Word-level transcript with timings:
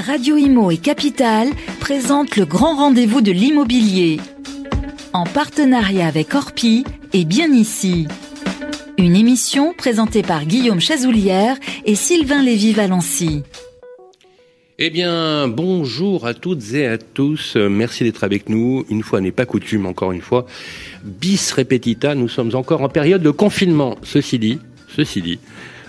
Radio 0.00 0.36
Imo 0.38 0.70
et 0.70 0.78
Capital 0.78 1.48
présentent 1.78 2.36
le 2.36 2.46
grand 2.46 2.76
rendez-vous 2.76 3.20
de 3.20 3.32
l'immobilier. 3.32 4.18
En 5.12 5.24
partenariat 5.24 6.06
avec 6.06 6.34
Orpi 6.34 6.84
et 7.12 7.26
Bien 7.26 7.52
Ici. 7.52 8.08
Une 8.96 9.14
émission 9.14 9.74
présentée 9.76 10.22
par 10.22 10.46
Guillaume 10.46 10.80
Chazoulière 10.80 11.56
et 11.84 11.94
Sylvain 11.94 12.42
Lévy-Valency. 12.42 13.42
Eh 14.78 14.88
bien, 14.88 15.48
bonjour 15.48 16.26
à 16.26 16.32
toutes 16.32 16.72
et 16.72 16.86
à 16.86 16.96
tous. 16.96 17.56
Merci 17.56 18.04
d'être 18.04 18.24
avec 18.24 18.48
nous. 18.48 18.86
Une 18.88 19.02
fois 19.02 19.20
n'est 19.20 19.32
pas 19.32 19.44
coutume, 19.44 19.84
encore 19.84 20.12
une 20.12 20.22
fois. 20.22 20.46
Bis 21.04 21.52
repetita, 21.52 22.14
nous 22.14 22.28
sommes 22.28 22.54
encore 22.54 22.80
en 22.80 22.88
période 22.88 23.22
de 23.22 23.30
confinement. 23.30 23.98
Ceci 24.02 24.38
dit, 24.38 24.58
ceci 24.88 25.20
dit, 25.20 25.38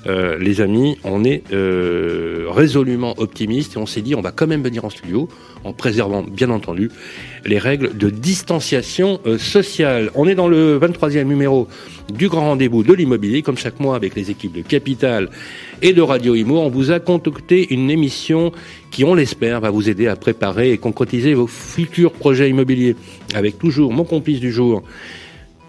euh, 0.07 0.38
les 0.39 0.61
amis, 0.61 0.97
on 1.04 1.23
est 1.23 1.43
euh, 1.54 2.47
résolument 2.49 3.13
optimiste 3.17 3.75
et 3.75 3.77
on 3.77 3.86
s'est 3.86 4.02
dit 4.02 4.16
on 4.16 4.21
va 4.21 4.31
quand 4.31 4.48
même 4.48 4.63
venir 4.63 4.84
en 4.84 4.89
studio 4.89 5.30
en 5.63 5.73
préservant 5.73 6.23
bien 6.23 6.49
entendu 6.49 6.89
les 7.45 7.59
règles 7.59 7.95
de 7.95 8.09
distanciation 8.09 9.20
euh, 9.25 9.38
sociale. 9.38 10.09
On 10.16 10.27
est 10.27 10.34
dans 10.34 10.48
le 10.48 10.80
23e 10.80 11.23
numéro 11.25 11.67
du 12.11 12.30
grand 12.30 12.41
rendez-vous 12.41 12.84
de 12.84 12.94
l'immobilier 12.94 13.44
comme 13.44 13.58
chaque 13.58 13.80
mois 13.80 13.95
avec 13.95 14.16
les 14.16 14.31
équipes 14.31 14.53
de 14.53 14.61
Capital 14.61 15.30
et 15.84 15.94
de 15.94 16.02
Radio 16.02 16.33
Imo. 16.33 16.59
On 16.59 16.70
vous 16.70 16.91
a 16.91 16.99
concocté 16.99 17.72
une 17.73 17.91
émission 17.91 18.52
qui, 18.89 19.03
on 19.03 19.13
l'espère, 19.13 19.61
va 19.61 19.70
vous 19.70 19.89
aider 19.89 20.08
à 20.08 20.16
préparer 20.16 20.72
et 20.72 20.77
concrétiser 20.77 21.36
vos 21.36 21.47
futurs 21.47 22.11
projets 22.11 22.49
immobiliers 22.49 22.95
avec 23.36 23.59
toujours 23.59 23.94
mon 23.94 24.03
complice 24.03 24.39
du 24.39 24.52
jour 24.52 24.83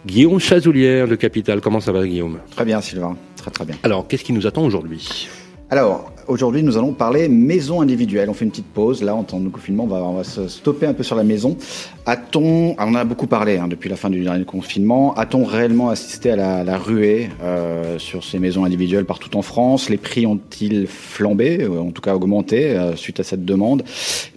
Guillaume 0.07 0.41
Chazoulière 0.41 1.07
de 1.07 1.15
Capital. 1.15 1.61
Comment 1.61 1.81
ça 1.81 1.93
va 1.93 2.05
Guillaume? 2.07 2.39
Très 2.51 2.65
bien 2.65 2.81
Sylvain, 2.81 3.17
très 3.43 3.51
très 3.51 3.65
bien. 3.65 3.77
Alors, 3.83 4.07
qu'est-ce 4.07 4.25
qui 4.25 4.33
nous 4.33 4.47
attend 4.47 4.65
aujourd'hui? 4.65 5.29
Alors, 5.69 6.13
Aujourd'hui, 6.29 6.63
nous 6.63 6.79
allons 6.79 6.93
parler 6.93 7.29
maison 7.29 7.81
individuelle. 7.81 8.31
On 8.31 8.35
fait 8.35 8.45
une 8.45 8.51
petite 8.51 8.73
pause. 8.73 9.03
Là, 9.03 9.15
en 9.15 9.25
temps 9.25 9.41
de 9.41 9.49
confinement, 9.49 9.85
on 9.85 9.89
va, 9.89 9.97
on 9.97 10.15
va 10.15 10.25
se 10.25 10.47
stopper 10.47 10.87
un 10.87 10.95
peu 10.95 11.03
sur 11.03 11.17
la 11.17 11.25
maison. 11.25 11.57
A-t-on, 12.05 12.75
on 12.81 12.95
a 12.97 13.05
beaucoup 13.05 13.29
parlé 13.29 13.59
hein, 13.59 13.69
depuis 13.69 13.89
la 13.89 13.95
fin 13.95 14.11
du 14.11 14.25
dernier 14.25 14.45
confinement, 14.45 15.15
a-t-on 15.15 15.45
réellement 15.45 15.89
assisté 15.89 16.33
à 16.33 16.37
la, 16.37 16.65
la 16.65 16.77
ruée 16.77 17.29
euh, 17.45 17.97
sur 18.01 18.25
ces 18.25 18.41
maisons 18.41 18.65
individuelles 18.65 19.05
partout 19.05 19.37
en 19.37 19.43
France? 19.43 19.89
Les 19.89 19.99
prix 19.99 20.27
ont-ils 20.27 20.89
flambé, 20.89 21.65
en 21.65 21.93
tout 21.93 22.03
cas 22.03 22.17
augmenté, 22.17 22.71
euh, 22.71 22.97
suite 22.97 23.21
à 23.21 23.23
cette 23.23 23.45
demande? 23.45 23.85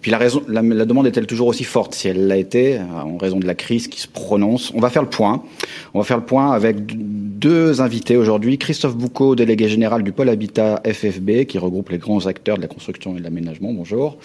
Puis 0.02 0.12
la, 0.12 0.20
raison, 0.20 0.44
la, 0.48 0.62
la 0.62 0.86
demande 0.86 1.08
est-elle 1.08 1.26
toujours 1.26 1.48
aussi 1.48 1.64
forte? 1.64 1.96
Si 1.96 2.08
elle 2.08 2.28
l'a 2.28 2.38
été, 2.38 2.80
en 2.80 3.18
raison 3.18 3.40
de 3.40 3.48
la 3.48 3.56
crise 3.56 3.88
qui 3.88 4.00
se 4.00 4.08
prononce. 4.08 4.72
On 4.76 4.80
va 4.80 4.92
faire 4.92 5.02
le 5.02 5.10
point. 5.10 5.42
On 5.96 6.00
va 6.00 6.06
faire 6.06 6.18
le 6.18 6.26
point 6.26 6.52
avec 6.52 6.78
deux 6.86 7.82
invités 7.82 8.16
aujourd'hui. 8.16 8.60
Christophe 8.60 8.96
Boucaud, 8.96 9.36
délégué 9.36 9.70
général 9.70 10.04
du 10.04 10.12
pôle 10.12 10.30
Habitat 10.30 10.84
FFB, 10.86 11.46
qui 11.46 11.58
regroupe 11.58 11.90
les 11.90 11.98
grands 11.98 12.28
acteurs 12.28 12.58
de 12.58 12.62
la 12.62 12.68
construction 12.68 13.16
et 13.16 13.20
de 13.20 13.24
l'aménagement. 13.24 13.74
Bonjour. 13.74 14.20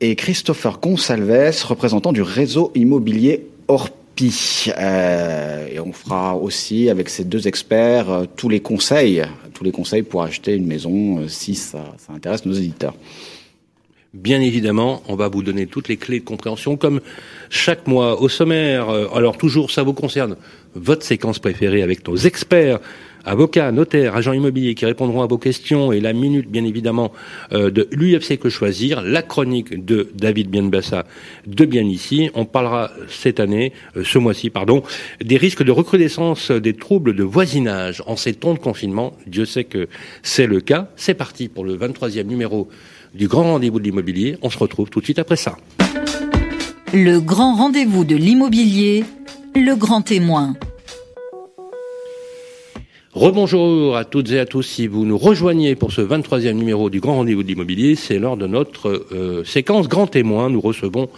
Et 0.00 0.14
Christopher 0.14 0.78
Consalves, 0.78 1.64
représentant 1.64 2.12
du 2.12 2.22
réseau 2.22 2.70
immobilier 2.76 3.46
Orpi. 3.66 4.66
Euh, 4.76 5.66
et 5.72 5.80
on 5.80 5.92
fera 5.92 6.36
aussi 6.36 6.88
avec 6.88 7.08
ces 7.08 7.24
deux 7.24 7.48
experts 7.48 8.10
euh, 8.10 8.24
tous 8.36 8.48
les 8.48 8.60
conseils, 8.60 9.24
tous 9.54 9.64
les 9.64 9.72
conseils 9.72 10.02
pour 10.02 10.22
acheter 10.22 10.54
une 10.54 10.66
maison 10.66 11.18
euh, 11.18 11.28
si 11.28 11.56
ça, 11.56 11.94
ça 11.98 12.12
intéresse 12.12 12.46
nos 12.46 12.52
éditeurs. 12.52 12.94
Bien 14.14 14.40
évidemment, 14.40 15.02
on 15.06 15.16
va 15.16 15.28
vous 15.28 15.42
donner 15.42 15.66
toutes 15.66 15.88
les 15.88 15.98
clés 15.98 16.20
de 16.20 16.24
compréhension, 16.24 16.78
comme 16.78 17.00
chaque 17.50 17.86
mois 17.86 18.22
au 18.22 18.28
sommaire. 18.28 18.88
Euh, 18.88 19.06
Alors 19.14 19.36
toujours, 19.36 19.70
ça 19.70 19.82
vous 19.82 19.92
concerne, 19.92 20.36
votre 20.74 21.04
séquence 21.04 21.38
préférée 21.38 21.82
avec 21.82 22.06
nos 22.08 22.16
experts, 22.16 22.80
avocats, 23.28 23.70
notaires, 23.72 24.16
agents 24.16 24.32
immobiliers 24.32 24.74
qui 24.74 24.86
répondront 24.86 25.22
à 25.22 25.26
vos 25.26 25.38
questions 25.38 25.92
et 25.92 26.00
la 26.00 26.12
minute, 26.12 26.50
bien 26.50 26.64
évidemment, 26.64 27.12
euh, 27.52 27.70
de 27.70 27.88
l'UFC 27.92 28.38
que 28.38 28.48
choisir, 28.48 29.02
la 29.02 29.22
chronique 29.22 29.84
de 29.84 30.10
David 30.14 30.48
Bienbassa 30.48 31.04
de 31.46 31.64
Bien 31.64 31.84
ici. 31.84 32.30
On 32.34 32.46
parlera 32.46 32.90
cette 33.08 33.38
année, 33.38 33.72
euh, 33.96 34.02
ce 34.04 34.18
mois-ci, 34.18 34.50
pardon, 34.50 34.82
des 35.22 35.36
risques 35.36 35.62
de 35.62 35.70
recrudescence 35.70 36.50
des 36.50 36.74
troubles 36.74 37.14
de 37.14 37.22
voisinage 37.22 38.02
en 38.06 38.16
ces 38.16 38.34
temps 38.34 38.54
de 38.54 38.58
confinement. 38.58 39.12
Dieu 39.26 39.44
sait 39.44 39.64
que 39.64 39.88
c'est 40.22 40.46
le 40.46 40.60
cas. 40.60 40.88
C'est 40.96 41.14
parti 41.14 41.48
pour 41.48 41.64
le 41.64 41.76
23e 41.76 42.24
numéro 42.24 42.68
du 43.14 43.28
grand 43.28 43.44
rendez-vous 43.44 43.78
de 43.78 43.84
l'immobilier. 43.84 44.38
On 44.42 44.50
se 44.50 44.58
retrouve 44.58 44.88
tout 44.88 45.00
de 45.00 45.04
suite 45.04 45.18
après 45.18 45.36
ça. 45.36 45.56
Le 46.94 47.20
grand 47.20 47.54
rendez-vous 47.54 48.04
de 48.04 48.16
l'immobilier, 48.16 49.04
le 49.54 49.74
grand 49.74 50.00
témoin. 50.00 50.54
Rebonjour 53.14 53.96
à 53.96 54.04
toutes 54.04 54.30
et 54.32 54.38
à 54.38 54.44
tous. 54.44 54.62
Si 54.62 54.86
vous 54.86 55.06
nous 55.06 55.16
rejoignez 55.16 55.74
pour 55.76 55.92
ce 55.92 56.02
23e 56.02 56.52
numéro 56.52 56.90
du 56.90 57.00
grand 57.00 57.16
rendez-vous 57.16 57.42
de 57.42 57.48
l'immobilier, 57.48 57.94
c'est 57.94 58.18
lors 58.18 58.36
de 58.36 58.46
notre 58.46 59.06
euh, 59.12 59.44
séquence 59.44 59.88
grand 59.88 60.06
témoin. 60.06 60.50
Nous 60.50 60.60
recevons 60.60 61.08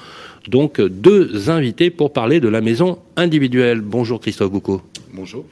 donc 0.49 0.81
deux 0.81 1.51
invités 1.51 1.91
pour 1.91 2.13
parler 2.13 2.39
de 2.39 2.49
la 2.49 2.61
maison 2.61 2.99
individuelle. 3.17 3.81
Bonjour 3.81 4.21
Christophe 4.21 4.53
Boucaud. 4.53 4.83
Bonjour. 5.13 5.45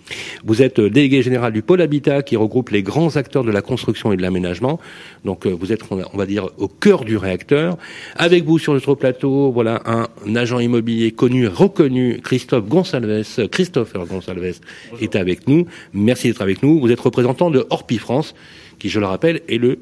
Vous 0.45 0.63
êtes 0.63 0.81
délégué 0.81 1.21
général 1.23 1.53
du 1.53 1.63
pôle 1.63 1.81
Habitat 1.81 2.23
qui 2.23 2.37
regroupe 2.37 2.71
les 2.71 2.85
grands 2.85 3.17
acteurs 3.17 3.43
de 3.43 3.51
la 3.51 3.61
construction 3.61 4.13
et 4.13 4.17
de 4.17 4.23
l'aménagement. 4.23 4.79
Donc 5.25 5.47
euh, 5.47 5.51
vous 5.51 5.73
êtes, 5.73 5.83
on 5.91 6.17
va 6.17 6.27
dire, 6.27 6.49
au 6.59 6.69
cœur 6.69 7.05
du 7.05 7.17
réacteur. 7.17 7.77
Avec 8.15 8.45
vous 8.45 8.59
sur 8.61 8.73
notre 8.73 8.95
plateau, 8.95 9.51
voilà 9.51 9.83
un 9.87 10.37
agent 10.37 10.61
immobilier 10.61 11.11
connu, 11.11 11.49
reconnu, 11.49 12.21
Christophe 12.23 12.69
Gonsalves. 12.69 13.49
Christopher 13.49 14.07
Gonsalves 14.07 14.61
Bonjour. 14.91 15.03
est 15.03 15.17
avec 15.17 15.49
nous. 15.49 15.67
Merci 15.93 16.29
d'être 16.29 16.43
avec 16.43 16.63
nous. 16.63 16.79
Vous 16.79 16.93
êtes 16.93 17.01
représentant 17.01 17.51
de 17.51 17.67
Orpi 17.71 17.99
France, 17.99 18.37
qui, 18.79 18.89
je 18.89 19.01
le 19.01 19.07
rappelle, 19.07 19.43
est 19.49 19.59
le 19.59 19.81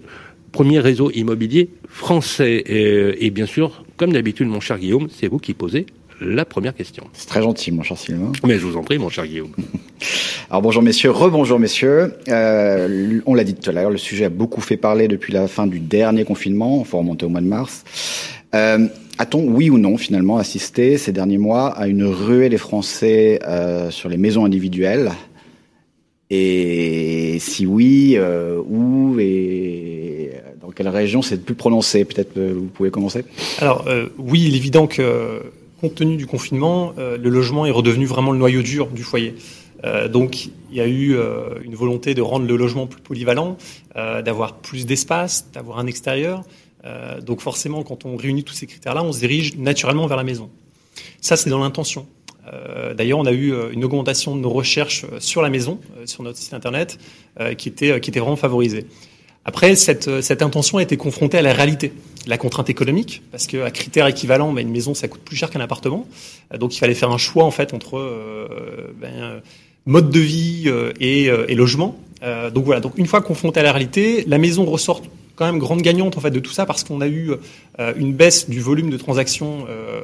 premier 0.53 0.81
réseau 0.81 1.10
immobilier 1.10 1.69
français. 1.86 2.62
Et, 2.66 3.26
et 3.26 3.31
bien 3.31 3.47
sûr, 3.47 3.84
comme 3.98 4.12
d'habitude, 4.12 4.48
mon 4.48 4.60
cher 4.60 4.78
Guillaume, 4.78 5.09
c'est 5.10 5.28
vous 5.28 5.38
qui 5.38 5.53
posez 5.53 5.84
la 6.21 6.44
première 6.44 6.75
question. 6.75 7.04
C'est 7.12 7.28
très 7.28 7.43
gentil, 7.43 7.72
mon 7.72 7.82
cher 7.82 7.99
Sylvain. 7.99 8.32
Mais 8.44 8.59
je 8.59 8.66
vous 8.66 8.77
en 8.77 8.82
prie, 8.82 8.99
mon 8.99 9.09
cher 9.09 9.27
Guillaume. 9.27 9.53
Alors 10.50 10.62
bonjour 10.62 10.82
messieurs, 10.82 11.10
rebonjour 11.10 11.59
messieurs. 11.59 12.15
Euh, 12.28 13.21
on 13.27 13.34
l'a 13.34 13.44
dit 13.44 13.54
tout 13.54 13.69
à 13.69 13.72
l'heure, 13.72 13.91
le 13.91 13.99
sujet 13.99 14.27
a 14.27 14.28
beaucoup 14.28 14.60
fait 14.60 14.77
parler 14.77 15.09
depuis 15.09 15.32
la 15.32 15.49
fin 15.49 15.66
du 15.66 15.81
dernier 15.81 16.25
confinement, 16.25 16.81
il 16.81 16.87
faut 16.87 16.99
remonter 16.99 17.27
au 17.27 17.28
mois 17.28 17.41
de 17.41 17.47
mars. 17.47 17.84
Euh, 18.54 18.87
A-t-on, 19.19 19.49
oui 19.49 19.71
ou 19.71 19.78
non, 19.78 19.97
finalement, 19.97 20.37
assisté 20.37 20.99
ces 20.99 21.12
derniers 21.12 21.38
mois 21.38 21.69
à 21.69 21.87
une 21.88 22.04
ruée 22.04 22.48
des 22.48 22.59
Français 22.59 23.41
euh, 23.47 23.91
sur 23.91 24.09
les 24.09 24.19
maisons 24.19 24.44
individuelles? 24.44 25.10
Et 26.28 27.38
si 27.41 27.66
oui, 27.66 28.15
euh, 28.16 28.60
où 28.69 29.16
et 29.21 30.33
dans 30.60 30.71
quelle 30.71 30.88
région? 30.88 31.22
C'est 31.22 31.37
le 31.37 31.41
plus 31.41 31.54
prononcé 31.54 32.04
Peut-être 32.04 32.37
euh, 32.37 32.53
vous 32.54 32.66
pouvez 32.66 32.91
commencer 32.91 33.25
Alors 33.60 33.84
euh, 33.87 34.09
oui, 34.19 34.44
il 34.47 34.54
est 34.54 34.59
évident 34.59 34.87
que 34.87 35.43
compte 35.86 35.94
tenu 35.94 36.16
du 36.16 36.26
confinement, 36.26 36.94
euh, 36.98 37.16
le 37.16 37.30
logement 37.30 37.64
est 37.66 37.70
redevenu 37.70 38.06
vraiment 38.06 38.32
le 38.32 38.38
noyau 38.38 38.62
dur 38.62 38.88
du 38.88 39.02
foyer. 39.02 39.34
Euh, 39.84 40.08
donc 40.08 40.47
il 40.47 40.76
y 40.76 40.80
a 40.80 40.86
eu 40.86 41.14
euh, 41.14 41.60
une 41.62 41.74
volonté 41.74 42.14
de 42.14 42.22
rendre 42.22 42.47
le 42.47 42.56
logement 42.56 42.86
plus 42.86 43.00
polyvalent, 43.00 43.56
d'avoir 43.94 44.56
plus 44.56 44.84
d'espace, 44.84 45.48
d'avoir 45.52 45.78
un 45.78 45.86
extérieur. 45.86 46.42
Donc 47.24 47.41
forcément, 47.41 47.82
quand 47.82 48.04
on 48.04 48.16
réunit 48.16 48.44
tous 48.44 48.52
ces 48.52 48.66
critères-là, 48.66 49.02
on 49.02 49.12
se 49.12 49.20
dirige 49.20 49.56
naturellement 49.56 50.06
vers 50.06 50.19
la 50.19 50.22
maison. 50.22 50.50
Ça, 51.20 51.36
c'est 51.36 51.50
dans 51.50 51.58
l'intention. 51.58 52.06
D'ailleurs, 52.97 53.18
on 53.18 53.26
a 53.26 53.32
eu 53.32 53.54
une 53.72 53.84
augmentation 53.84 54.36
de 54.36 54.41
nos 54.42 54.50
recherches 54.50 55.06
sur 55.18 55.41
la 55.41 55.48
maison, 55.48 55.80
sur 56.04 56.22
notre 56.22 56.38
site 56.38 56.53
internet, 56.53 56.98
qui 57.56 57.68
était, 57.70 58.00
qui 58.00 58.10
était 58.10 58.20
vraiment 58.20 58.36
favorisée. 58.36 58.86
Après, 59.48 59.76
cette, 59.76 60.20
cette, 60.20 60.42
intention 60.42 60.78
a 60.78 60.82
été 60.82 60.96
confrontée 60.96 61.38
à 61.38 61.42
la 61.42 61.54
réalité, 61.54 61.92
la 62.26 62.36
contrainte 62.36 62.68
économique, 62.68 63.22
parce 63.30 63.46
qu'à 63.46 63.70
critères 63.70 64.06
équivalents, 64.06 64.52
ben, 64.52 64.66
une 64.66 64.72
maison, 64.72 64.92
ça 64.92 65.08
coûte 65.08 65.22
plus 65.22 65.36
cher 65.36 65.50
qu'un 65.50 65.60
appartement. 65.60 66.06
Donc, 66.58 66.74
il 66.74 66.78
fallait 66.78 66.94
faire 66.94 67.10
un 67.10 67.18
choix, 67.18 67.44
en 67.44 67.52
fait, 67.52 67.72
entre 67.72 67.96
euh, 67.96 68.92
ben, 69.00 69.40
mode 69.86 70.10
de 70.10 70.20
vie 70.20 70.64
euh, 70.66 70.92
et, 71.00 71.54
logement. 71.54 71.96
Euh, 72.22 72.50
donc 72.50 72.64
voilà, 72.64 72.80
donc 72.80 72.94
une 72.96 73.06
fois 73.06 73.22
confronté 73.22 73.60
à 73.60 73.62
la 73.62 73.72
réalité, 73.72 74.24
la 74.26 74.38
maison 74.38 74.64
ressort 74.64 75.02
quand 75.36 75.44
même 75.44 75.58
grande 75.58 75.82
gagnante 75.82 76.16
en 76.16 76.20
fait 76.20 76.30
de 76.30 76.41
tout 76.41 76.53
ça 76.53 76.66
parce 76.66 76.82
qu'on 76.82 77.00
a 77.00 77.09
eu 77.09 77.32
euh, 77.78 77.92
une 77.97 78.15
baisse 78.15 78.48
du 78.48 78.60
volume 78.60 78.91
de 78.91 78.97
transactions 78.97 79.66
euh, 79.68 80.00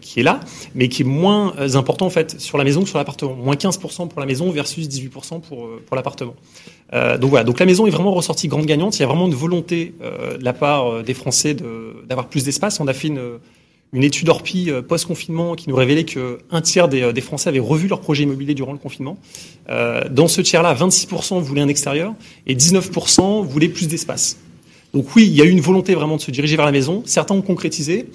qui 0.00 0.20
est 0.20 0.22
là, 0.22 0.40
mais 0.74 0.88
qui 0.88 1.02
est 1.02 1.04
moins 1.04 1.54
important 1.74 2.06
en 2.06 2.10
fait 2.10 2.40
sur 2.40 2.56
la 2.56 2.64
maison 2.64 2.82
que 2.82 2.88
sur 2.88 2.98
l'appartement. 2.98 3.34
Moins 3.34 3.54
15% 3.54 4.08
pour 4.08 4.20
la 4.20 4.26
maison 4.26 4.50
versus 4.50 4.88
18% 4.88 5.40
pour, 5.40 5.68
pour 5.86 5.96
l'appartement. 5.96 6.34
Euh, 6.94 7.18
donc 7.18 7.30
voilà, 7.30 7.44
donc 7.44 7.58
la 7.58 7.66
maison 7.66 7.86
est 7.86 7.90
vraiment 7.90 8.12
ressortie 8.12 8.48
grande 8.48 8.66
gagnante. 8.66 8.96
Il 8.98 9.00
y 9.00 9.04
a 9.04 9.06
vraiment 9.06 9.26
une 9.26 9.34
volonté 9.34 9.94
euh, 10.02 10.38
de 10.38 10.44
la 10.44 10.52
part 10.52 11.02
des 11.02 11.14
Français 11.14 11.54
d'avoir 12.08 12.28
plus 12.28 12.44
d'espace. 12.44 12.80
On 12.80 12.88
a 12.88 12.94
fait 12.94 13.08
une, 13.08 13.38
une 13.92 14.04
étude 14.04 14.28
Orpi 14.28 14.70
post-confinement 14.86 15.54
qui 15.54 15.68
nous 15.68 15.76
révélait 15.76 16.04
qu'un 16.04 16.60
tiers 16.62 16.88
des, 16.88 17.20
Français 17.20 17.48
avaient 17.48 17.58
revu 17.58 17.88
leur 17.88 18.00
projet 18.00 18.22
immobilier 18.24 18.54
durant 18.54 18.72
le 18.72 18.78
confinement. 18.78 19.18
Euh, 19.68 20.04
dans 20.10 20.28
ce 20.28 20.40
tiers-là, 20.40 20.74
26% 20.74 21.40
voulaient 21.40 21.62
un 21.62 21.68
extérieur 21.68 22.14
et 22.46 22.54
19% 22.54 23.44
voulaient 23.44 23.68
plus 23.68 23.88
d'espace. 23.88 24.38
Donc 24.94 25.14
oui, 25.14 25.26
il 25.26 25.34
y 25.34 25.42
a 25.42 25.44
eu 25.44 25.50
une 25.50 25.60
volonté 25.60 25.94
vraiment 25.94 26.16
de 26.16 26.22
se 26.22 26.30
diriger 26.30 26.56
vers 26.56 26.64
la 26.64 26.72
maison. 26.72 27.02
Certains 27.04 27.34
ont 27.34 27.42
concrétisé. 27.42 28.06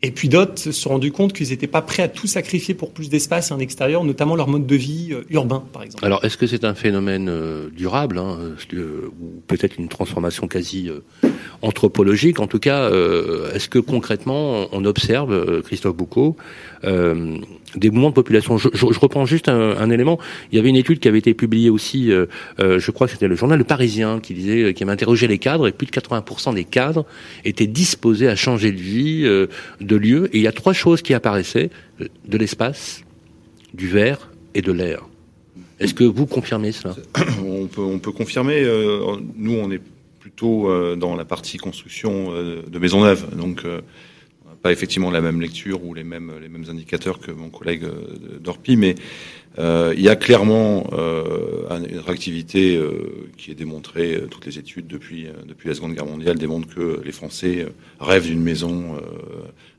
Et 0.00 0.12
puis 0.12 0.28
d'autres 0.28 0.58
se 0.58 0.70
sont 0.70 0.90
rendus 0.90 1.10
compte 1.10 1.32
qu'ils 1.32 1.48
n'étaient 1.48 1.66
pas 1.66 1.82
prêts 1.82 2.04
à 2.04 2.08
tout 2.08 2.28
sacrifier 2.28 2.72
pour 2.72 2.92
plus 2.92 3.08
d'espace 3.08 3.50
et 3.50 3.54
un 3.54 3.58
extérieur, 3.58 4.04
notamment 4.04 4.36
leur 4.36 4.46
mode 4.46 4.64
de 4.64 4.76
vie 4.76 5.08
euh, 5.10 5.24
urbain, 5.28 5.64
par 5.72 5.82
exemple. 5.82 6.04
Alors, 6.04 6.24
est-ce 6.24 6.36
que 6.36 6.46
c'est 6.46 6.64
un 6.64 6.74
phénomène 6.74 7.28
euh, 7.28 7.68
durable, 7.70 8.18
hein, 8.18 8.38
euh, 8.74 9.10
ou 9.20 9.42
peut-être 9.48 9.76
une 9.76 9.88
transformation 9.88 10.46
quasi 10.46 10.88
anthropologique. 11.62 12.40
En 12.40 12.46
tout 12.46 12.58
cas, 12.58 12.90
est-ce 13.54 13.68
que 13.68 13.78
concrètement, 13.78 14.68
on 14.72 14.84
observe, 14.84 15.62
Christophe 15.62 15.96
Boucault, 15.96 16.36
des 16.82 17.90
mouvements 17.90 18.10
de 18.10 18.14
population? 18.14 18.58
Je, 18.58 18.68
je, 18.72 18.86
je 18.90 19.00
reprends 19.00 19.26
juste 19.26 19.48
un, 19.48 19.76
un, 19.76 19.90
élément. 19.90 20.18
Il 20.52 20.56
y 20.56 20.58
avait 20.58 20.68
une 20.68 20.76
étude 20.76 20.98
qui 20.98 21.08
avait 21.08 21.18
été 21.18 21.34
publiée 21.34 21.70
aussi, 21.70 22.10
euh, 22.10 22.26
euh, 22.60 22.78
je 22.78 22.90
crois 22.90 23.06
que 23.06 23.12
c'était 23.12 23.28
le 23.28 23.36
journal 23.36 23.58
Le 23.58 23.64
Parisien, 23.64 24.20
qui 24.20 24.34
disait, 24.34 24.74
qui 24.74 24.82
avait 24.82 24.92
interrogé 24.92 25.26
les 25.26 25.38
cadres, 25.38 25.68
et 25.68 25.72
plus 25.72 25.86
de 25.86 25.92
80% 25.92 26.54
des 26.54 26.64
cadres 26.64 27.06
étaient 27.44 27.66
disposés 27.66 28.28
à 28.28 28.36
changer 28.36 28.72
de 28.72 28.80
vie, 28.80 29.22
euh, 29.24 29.46
de 29.80 29.96
lieu. 29.96 30.28
Et 30.32 30.38
il 30.38 30.42
y 30.42 30.46
a 30.46 30.52
trois 30.52 30.72
choses 30.72 31.02
qui 31.02 31.14
apparaissaient 31.14 31.70
de 31.98 32.38
l'espace, 32.38 33.02
du 33.74 33.88
verre 33.88 34.30
et 34.54 34.62
de 34.62 34.72
l'air. 34.72 35.06
Est-ce 35.80 35.94
que 35.94 36.04
vous 36.04 36.26
confirmez 36.26 36.72
cela? 36.72 36.96
On 37.44 37.66
peut, 37.66 37.82
on 37.82 37.98
peut 37.98 38.12
confirmer. 38.12 38.64
nous, 39.36 39.54
on 39.54 39.70
est 39.70 39.80
plutôt 40.28 40.68
dans 40.96 41.16
la 41.16 41.24
partie 41.24 41.56
construction 41.56 42.32
de 42.32 42.78
maisons 42.78 43.02
neuves, 43.02 43.34
donc 43.34 43.64
pas 44.62 44.72
effectivement 44.72 45.10
la 45.10 45.20
même 45.20 45.40
lecture 45.40 45.84
ou 45.84 45.94
les 45.94 46.04
mêmes, 46.04 46.32
les 46.40 46.48
mêmes 46.48 46.64
indicateurs 46.68 47.20
que 47.20 47.30
mon 47.30 47.48
collègue 47.48 47.84
euh, 47.84 48.38
d'Orpi, 48.40 48.76
mais 48.76 48.94
euh, 49.58 49.92
il 49.96 50.02
y 50.02 50.08
a 50.08 50.16
clairement 50.16 50.88
euh, 50.92 51.66
une 51.90 51.98
réactivité 51.98 52.76
euh, 52.76 53.28
qui 53.36 53.50
est 53.50 53.54
démontrée, 53.54 54.14
euh, 54.14 54.28
toutes 54.30 54.46
les 54.46 54.58
études 54.58 54.86
depuis, 54.86 55.26
depuis 55.46 55.68
la 55.68 55.74
Seconde 55.74 55.94
Guerre 55.94 56.06
mondiale 56.06 56.38
démontrent 56.38 56.72
que 56.72 57.00
les 57.04 57.12
Français 57.12 57.66
rêvent 57.98 58.26
d'une 58.26 58.42
maison 58.42 58.96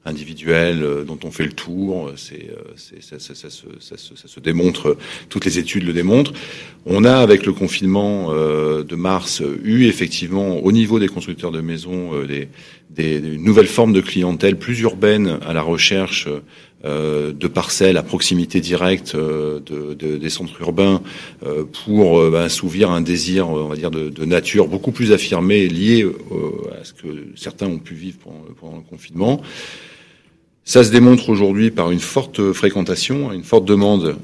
individuelle 0.05 1.03
dont 1.05 1.19
on 1.23 1.31
fait 1.31 1.45
le 1.45 1.51
tour. 1.51 2.11
C'est, 2.15 2.49
ça, 2.75 3.19
ça, 3.19 3.33
ça, 3.35 3.49
ça, 3.49 4.27
se 4.27 4.39
démontre, 4.39 4.97
toutes 5.29 5.45
les 5.45 5.59
études 5.59 5.83
le 5.83 5.93
démontrent. 5.93 6.33
On 6.85 7.03
a, 7.05 7.17
avec 7.17 7.45
le 7.45 7.53
confinement 7.53 8.33
de 8.33 8.95
mars, 8.95 9.41
eu 9.63 9.85
effectivement, 9.85 10.57
au 10.57 10.71
niveau 10.71 10.99
des 10.99 11.07
constructeurs 11.07 11.51
de 11.51 11.61
maisons, 11.61 12.23
des, 12.25 12.49
des, 12.89 13.19
des 13.19 13.37
nouvelles 13.37 13.67
formes 13.67 13.93
de 13.93 14.01
clientèle 14.01 14.57
plus 14.57 14.79
urbaines 14.81 15.39
à 15.45 15.53
la 15.53 15.61
recherche 15.61 16.27
euh, 16.27 16.41
de 16.83 17.47
parcelles 17.47 17.97
à 17.97 18.03
proximité 18.03 18.61
directe 18.61 19.15
euh, 19.15 19.59
de, 19.59 19.93
de, 19.93 20.17
des 20.17 20.29
centres 20.29 20.61
urbains 20.61 21.01
euh, 21.45 21.65
pour 21.85 22.29
ben, 22.31 22.41
assouvir 22.41 22.89
un 22.89 23.01
désir, 23.01 23.49
on 23.49 23.67
va 23.67 23.75
dire, 23.75 23.91
de, 23.91 24.25
nature 24.25 24.67
beaucoup 24.67 24.91
plus 24.91 25.11
affirmé, 25.11 25.67
lié 25.67 26.05
à 26.79 26.83
ce 26.83 26.93
que 26.93 27.07
certains 27.35 27.67
ont 27.67 27.79
pu 27.79 27.95
vivre 27.95 28.17
pendant, 28.59 28.77
le 28.77 28.83
confinement. 28.83 29.41
Ça 30.63 30.83
se 30.83 30.91
démontre 30.91 31.29
aujourd'hui 31.29 31.71
par 31.71 31.89
une 31.89 31.99
forte 31.99 32.53
fréquentation, 32.53 33.31
une 33.31 33.43
forte 33.43 33.65
demande 33.65 34.15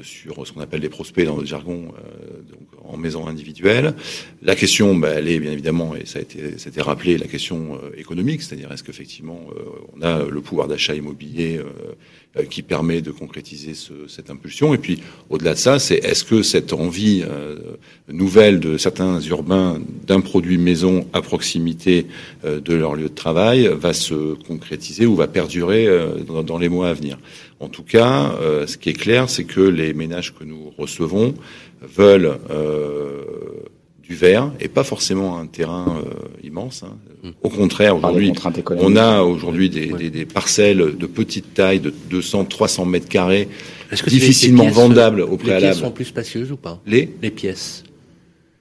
euh, 0.00 0.02
sur 0.02 0.46
ce 0.46 0.52
qu'on 0.52 0.60
appelle 0.60 0.82
les 0.82 0.88
prospects 0.88 1.24
dans 1.24 1.36
notre 1.36 1.48
jargon, 1.48 1.94
euh, 1.96 2.42
en 2.92 2.96
maison 2.96 3.26
individuelle. 3.26 3.94
La 4.42 4.56
question, 4.56 4.96
bah, 4.96 5.10
elle 5.16 5.28
est 5.28 5.38
bien 5.38 5.52
évidemment, 5.52 5.94
et 5.94 6.06
ça 6.06 6.18
a 6.18 6.22
été, 6.22 6.82
rappelé, 6.82 7.18
la 7.18 7.26
question 7.26 7.74
euh, 7.74 7.90
économique, 7.96 8.42
c'est-à-dire 8.42 8.72
est-ce 8.72 8.82
qu'effectivement 8.82 9.40
euh, 9.56 9.62
on 9.96 10.02
a 10.02 10.24
le 10.24 10.40
pouvoir 10.40 10.68
d'achat 10.68 10.94
immobilier 10.94 11.58
euh, 11.58 12.44
qui 12.44 12.62
permet 12.62 13.00
de 13.00 13.10
concrétiser 13.10 13.74
ce, 13.74 13.92
cette 14.08 14.30
impulsion. 14.30 14.72
Et 14.72 14.78
puis 14.78 15.00
au-delà 15.28 15.54
de 15.54 15.58
ça, 15.58 15.78
c'est 15.78 15.96
est-ce 15.96 16.24
que 16.24 16.42
cette 16.42 16.72
envie 16.72 17.24
nouvelle 18.08 18.60
de 18.60 18.78
certains 18.78 19.20
urbains 19.20 19.80
d'un 20.06 20.20
produit 20.20 20.56
maison 20.56 21.08
à 21.12 21.22
proximité 21.22 22.06
de 22.44 22.72
leur 22.72 22.94
lieu 22.94 23.08
de 23.08 23.14
travail 23.14 23.66
va 23.66 23.92
se 23.92 24.34
concrétiser 24.46 25.06
ou 25.06 25.16
va 25.16 25.26
perdurer 25.26 25.88
dans 26.24 26.58
les 26.58 26.68
mois 26.68 26.90
à 26.90 26.94
venir? 26.94 27.18
En 27.60 27.68
tout 27.68 27.82
cas, 27.82 28.32
ce 28.66 28.76
qui 28.78 28.88
est 28.88 28.94
clair, 28.94 29.28
c'est 29.28 29.44
que 29.44 29.60
les 29.60 29.92
ménages 29.92 30.34
que 30.34 30.44
nous 30.44 30.72
recevons 30.78 31.34
veulent 31.82 32.38
euh, 32.50 33.22
du 34.02 34.14
verre 34.14 34.52
et 34.60 34.68
pas 34.68 34.84
forcément 34.84 35.38
un 35.38 35.46
terrain 35.46 36.02
euh, 36.04 36.46
immense. 36.46 36.82
Hein. 36.82 36.96
Hmm. 37.22 37.30
Au 37.42 37.48
contraire, 37.48 37.96
aujourd'hui, 37.96 38.32
on 38.78 38.96
a 38.96 39.22
aujourd'hui 39.22 39.70
des, 39.70 39.86
des, 39.86 40.10
des, 40.10 40.24
parcelles 40.24 40.96
de 40.96 41.06
petite 41.06 41.54
taille, 41.54 41.80
de 41.80 41.92
200, 42.10 42.46
300 42.46 42.86
mètres 42.86 43.08
carrés, 43.08 43.48
difficilement 44.06 44.64
les, 44.64 44.70
vendables 44.70 45.20
au 45.20 45.36
préalable. 45.36 45.66
Les 45.66 45.70
pièces 45.70 45.80
sont 45.80 45.90
plus 45.90 46.06
spacieuses 46.06 46.50
ou 46.50 46.56
pas? 46.56 46.80
Les 46.86 47.08
Les 47.22 47.30
pièces. 47.30 47.84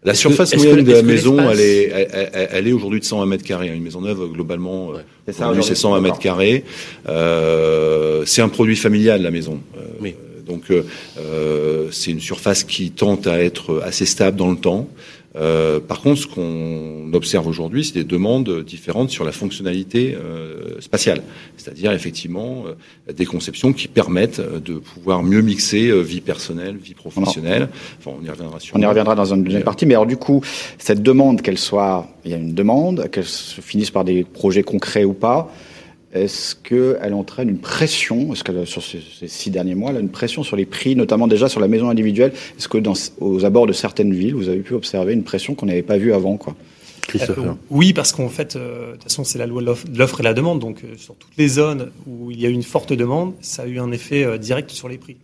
La 0.04 0.14
surface 0.14 0.56
moyenne 0.56 0.86
de 0.86 0.94
la 0.94 1.04
maison, 1.04 1.38
elle 1.52 1.60
est, 1.60 1.84
elle, 1.90 2.50
elle 2.52 2.68
est 2.68 2.72
aujourd'hui 2.72 3.02
de 3.02 3.06
120 3.06 3.26
mètres 3.26 3.44
carrés. 3.44 3.68
Une 3.68 3.84
maison 3.84 4.00
neuve, 4.00 4.32
globalement, 4.32 4.90
ouais. 4.90 5.02
c'est 5.28 5.76
120 5.76 6.00
mètres 6.00 6.20
carrés. 6.20 6.64
Euh, 7.10 8.24
c'est 8.26 8.42
un 8.42 8.48
produit 8.48 8.78
familial, 8.78 9.22
la 9.22 9.32
maison. 9.32 9.60
Euh, 9.78 9.82
oui. 10.00 10.16
Donc 10.48 10.72
euh, 10.72 11.90
c'est 11.92 12.12
une 12.12 12.22
surface 12.22 12.64
qui 12.64 12.92
tente 12.92 13.28
à 13.28 13.40
être 13.40 13.82
assez 13.86 14.06
stable 14.06 14.38
dans 14.38 14.50
le 14.50 14.58
temps. 14.58 14.90
Euh, 15.36 15.80
par 15.80 16.02
contre, 16.02 16.22
ce 16.22 16.28
qu'on 16.28 17.14
observe 17.14 17.48
aujourd'hui, 17.48 17.86
c'est 17.86 17.94
des 17.94 18.04
demandes 18.04 18.64
différentes 18.64 19.10
sur 19.10 19.24
la 19.24 19.32
fonctionnalité 19.32 20.16
euh, 20.16 20.82
spatiale, 20.82 21.22
c'est-à-dire 21.56 21.92
effectivement 21.92 22.64
euh, 22.66 23.14
des 23.14 23.26
conceptions 23.26 23.72
qui 23.72 23.88
permettent 23.88 24.42
de 24.42 24.76
pouvoir 24.76 25.22
mieux 25.22 25.42
mixer 25.42 25.90
euh, 25.90 26.02
vie 26.02 26.22
personnelle, 26.22 26.78
vie 26.78 26.96
professionnelle. 26.96 27.70
Enfin, 28.00 28.18
on 28.20 28.26
y 28.26 28.30
reviendra 28.30 28.60
sur. 28.60 28.76
On 28.76 28.82
y 28.82 28.86
reviendra 28.86 29.14
dans 29.14 29.34
une 29.34 29.44
deuxième 29.44 29.64
partie, 29.64 29.86
mais 29.86 29.94
alors 29.94 30.08
du 30.08 30.18
coup, 30.18 30.42
cette 30.80 31.04
demande, 31.04 31.42
qu'elle 31.42 31.60
soit, 31.60 32.08
il 32.26 32.32
y 32.32 32.34
a 32.34 32.38
une 32.38 32.56
demande, 32.56 33.10
qu'elle 33.12 33.26
se 33.26 33.62
finisse 33.62 33.92
par 33.92 34.04
des 34.04 34.24
projets 34.24 34.64
concrets 34.64 35.04
ou 35.04 35.14
pas. 35.14 35.52
Est-ce 36.14 36.56
qu'elle 36.56 37.14
entraîne 37.14 37.50
une 37.50 37.60
pression, 37.60 38.34
est-ce 38.34 38.44
que 38.44 38.66
sur 38.66 38.84
ces, 38.84 39.00
ces, 39.20 39.28
six 39.28 39.52
derniers 39.52 39.76
mois, 39.76 39.92
a 39.92 40.00
une 40.00 40.10
pression 40.10 40.44
sur 40.44 40.56
les 40.56 40.66
prix, 40.66 40.96
notamment 40.96 41.28
déjà 41.28 41.50
sur 41.50 41.60
la 41.60 41.68
maison 41.68 41.90
individuelle? 41.90 42.32
Est-ce 42.58 42.68
que 42.68 42.80
dans, 42.80 42.94
aux 43.20 43.46
abords 43.46 43.68
de 43.68 43.74
certaines 43.74 44.14
villes, 44.14 44.34
vous 44.34 44.50
avez 44.50 44.60
pu 44.62 44.74
observer 44.74 45.14
une 45.14 45.24
pression 45.24 45.54
qu'on 45.54 45.68
n'avait 45.68 45.84
pas 45.84 45.98
vue 45.98 46.14
avant 46.14 46.38
quoi? 46.38 46.56
Euh, 47.16 47.54
oui, 47.70 47.94
parce 47.94 48.12
qu'en 48.12 48.30
fait, 48.30 48.56
euh, 48.56 48.88
de 48.88 48.92
toute 48.94 49.04
façon, 49.04 49.24
c'est 49.24 49.40
la 49.40 49.48
loi 49.48 49.62
de 49.62 49.98
l'offre 49.98 50.20
et 50.20 50.24
la 50.24 50.34
demande. 50.34 50.60
Donc, 50.60 50.84
euh, 50.84 50.96
sur 50.98 51.16
toutes 51.16 51.36
les 51.38 51.48
zones 51.48 51.92
où 52.08 52.32
il 52.32 52.40
y 52.40 52.46
a 52.46 52.50
eu 52.50 52.54
une 52.54 52.64
forte 52.64 52.94
demande, 52.94 53.34
ça 53.42 53.64
a 53.64 53.66
eu 53.66 53.80
un 53.80 53.92
effet 53.92 54.24
euh, 54.24 54.38
direct 54.38 54.72
sur 54.72 54.90
les 54.90 54.98
prix 54.98 55.18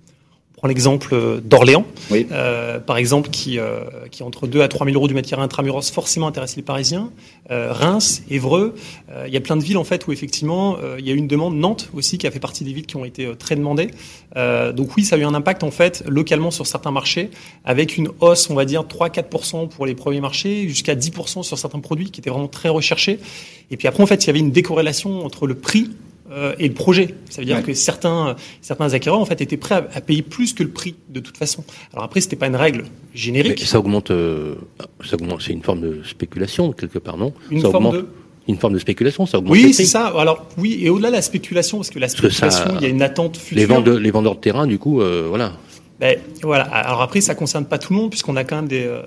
l'exemple 0.67 1.13
euh, 1.13 1.39
d'Orléans, 1.43 1.85
oui. 2.11 2.27
euh, 2.31 2.79
par 2.79 2.97
exemple, 2.97 3.29
qui, 3.29 3.59
euh, 3.59 3.81
qui 4.11 4.23
entre 4.23 4.47
2 4.47 4.61
à 4.61 4.67
3 4.67 4.85
000 4.85 4.95
euros 4.95 5.07
du 5.07 5.13
mètre 5.13 5.29
carré 5.29 5.41
intramuros 5.41 5.91
forcément 5.91 6.27
intéresse 6.27 6.55
les 6.55 6.61
Parisiens. 6.61 7.11
Euh, 7.51 7.71
Reims, 7.71 8.23
Évreux, 8.29 8.75
il 9.27 9.33
y 9.33 9.37
a 9.37 9.41
plein 9.41 9.55
de 9.55 9.63
villes 9.63 9.77
en 9.77 9.83
fait 9.83 10.07
où 10.07 10.11
effectivement 10.11 10.77
il 10.97 11.07
y 11.07 11.11
a 11.11 11.13
eu 11.13 11.17
une 11.17 11.27
demande. 11.27 11.55
Nantes 11.55 11.89
aussi 11.93 12.17
qui 12.17 12.27
a 12.27 12.31
fait 12.31 12.39
partie 12.39 12.63
des 12.63 12.73
villes 12.73 12.85
qui 12.85 12.95
ont 12.95 13.05
été 13.05 13.29
très 13.37 13.55
demandées. 13.55 13.91
donc 14.35 14.95
oui, 14.97 15.03
ça 15.03 15.15
a 15.15 15.19
eu 15.19 15.23
un 15.23 15.33
impact 15.33 15.63
en 15.63 15.71
fait 15.71 16.03
localement 16.07 16.51
sur 16.51 16.65
certains 16.65 16.91
marchés, 16.91 17.29
avec 17.63 17.97
une 17.97 18.09
hausse, 18.19 18.49
on 18.49 18.55
va 18.55 18.65
dire 18.65 18.83
3-4% 18.83 19.69
pour 19.69 19.85
les 19.85 19.95
premiers 19.95 20.21
marchés, 20.21 20.67
jusqu'à 20.67 20.95
10% 20.95 21.43
sur 21.43 21.57
certains 21.57 21.79
produits 21.79 22.09
qui 22.09 22.19
étaient 22.19 22.29
vraiment 22.29 22.47
très 22.47 22.69
recherchés. 22.69 23.19
Et 23.71 23.77
puis 23.77 23.87
après 23.87 24.03
en 24.03 24.07
fait, 24.07 24.23
il 24.23 24.27
y 24.27 24.29
avait 24.31 24.39
une 24.39 24.51
décorrélation 24.51 25.25
entre 25.25 25.47
le 25.47 25.55
prix 25.55 25.91
euh, 26.31 26.55
et 26.57 26.67
le 26.67 26.73
projet. 26.73 27.15
Ça 27.29 27.41
veut 27.41 27.45
dire 27.45 27.57
ouais. 27.57 27.63
que 27.63 27.73
certains, 27.73 28.35
certains 28.61 28.93
acquéreurs 28.93 29.19
en 29.19 29.25
fait 29.25 29.41
étaient 29.41 29.57
prêts 29.57 29.75
à, 29.75 29.87
à, 29.93 30.01
payer 30.01 30.21
plus 30.21 30.53
que 30.53 30.63
le 30.63 30.69
prix 30.69 30.95
de 31.09 31.19
toute 31.19 31.37
façon. 31.37 31.63
Alors 31.93 32.03
après, 32.03 32.21
c'était 32.21 32.35
pas 32.35 32.47
une 32.47 32.55
règle 32.55 32.85
générique. 33.13 33.59
Mais 33.59 33.65
ça 33.65 33.79
augmente, 33.79 34.11
euh, 34.11 34.55
ça 35.03 35.15
augmente. 35.15 35.41
C'est 35.41 35.53
une 35.53 35.63
forme 35.63 35.81
de 35.81 36.01
spéculation 36.03 36.71
quelque 36.71 36.99
part, 36.99 37.17
non? 37.17 37.33
Une 37.51 37.61
ça 37.61 37.69
forme 37.69 37.87
augmente. 37.87 38.01
de 38.01 38.07
une 38.47 38.57
forme 38.57 38.73
de 38.73 38.79
spéculation, 38.79 39.25
ça 39.25 39.39
augmente. 39.39 39.53
Oui, 39.53 39.73
c'est 39.73 39.85
ça. 39.85 40.07
Alors 40.17 40.47
oui, 40.57 40.79
et 40.81 40.89
au-delà 40.89 41.09
de 41.09 41.15
la 41.15 41.21
spéculation, 41.21 41.77
parce 41.77 41.89
que 41.89 41.99
la 41.99 42.07
spéculation, 42.07 42.49
ça, 42.51 42.73
il 42.75 42.81
y 42.81 42.85
a 42.85 42.89
une 42.89 43.01
attente 43.01 43.37
future. 43.37 43.57
Les 43.57 43.65
vendeurs, 43.65 43.99
les 43.99 44.11
vendeurs 44.11 44.35
de 44.35 44.39
terrain, 44.39 44.67
du 44.67 44.77
coup, 44.77 45.01
euh, 45.01 45.25
voilà. 45.27 45.53
Ben, 45.99 46.17
voilà. 46.41 46.63
Alors 46.63 47.01
après, 47.01 47.21
ça 47.21 47.35
concerne 47.35 47.65
pas 47.65 47.77
tout 47.77 47.93
le 47.93 47.99
monde, 47.99 48.09
puisqu'on 48.09 48.35
a 48.35 48.43
quand 48.43 48.57
même 48.57 48.67
des, 48.67 48.83
euh, 48.83 49.01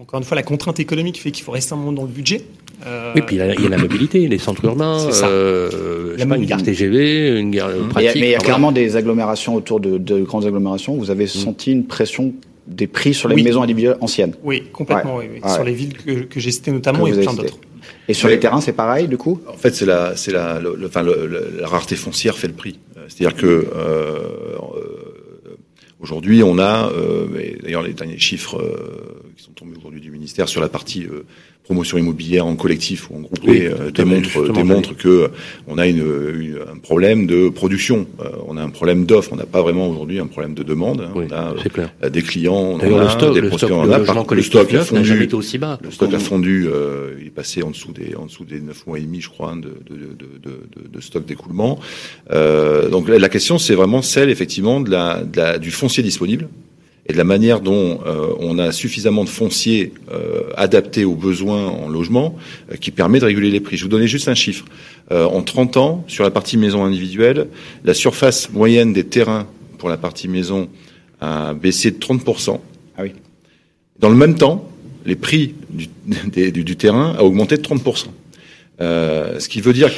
encore 0.00 0.18
une 0.18 0.24
fois, 0.24 0.34
la 0.34 0.42
contrainte 0.42 0.80
économique 0.80 1.20
fait 1.20 1.30
qu'il 1.30 1.44
faut 1.44 1.52
rester 1.52 1.74
un 1.74 1.76
moment 1.76 1.92
dans 1.92 2.02
le 2.02 2.08
budget. 2.08 2.42
Euh... 2.84 3.12
Oui, 3.14 3.22
puis 3.22 3.36
il 3.36 3.38
y, 3.38 3.42
a, 3.42 3.54
il 3.54 3.62
y, 3.62 3.66
a 3.66 3.68
la 3.68 3.78
mobilité, 3.78 4.26
les 4.26 4.38
centres 4.38 4.64
urbains, 4.64 4.98
euh, 5.22 6.16
pas, 6.26 6.36
une 6.36 6.46
gare 6.46 6.62
TGV, 6.62 7.38
une 7.38 7.52
gare 7.52 7.68
mmh. 7.68 7.88
pratique. 7.90 8.14
Mais 8.16 8.28
il 8.28 8.32
y 8.32 8.34
a, 8.34 8.38
clairement 8.38 8.72
des 8.72 8.96
agglomérations 8.96 9.54
autour 9.54 9.78
de, 9.78 9.98
de, 9.98 10.20
grandes 10.22 10.44
agglomérations. 10.44 10.96
Vous 10.96 11.12
avez 11.12 11.26
mmh. 11.26 11.28
senti 11.28 11.70
une 11.70 11.86
pression 11.86 12.34
des 12.66 12.88
prix 12.88 13.14
sur 13.14 13.28
les 13.28 13.36
oui. 13.36 13.44
maisons 13.44 13.62
individuelles 13.62 13.98
anciennes. 14.00 14.34
Oui, 14.42 14.64
complètement. 14.72 15.16
Ouais. 15.16 15.28
Oui, 15.28 15.36
oui. 15.36 15.48
Ouais. 15.48 15.54
Sur 15.54 15.62
les 15.62 15.74
villes 15.74 15.96
que, 15.96 16.24
que 16.24 16.40
j'ai 16.40 16.50
citées 16.50 16.72
notamment 16.72 17.06
et 17.06 17.12
plein 17.12 17.34
d'autres. 17.34 17.58
Et 18.08 18.14
sur 18.14 18.28
les 18.28 18.40
terrains, 18.40 18.60
c'est 18.60 18.72
pareil, 18.72 19.06
du 19.06 19.16
coup? 19.16 19.40
En 19.48 19.56
fait, 19.56 19.74
c'est 19.74 19.86
la, 19.86 20.16
c'est 20.16 20.32
la, 20.32 20.58
le, 20.58 20.74
le, 20.76 20.86
enfin, 20.88 21.02
le, 21.02 21.52
la 21.60 21.68
rareté 21.68 21.94
foncière 21.94 22.36
fait 22.36 22.48
le 22.48 22.54
prix. 22.54 22.78
C'est-à-dire 23.08 23.36
que 23.36 23.46
euh, 23.46 24.18
Aujourd'hui, 26.02 26.42
on 26.42 26.58
a, 26.58 26.90
euh, 26.90 27.28
d'ailleurs 27.62 27.84
les 27.84 27.92
derniers 27.92 28.18
chiffres 28.18 28.58
euh, 28.58 29.21
qui 29.36 29.42
sont 29.42 29.52
tombés 29.52 29.76
aujourd'hui 29.76 30.00
du 30.00 30.10
ministère 30.10 30.48
sur 30.48 30.60
la 30.60 30.68
partie 30.68 31.04
euh, 31.04 31.24
promotion 31.64 31.96
immobilière 31.96 32.46
en 32.46 32.56
collectif 32.56 33.10
ou 33.10 33.16
en 33.16 33.20
groupé 33.20 33.50
oui, 33.50 33.66
euh, 33.66 33.90
démontrent, 33.90 34.52
démontre 34.52 34.96
que 34.96 35.30
on 35.68 35.78
a 35.78 35.86
une, 35.86 35.98
une, 35.98 36.58
un 36.72 36.78
problème 36.78 37.26
de 37.26 37.48
production, 37.48 38.06
euh, 38.20 38.30
on 38.48 38.56
a 38.56 38.62
un 38.62 38.70
problème 38.70 39.06
d'offre, 39.06 39.32
on 39.32 39.36
n'a 39.36 39.46
pas 39.46 39.62
vraiment 39.62 39.88
aujourd'hui 39.88 40.18
un 40.18 40.26
problème 40.26 40.54
de 40.54 40.62
demande. 40.62 41.02
Hein. 41.02 41.12
Oui, 41.14 41.26
on 41.30 41.34
a 41.34 41.54
clair. 41.68 41.90
des 42.10 42.22
clients, 42.22 42.54
on 42.54 42.74
en 42.76 42.98
a 42.98 43.04
le 43.04 43.08
stock, 43.10 43.34
des 43.34 43.40
le 43.40 43.50
stock, 43.52 43.70
on 43.70 43.90
a 43.90 43.98
le 43.98 44.04
par, 44.04 44.34
le 44.34 44.42
stock 44.42 44.74
a 44.74 44.84
fondu, 44.84 45.28
aussi 45.32 45.58
bas. 45.58 45.78
Le 45.82 45.90
stock 45.90 46.12
a 46.12 46.18
fondu, 46.18 46.66
euh, 46.66 47.16
il 47.20 47.28
est 47.28 47.30
passé 47.30 47.62
en 47.62 47.70
dessous 47.70 47.92
des 47.92 48.14
en 48.16 48.26
dessous 48.26 48.44
des 48.44 48.60
neuf 48.60 48.86
mois 48.86 48.98
et 48.98 49.02
demi, 49.02 49.20
je 49.20 49.28
crois, 49.28 49.52
hein, 49.52 49.56
de, 49.56 49.74
de, 49.88 49.96
de, 49.96 50.28
de, 50.42 50.88
de 50.88 51.00
stock 51.00 51.24
d'écoulement. 51.24 51.78
donc 52.90 53.08
la 53.08 53.28
question, 53.28 53.58
c'est 53.58 53.74
vraiment 53.74 54.02
celle 54.02 54.30
effectivement 54.30 54.80
de 54.80 54.90
la, 54.90 55.22
de 55.22 55.36
la, 55.36 55.58
du 55.58 55.70
foncier 55.70 56.02
disponible 56.02 56.48
et 57.06 57.12
de 57.12 57.18
la 57.18 57.24
manière 57.24 57.60
dont 57.60 58.00
euh, 58.06 58.28
on 58.38 58.58
a 58.58 58.70
suffisamment 58.70 59.24
de 59.24 59.28
foncier 59.28 59.92
euh, 60.12 60.42
adapté 60.56 61.04
aux 61.04 61.14
besoins 61.14 61.66
en 61.66 61.88
logement 61.88 62.36
euh, 62.70 62.76
qui 62.76 62.90
permet 62.90 63.18
de 63.18 63.24
réguler 63.24 63.50
les 63.50 63.60
prix. 63.60 63.76
Je 63.76 63.82
vous 63.82 63.88
donnais 63.88 64.06
juste 64.06 64.28
un 64.28 64.34
chiffre. 64.34 64.64
en 65.10 65.42
30 65.42 65.76
ans, 65.76 66.04
sur 66.06 66.24
la 66.24 66.30
partie 66.30 66.56
maison 66.56 66.84
individuelle, 66.84 67.48
la 67.84 67.92
surface 67.92 68.50
moyenne 68.50 68.92
des 68.92 69.04
terrains 69.04 69.46
pour 69.78 69.88
la 69.88 69.96
partie 69.96 70.28
maison 70.28 70.68
a 71.20 71.54
baissé 71.54 71.90
de 71.90 71.98
30%. 71.98 72.60
Ah 72.96 73.02
oui. 73.02 73.12
Dans 73.98 74.08
le 74.08 74.16
même 74.16 74.36
temps, 74.36 74.70
les 75.04 75.16
prix 75.16 75.54
du, 75.68 75.88
du, 76.06 76.64
du 76.64 76.76
terrain 76.76 77.14
a 77.18 77.22
augmenté 77.22 77.56
de 77.56 77.62
30%. 77.62 78.06
Euh, 78.80 79.38
ce 79.38 79.48
qui 79.48 79.60
veut 79.60 79.72
dire 79.72 79.90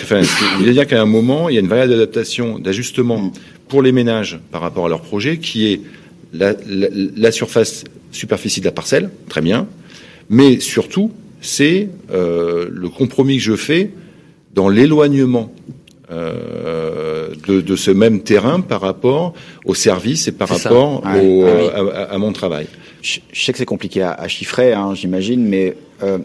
qu'à 0.86 1.00
un 1.00 1.06
moment, 1.06 1.48
il 1.48 1.54
y 1.54 1.56
a 1.56 1.60
une 1.60 1.68
variable 1.68 1.92
d'adaptation, 1.92 2.58
d'ajustement 2.58 3.18
mm. 3.18 3.32
pour 3.68 3.82
les 3.82 3.92
ménages 3.92 4.40
par 4.50 4.60
rapport 4.60 4.86
à 4.86 4.88
leur 4.88 5.00
projet, 5.00 5.38
qui 5.38 5.72
est 5.72 5.80
la, 6.34 7.32
surface 7.32 7.84
superficie 8.10 8.60
de 8.60 8.66
la 8.66 8.72
parcelle, 8.72 9.10
très 9.28 9.40
bien, 9.40 9.66
mais 10.28 10.60
surtout, 10.60 11.10
c'est 11.40 11.88
euh, 12.12 12.68
le 12.70 12.88
compromis 12.88 13.36
que 13.36 13.42
je 13.42 13.56
fais 13.56 13.90
dans 14.54 14.68
l'éloignement 14.68 15.52
euh, 16.10 17.28
de, 17.46 17.76
ce 17.76 17.90
même 17.90 18.20
terrain 18.20 18.60
par 18.60 18.80
rapport 18.80 19.34
au 19.64 19.74
service 19.74 20.28
et 20.28 20.32
par 20.32 20.48
rapport 20.48 21.02
ah 21.04 21.14
à, 22.10 22.18
mon 22.18 22.32
travail. 22.32 22.66
Je, 23.02 23.20
sais 23.32 23.52
que 23.52 23.58
c'est 23.58 23.66
compliqué 23.66 24.02
à, 24.02 24.28
chiffrer, 24.28 24.72
hein, 24.72 24.94
j'imagine, 24.94 25.44
mais 25.46 25.76
euh, 26.02 26.18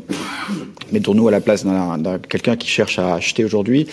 mettons-nous 0.92 1.28
à 1.28 1.32
la 1.32 1.42
place 1.42 1.66
d'un 1.66 2.20
quelqu'un 2.30 2.56
qui 2.56 2.68
cherche 2.68 3.00
à 3.00 3.16
acheter 3.16 3.44
aujourd'hui. 3.44 3.88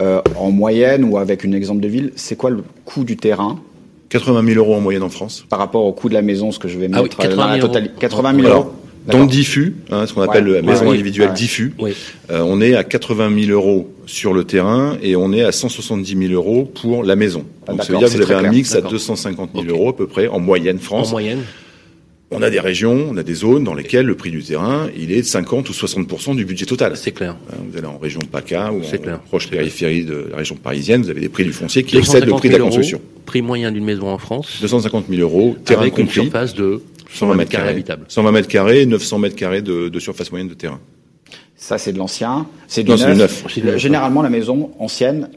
en 0.00 0.50
moyenne 0.50 1.04
ou 1.04 1.18
avec 1.18 1.44
un 1.44 1.52
exemple 1.52 1.80
de 1.80 1.88
ville, 1.88 2.12
c'est 2.16 2.36
quoi 2.36 2.50
le 2.50 2.64
coût 2.84 3.04
du 3.04 3.16
terrain 3.16 3.60
80 4.10 4.44
000 4.44 4.58
euros 4.58 4.74
en 4.74 4.80
moyenne 4.80 5.02
en 5.02 5.08
France. 5.08 5.46
Par 5.48 5.58
rapport 5.58 5.84
au 5.84 5.92
coût 5.92 6.08
de 6.08 6.14
la 6.14 6.22
maison, 6.22 6.52
ce 6.52 6.58
que 6.58 6.68
je 6.68 6.78
vais 6.78 6.88
mettre 6.88 6.98
ah 6.98 7.02
oui, 7.02 7.08
80 7.08 7.60
000 7.60 7.72
la 7.72 7.80
80 7.88 8.40
000 8.42 8.48
euros. 8.48 8.72
Diffus, 9.26 9.76
hein, 9.90 10.06
ce 10.06 10.12
qu'on 10.12 10.20
appelle 10.20 10.44
la 10.44 10.62
maison 10.62 10.90
individuelle 10.90 11.32
diffus, 11.32 11.74
euh, 12.30 12.42
on 12.42 12.60
est 12.60 12.74
à 12.74 12.84
80 12.84 13.30
000 13.46 13.50
euros 13.50 13.90
sur 14.06 14.34
le 14.34 14.44
terrain 14.44 14.98
et 15.02 15.16
on 15.16 15.32
est 15.32 15.42
à 15.42 15.52
170 15.52 16.28
000 16.28 16.32
euros 16.34 16.70
pour 16.80 17.02
la 17.02 17.16
maison. 17.16 17.44
Ah, 17.66 17.72
Donc 17.72 17.82
ça 17.82 17.92
veut 17.92 17.98
dire 17.98 18.08
que 18.08 18.16
vous 18.16 18.30
avez 18.30 18.46
un 18.46 18.50
mix 18.50 18.74
à 18.74 18.82
250 18.82 19.50
000 19.54 19.66
euros 19.68 19.88
à 19.88 19.96
peu 19.96 20.06
près 20.06 20.28
en 20.28 20.38
moyenne 20.38 20.78
France. 20.78 21.08
En 21.08 21.12
moyenne. 21.12 21.40
On 22.32 22.42
a 22.42 22.50
des 22.50 22.60
régions, 22.60 23.08
on 23.10 23.16
a 23.16 23.24
des 23.24 23.34
zones 23.34 23.64
dans 23.64 23.74
lesquelles 23.74 24.06
le 24.06 24.14
prix 24.14 24.30
du 24.30 24.40
terrain, 24.42 24.88
il 24.96 25.10
est 25.10 25.22
de 25.22 25.26
50 25.26 25.68
ou 25.68 25.72
60% 25.72 26.36
du 26.36 26.44
budget 26.44 26.64
total. 26.64 26.96
C'est 26.96 27.10
clair. 27.10 27.36
Hein, 27.52 27.56
vous 27.68 27.76
allez 27.76 27.88
en 27.88 27.98
région 27.98 28.20
PACA 28.20 28.70
ou 28.72 28.82
en 28.82 29.18
proche 29.26 29.48
périphérie 29.48 30.04
de 30.04 30.28
la 30.30 30.36
région 30.36 30.54
parisienne, 30.54 31.02
vous 31.02 31.10
avez 31.10 31.20
des 31.20 31.28
prix 31.28 31.44
du 31.44 31.52
foncier 31.52 31.82
qui 31.82 31.98
excèdent 31.98 32.26
le 32.26 32.32
prix 32.32 32.48
de 32.48 32.56
la 32.56 32.64
construction. 32.64 33.00
prix 33.26 33.42
moyen 33.42 33.72
d'une 33.72 33.84
maison 33.84 34.08
en 34.08 34.18
France. 34.18 34.58
250 34.60 35.06
000 35.08 35.20
euros, 35.22 35.56
terrain 35.64 35.80
avec 35.80 35.94
compris. 35.94 36.18
une 36.18 36.24
surface 36.24 36.54
de 36.54 36.82
120 37.12 37.34
mètres 37.34 37.50
carrés 37.50 37.70
habitable. 37.70 38.04
120 38.06 38.32
mètres 38.32 38.48
carrés, 38.48 38.86
900 38.86 39.18
mètres 39.18 39.36
carrés 39.36 39.62
de, 39.62 39.88
de 39.88 39.98
surface 39.98 40.30
moyenne 40.30 40.48
de 40.48 40.54
terrain. 40.54 40.78
Ça, 41.56 41.78
c'est 41.78 41.92
de 41.92 41.98
l'ancien. 41.98 42.46
C'est 42.68 42.84
du 42.84 42.90
neuf. 42.92 43.44
Généralement, 43.76 44.22
la 44.22 44.30
maison 44.30 44.70
ancienne, 44.78 45.28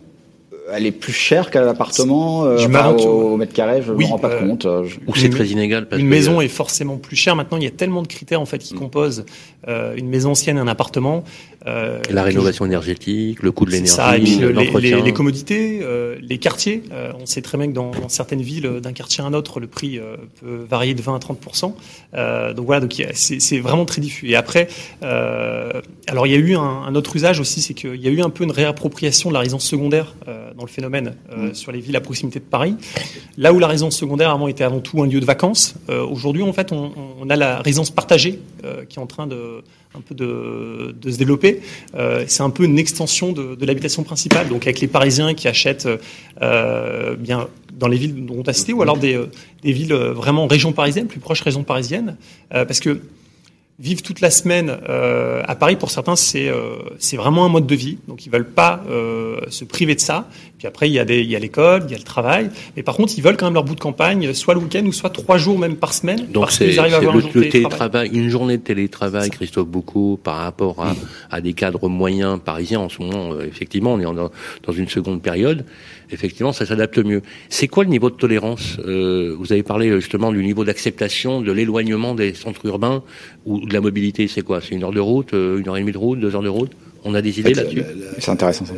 elle 0.75 0.86
est 0.86 0.92
plus 0.92 1.13
chère 1.13 1.51
qu'à 1.51 1.62
l'appartement 1.62 2.46
euh, 2.46 2.58
au, 2.68 3.38
mètre 3.38 3.53
carré, 3.53 3.82
je 3.82 3.92
ne 3.92 3.98
me 3.98 4.06
rends 4.06 4.20
pas 4.20 4.30
euh, 4.30 4.48
compte. 4.48 4.65
Ou 5.08 5.15
c'est 5.15 5.30
très 5.30 5.48
inégal. 5.48 5.88
une 5.98 6.08
maison 6.08 6.42
est 6.42 6.48
forcément 6.48 6.98
plus 6.98 7.15
chère. 7.15 7.36
Maintenant, 7.36 7.58
il 7.58 7.63
y 7.63 7.68
a 7.68 7.72
tellement 7.72 8.01
de 8.01 8.08
critères 8.08 8.42
en 8.42 8.46
fait 8.46 8.60
qui 8.60 8.74
mm. 8.74 8.80
composent 8.80 9.25
euh, 9.68 9.96
une 9.96 10.10
maison 10.10 10.32
ancienne 10.32 10.58
et 10.58 10.60
un 10.60 10.68
appartement. 10.68 11.24
Euh, 11.65 12.01
la 12.10 12.24
rénovation 12.24 12.65
énergétique, 12.65 13.41
le 13.41 13.51
coût 13.51 13.65
de 13.65 13.72
l'énergie, 13.72 14.39
l'entretien. 14.39 14.98
Les, 14.98 15.01
les, 15.01 15.13
commodités, 15.13 15.79
euh, 15.82 16.17
les 16.22 16.38
quartiers. 16.38 16.84
Euh, 16.91 17.13
on 17.20 17.25
sait 17.25 17.41
très 17.41 17.58
bien 17.58 17.67
que 17.67 17.74
dans, 17.74 17.91
dans 17.91 18.10
certaines 18.10 18.41
villes, 18.41 18.70
d'un 18.82 18.91
quartier 18.91 19.24
à 19.24 19.27
un 19.27 19.34
autre, 19.34 19.60
le 19.60 19.67
prix 19.67 20.00
peut 20.41 20.65
varier 20.70 20.93
de 20.93 21.01
20 21.01 21.15
à 21.15 21.20
30% 21.20 22.53
Donc 22.53 22.65
voilà, 22.65 22.82
donc 22.82 23.01
c'est 23.13 23.60
vraiment 23.60 23.86
très 23.86 24.01
diffus. 24.01 24.29
Et 24.29 24.36
après, 24.36 24.67
alors 25.01 26.27
il 26.27 26.32
y 26.32 26.36
a 26.36 26.39
eu 26.39 26.55
un, 26.55 26.62
un 26.62 26.96
autre 26.96 27.15
usage 27.15 27.39
aussi, 27.39 27.62
c'est 27.62 27.74
qu'il 27.74 27.96
y 27.96 28.08
a 28.08 28.12
eu 28.12 28.22
un 28.22 28.29
peu 28.29 28.43
une 28.43 28.51
réappropriation 28.51 29.29
de 29.29 29.34
la 29.34 29.39
résidence 29.39 29.65
secondaire 29.65 30.15
dans 30.27 30.63
le 30.63 30.70
phénomène 30.70 31.15
mm. 31.36 31.53
sur 31.53 31.72
les 31.72 31.79
villes 31.79 31.96
à 31.96 32.01
proximité 32.01 32.39
de 32.39 32.46
Paris. 32.46 32.75
Là 33.38 33.53
où 33.53 33.60
la 33.60 33.67
résidence 33.67 33.98
secondaire 33.98 34.32
avant 34.32 34.48
était 34.48 34.63
avant 34.63 34.79
tout 34.79 35.01
un 35.01 35.08
lieu 35.08 35.20
de 35.20 35.25
vacances, 35.25 35.75
aujourd'hui 35.88 36.43
en 36.43 36.53
fait 36.53 36.72
on, 36.72 36.91
on, 37.22 37.29
a 37.29 37.36
la 37.36 37.62
résidence 37.62 37.89
partagée 37.89 38.39
qui 38.89 39.00
est 39.00 39.01
en 39.01 39.08
train 39.08 39.27
de 39.27 39.63
un 39.96 40.02
peu 40.02 40.16
de, 40.16 40.96
de 41.00 41.12
se 41.12 41.18
développer. 41.18 41.62
Euh, 41.96 42.26
c'est 42.28 42.44
un 42.44 42.50
peu 42.50 42.64
une 42.64 42.80
extension 42.80 43.32
de, 43.32 43.56
de 43.56 43.66
l'habitation 43.66 44.04
principale, 44.04 44.50
donc 44.50 44.64
avec 44.64 44.80
les 44.80 44.88
Parisiens 44.88 45.34
qui 45.34 45.48
achètent 45.48 45.88
euh, 46.42 47.16
bien 47.16 47.48
dans 47.78 47.88
les 47.88 47.98
villes 47.98 48.26
dont 48.26 48.44
on 48.46 48.50
a 48.50 48.54
cité, 48.54 48.74
ou 48.74 48.82
alors 48.82 48.98
des, 48.98 49.20
des 49.64 49.72
villes 49.72 49.94
vraiment 49.94 50.48
région 50.48 50.72
parisienne, 50.72 51.08
plus 51.08 51.20
proche 51.20 51.42
région 51.42 51.64
parisienne, 51.64 52.18
euh, 52.54 52.66
parce 52.66 52.80
que 52.80 53.02
vivre 53.80 54.03
toute 54.03 54.22
la 54.22 54.30
semaine 54.30 54.77
euh, 54.88 55.42
à 55.46 55.56
Paris, 55.56 55.75
pour 55.75 55.89
certains, 55.89 56.15
c'est 56.15 56.48
euh, 56.48 56.75
c'est 57.00 57.18
vraiment 57.18 57.46
un 57.46 57.50
mode 57.50 57.65
de 57.65 57.75
vie. 57.75 57.98
Donc, 58.08 58.25
ils 58.25 58.30
veulent 58.30 58.48
pas 58.48 58.84
euh, 58.88 59.42
se 59.50 59.65
priver 59.65 59.96
de 59.96 60.00
ça. 60.00 60.30
Puis 60.58 60.68
après, 60.68 60.89
il 60.89 60.94
y 60.94 61.00
a 61.00 61.06
des 61.06 61.22
il 61.22 61.30
y 61.30 61.36
a 61.36 61.39
l'école, 61.39 61.84
il 61.88 61.92
y 61.92 61.96
a 61.96 61.98
le 61.98 62.03
travail. 62.03 62.50
Mais 62.77 62.84
par 62.84 62.96
contre, 62.96 63.13
ils 63.18 63.22
veulent 63.22 63.36
quand 63.36 63.48
même 63.48 63.56
leur 63.56 63.63
bout 63.63 63.75
de 63.75 63.80
campagne, 63.80 64.34
soit 64.34 64.53
le 64.53 64.60
week-end 64.60 64.86
ou 64.86 64.94
soit 64.94 65.10
trois 65.10 65.38
jours 65.38 65.58
même 65.58 65.75
par 65.75 65.94
semaine. 65.94 66.27
Donc, 66.27 66.51
c'est 66.51 66.68
le, 66.68 67.32
le 67.34 67.50
télétravail, 67.50 68.10
une 68.13 68.30
journée 68.30 68.58
de 68.58 68.63
télétravail, 68.63 69.30
Christophe 69.30 69.68
beaucoup 69.68 70.20
par 70.24 70.38
rapport 70.38 70.82
à, 70.84 70.96
à 71.32 71.42
des 71.42 71.53
cadres 71.53 71.89
moyens 71.89 72.39
parisiens 72.44 72.80
en 72.80 72.89
ce 72.89 73.01
moment. 73.01 73.34
Euh, 73.34 73.46
effectivement, 73.48 73.94
on 73.94 74.00
est 74.00 74.30
dans 74.65 74.74
une 74.74 74.88
seconde 74.88 75.22
période 75.22 75.65
effectivement, 76.12 76.54
ça 76.54 76.66
s'adapte 76.66 76.98
mieux. 77.00 77.22
C'est 77.50 77.68
quoi 77.68 77.84
le 77.84 77.90
niveau 77.90 78.10
de 78.10 78.16
tolérance 78.16 78.78
euh, 78.86 79.36
Vous 79.38 79.52
avez 79.52 79.64
parlé 79.64 79.92
justement 80.00 80.32
du 80.32 80.44
niveau 80.44 80.64
d'acceptation, 80.64 81.42
de 81.42 81.52
l'éloignement 81.52 82.16
des 82.16 82.34
centres 82.34 82.66
urbains 82.66 83.04
ou 83.46 83.66
de 83.66 83.74
la 83.74 83.82
mobilité. 83.82 84.28
C'est 84.28 84.42
quoi? 84.42 84.62
C'est 84.62 84.76
une 84.76 84.84
heure 84.84 84.92
de 84.92 85.00
route, 85.00 85.34
euh, 85.34 85.60
une 85.60 85.68
heure 85.68 85.78
et 85.78 85.82
demie 85.82 85.92
de 85.92 85.98
route, 85.98 86.20
deux 86.20 86.36
heures 86.36 86.42
de 86.42 86.50
route? 86.50 86.72
On 87.04 87.14
a 87.14 87.22
des 87.22 87.40
idées 87.40 87.54
là-dessus? 87.54 87.84
C'est 88.20 88.32
intéressant. 88.32 88.66
Ça. 88.66 88.74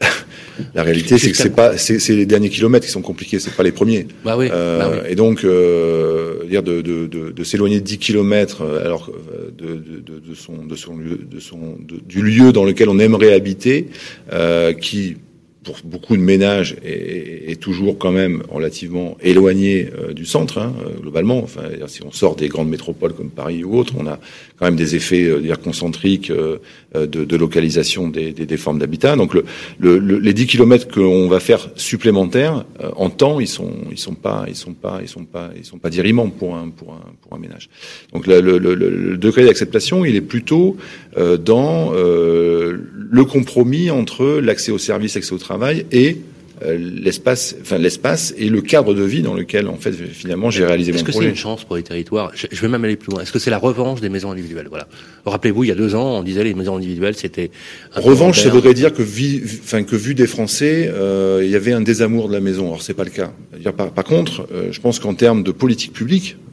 La, 0.74 0.82
réalité, 0.82 1.18
c'est 1.18 1.30
que 1.30 1.36
c'est 1.36 1.54
pas, 1.54 1.76
c'est 1.76 2.14
les 2.14 2.26
derniers 2.26 2.48
kilomètres 2.48 2.86
qui 2.86 2.92
sont 2.92 3.02
compliqués, 3.02 3.38
c'est 3.38 3.54
pas 3.54 3.62
les 3.62 3.72
premiers. 3.72 4.06
Bah 4.24 4.36
oui. 4.36 4.48
Euh, 4.50 4.78
bah 4.78 5.08
Et 5.08 5.14
donc, 5.14 5.44
euh, 5.44 6.44
dire 6.48 6.62
de, 6.62 6.80
de, 6.80 7.06
de, 7.06 7.30
de 7.30 7.44
s'éloigner 7.44 7.80
de 7.80 7.84
10 7.84 7.98
kilomètres, 7.98 8.62
euh, 8.62 8.84
alors 8.84 9.10
de, 9.56 9.74
de, 9.74 10.18
de, 10.18 10.34
son, 10.34 10.64
de 10.64 10.76
son 10.76 10.96
lieu, 10.96 11.20
de 11.30 11.40
son, 11.40 11.76
du 12.06 12.22
lieu 12.22 12.52
dans 12.52 12.64
lequel 12.64 12.88
on 12.88 12.98
aimerait 12.98 13.34
habiter, 13.34 13.88
euh, 14.32 14.72
qui 14.72 15.16
pour 15.66 15.78
beaucoup 15.82 16.16
de 16.16 16.22
ménages 16.22 16.76
est, 16.84 17.50
est, 17.50 17.60
toujours 17.60 17.98
quand 17.98 18.12
même 18.12 18.44
relativement 18.48 19.16
éloigné 19.20 19.90
euh, 19.98 20.12
du 20.12 20.24
centre, 20.24 20.58
hein, 20.58 20.72
euh, 20.86 21.00
globalement. 21.00 21.38
Enfin, 21.42 21.62
si 21.88 22.04
on 22.04 22.12
sort 22.12 22.36
des 22.36 22.46
grandes 22.46 22.68
métropoles 22.68 23.14
comme 23.14 23.30
Paris 23.30 23.64
ou 23.64 23.76
autres, 23.76 23.94
on 23.98 24.06
a 24.06 24.20
quand 24.56 24.66
même 24.66 24.76
des 24.76 24.94
effets 24.94 25.24
euh, 25.24 25.40
dire, 25.40 25.58
concentriques 25.58 26.30
euh, 26.30 26.58
de, 26.94 27.24
de, 27.24 27.36
localisation 27.36 28.06
des, 28.08 28.32
des, 28.32 28.46
des 28.46 28.56
formes 28.56 28.78
d'habitat. 28.78 29.16
Donc 29.16 29.34
le, 29.34 29.44
le, 29.80 29.98
les 29.98 30.32
10 30.32 30.46
kilomètres 30.46 30.86
qu'on 30.86 31.26
va 31.26 31.40
faire 31.40 31.68
supplémentaires, 31.74 32.64
en 32.94 33.10
temps, 33.10 33.40
ils 33.40 33.48
sont, 33.48 33.72
ils 33.90 33.98
sont 33.98 34.14
pas, 34.14 34.44
ils 34.48 34.54
sont 34.54 34.72
pas, 34.72 35.00
ils 35.02 35.08
sont 35.08 35.24
pas, 35.24 35.50
ils 35.56 35.64
sont 35.64 35.78
pas 35.78 35.90
dirimants 35.90 36.30
pour 36.30 36.54
un, 36.54 36.70
pour 36.70 36.92
un, 36.92 37.12
pour 37.20 37.34
un 37.34 37.40
ménage. 37.40 37.68
Donc 38.12 38.28
le, 38.28 38.40
le 38.40 39.16
degré 39.16 39.44
d'acceptation, 39.44 40.04
il 40.04 40.14
est 40.14 40.20
plutôt 40.20 40.76
dans 41.16 41.92
le 41.92 43.24
compromis 43.24 43.90
entre 43.90 44.40
l'accès 44.40 44.72
aux 44.72 44.78
services, 44.78 45.14
l'accès 45.14 45.32
au 45.32 45.38
travail 45.38 45.86
et 45.92 46.18
euh, 46.62 46.78
l'espace, 46.78 47.54
enfin 47.60 47.76
l'espace 47.76 48.34
et 48.38 48.48
le 48.48 48.62
cadre 48.62 48.94
de 48.94 49.02
vie 49.02 49.20
dans 49.20 49.34
lequel 49.34 49.68
en 49.68 49.76
fait 49.76 49.92
finalement 49.92 50.50
j'ai 50.50 50.64
réalisé 50.64 50.90
mon 50.90 50.98
projet. 50.98 51.10
Est-ce 51.10 51.18
que 51.18 51.24
c'est 51.24 51.28
une 51.28 51.36
chance 51.36 51.64
pour 51.64 51.76
les 51.76 51.82
territoires? 51.82 52.32
Je, 52.34 52.60
vais 52.62 52.68
même 52.68 52.82
aller 52.82 52.96
plus 52.96 53.12
loin. 53.12 53.20
Est-ce 53.20 53.32
que 53.32 53.38
c'est 53.38 53.50
la 53.50 53.58
revanche 53.58 54.00
des 54.00 54.08
maisons 54.08 54.30
individuelles? 54.30 54.68
Voilà. 54.70 54.88
Rappelez-vous, 55.26 55.64
il 55.64 55.66
y 55.66 55.72
a 55.72 55.74
deux 55.74 55.94
ans, 55.94 56.18
on 56.18 56.22
disait 56.22 56.44
les 56.44 56.54
maisons 56.54 56.76
individuelles, 56.76 57.14
c'était 57.14 57.50
revanche. 57.94 58.40
Ça 58.40 58.48
voudrait 58.48 58.72
dire 58.72 58.94
que 58.94 59.02
vu, 59.02 59.42
enfin 59.62 59.82
que 59.82 59.96
vu 59.96 60.14
des 60.14 60.26
Français, 60.26 60.90
euh, 60.90 61.42
il 61.44 61.50
y 61.50 61.56
avait 61.56 61.72
un 61.72 61.82
désamour 61.82 62.28
de 62.28 62.32
la 62.32 62.40
maison. 62.40 62.68
Alors 62.68 62.82
c'est 62.82 62.94
pas 62.94 63.04
le 63.04 63.10
cas. 63.10 63.32
Par, 63.76 63.90
par, 63.90 64.04
contre, 64.04 64.48
euh, 64.50 64.68
je 64.70 64.80
pense 64.80 64.98
qu'en 64.98 65.12
termes 65.12 65.42
de 65.42 65.52
politique 65.52 65.92
publique, 65.92 66.38
euh, 66.38 66.45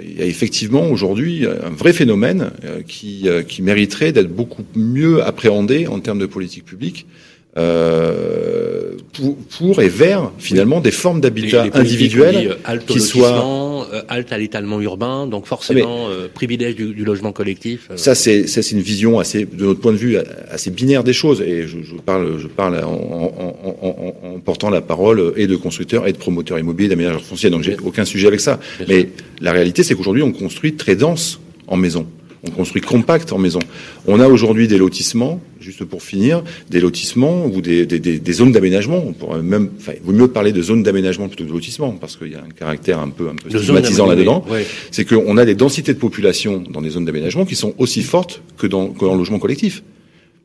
il 0.00 0.18
y 0.18 0.22
a 0.22 0.26
effectivement 0.26 0.88
aujourd'hui 0.88 1.46
un 1.46 1.70
vrai 1.70 1.92
phénomène 1.92 2.50
euh, 2.64 2.80
euh, 3.26 3.42
qui 3.42 3.62
mériterait 3.62 4.12
d'être 4.12 4.34
beaucoup 4.34 4.64
mieux 4.74 5.22
appréhendé 5.22 5.86
en 5.86 6.00
termes 6.00 6.18
de 6.18 6.26
politique 6.26 6.64
publique. 6.64 7.06
Euh, 7.56 8.96
pour, 9.12 9.36
pour, 9.36 9.80
et 9.80 9.88
vers 9.88 10.32
finalement 10.38 10.80
des 10.80 10.90
formes 10.90 11.20
d'habitat 11.20 11.66
individuelles 11.74 12.56
qui 12.88 13.00
soient 13.00 13.86
halte 14.08 14.32
à 14.32 14.38
l'étalement 14.38 14.80
urbain, 14.80 15.28
donc 15.28 15.46
forcément 15.46 16.08
privilège 16.34 16.74
du, 16.74 16.92
du, 16.92 17.04
logement 17.04 17.30
collectif. 17.30 17.88
Ça 17.94 18.16
c'est 18.16 18.48
ça 18.48 18.60
c'est 18.60 18.74
une 18.74 18.82
vision 18.82 19.20
assez 19.20 19.44
de 19.44 19.64
notre 19.66 19.80
point 19.80 19.92
de 19.92 19.96
vue 19.96 20.16
assez 20.50 20.72
binaire 20.72 21.04
des 21.04 21.12
choses. 21.12 21.42
Et 21.42 21.68
je, 21.68 21.78
je 21.82 21.94
parle 21.94 22.38
je 22.40 22.48
parle 22.48 22.82
en, 22.82 22.88
en, 22.88 23.66
en, 23.82 24.14
en, 24.34 24.38
portant 24.40 24.70
la 24.70 24.80
parole 24.80 25.32
et 25.36 25.46
de 25.46 25.54
constructeurs 25.54 26.08
et 26.08 26.12
de 26.12 26.18
promoteurs 26.18 26.58
immobiliers 26.58 26.88
d'aménageurs 26.88 27.22
fonciers. 27.22 27.50
Donc 27.50 27.62
j'ai 27.62 27.76
aucun 27.84 28.04
sujet 28.04 28.26
avec 28.26 28.40
ça. 28.40 28.58
mais 28.88 29.10
la 29.40 29.52
réalité, 29.52 29.82
c'est 29.82 29.94
qu'aujourd'hui, 29.94 30.22
on 30.22 30.32
construit 30.32 30.74
très 30.74 30.96
dense 30.96 31.40
en 31.66 31.76
maison. 31.76 32.06
On 32.46 32.50
construit 32.50 32.82
compact 32.82 33.32
en 33.32 33.38
maison. 33.38 33.58
On 34.06 34.20
a 34.20 34.28
aujourd'hui 34.28 34.68
des 34.68 34.76
lotissements, 34.78 35.40
juste 35.60 35.84
pour 35.84 36.02
finir, 36.02 36.42
des 36.68 36.80
lotissements 36.80 37.46
ou 37.46 37.60
des, 37.62 37.86
des, 37.86 37.98
des, 37.98 38.18
des 38.18 38.32
zones 38.32 38.52
d'aménagement. 38.52 39.02
On 39.06 39.12
pourrait 39.14 39.40
même, 39.42 39.70
enfin, 39.78 39.92
il 39.96 40.02
vaut 40.04 40.12
mieux 40.12 40.28
parler 40.28 40.52
de 40.52 40.60
zones 40.60 40.82
d'aménagement 40.82 41.28
plutôt 41.28 41.44
que 41.44 41.48
de 41.48 41.54
lotissement 41.54 41.92
parce 41.92 42.16
qu'il 42.16 42.32
y 42.32 42.34
a 42.34 42.40
un 42.40 42.50
caractère 42.50 42.98
un 42.98 43.08
peu, 43.08 43.28
un 43.30 43.34
peu 43.36 43.48
stigmatisant 43.58 44.06
là-dedans. 44.06 44.44
ouais. 44.50 44.66
C'est 44.90 45.04
qu'on 45.06 45.36
a 45.38 45.44
des 45.46 45.54
densités 45.54 45.94
de 45.94 45.98
population 45.98 46.62
dans 46.68 46.82
des 46.82 46.90
zones 46.90 47.06
d'aménagement 47.06 47.46
qui 47.46 47.54
sont 47.56 47.72
aussi 47.78 48.02
fortes 48.02 48.42
que 48.58 48.66
dans, 48.66 48.88
que 48.88 49.04
dans 49.06 49.12
le 49.12 49.18
logement 49.18 49.38
collectif. 49.38 49.82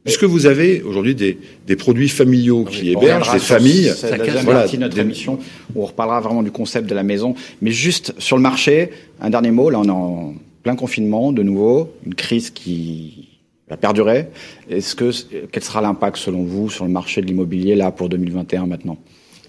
Puisque 0.06 0.24
vous 0.24 0.46
avez 0.46 0.82
aujourd'hui 0.84 1.14
des, 1.14 1.38
des 1.68 1.76
produits 1.76 2.08
familiaux 2.08 2.64
qui 2.64 2.90
hébergent 2.92 3.34
des 3.34 3.40
familles. 3.40 3.88
casse. 3.88 4.06
deuxième 4.18 4.46
Voilà, 4.46 4.62
partie 4.62 4.78
de 4.78 4.82
notre 4.84 4.96
des- 4.96 5.02
émission 5.02 5.38
où 5.76 5.84
on 5.84 5.86
reparlera 5.86 6.22
vraiment 6.22 6.42
du 6.42 6.52
concept 6.52 6.90
de 6.90 6.96
la 6.96 7.04
maison. 7.04 7.36
Mais 7.62 7.72
juste 7.72 8.14
sur 8.18 8.38
le 8.38 8.42
marché, 8.42 8.92
un 9.20 9.30
dernier 9.30 9.52
mot. 9.52 9.70
Là, 9.70 9.80
on 9.80 9.84
est 9.84 9.90
en 9.90 10.34
plein 10.70 10.76
confinement, 10.76 11.32
de 11.32 11.42
nouveau, 11.42 11.92
une 12.06 12.14
crise 12.14 12.52
qui 12.52 13.30
va 13.72 13.76
perdurer. 13.78 14.28
Est-ce 14.70 14.94
que 14.96 15.10
quel 15.52 15.64
sera 15.64 15.82
l'impact 15.82 16.18
selon 16.18 16.44
vous 16.44 16.70
sur 16.70 16.86
le 16.86 16.92
marché 16.92 17.22
de 17.22 17.26
l'immobilier 17.26 17.74
là 17.76 17.90
pour 17.92 18.08
2021 18.08 18.68
maintenant? 18.68 18.98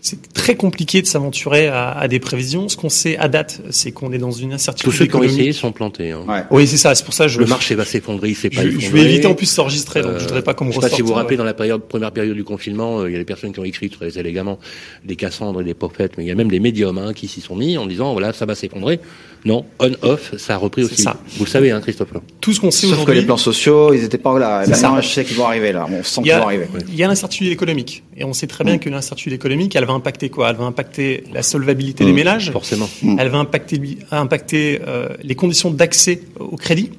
C'est 0.03 0.33
très 0.33 0.55
compliqué 0.57 1.03
de 1.03 1.07
s'aventurer 1.07 1.67
à, 1.69 1.91
à 1.91 2.09
des 2.09 2.21
prévisions. 2.21 2.71
Ce 2.71 2.77
qu'on 2.79 2.89
sait 2.89 3.19
à 3.19 3.29
date, 3.29 3.61
c'est 3.69 3.93
qu'on 3.93 4.11
est 4.15 4.19
dans 4.19 4.31
une 4.31 4.55
incertitude 4.55 4.91
Tous 4.91 4.97
ceux 4.97 5.05
qui 5.05 5.15
ont 5.15 5.23
essayé 5.23 5.53
sont 5.53 5.73
plantés. 5.73 6.13
hein. 6.13 6.25
Ouais. 6.27 6.43
Oui, 6.51 6.67
c'est 6.67 6.79
ça. 6.79 6.95
C'est 6.95 7.05
pour 7.05 7.13
ça 7.13 7.25
que 7.27 7.33
je, 7.33 7.39
Le 7.39 7.45
marché 7.45 7.75
va 7.75 7.85
s'effondrer, 7.85 8.31
il 8.31 8.35
s'est 8.35 8.49
pas 8.49 8.63
je, 8.63 8.69
effondré. 8.69 8.87
je 8.87 8.93
vais 8.93 9.03
éviter 9.03 9.27
en 9.27 9.35
plus 9.35 9.45
de 9.45 9.51
s'enregistrer, 9.51 10.01
donc 10.01 10.13
Euh, 10.13 10.19
je 10.19 10.25
voudrais 10.25 10.41
pas 10.43 10.55
qu'on 10.55 10.65
me 10.65 10.71
Je 10.71 10.77
sais 10.77 10.81
pas 10.81 10.89
si 10.89 11.03
vous 11.03 11.09
vous 11.09 11.13
rappelez, 11.13 11.35
euh, 11.37 11.41
dans 11.41 11.45
la 11.45 11.53
période, 11.53 11.83
première 11.83 12.13
période 12.13 12.35
du 12.35 12.45
confinement, 12.45 13.01
euh, 13.01 13.11
il 13.11 13.13
y 13.13 13.17
a 13.17 13.19
des 13.19 13.27
personnes 13.27 13.53
qui 13.53 13.61
ont 13.61 13.65
écrit 13.65 13.91
très 13.91 14.19
élégamment 14.19 14.59
des 15.05 15.17
Cassandres 15.17 15.61
et 15.61 15.65
des 15.65 15.75
prophètes, 15.75 16.13
mais 16.17 16.25
il 16.25 16.29
y 16.29 16.33
a 16.33 16.35
même 16.35 16.51
des 16.51 16.61
médiums 16.61 16.97
hein, 16.97 17.13
qui 17.13 17.29
s'y 17.29 17.43
sont 17.43 17.55
mis 17.57 17.77
en 17.77 17.85
disant 17.85 18.13
voilà, 18.13 18.33
ça 18.33 18.47
va 18.47 18.55
s'effondrer. 18.55 19.01
Non, 19.45 19.65
on-off, 19.79 20.35
ça 20.37 20.55
a 20.55 20.57
repris 20.59 20.85
aussi. 20.85 21.01
ça. 21.03 21.17
Vous 21.39 21.45
le 21.45 21.51
savez, 21.51 21.71
hein, 21.71 21.81
Christophe. 21.81 22.11
tout 22.41 22.53
ce 22.53 22.61
qu'on 22.61 22.71
sait 22.71 22.87
Sauf 22.87 22.91
que 22.91 22.95
aujourd'hui. 23.03 23.21
les 23.21 23.27
plans 23.27 23.37
sociaux, 23.39 23.95
ils 23.95 24.05
étaient 24.05 24.19
pas 24.19 24.39
là. 24.39 24.63
C'est 24.67 24.75
ça. 24.75 24.95
je 25.01 25.09
sais 25.09 25.25
qu'ils 25.25 25.37
vont 25.37 25.47
arriver 25.47 25.73
là. 25.73 25.87
On 25.91 26.03
sent 26.03 26.21
Il 26.21 26.25
qu'ils 26.25 26.33
y, 26.33 26.35
vont 26.37 26.43
a, 26.43 26.45
arriver. 26.47 26.67
il 26.89 26.95
y 26.95 27.03
a 27.03 27.09
l'incertitude 27.09 27.49
économique. 27.49 28.03
Et 28.17 28.25
on 28.25 28.33
sait 28.35 28.47
très 28.47 28.65
bien 28.65 28.77
que 28.79 28.91
l'incertitude 28.91 29.33
économique, 29.33 29.75
elle 29.77 29.87
va 29.87 29.95
impacter 29.95 30.29
quoi? 30.29 30.51
Elle 30.51 30.57
va 30.57 30.65
impacter 30.65 31.25
la 31.33 31.43
solvabilité 31.43 32.05
des 32.05 32.13
Mm. 32.13 32.15
ménages. 32.17 32.51
Forcément. 32.53 32.89
Elle 33.19 33.29
va 33.29 33.39
impacter, 33.39 33.81
impacter 34.11 34.81
euh, 34.87 35.09
les 35.23 35.35
conditions 35.35 35.71
d'accès 35.71 36.21
au 36.39 36.57
crédit. 36.57 36.91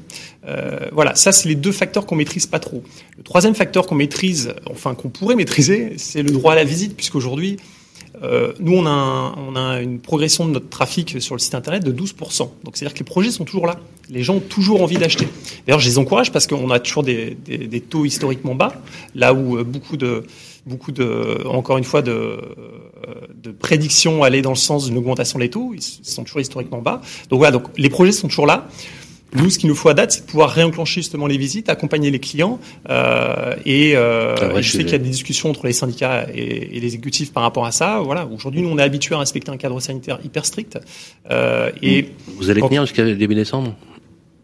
Euh, 0.47 0.87
voilà, 0.91 1.13
ça 1.13 1.31
c'est 1.31 1.47
les 1.47 1.53
deux 1.55 1.71
facteurs 1.71 2.07
qu'on 2.07 2.15
maîtrise 2.15 2.47
pas 2.47 2.57
trop. 2.57 2.81
Le 3.17 3.23
troisième 3.23 3.53
facteur 3.53 3.85
qu'on 3.85 3.93
maîtrise, 3.93 4.53
enfin 4.71 4.95
qu'on 4.95 5.09
pourrait 5.09 5.35
maîtriser, 5.35 5.93
c'est 5.97 6.23
le 6.23 6.31
droit 6.31 6.53
à 6.53 6.55
la 6.55 6.63
visite, 6.63 6.95
puisqu'aujourd'hui, 6.97 7.57
euh, 8.23 8.53
nous 8.59 8.73
on 8.75 8.85
a, 8.85 8.89
un- 8.89 9.33
on 9.35 9.55
a 9.55 9.81
une 9.81 9.99
progression 9.99 10.45
de 10.45 10.51
notre 10.51 10.69
trafic 10.69 11.21
sur 11.21 11.35
le 11.35 11.39
site 11.39 11.55
internet 11.55 11.83
de 11.83 11.91
12%. 11.91 12.37
Donc 12.63 12.75
c'est-à-dire 12.77 12.93
que 12.93 12.99
les 12.99 13.05
projets 13.05 13.31
sont 13.31 13.45
toujours 13.45 13.65
là. 13.67 13.77
Les 14.09 14.23
gens 14.23 14.35
ont 14.35 14.39
toujours 14.41 14.81
envie 14.83 14.97
d'acheter. 14.97 15.27
D'ailleurs, 15.65 15.79
je 15.79 15.87
les 15.87 15.97
encourage 15.97 16.31
parce 16.31 16.45
qu'on 16.45 16.69
a 16.69 16.79
toujours 16.79 17.03
des, 17.03 17.35
des- 17.45 17.57
des 17.67 17.81
taux 17.81 18.05
historiquement 18.05 18.55
bas, 18.55 18.73
là 19.15 19.33
où 19.33 19.57
euh, 19.57 19.63
beaucoup 19.63 19.97
de 19.97 20.23
beaucoup 20.67 20.91
de, 20.91 21.43
encore 21.47 21.77
une 21.79 21.83
fois, 21.83 22.03
de, 22.03 22.11
euh, 22.11 22.39
de 23.41 23.49
prédictions 23.51 24.21
allaient 24.21 24.43
dans 24.43 24.51
le 24.51 24.55
sens 24.55 24.85
d'une 24.85 24.97
augmentation 24.97 25.39
des 25.39 25.49
taux. 25.49 25.73
Ils 25.73 25.81
sont 25.81 26.23
toujours 26.23 26.41
historiquement 26.41 26.81
bas. 26.83 27.01
Donc 27.29 27.39
voilà, 27.39 27.51
donc 27.51 27.63
les 27.77 27.89
projets 27.89 28.11
sont 28.11 28.27
toujours 28.27 28.45
là. 28.45 28.67
Nous, 29.33 29.49
ce 29.49 29.57
qu'il 29.57 29.69
nous 29.69 29.75
faut 29.75 29.87
à 29.89 29.93
date, 29.93 30.11
c'est 30.11 30.21
de 30.21 30.25
pouvoir 30.25 30.49
réenclencher 30.49 31.01
justement 31.01 31.25
les 31.25 31.37
visites, 31.37 31.69
accompagner 31.69 32.11
les 32.11 32.19
clients. 32.19 32.59
Euh, 32.89 33.55
et 33.65 33.93
euh, 33.95 34.35
et 34.57 34.61
je 34.61 34.71
sais 34.71 34.79
qu'il 34.83 34.91
y 34.91 34.95
a 34.95 34.97
des 34.97 35.09
discussions 35.09 35.49
entre 35.49 35.65
les 35.67 35.73
syndicats 35.73 36.27
et, 36.33 36.75
et 36.75 36.79
les 36.79 36.87
exécutifs 36.95 37.31
par 37.31 37.43
rapport 37.43 37.65
à 37.65 37.71
ça. 37.71 38.01
Voilà, 38.03 38.27
aujourd'hui, 38.27 38.61
nous, 38.61 38.69
on 38.69 38.77
est 38.77 38.83
habitués 38.83 39.15
à 39.15 39.19
respecter 39.19 39.49
un 39.51 39.57
cadre 39.57 39.79
sanitaire 39.79 40.19
hyper 40.25 40.45
strict. 40.45 40.79
Euh, 41.29 41.71
et 41.81 42.09
Vous 42.37 42.49
allez 42.49 42.61
tenir 42.61 42.85
jusqu'à 42.85 43.05
début 43.05 43.35
décembre? 43.35 43.73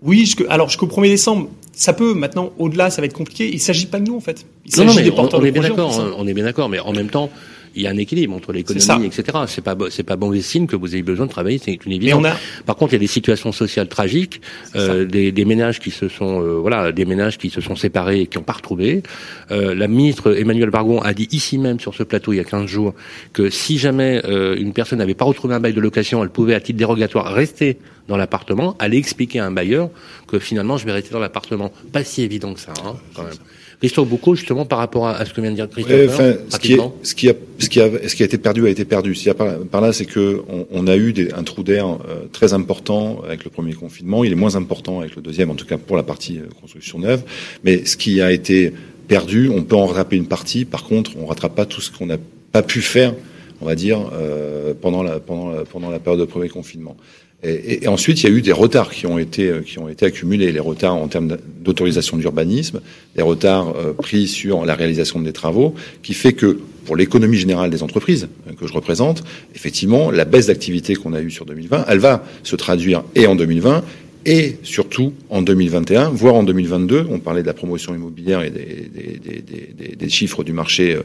Oui, 0.01 0.31
alors 0.49 0.69
jusqu'au 0.69 0.87
1er 0.87 1.09
décembre, 1.09 1.49
ça 1.73 1.91
peut. 1.91 2.13
Maintenant, 2.13 2.51
au-delà, 2.57 2.89
ça 2.89 3.01
va 3.01 3.07
être 3.07 3.13
compliqué. 3.13 3.49
Il 3.51 3.59
s'agit 3.59 3.87
pas 3.87 3.99
de 3.99 4.05
nous, 4.05 4.15
en 4.15 4.19
fait. 4.21 4.45
Il 4.65 4.77
Non, 4.77 4.85
non, 4.85 4.91
s'agit 4.91 5.03
mais 5.05 5.11
des 5.11 5.19
on, 5.19 5.29
on 5.35 5.43
est 5.43 5.51
bien 5.51 5.63
d'accord. 5.63 5.99
hein, 5.99 6.13
On 6.17 6.27
est 6.27 6.33
bien 6.33 6.43
d'accord, 6.43 6.69
mais 6.69 6.79
en 6.79 6.93
même 6.93 7.09
temps, 7.09 7.29
il 7.77 7.83
y 7.83 7.87
a 7.87 7.91
un 7.91 7.97
équilibre 7.97 8.35
entre 8.35 8.51
l'économie, 8.51 9.05
etc. 9.05 9.37
C'est 9.47 9.61
pas 9.61 9.77
c'est 9.91 10.03
pas 10.03 10.15
bon 10.15 10.33
signe 10.41 10.65
que 10.65 10.75
vous 10.75 10.95
ayez 10.95 11.03
besoin 11.03 11.27
de 11.27 11.31
travailler, 11.31 11.59
c'est 11.63 11.85
une 11.85 11.91
évidence. 11.91 12.25
a, 12.25 12.35
Par 12.65 12.75
contre, 12.75 12.93
il 12.93 12.95
y 12.95 12.97
a 12.97 12.99
des 12.99 13.07
situations 13.07 13.51
sociales 13.51 13.87
tragiques, 13.87 14.41
euh, 14.75 15.05
des, 15.05 15.31
des 15.31 15.45
ménages 15.45 15.79
qui 15.79 15.91
se 15.91 16.07
sont, 16.09 16.41
euh, 16.41 16.55
voilà, 16.55 16.91
des 16.91 17.05
ménages 17.05 17.37
qui 17.37 17.51
se 17.51 17.61
sont 17.61 17.75
séparés 17.75 18.21
et 18.21 18.27
qui 18.27 18.37
n'ont 18.37 18.43
pas 18.43 18.53
retrouvé. 18.53 19.03
Euh, 19.51 19.75
la 19.75 19.87
ministre 19.87 20.35
Emmanuel 20.35 20.71
Bargon 20.71 20.99
a 21.01 21.13
dit 21.13 21.27
ici 21.31 21.59
même 21.59 21.79
sur 21.79 21.93
ce 21.93 22.03
plateau 22.03 22.33
il 22.33 22.37
y 22.37 22.39
a 22.39 22.43
15 22.43 22.65
jours 22.65 22.93
que 23.33 23.49
si 23.51 23.77
jamais 23.77 24.21
euh, 24.25 24.55
une 24.57 24.73
personne 24.73 24.99
n'avait 24.99 25.13
pas 25.13 25.25
retrouvé 25.25 25.53
un 25.53 25.59
bail 25.59 25.73
de 25.73 25.81
location, 25.81 26.23
elle 26.23 26.29
pouvait 26.31 26.55
à 26.55 26.59
titre 26.59 26.79
dérogatoire 26.79 27.31
rester 27.31 27.77
dans 28.07 28.17
l'appartement, 28.17 28.75
aller 28.79 28.97
expliquer 28.97 29.39
à 29.39 29.45
un 29.45 29.51
bailleur 29.51 29.89
que 30.27 30.39
finalement 30.39 30.77
je 30.77 30.85
vais 30.85 30.93
rester 30.93 31.11
dans 31.11 31.19
l'appartement. 31.19 31.71
Pas 31.91 32.03
si 32.03 32.23
évident 32.23 32.53
que 32.53 32.59
ça, 32.59 32.73
hein, 32.83 32.95
quand 33.13 33.23
même. 33.23 33.33
Christophe 33.79 34.09
Boucaud, 34.09 34.33
justement, 34.35 34.65
par 34.65 34.79
rapport 34.79 35.07
à, 35.07 35.15
à 35.17 35.25
ce 35.25 35.33
que 35.33 35.41
vient 35.41 35.51
de 35.51 35.55
dire 35.55 35.69
Christophe, 35.69 35.95
Ouais, 35.95 36.07
enfin, 36.09 36.33
ce, 36.49 36.57
qui 36.57 36.73
est, 36.73 36.79
ce, 37.03 37.13
qui 37.13 37.29
a, 37.29 37.33
ce, 37.59 37.69
qui 37.69 37.79
a, 37.79 38.09
ce 38.09 38.15
qui 38.15 38.23
a 38.23 38.25
été 38.25 38.37
perdu 38.39 38.65
a 38.65 38.69
été 38.69 38.85
perdu. 38.85 39.13
Ce 39.13 39.19
qu'il 39.19 39.27
y 39.27 39.31
a 39.31 39.35
par, 39.35 39.59
par 39.59 39.81
là, 39.81 39.93
c'est 39.93 40.05
que 40.05 40.41
on, 40.49 40.65
on 40.71 40.87
a 40.87 40.97
eu 40.97 41.13
des, 41.13 41.31
un 41.33 41.43
trou 41.43 41.61
d'air 41.61 41.87
euh, 41.87 42.25
très 42.31 42.53
important 42.53 43.21
avec 43.23 43.43
le 43.43 43.51
premier 43.51 43.73
confinement. 43.73 44.23
Il 44.23 44.31
est 44.31 44.35
moins 44.35 44.55
important 44.55 45.01
avec 45.01 45.15
le 45.15 45.21
deuxième, 45.21 45.51
en 45.51 45.55
tout 45.55 45.67
cas 45.67 45.77
pour 45.77 45.95
la 45.95 46.03
partie 46.03 46.39
euh, 46.39 46.47
construction 46.59 46.97
neuve. 46.97 47.21
Mais 47.63 47.85
ce 47.85 47.97
qui 47.97 48.19
a 48.19 48.31
été 48.31 48.73
perdu, 49.07 49.49
on 49.49 49.63
peut 49.63 49.75
en 49.75 49.85
rattraper 49.85 50.15
une 50.15 50.27
partie. 50.27 50.65
Par 50.65 50.83
contre, 50.83 51.11
on 51.21 51.27
rattrape 51.27 51.53
pas 51.53 51.67
tout 51.67 51.81
ce 51.81 51.91
qu'on 51.91 52.07
n'a 52.07 52.17
pas 52.51 52.63
pu 52.63 52.81
faire, 52.81 53.13
on 53.61 53.65
va 53.67 53.75
dire, 53.75 54.09
euh, 54.13 54.73
pendant, 54.79 55.03
la, 55.03 55.19
pendant, 55.19 55.51
la, 55.51 55.65
pendant 55.65 55.91
la 55.91 55.99
période 55.99 56.19
de 56.19 56.25
premier 56.25 56.49
confinement. 56.49 56.97
Et, 57.43 57.87
ensuite, 57.87 58.23
il 58.23 58.29
y 58.29 58.33
a 58.33 58.35
eu 58.35 58.41
des 58.41 58.51
retards 58.51 58.89
qui 58.89 59.05
ont 59.05 59.19
été 59.19 59.47
euh, 59.49 59.59
qui 59.61 59.77
ont 59.77 59.87
été 59.87 60.07
accumulés, 60.07 60.51
les 60.51 60.59
retards 60.59 60.95
en 60.95 61.07
termes 61.07 61.37
d'autorisation 61.59 62.17
d'urbanisme, 62.17 62.81
des 63.15 63.21
retards 63.21 63.75
euh, 63.77 63.93
pris 63.93 64.27
sur 64.27 64.65
la 64.65 64.73
réalisation 64.73 65.21
des 65.21 65.33
travaux, 65.33 65.75
qui 66.01 66.15
fait 66.15 66.33
que 66.33 66.59
pour 66.85 66.95
l'économie 66.95 67.37
générale 67.37 67.69
des 67.69 67.83
entreprises 67.83 68.27
euh, 68.47 68.53
que 68.53 68.65
je 68.65 68.73
représente, 68.73 69.23
effectivement, 69.53 70.09
la 70.09 70.25
baisse 70.25 70.47
d'activité 70.47 70.95
qu'on 70.95 71.13
a 71.13 71.21
eue 71.21 71.29
sur 71.29 71.45
2020, 71.45 71.85
elle 71.87 71.99
va 71.99 72.25
se 72.41 72.55
traduire 72.55 73.03
et 73.13 73.27
en 73.27 73.35
2020 73.35 73.83
et 74.25 74.57
surtout 74.63 75.13
en 75.29 75.43
2021, 75.43 76.09
voire 76.09 76.33
en 76.33 76.43
2022. 76.43 77.05
On 77.11 77.19
parlait 77.19 77.43
de 77.43 77.47
la 77.47 77.53
promotion 77.53 77.93
immobilière 77.93 78.41
et 78.41 78.49
des, 78.49 80.09
chiffres 80.09 80.43
du 80.43 80.53
marché 80.53 80.97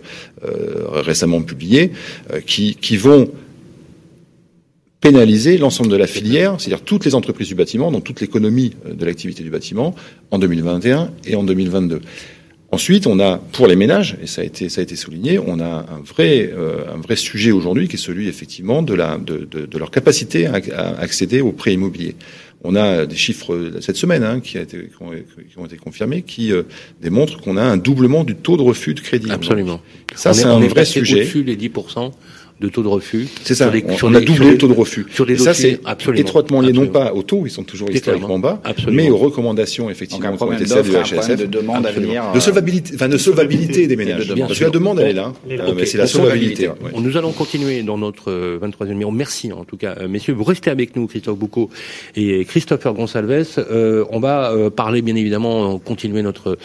euh, 0.45 0.87
récemment 0.89 1.43
publiés, 1.43 1.93
qui 2.47 2.97
vont 2.97 3.31
pénaliser 5.03 5.59
l'ensemble 5.59 5.91
de 5.91 5.97
la 5.97 6.07
filière, 6.07 6.55
c'est-à-dire 6.59 6.83
toutes 6.83 7.05
les 7.05 7.15
entreprises 7.15 7.49
du 7.49 7.55
bâtiment, 7.55 7.91
donc 7.91 8.05
toute 8.05 8.23
l'économie 8.23 8.73
euh, 8.87 8.95
de 8.95 9.05
l'activité 9.05 9.43
du 9.43 9.51
bâtiment, 9.51 9.95
en 10.31 10.39
2021 10.39 11.11
et 11.27 11.35
en 11.37 11.43
2022. 11.43 12.01
Ensuite, 12.71 13.07
on 13.07 13.21
a 13.21 13.37
pour 13.37 13.67
les 13.67 13.77
ménages, 13.77 14.17
et 14.23 14.27
ça 14.27 14.41
a 14.41 14.45
été 14.45 14.71
ça 14.71 14.81
a 14.81 14.85
été 14.85 14.97
souligné, 14.97 15.39
on 15.39 15.61
a 15.61 15.85
un 15.91 16.01
vrai 16.07 16.51
euh, 16.57 16.85
un 16.95 17.01
vrai 17.01 17.17
sujet 17.17 17.51
aujourd'hui 17.51 17.87
qui 17.87 17.97
est 17.97 17.99
celui 17.99 18.29
effectivement 18.29 18.81
de 18.81 18.95
la 18.95 19.19
de, 19.19 19.47
de, 19.51 19.67
de 19.67 19.79
leur 19.79 19.91
capacité 19.91 20.47
à, 20.47 20.55
à, 20.75 20.99
accéder 21.01 21.43
aux 21.43 21.53
prêts 21.53 21.75
immobiliers. 21.75 22.15
On 22.65 22.77
a 22.77 23.07
des 23.07 23.17
chiffres 23.17 23.73
cette 23.81 23.97
semaine 23.97 24.23
hein, 24.23 24.39
qui, 24.39 24.57
a 24.57 24.63
été, 24.63 24.79
qui, 24.79 25.03
ont, 25.03 25.11
qui, 25.11 25.59
ont, 25.59 25.67
été 25.67 25.77
confirmés 25.77 26.23
qui 26.23 26.53
euh, 26.53 26.63
démontrent 27.03 27.41
qu'on 27.41 27.57
a 27.57 27.63
un 27.63 27.77
doublement 27.77 28.23
du 28.23 28.37
taux 28.37 28.57
de 28.57 28.63
refus 28.63 28.95
de 28.95 29.01
crédit. 29.01 29.33
Absolument. 29.33 29.81
Ça, 30.15 30.33
c'est 30.33 30.45
un 30.45 30.63
est 30.63 30.69
vrai 30.69 30.85
sujet. 30.85 31.23
Au-dessus 31.23 31.43
des 31.43 31.57
10% 31.57 32.13
de 32.63 32.69
taux 32.69 32.83
de 32.83 32.89
refus. 32.89 33.27
C'est 33.43 33.55
ça, 33.55 33.69
Des, 33.71 33.85
on, 34.03 34.07
on 34.09 34.15
a 34.15 34.21
doublé 34.21 34.53
le 34.53 34.59
taux 34.59 34.69
de 34.69 34.73
refus. 34.73 35.07
Sur 35.13 35.27
des 35.27 35.35
et 35.35 35.39
ça, 35.39 35.53
c'est 35.53 35.81
étroitement 36.15 36.61
lié 36.61 36.73
non 36.73 36.87
pas 36.87 37.13
au 37.13 37.23
taux, 37.23 37.43
ils 37.45 37.51
sont 37.51 37.65
toujours 37.65 37.91
historiquement 37.91 38.39
bas, 38.39 38.61
Absolument. 38.65 39.03
mais 39.03 39.11
aux 39.11 39.17
recommandations 39.17 39.91
effectivement 39.91 40.37
qui 40.37 40.43
ont 40.43 40.53
été 40.53 40.67
celles 40.67 40.85
problème 40.85 41.39
de 41.39 41.47
demande 41.47 41.85
Absolument. 41.87 42.13
à 42.13 42.15
venir. 42.23 42.33
de 42.35 42.41
solvabilité, 42.41 42.93
enfin 42.95 43.09
de 43.09 43.19
solvabilité 43.19 43.87
des 43.87 43.97
ménages. 43.97 44.29
de 44.29 44.35
Parce 44.35 44.59
que 44.59 44.65
la 44.65 44.71
demande, 44.71 45.01
elle 45.01 45.09
est 45.09 45.13
là, 45.13 45.33
Les- 45.49 45.59
euh, 45.59 45.73
mais 45.77 45.87
c'est 45.87 45.99
la 45.99 46.07
solvabilité. 46.07 46.71
Nous 46.97 47.17
allons 47.17 47.33
continuer 47.33 47.83
dans 47.83 47.99
notre 47.99 48.31
euh, 48.31 48.59
23e 48.63 48.89
numéro. 48.91 49.11
Merci 49.11 49.53
en 49.53 49.65
tout 49.65 49.77
cas, 49.77 49.97
euh, 50.01 50.09
messieurs. 50.09 50.35
Vous 50.35 50.45
restez 50.45 50.71
avec 50.71 50.95
nous, 50.97 51.07
Christophe 51.07 51.37
Boucaud 51.39 51.69
et 52.17 52.45
Christopher 52.45 52.95
Gonsalves. 52.95 53.47
Euh, 53.59 54.05
on 54.11 54.21
va 54.21 54.53
euh, 54.53 54.71
parler 54.71 55.03
bien 55.03 55.17
évidemment, 55.17 55.75
euh, 55.75 55.79
continuer 55.79 56.23
notre 56.23 56.57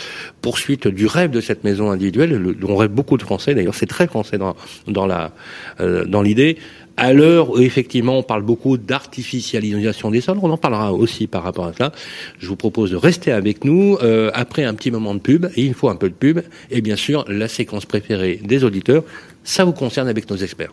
poursuite 0.41 0.87
du 0.87 1.07
rêve 1.07 1.31
de 1.31 1.41
cette 1.41 1.63
maison 1.63 1.89
individuelle, 1.91 2.31
le- 2.37 2.53
dont 2.53 2.75
rêvent 2.75 2.91
beaucoup 2.91 3.17
de 3.17 3.23
Français. 3.23 3.55
D'ailleurs, 3.55 3.75
c'est 3.75 3.85
très 3.87 4.07
français 4.07 4.37
dans, 4.37 4.55
dans 4.87 5.05
la 5.05 5.31
euh, 5.79 5.86
dans 6.07 6.21
l'idée. 6.21 6.57
À 6.99 7.13
l'heure 7.13 7.51
où 7.51 7.59
effectivement 7.59 8.17
on 8.17 8.23
parle 8.23 8.41
beaucoup 8.41 8.77
d'artificialisation 8.77 10.09
des 10.09 10.19
sols, 10.19 10.39
on 10.41 10.49
en 10.49 10.57
parlera 10.57 10.93
aussi 10.93 11.27
par 11.27 11.43
rapport 11.43 11.67
à 11.67 11.73
cela. 11.73 11.91
Je 12.39 12.47
vous 12.47 12.55
propose 12.55 12.89
de 12.89 12.95
rester 12.95 13.31
avec 13.31 13.63
nous 13.63 13.97
euh, 14.01 14.31
après 14.33 14.63
un 14.63 14.73
petit 14.73 14.89
moment 14.89 15.13
de 15.13 15.19
pub, 15.19 15.45
et 15.55 15.63
il 15.63 15.75
faut 15.75 15.89
un 15.89 15.95
peu 15.95 16.09
de 16.09 16.15
pub, 16.15 16.39
et 16.71 16.81
bien 16.81 16.95
sûr 16.95 17.23
la 17.27 17.47
séquence 17.47 17.85
préférée 17.85 18.39
des 18.43 18.63
auditeurs, 18.63 19.03
ça 19.43 19.63
vous 19.63 19.73
concerne 19.73 20.07
avec 20.07 20.27
nos 20.29 20.37
experts. 20.37 20.71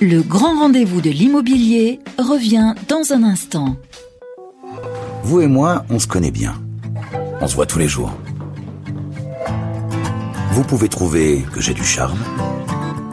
Le 0.00 0.22
grand 0.22 0.58
rendez-vous 0.58 1.00
de 1.00 1.10
l'immobilier 1.10 2.00
revient 2.18 2.74
dans 2.88 3.12
un 3.12 3.22
instant. 3.22 3.76
Vous 5.22 5.40
et 5.40 5.46
moi, 5.46 5.84
on 5.90 5.98
se 5.98 6.06
connaît 6.06 6.30
bien. 6.30 6.54
On 7.40 7.46
se 7.46 7.54
voit 7.54 7.66
tous 7.66 7.78
les 7.78 7.86
jours. 7.86 8.12
Vous 10.52 10.64
pouvez 10.64 10.88
trouver 10.88 11.44
que 11.52 11.60
j'ai 11.60 11.74
du 11.74 11.84
charme, 11.84 12.18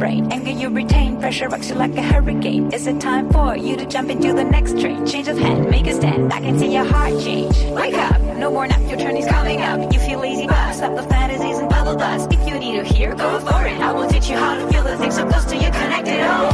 Brain. 0.00 0.32
Anger 0.32 0.50
you 0.50 0.68
retain, 0.70 1.20
pressure 1.20 1.48
rocks 1.48 1.68
you 1.68 1.76
like 1.76 1.94
a 1.96 2.02
hurricane. 2.02 2.72
Is 2.72 2.86
it 2.86 3.00
time 3.00 3.30
for 3.30 3.56
you 3.56 3.76
to 3.76 3.86
jump 3.86 4.10
into 4.10 4.32
the 4.32 4.42
next 4.42 4.80
train? 4.80 5.06
Change 5.06 5.28
of 5.28 5.38
hand, 5.38 5.70
make 5.70 5.86
a 5.86 5.94
stand. 5.94 6.32
I 6.32 6.40
can 6.40 6.58
see 6.58 6.72
your 6.72 6.84
heart 6.84 7.20
change. 7.20 7.54
Wake 7.80 7.94
up, 7.94 8.20
no 8.42 8.50
more 8.50 8.66
nap, 8.66 8.80
your 8.88 8.98
turn 8.98 9.16
is 9.16 9.26
coming 9.26 9.60
up. 9.60 9.92
You 9.92 10.00
feel 10.00 10.18
lazy, 10.18 10.46
but 10.46 10.72
stop 10.72 10.96
the 10.96 11.04
fantasies 11.04 11.58
and 11.58 11.68
bubble 11.68 11.96
dust. 11.96 12.32
If 12.32 12.48
you 12.48 12.58
need 12.58 12.76
to 12.80 12.84
hear, 12.84 13.14
go 13.14 13.38
for 13.40 13.66
it. 13.66 13.78
I 13.80 13.92
will 13.92 14.08
teach 14.08 14.28
you 14.30 14.36
how 14.36 14.54
to 14.56 14.66
feel 14.72 14.82
the 14.82 14.96
things 14.96 15.14
so 15.14 15.28
close 15.28 15.44
to 15.44 15.56
you, 15.56 15.70
connected 15.70 16.20
all. 16.22 16.50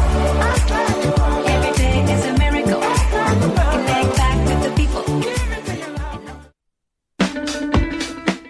Every 1.55 1.73
day 1.81 1.97
is 2.15 2.27
a 2.27 2.35
miracle. 2.43 2.83
Connect 3.73 4.11
back 4.21 4.39
with 4.49 4.61
the 4.67 4.73
people. 4.81 5.05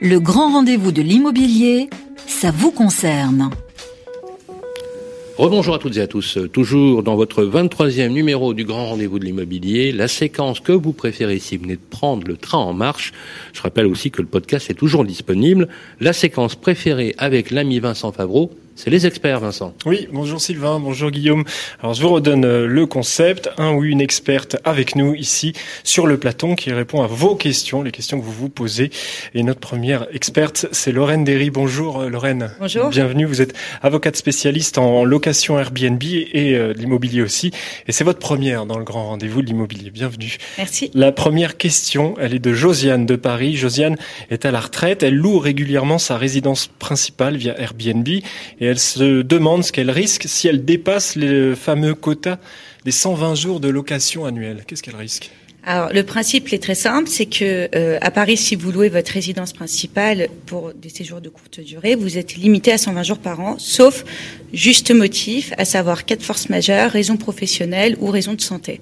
Le 0.01 0.19
grand 0.21 0.53
rendez-vous 0.53 0.93
de 0.93 1.03
l'immobilier, 1.03 1.91
ça 2.27 2.51
vous 2.51 2.71
concerne. 2.71 3.51
Rebonjour 5.39 5.75
à 5.75 5.79
toutes 5.79 5.99
et 5.99 6.01
à 6.01 6.07
tous. 6.07 6.39
Toujours 6.51 7.03
dans 7.03 7.15
votre 7.15 7.45
23e 7.45 8.09
numéro 8.09 8.55
du 8.55 8.65
Grand 8.65 8.87
Rendez-vous 8.87 9.19
de 9.19 9.27
l'immobilier, 9.27 9.93
la 9.93 10.09
séquence 10.09 10.61
que 10.61 10.73
vous 10.73 10.95
préférez 10.95 11.39
si 11.41 11.59
vous 11.59 11.65
venez 11.65 11.77
de 11.77 11.81
prendre 11.91 12.27
le 12.27 12.39
train 12.39 12.57
en 12.57 12.73
marche. 12.73 13.13
Je 13.53 13.61
rappelle 13.61 13.85
aussi 13.85 14.11
que 14.11 14.23
le 14.23 14.29
podcast 14.29 14.71
est 14.71 14.75
toujours 14.75 15.05
disponible. 15.05 15.69
La 16.01 16.15
séquence 16.15 16.55
préférée 16.55 17.15
avec 17.19 17.51
l'ami 17.51 17.81
Vincent 17.81 18.13
Favreau, 18.13 18.51
c'est 18.77 18.91
les 18.91 19.07
experts, 19.07 19.41
Vincent. 19.41 19.75
Oui, 19.87 20.07
bonjour 20.13 20.39
Sylvain, 20.39 20.79
bonjour 20.79 21.11
Guillaume. 21.11 21.45
Alors 21.81 21.95
je 21.95 22.03
vous 22.03 22.11
redonne 22.11 22.45
euh, 22.45 22.67
le 22.67 22.85
concept, 22.85 23.49
un 23.57 23.73
ou 23.73 23.85
une 23.85 24.03
experte 24.03 24.57
avec 24.65 24.97
nous 24.97 25.15
ici 25.15 25.55
sur 25.83 26.07
le 26.07 26.19
platon 26.19 26.55
qui 26.55 26.71
répond 26.73 27.03
à 27.03 27.07
vos 27.07 27.37
questions, 27.37 27.83
les 27.83 27.91
questions 27.91 28.21
que 28.21 28.25
vous 28.25 28.33
vous 28.33 28.51
posez. 28.51 28.91
Et 29.35 29.43
notre 29.43 29.61
première 29.61 30.07
experte, 30.13 30.67
c'est 30.73 30.93
Lorraine 30.93 31.25
Derry. 31.25 31.49
Bonjour 31.49 32.03
euh, 32.03 32.09
Lorraine. 32.11 32.51
Bonjour. 32.61 32.91
Bienvenue, 32.91 33.25
vous 33.25 33.41
êtes 33.41 33.55
avocate 33.83 34.17
spécialiste 34.17 34.77
en 34.77 35.05
location 35.05 35.59
Airbnb 35.59 36.03
et 36.03 36.55
euh, 36.55 36.75
de 36.75 36.79
l'immobilier 36.79 37.23
aussi. 37.23 37.53
Et 37.89 37.93
c'est 37.93 38.05
votre 38.05 38.19
première 38.19 38.67
dans 38.67 38.77
le 38.77 38.85
grand 38.85 39.07
rendez-vous 39.07 39.41
de 39.41 39.47
l'immobilier. 39.47 39.91
Bienvenue. 39.91 40.37
Merci. 40.59 40.91
La 40.93 41.13
première 41.13 41.57
question, 41.57 42.15
elle 42.21 42.35
est 42.35 42.41
de 42.41 42.53
Josiane 42.53 43.07
de 43.07 43.17
Paris. 43.17 43.57
Josiane 43.57 43.97
est 44.31 44.45
à 44.45 44.51
la 44.51 44.61
retraite. 44.61 45.03
Elle 45.03 45.17
loue 45.17 45.39
régulièrement 45.39 45.97
sa 45.97 46.19
résidence 46.19 46.67
principale 46.67 47.39
via 47.39 47.59
Airbnb 47.59 48.07
et 48.07 48.66
elle 48.67 48.79
se 48.79 49.23
demande 49.23 49.65
ce 49.65 49.73
qu'elle 49.73 49.91
risque 49.91 50.25
si 50.27 50.49
elle 50.49 50.65
dépasse 50.65 51.17
le 51.17 51.55
fameux 51.55 51.95
quota 51.95 52.39
des 52.85 52.93
120 52.93 53.35
jours 53.35 53.61
de 53.61 53.69
location 53.69 54.25
annuelle. 54.25 54.65
Qu'est-ce 54.67 54.83
qu'elle 54.83 54.97
risque? 54.97 55.31
Alors 55.69 55.93
le 55.93 56.05
principe 56.05 56.53
est 56.53 56.63
très 56.63 56.77
simple, 56.77 57.09
c'est 57.09 57.27
que 57.27 57.69
euh, 57.75 57.99
à 58.01 58.13
Paris, 58.13 58.37
si 58.37 58.55
vous 58.55 58.71
louez 58.71 58.89
votre 58.89 59.11
résidence 59.11 59.53
principale 59.53 60.29
pour 60.47 60.73
des 60.73 60.89
séjours 60.89 61.21
de 61.21 61.29
courte 61.29 61.59
durée, 61.59 61.97
vous 61.97 62.19
êtes 62.19 62.37
limité 62.37 62.71
à 62.71 62.79
120 62.79 63.03
jours 63.03 63.19
par 63.19 63.41
an, 63.41 63.57
sauf 63.59 64.05
juste 64.53 64.93
motif, 64.93 65.53
à 65.59 65.65
savoir 65.65 66.05
cas 66.05 66.15
de 66.15 66.23
force 66.23 66.51
majeure, 66.51 66.93
raison 66.93 67.17
professionnelle 67.17 67.97
ou 68.01 68.13
raison 68.13 68.35
de 68.35 68.41
santé. 68.41 68.81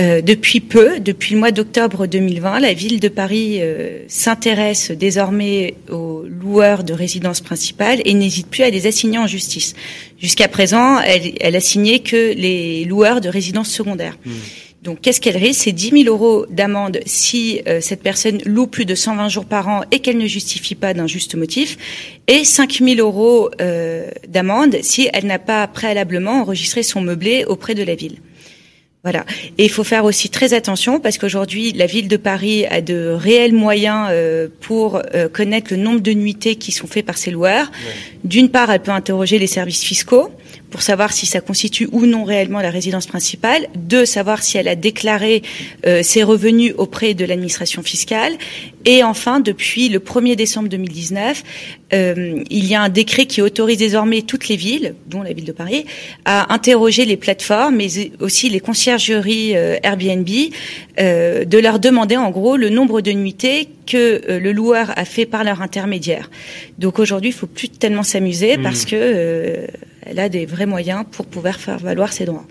Euh, 0.00 0.20
depuis 0.22 0.60
peu, 0.60 0.98
depuis 0.98 1.34
le 1.34 1.40
mois 1.40 1.52
d'octobre 1.52 2.06
2020, 2.06 2.58
la 2.58 2.72
ville 2.72 2.98
de 2.98 3.06
Paris 3.08 3.58
euh, 3.60 4.00
s'intéresse 4.08 4.90
désormais 4.90 5.74
aux 5.88 6.24
loueurs 6.26 6.82
de 6.82 6.92
résidences 6.92 7.40
principales 7.40 8.02
et 8.04 8.12
n'hésite 8.12 8.48
plus 8.48 8.64
à 8.64 8.70
les 8.70 8.88
assigner 8.88 9.18
en 9.18 9.28
justice. 9.28 9.74
Jusqu'à 10.18 10.48
présent, 10.48 10.98
elle, 11.00 11.34
elle 11.38 11.54
assignait 11.54 12.00
que 12.00 12.34
les 12.34 12.84
loueurs 12.86 13.20
de 13.20 13.28
résidences 13.28 13.70
secondaires. 13.70 14.18
Donc, 14.84 15.00
qu'est-ce 15.00 15.18
qu'elle 15.18 15.38
risque? 15.38 15.62
C'est 15.62 15.72
10 15.72 16.04
000 16.04 16.14
euros 16.14 16.44
d'amende 16.50 17.00
si 17.06 17.62
euh, 17.66 17.80
cette 17.80 18.02
personne 18.02 18.42
loue 18.44 18.66
plus 18.66 18.84
de 18.84 18.94
120 18.94 19.30
jours 19.30 19.46
par 19.46 19.66
an 19.68 19.80
et 19.90 20.00
qu'elle 20.00 20.18
ne 20.18 20.26
justifie 20.26 20.74
pas 20.74 20.92
d'un 20.92 21.06
juste 21.06 21.36
motif, 21.36 21.78
et 22.28 22.44
5 22.44 22.80
000 22.82 23.00
euros 23.00 23.48
euh, 23.62 24.10
d'amende 24.28 24.76
si 24.82 25.08
elle 25.14 25.24
n'a 25.24 25.38
pas 25.38 25.66
préalablement 25.68 26.42
enregistré 26.42 26.82
son 26.82 27.00
meublé 27.00 27.46
auprès 27.46 27.74
de 27.74 27.82
la 27.82 27.94
ville. 27.94 28.16
Voilà. 29.04 29.26
Et 29.58 29.64
il 29.64 29.70
faut 29.70 29.84
faire 29.84 30.06
aussi 30.06 30.30
très 30.30 30.54
attention 30.54 30.98
parce 30.98 31.18
qu'aujourd'hui, 31.18 31.72
la 31.72 31.84
ville 31.84 32.08
de 32.08 32.16
Paris 32.16 32.64
a 32.64 32.80
de 32.80 33.14
réels 33.14 33.52
moyens 33.52 34.08
euh, 34.10 34.48
pour 34.62 35.02
euh, 35.14 35.28
connaître 35.28 35.74
le 35.74 35.76
nombre 35.76 36.00
de 36.00 36.12
nuitées 36.12 36.56
qui 36.56 36.72
sont 36.72 36.86
faits 36.86 37.04
par 37.04 37.18
ses 37.18 37.30
loueurs. 37.30 37.70
D'une 38.24 38.48
part, 38.48 38.70
elle 38.70 38.80
peut 38.80 38.92
interroger 38.92 39.38
les 39.38 39.46
services 39.46 39.84
fiscaux 39.84 40.30
pour 40.70 40.82
savoir 40.82 41.12
si 41.12 41.26
ça 41.26 41.40
constitue 41.40 41.88
ou 41.92 42.06
non 42.06 42.24
réellement 42.24 42.60
la 42.60 42.70
résidence 42.70 43.06
principale. 43.06 43.68
Deux, 43.76 44.04
savoir 44.04 44.42
si 44.42 44.58
elle 44.58 44.68
a 44.68 44.74
déclaré 44.74 45.42
euh, 45.86 46.02
ses 46.02 46.22
revenus 46.22 46.74
auprès 46.76 47.14
de 47.14 47.24
l'administration 47.24 47.82
fiscale. 47.82 48.32
Et 48.84 49.02
enfin, 49.02 49.40
depuis 49.40 49.88
le 49.88 49.98
1er 49.98 50.36
décembre 50.36 50.68
2019, 50.68 51.42
euh, 51.92 52.42
il 52.50 52.66
y 52.66 52.74
a 52.74 52.82
un 52.82 52.88
décret 52.88 53.26
qui 53.26 53.40
autorise 53.40 53.78
désormais 53.78 54.22
toutes 54.22 54.48
les 54.48 54.56
villes, 54.56 54.94
dont 55.06 55.22
la 55.22 55.32
ville 55.32 55.44
de 55.44 55.52
Paris, 55.52 55.86
à 56.24 56.52
interroger 56.52 57.04
les 57.04 57.16
plateformes, 57.16 57.76
mais 57.76 57.88
aussi 58.20 58.48
les 58.50 58.60
conciergeries 58.60 59.56
euh, 59.56 59.76
Airbnb, 59.82 60.28
euh, 61.00 61.44
de 61.44 61.58
leur 61.58 61.80
demander 61.80 62.16
en 62.16 62.30
gros 62.30 62.56
le 62.56 62.68
nombre 62.68 63.00
de 63.00 63.10
nuitées 63.10 63.68
que 63.84 64.22
euh, 64.28 64.38
le 64.38 64.52
loueur 64.52 64.92
a 64.96 65.04
fait 65.04 65.26
par 65.26 65.42
leur 65.42 65.60
intermédiaire. 65.60 66.30
Donc 66.78 67.00
aujourd'hui, 67.00 67.30
il 67.30 67.32
faut 67.32 67.48
plus 67.48 67.68
tellement 67.68 68.04
s'amuser 68.04 68.58
parce 68.58 68.84
que 68.84 68.94
euh, 68.94 69.66
elle 70.04 70.18
a 70.18 70.28
des 70.28 70.46
vrais 70.46 70.66
moyens 70.66 71.04
pour 71.10 71.26
pouvoir 71.26 71.56
faire 71.56 71.78
valoir 71.78 72.12
ses 72.12 72.24
droits. 72.24 72.46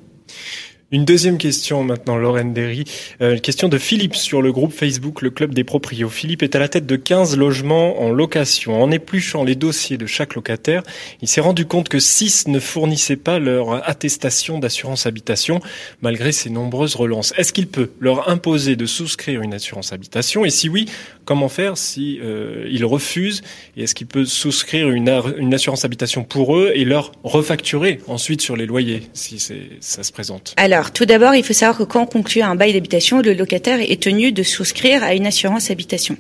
Une 0.94 1.06
deuxième 1.06 1.40
question 1.40 1.84
maintenant, 1.84 2.18
Lorraine 2.18 2.54
Derry. 2.54 2.84
Euh, 3.20 3.40
question 3.40 3.68
de 3.68 3.80
Philippe 3.80 4.16
sur 4.16 4.44
le 4.44 4.52
groupe 4.52 4.72
Facebook 4.72 5.24
Le 5.24 5.32
Club 5.32 5.52
des 5.52 5.64
Proprios. 5.64 6.10
Philippe 6.10 6.44
est 6.44 6.56
à 6.56 6.60
la 6.60 6.68
tête 6.68 6.86
de 6.86 6.96
15 6.96 7.36
logements 7.36 8.00
en 8.00 8.12
location. 8.12 8.80
En 8.80 8.92
épluchant 8.92 9.44
les 9.44 9.56
dossiers 9.56 9.98
de 9.98 10.06
chaque 10.06 10.36
locataire, 10.36 10.84
il 11.24 11.28
s'est 11.28 11.42
rendu 11.42 11.66
compte 11.66 11.90
que 11.90 11.98
6 11.98 12.48
ne 12.48 12.60
fournissaient 12.60 13.16
pas 13.16 13.40
leur 13.40 13.90
attestation 13.90 14.60
d'assurance 14.60 15.08
habitation 15.08 15.62
malgré 16.04 16.32
ses 16.32 16.52
nombreuses 16.52 16.94
relances. 16.94 17.34
Est-ce 17.38 17.54
qu'il 17.54 17.66
peut 17.66 17.90
leur 18.00 18.30
imposer 18.30 18.76
de 18.76 18.86
souscrire 18.86 19.42
une 19.42 19.56
assurance 19.56 19.94
habitation? 19.94 20.46
Et 20.46 20.52
si 20.52 20.70
oui, 20.70 20.86
comment 21.26 21.50
faire 21.50 21.78
si 21.78 22.20
euh, 22.22 22.68
ils 22.70 22.86
refusent 22.86 23.42
Et 23.78 23.84
est-ce 23.84 23.96
qu'il 23.96 24.08
peut 24.08 24.26
souscrire 24.26 24.90
une, 24.90 25.10
assurance 25.54 25.86
habitation 25.86 26.24
pour 26.24 26.58
eux 26.58 26.72
et 26.76 26.86
leur 26.86 27.12
refacturer 27.24 28.00
ensuite 28.08 28.42
sur 28.42 28.56
les 28.56 28.66
loyers 28.66 29.04
si 29.14 29.40
ça 29.80 30.04
se 30.04 30.12
présente? 30.12 30.54
Alors, 30.58 30.92
tout 30.92 31.06
d'abord, 31.06 31.36
il 31.36 31.44
faut 31.44 31.54
savoir 31.54 31.78
que 31.78 31.84
quand 31.84 32.02
on 32.02 32.06
conclut 32.06 32.42
un 32.42 32.56
bail 32.56 32.74
d'habitation, 32.74 33.22
le 33.22 33.34
locataire 33.34 33.80
est 33.80 34.02
tenu 34.02 34.32
de 34.32 34.44
souscrire 34.44 35.04
à 35.04 35.14
une 35.14 35.26
assurance 35.26 35.72
habitation. 35.72 36.18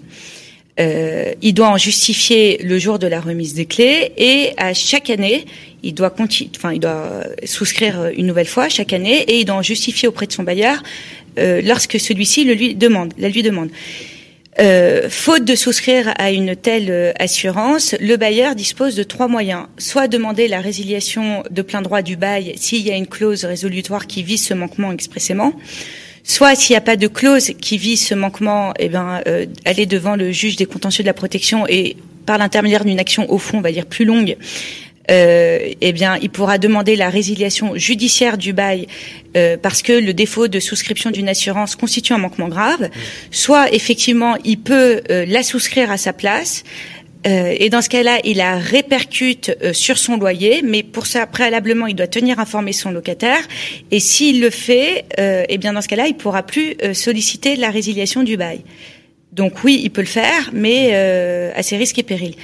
Euh, 0.80 1.34
il 1.44 1.54
doit 1.54 1.70
en 1.70 1.78
justifier 1.78 2.58
le 2.64 2.80
jour 2.80 2.98
de 2.98 3.06
la 3.06 3.22
remise 3.22 3.54
des 3.54 3.66
clés 3.66 4.12
et 4.18 4.54
à 4.58 4.74
chaque 4.74 5.12
année, 5.12 5.46
il 5.84 5.94
doit 5.94 6.14
souscrire 7.46 8.10
une 8.16 8.26
nouvelle 8.26 8.48
fois 8.48 8.70
chaque 8.70 8.92
année 8.92 9.22
et 9.28 9.40
il 9.40 9.46
doit 9.46 9.58
en 9.58 9.62
justifier 9.62 10.08
auprès 10.08 10.26
de 10.26 10.32
son 10.32 10.42
bailleur 10.42 10.82
euh, 11.38 11.62
lorsque 11.64 12.00
celui-ci 12.00 12.44
le 12.44 12.54
lui 12.54 12.74
demande, 12.74 13.14
la 13.18 13.30
lui 13.30 13.44
demande. 13.44 13.70
Euh, 14.60 15.10
faute 15.10 15.46
de 15.46 15.56
souscrire 15.56 16.14
à 16.18 16.32
une 16.32 16.56
telle 16.56 16.92
euh, 16.92 17.12
assurance, 17.18 17.96
le 18.00 18.18
bailleur 18.18 18.54
dispose 18.54 18.96
de 18.96 19.02
trois 19.02 19.28
moyens. 19.28 19.66
Soit 19.80 20.08
demander 20.08 20.48
la 20.48 20.62
résiliation 20.62 21.44
de 21.50 21.62
plein 21.64 21.82
droit 21.82 22.04
du 22.04 22.18
bail 22.18 22.54
s'il 22.58 22.82
y 22.82 22.92
a 22.92 22.96
une 22.96 23.08
clause 23.08 23.46
résolutoire 23.46 24.06
qui 24.06 24.22
vise 24.22 24.46
ce 24.46 24.54
manquement 24.54 24.92
expressément. 24.92 25.54
Soit 26.24 26.56
s'il 26.56 26.74
n'y 26.74 26.78
a 26.78 26.82
pas 26.82 26.98
de 26.98 27.08
clause 27.08 27.52
qui 27.60 27.78
vise 27.78 28.06
ce 28.06 28.14
manquement, 28.14 28.74
eh 28.78 28.90
ben, 28.90 29.22
euh, 29.28 29.48
aller 29.66 29.88
devant 29.88 30.16
le 30.16 30.32
juge 30.32 30.56
des 30.56 30.68
contentieux 30.68 31.04
de 31.04 31.10
la 31.10 31.14
protection 31.14 31.66
et 31.68 31.98
par 32.28 32.38
l'intermédiaire 32.38 32.86
d'une 32.86 33.00
action 33.00 33.30
au 33.32 33.40
fond, 33.40 33.58
on 33.58 33.62
va 33.62 33.72
dire 33.72 33.88
plus 33.88 34.06
longue, 34.06 34.38
eh 35.10 35.92
bien, 35.94 36.18
il 36.22 36.30
pourra 36.30 36.58
demander 36.58 36.96
la 36.96 37.10
résiliation 37.10 37.76
judiciaire 37.76 38.38
du 38.38 38.54
bail 38.54 38.88
euh, 39.36 39.58
parce 39.62 39.82
que 39.82 39.94
le 39.94 40.14
défaut 40.14 40.48
de 40.48 40.60
souscription 40.60 41.12
d'une 41.12 41.30
assurance 41.30 41.76
constitue 41.76 42.14
un 42.14 42.18
manquement 42.20 42.48
grave. 42.48 42.90
Soit 43.32 43.74
effectivement, 43.74 44.38
il 44.44 44.60
peut 44.60 45.02
euh, 45.10 45.26
la 45.28 45.44
souscrire 45.44 45.92
à 45.92 45.98
sa 45.98 46.14
place. 46.14 46.64
Euh, 47.26 47.56
et 47.58 47.70
dans 47.70 47.82
ce 47.82 47.90
cas-là, 47.90 48.20
il 48.24 48.38
la 48.38 48.58
répercute 48.58 49.56
euh, 49.64 49.74
sur 49.74 49.98
son 49.98 50.18
loyer, 50.18 50.62
mais 50.64 50.84
pour 50.84 51.06
ça, 51.06 51.26
préalablement, 51.26 51.88
il 51.88 51.96
doit 51.96 52.08
tenir 52.08 52.40
informé 52.40 52.74
son 52.74 52.92
locataire. 52.92 53.42
Et 53.92 54.00
s'il 54.00 54.42
le 54.42 54.50
fait, 54.50 55.06
euh, 55.20 55.46
eh 55.48 55.58
bien 55.58 55.74
dans 55.74 55.82
ce 55.82 55.88
cas-là, 55.88 56.08
il 56.08 56.16
pourra 56.16 56.44
plus 56.44 56.76
solliciter 56.94 57.56
la 57.56 57.70
résiliation 57.70 58.24
du 58.24 58.38
bail. 58.38 58.62
Donc 59.32 59.64
oui, 59.64 59.82
il 59.84 59.90
peut 59.90 60.02
le 60.02 60.08
faire, 60.08 60.52
mais 60.54 60.94
à 61.56 61.64
ses 61.64 61.78
risques 61.78 61.98
et 61.98 62.04
périls. 62.04 62.36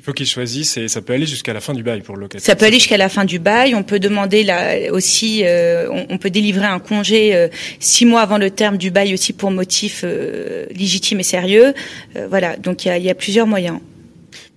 Il 0.00 0.04
faut 0.04 0.12
qu'il 0.14 0.26
choisisse 0.26 0.78
et 0.78 0.88
ça 0.88 1.02
peut 1.02 1.12
aller 1.12 1.26
jusqu'à 1.26 1.52
la 1.52 1.60
fin 1.60 1.74
du 1.74 1.82
bail 1.82 2.00
pour 2.00 2.16
le 2.16 2.22
locataire. 2.22 2.44
Ça 2.44 2.56
peut 2.56 2.64
aller 2.64 2.78
jusqu'à 2.78 2.96
la 2.96 3.10
fin 3.10 3.26
du 3.26 3.38
bail. 3.38 3.74
On 3.74 3.82
peut 3.82 3.98
demander 3.98 4.44
là 4.44 4.90
aussi, 4.92 5.44
on, 5.44 6.06
on, 6.08 6.16
peut 6.16 6.30
délivrer 6.30 6.64
un 6.64 6.78
congé 6.78 7.48
six 7.80 8.06
mois 8.06 8.22
avant 8.22 8.38
le 8.38 8.50
terme 8.50 8.78
du 8.78 8.90
bail 8.90 9.12
aussi 9.12 9.34
pour 9.34 9.50
motif 9.50 10.02
légitime 10.74 11.20
et 11.20 11.24
sérieux. 11.24 11.74
voilà, 12.30 12.56
donc 12.56 12.86
il 12.86 12.88
y 12.88 12.90
a, 12.90 12.98
y 12.98 13.10
a 13.10 13.14
plusieurs 13.14 13.46
moyens. 13.46 13.78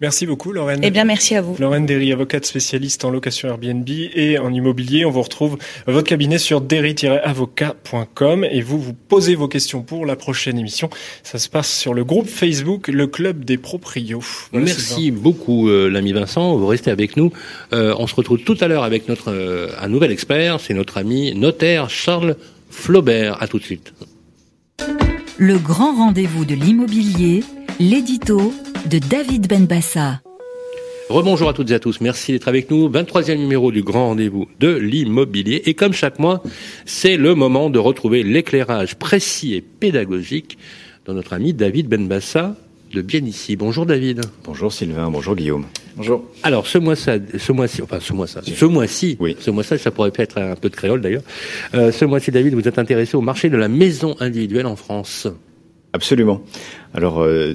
Merci 0.03 0.25
beaucoup, 0.25 0.51
Lorraine. 0.51 0.81
Eh 0.83 0.91
bien, 0.91 1.05
merci 1.05 1.33
à 1.33 1.41
vous. 1.41 1.55
Lorraine 1.57 1.85
Derry, 1.85 2.11
avocate 2.11 2.45
spécialiste 2.45 3.05
en 3.05 3.09
location 3.09 3.47
Airbnb 3.47 3.87
et 3.87 4.37
en 4.37 4.53
immobilier. 4.53 5.05
On 5.05 5.11
vous 5.11 5.21
retrouve 5.21 5.57
votre 5.87 6.09
cabinet 6.09 6.39
sur 6.39 6.59
derry-avocat.com 6.59 8.43
et 8.43 8.59
vous, 8.59 8.81
vous 8.81 8.91
posez 8.91 9.35
vos 9.35 9.47
questions 9.47 9.81
pour 9.81 10.05
la 10.05 10.17
prochaine 10.17 10.59
émission. 10.59 10.89
Ça 11.23 11.39
se 11.39 11.47
passe 11.47 11.73
sur 11.73 11.93
le 11.93 12.03
groupe 12.03 12.27
Facebook, 12.27 12.89
le 12.89 13.07
Club 13.07 13.45
des 13.45 13.57
Proprios. 13.57 14.19
merci 14.51 15.09
beaucoup, 15.09 15.69
euh, 15.69 15.87
l'ami 15.87 16.11
Vincent. 16.11 16.57
Vous 16.57 16.67
restez 16.67 16.91
avec 16.91 17.15
nous. 17.15 17.31
Euh, 17.71 17.95
on 17.97 18.05
se 18.05 18.15
retrouve 18.15 18.39
tout 18.39 18.57
à 18.59 18.67
l'heure 18.67 18.83
avec 18.83 19.07
notre, 19.07 19.31
euh, 19.31 19.69
un 19.79 19.87
nouvel 19.87 20.11
expert. 20.11 20.59
C'est 20.59 20.73
notre 20.73 20.97
ami 20.97 21.33
notaire 21.33 21.89
Charles 21.89 22.35
Flaubert. 22.69 23.41
À 23.41 23.47
tout 23.47 23.57
de 23.57 23.63
suite. 23.63 23.93
Le 25.37 25.57
grand 25.57 25.95
rendez-vous 25.95 26.43
de 26.43 26.55
l'immobilier, 26.55 27.41
l'édito 27.79 28.53
de 28.89 28.99
David 28.99 29.47
Benbassa. 29.47 30.21
Rebonjour 31.09 31.49
à 31.49 31.53
toutes 31.53 31.71
et 31.71 31.73
à 31.73 31.79
tous, 31.79 32.01
merci 32.01 32.31
d'être 32.31 32.47
avec 32.47 32.69
nous. 32.69 32.89
23e 32.89 33.35
numéro 33.35 33.71
du 33.71 33.83
grand 33.83 34.07
rendez-vous 34.07 34.47
de 34.59 34.73
l'immobilier. 34.73 35.63
Et 35.65 35.73
comme 35.73 35.93
chaque 35.93 36.19
mois, 36.19 36.43
c'est 36.85 37.17
le 37.17 37.35
moment 37.35 37.69
de 37.69 37.79
retrouver 37.79 38.23
l'éclairage 38.23 38.95
précis 38.95 39.53
et 39.53 39.61
pédagogique 39.61 40.57
de 41.05 41.13
notre 41.13 41.33
ami 41.33 41.53
David 41.53 41.87
Benbassa 41.87 42.55
de 42.93 43.01
bien 43.01 43.25
ici. 43.25 43.55
Bonjour 43.55 43.85
David. 43.85 44.21
Bonjour 44.43 44.71
Sylvain, 44.71 45.09
bonjour 45.09 45.35
Guillaume. 45.35 45.65
Bonjour. 45.95 46.23
Alors 46.43 46.67
ce 46.67 46.77
mois-ci, 46.77 47.09
ce 47.37 47.51
mois-ci, 47.51 47.81
enfin 47.81 47.99
ce 47.99 48.13
mois-ci, 48.13 48.37
ce 48.45 48.65
mois-ci, 48.65 49.17
oui. 49.19 49.35
ce 49.39 49.49
mois-ci, 49.51 49.79
ça 49.79 49.89
pourrait 49.89 50.11
être 50.15 50.37
un 50.39 50.55
peu 50.55 50.69
de 50.69 50.75
créole 50.75 51.01
d'ailleurs. 51.01 51.23
Euh, 51.73 51.91
ce 51.91 52.05
mois-ci, 52.05 52.29
David, 52.31 52.53
vous 52.53 52.67
êtes 52.67 52.77
intéressé 52.77 53.17
au 53.17 53.21
marché 53.21 53.49
de 53.49 53.57
la 53.57 53.67
maison 53.67 54.15
individuelle 54.19 54.67
en 54.67 54.75
France. 54.75 55.27
Absolument. 55.93 56.41
Alors, 56.93 57.21
euh, 57.21 57.53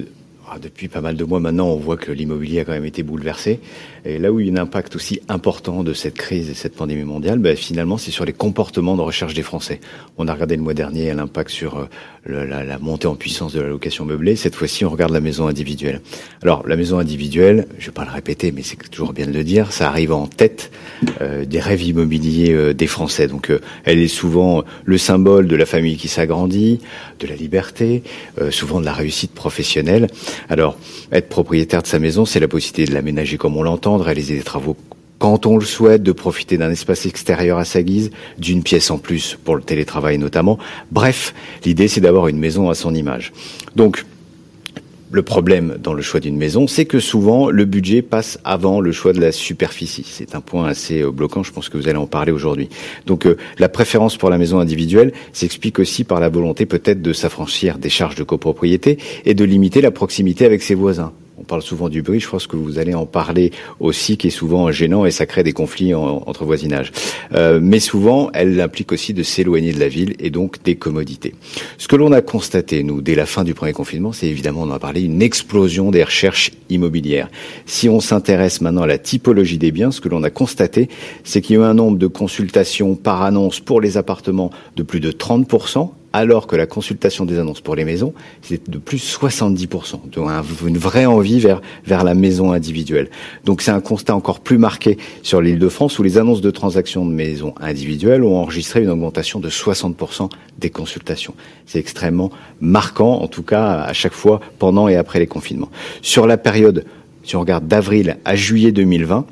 ah, 0.51 0.57
depuis 0.59 0.87
pas 0.87 1.01
mal 1.01 1.15
de 1.15 1.23
mois 1.23 1.39
maintenant, 1.39 1.67
on 1.67 1.75
voit 1.75 1.97
que 1.97 2.11
l'immobilier 2.11 2.61
a 2.61 2.65
quand 2.65 2.71
même 2.71 2.85
été 2.85 3.03
bouleversé. 3.03 3.59
Et 4.03 4.17
là 4.17 4.31
où 4.31 4.39
il 4.39 4.47
y 4.47 4.49
a 4.49 4.53
un 4.53 4.63
impact 4.63 4.95
aussi 4.95 5.21
important 5.27 5.83
de 5.83 5.93
cette 5.93 6.15
crise 6.15 6.49
et 6.49 6.55
cette 6.55 6.75
pandémie 6.75 7.03
mondiale, 7.03 7.37
ben, 7.37 7.55
finalement, 7.55 7.97
c'est 7.97 8.09
sur 8.09 8.25
les 8.25 8.33
comportements 8.33 8.95
de 8.95 9.01
recherche 9.01 9.35
des 9.35 9.43
Français. 9.43 9.79
On 10.17 10.27
a 10.27 10.33
regardé 10.33 10.55
le 10.55 10.63
mois 10.63 10.73
dernier 10.73 11.13
l'impact 11.13 11.51
sur 11.51 11.77
euh, 11.77 12.45
la, 12.45 12.79
montée 12.79 13.05
en 13.05 13.15
puissance 13.15 13.53
de 13.53 13.61
la 13.61 13.67
location 13.67 14.05
meublée. 14.05 14.35
Cette 14.35 14.55
fois-ci, 14.55 14.85
on 14.85 14.89
regarde 14.89 15.11
la 15.11 15.19
maison 15.19 15.47
individuelle. 15.47 16.01
Alors, 16.41 16.67
la 16.67 16.75
maison 16.75 16.97
individuelle, 16.97 17.67
je 17.77 17.87
vais 17.87 17.91
pas 17.91 18.05
le 18.05 18.11
répéter, 18.11 18.51
mais 18.51 18.63
c'est 18.63 18.77
toujours 18.89 19.13
bien 19.13 19.27
de 19.27 19.33
le 19.33 19.43
dire, 19.43 19.71
ça 19.71 19.87
arrive 19.87 20.13
en 20.13 20.25
tête 20.25 20.71
euh, 21.21 21.45
des 21.45 21.59
rêves 21.59 21.83
immobiliers 21.83 22.53
euh, 22.53 22.73
des 22.73 22.87
Français. 22.87 23.27
Donc, 23.27 23.51
elle 23.83 23.99
est 23.99 24.07
souvent 24.07 24.63
le 24.85 24.97
symbole 24.97 25.47
de 25.47 25.55
la 25.55 25.67
famille 25.67 25.97
qui 25.97 26.07
s'agrandit, 26.07 26.79
de 27.19 27.27
la 27.27 27.35
liberté, 27.35 28.01
souvent 28.49 28.79
de 28.79 28.85
la 28.85 28.93
réussite 28.93 29.33
professionnelle. 29.33 30.07
Alors, 30.47 30.77
être 31.11 31.29
propriétaire 31.29 31.81
de 31.81 31.87
sa 31.87 31.99
maison, 31.99 32.25
c'est 32.25 32.39
la 32.39 32.47
possibilité 32.47 32.89
de 32.89 32.95
l'aménager 32.95 33.37
comme 33.37 33.57
on 33.57 33.63
l'entend, 33.63 33.97
de 33.97 34.03
réaliser 34.03 34.35
des 34.35 34.43
travaux 34.43 34.77
quand 35.19 35.45
on 35.45 35.57
le 35.57 35.65
souhaite, 35.65 36.01
de 36.01 36.13
profiter 36.13 36.57
d'un 36.57 36.71
espace 36.71 37.05
extérieur 37.05 37.57
à 37.57 37.65
sa 37.65 37.83
guise, 37.83 38.09
d'une 38.37 38.63
pièce 38.63 38.89
en 38.89 38.97
plus 38.97 39.37
pour 39.43 39.55
le 39.55 39.61
télétravail 39.61 40.17
notamment. 40.17 40.57
Bref, 40.91 41.33
l'idée 41.65 41.89
c'est 41.89 42.01
d'avoir 42.01 42.29
une 42.29 42.39
maison 42.39 42.69
à 42.69 42.73
son 42.73 42.95
image. 42.95 43.33
Donc, 43.75 44.05
le 45.11 45.21
problème 45.23 45.77
dans 45.81 45.93
le 45.93 46.01
choix 46.01 46.19
d'une 46.19 46.37
maison, 46.37 46.67
c'est 46.67 46.85
que 46.85 46.99
souvent 46.99 47.49
le 47.49 47.65
budget 47.65 48.01
passe 48.01 48.39
avant 48.43 48.79
le 48.79 48.91
choix 48.91 49.13
de 49.13 49.19
la 49.19 49.31
superficie. 49.31 50.05
C'est 50.05 50.35
un 50.35 50.41
point 50.41 50.67
assez 50.67 51.01
euh, 51.01 51.11
bloquant, 51.11 51.43
je 51.43 51.51
pense 51.51 51.69
que 51.69 51.77
vous 51.77 51.87
allez 51.87 51.97
en 51.97 52.07
parler 52.07 52.31
aujourd'hui. 52.31 52.69
Donc 53.05 53.25
euh, 53.25 53.37
la 53.57 53.69
préférence 53.69 54.17
pour 54.17 54.29
la 54.29 54.37
maison 54.37 54.59
individuelle 54.59 55.13
s'explique 55.33 55.79
aussi 55.79 56.03
par 56.03 56.19
la 56.19 56.29
volonté 56.29 56.65
peut-être 56.65 57.01
de 57.01 57.13
s'affranchir 57.13 57.77
des 57.77 57.89
charges 57.89 58.15
de 58.15 58.23
copropriété 58.23 58.97
et 59.25 59.33
de 59.33 59.43
limiter 59.43 59.81
la 59.81 59.91
proximité 59.91 60.45
avec 60.45 60.61
ses 60.61 60.75
voisins. 60.75 61.11
On 61.39 61.43
parle 61.43 61.61
souvent 61.61 61.87
du 61.87 62.01
bruit, 62.01 62.19
je 62.19 62.27
pense 62.27 62.47
que 62.47 62.57
vous 62.57 62.79
allez 62.79 62.93
en 62.93 63.05
parler 63.05 63.51
aussi, 63.79 64.17
qui 64.17 64.27
est 64.27 64.29
souvent 64.29 64.71
gênant 64.71 65.05
et 65.05 65.11
ça 65.11 65.25
crée 65.25 65.41
des 65.41 65.53
conflits 65.53 65.95
entre 65.95 66.43
voisinage. 66.43 66.91
Euh, 67.33 67.59
mais 67.61 67.79
souvent, 67.79 68.29
elle 68.33 68.59
implique 68.59 68.91
aussi 68.91 69.13
de 69.13 69.23
s'éloigner 69.23 69.71
de 69.71 69.79
la 69.79 69.87
ville 69.87 70.15
et 70.19 70.31
donc 70.31 70.61
des 70.63 70.75
commodités. 70.75 71.33
Ce 71.77 71.87
que 71.87 71.95
l'on 71.95 72.11
a 72.11 72.21
constaté, 72.21 72.83
nous, 72.83 73.01
dès 73.01 73.15
la 73.15 73.25
fin 73.25 73.45
du 73.45 73.53
premier 73.53 73.71
confinement, 73.71 74.11
c'est 74.11 74.27
évidemment, 74.27 74.63
on 74.63 74.69
en 74.69 74.73
a 74.73 74.79
parlé, 74.79 75.01
une 75.01 75.21
explosion 75.21 75.91
des 75.91 76.03
recherches 76.03 76.51
immobilières. 76.69 77.29
Si 77.65 77.87
on 77.87 78.01
s'intéresse 78.01 78.59
maintenant 78.59 78.81
à 78.81 78.87
la 78.87 78.97
typologie 78.97 79.57
des 79.57 79.71
biens, 79.71 79.91
ce 79.91 80.01
que 80.01 80.09
l'on 80.09 80.23
a 80.23 80.29
constaté, 80.29 80.89
c'est 81.23 81.39
qu'il 81.39 81.55
y 81.55 81.59
a 81.59 81.61
eu 81.61 81.65
un 81.65 81.73
nombre 81.73 81.97
de 81.97 82.07
consultations 82.07 82.95
par 82.95 83.21
annonce 83.21 83.61
pour 83.61 83.79
les 83.79 83.95
appartements 83.95 84.51
de 84.75 84.83
plus 84.83 84.99
de 84.99 85.11
30%, 85.11 85.89
alors 86.13 86.47
que 86.47 86.55
la 86.55 86.65
consultation 86.65 87.25
des 87.25 87.37
annonces 87.37 87.61
pour 87.61 87.75
les 87.75 87.85
maisons, 87.85 88.13
c'est 88.41 88.69
de 88.69 88.77
plus 88.77 89.17
70%, 89.19 90.09
donc 90.11 90.29
une 90.65 90.77
vraie 90.77 91.05
envie 91.05 91.39
vers, 91.39 91.61
vers 91.85 92.03
la 92.03 92.13
maison 92.13 92.51
individuelle. 92.51 93.09
Donc 93.45 93.61
c'est 93.61 93.71
un 93.71 93.81
constat 93.81 94.15
encore 94.15 94.39
plus 94.39 94.57
marqué 94.57 94.97
sur 95.23 95.41
l'île 95.41 95.59
de 95.59 95.69
France, 95.69 95.99
où 95.99 96.03
les 96.03 96.17
annonces 96.17 96.41
de 96.41 96.51
transactions 96.51 97.05
de 97.05 97.11
maisons 97.11 97.53
individuelles 97.59 98.23
ont 98.23 98.37
enregistré 98.37 98.81
une 98.83 98.89
augmentation 98.89 99.39
de 99.39 99.49
60% 99.49 100.29
des 100.57 100.69
consultations. 100.69 101.33
C'est 101.65 101.79
extrêmement 101.79 102.31
marquant, 102.61 103.21
en 103.21 103.27
tout 103.27 103.43
cas 103.43 103.81
à 103.81 103.93
chaque 103.93 104.13
fois 104.13 104.39
pendant 104.57 104.87
et 104.87 104.95
après 104.95 105.19
les 105.19 105.27
confinements. 105.27 105.69
Sur 106.01 106.27
la 106.27 106.37
période, 106.37 106.85
si 107.23 107.35
on 107.35 107.41
regarde 107.41 107.67
d'avril 107.67 108.17
à 108.25 108.35
juillet 108.35 108.71
2020, 108.71 109.25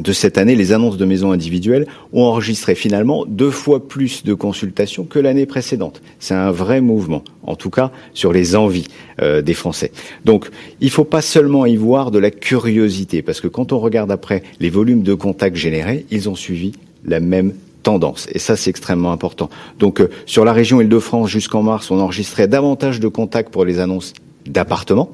de 0.00 0.12
cette 0.12 0.38
année, 0.38 0.56
les 0.56 0.72
annonces 0.72 0.96
de 0.96 1.04
maisons 1.04 1.30
individuelles 1.30 1.86
ont 2.12 2.24
enregistré 2.24 2.74
finalement 2.74 3.24
deux 3.26 3.50
fois 3.50 3.86
plus 3.86 4.24
de 4.24 4.34
consultations 4.34 5.04
que 5.04 5.20
l'année 5.20 5.46
précédente. 5.46 6.02
C'est 6.18 6.34
un 6.34 6.50
vrai 6.50 6.80
mouvement, 6.80 7.22
en 7.44 7.54
tout 7.54 7.70
cas 7.70 7.92
sur 8.12 8.32
les 8.32 8.56
envies 8.56 8.88
euh, 9.22 9.40
des 9.40 9.54
Français. 9.54 9.92
Donc, 10.24 10.50
il 10.80 10.86
ne 10.86 10.90
faut 10.90 11.04
pas 11.04 11.22
seulement 11.22 11.64
y 11.64 11.76
voir 11.76 12.10
de 12.10 12.18
la 12.18 12.32
curiosité, 12.32 13.22
parce 13.22 13.40
que 13.40 13.46
quand 13.46 13.72
on 13.72 13.78
regarde 13.78 14.10
après 14.10 14.42
les 14.58 14.70
volumes 14.70 15.02
de 15.02 15.14
contacts 15.14 15.56
générés, 15.56 16.06
ils 16.10 16.28
ont 16.28 16.34
suivi 16.34 16.72
la 17.04 17.20
même 17.20 17.52
tendance. 17.84 18.26
Et 18.32 18.40
ça, 18.40 18.56
c'est 18.56 18.70
extrêmement 18.70 19.12
important. 19.12 19.48
Donc, 19.78 20.00
euh, 20.00 20.10
sur 20.26 20.44
la 20.44 20.52
région 20.52 20.80
Île-de-France, 20.80 21.28
jusqu'en 21.28 21.62
mars, 21.62 21.92
on 21.92 22.00
enregistrait 22.00 22.48
davantage 22.48 22.98
de 22.98 23.06
contacts 23.06 23.50
pour 23.50 23.64
les 23.64 23.78
annonces 23.78 24.12
d'appartements. 24.46 25.12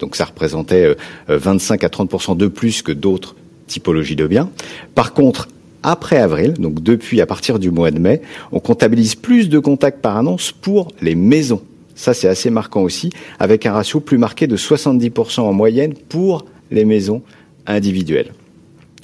Donc, 0.00 0.16
ça 0.16 0.24
représentait 0.24 0.96
25 1.28 1.84
euh, 1.84 1.86
à 1.86 1.90
30% 1.90 2.36
de 2.36 2.48
plus 2.48 2.82
que 2.82 2.90
d'autres 2.90 3.36
typologie 3.66 4.16
de 4.16 4.26
biens. 4.26 4.50
Par 4.94 5.14
contre, 5.14 5.48
après 5.82 6.16
avril, 6.16 6.54
donc 6.54 6.82
depuis 6.82 7.20
à 7.20 7.26
partir 7.26 7.58
du 7.58 7.70
mois 7.70 7.90
de 7.90 7.98
mai, 7.98 8.22
on 8.52 8.60
comptabilise 8.60 9.14
plus 9.14 9.48
de 9.48 9.58
contacts 9.58 10.00
par 10.00 10.16
annonce 10.16 10.50
pour 10.50 10.88
les 11.02 11.14
maisons. 11.14 11.62
Ça, 11.94 12.14
c'est 12.14 12.28
assez 12.28 12.50
marquant 12.50 12.82
aussi, 12.82 13.10
avec 13.38 13.66
un 13.66 13.72
ratio 13.72 14.00
plus 14.00 14.18
marqué 14.18 14.46
de 14.46 14.56
70% 14.56 15.40
en 15.40 15.52
moyenne 15.52 15.94
pour 15.94 16.44
les 16.70 16.84
maisons 16.84 17.22
individuelles. 17.66 18.32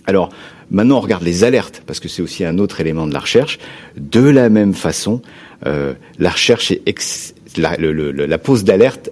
Alors, 0.06 0.30
maintenant, 0.70 0.96
on 0.96 1.00
regarde 1.00 1.22
les 1.22 1.44
alertes, 1.44 1.82
parce 1.86 2.00
que 2.00 2.08
c'est 2.08 2.22
aussi 2.22 2.44
un 2.44 2.58
autre 2.58 2.80
élément 2.80 3.06
de 3.06 3.12
la 3.12 3.20
recherche. 3.20 3.58
De 3.96 4.20
la 4.20 4.48
même 4.48 4.74
façon, 4.74 5.22
euh, 5.66 5.94
la 6.18 6.30
recherche 6.30 6.72
est 6.72 6.82
la, 7.56 7.76
la 7.76 8.38
pose 8.38 8.64
d'alerte 8.64 9.10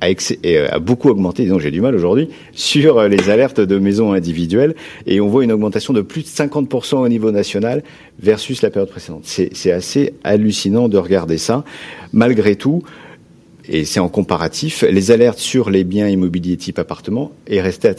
a, 0.00 0.08
euh, 0.44 0.68
a, 0.70 0.78
beaucoup 0.78 1.08
augmenté, 1.08 1.44
disons 1.44 1.58
j'ai 1.58 1.70
du 1.70 1.80
mal 1.80 1.94
aujourd'hui, 1.94 2.28
sur 2.52 2.98
euh, 2.98 3.08
les 3.08 3.30
alertes 3.30 3.60
de 3.60 3.78
maisons 3.78 4.12
individuelles 4.12 4.74
et 5.06 5.20
on 5.20 5.28
voit 5.28 5.44
une 5.44 5.52
augmentation 5.52 5.92
de 5.92 6.02
plus 6.02 6.22
de 6.22 6.28
50% 6.28 6.96
au 6.96 7.08
niveau 7.08 7.30
national 7.30 7.82
versus 8.18 8.62
la 8.62 8.70
période 8.70 8.90
précédente. 8.90 9.22
C'est 9.24 9.72
assez 9.72 10.14
hallucinant 10.24 10.88
de 10.88 10.98
regarder 10.98 11.38
ça. 11.38 11.64
Malgré 12.12 12.56
tout, 12.56 12.82
et 13.68 13.84
c'est 13.84 14.00
en 14.00 14.08
comparatif, 14.08 14.84
les 14.88 15.10
alertes 15.10 15.38
sur 15.38 15.70
les 15.70 15.84
biens 15.84 16.08
immobiliers 16.08 16.56
type 16.56 16.78
appartement 16.78 17.32
est 17.48 17.60
resté, 17.60 17.90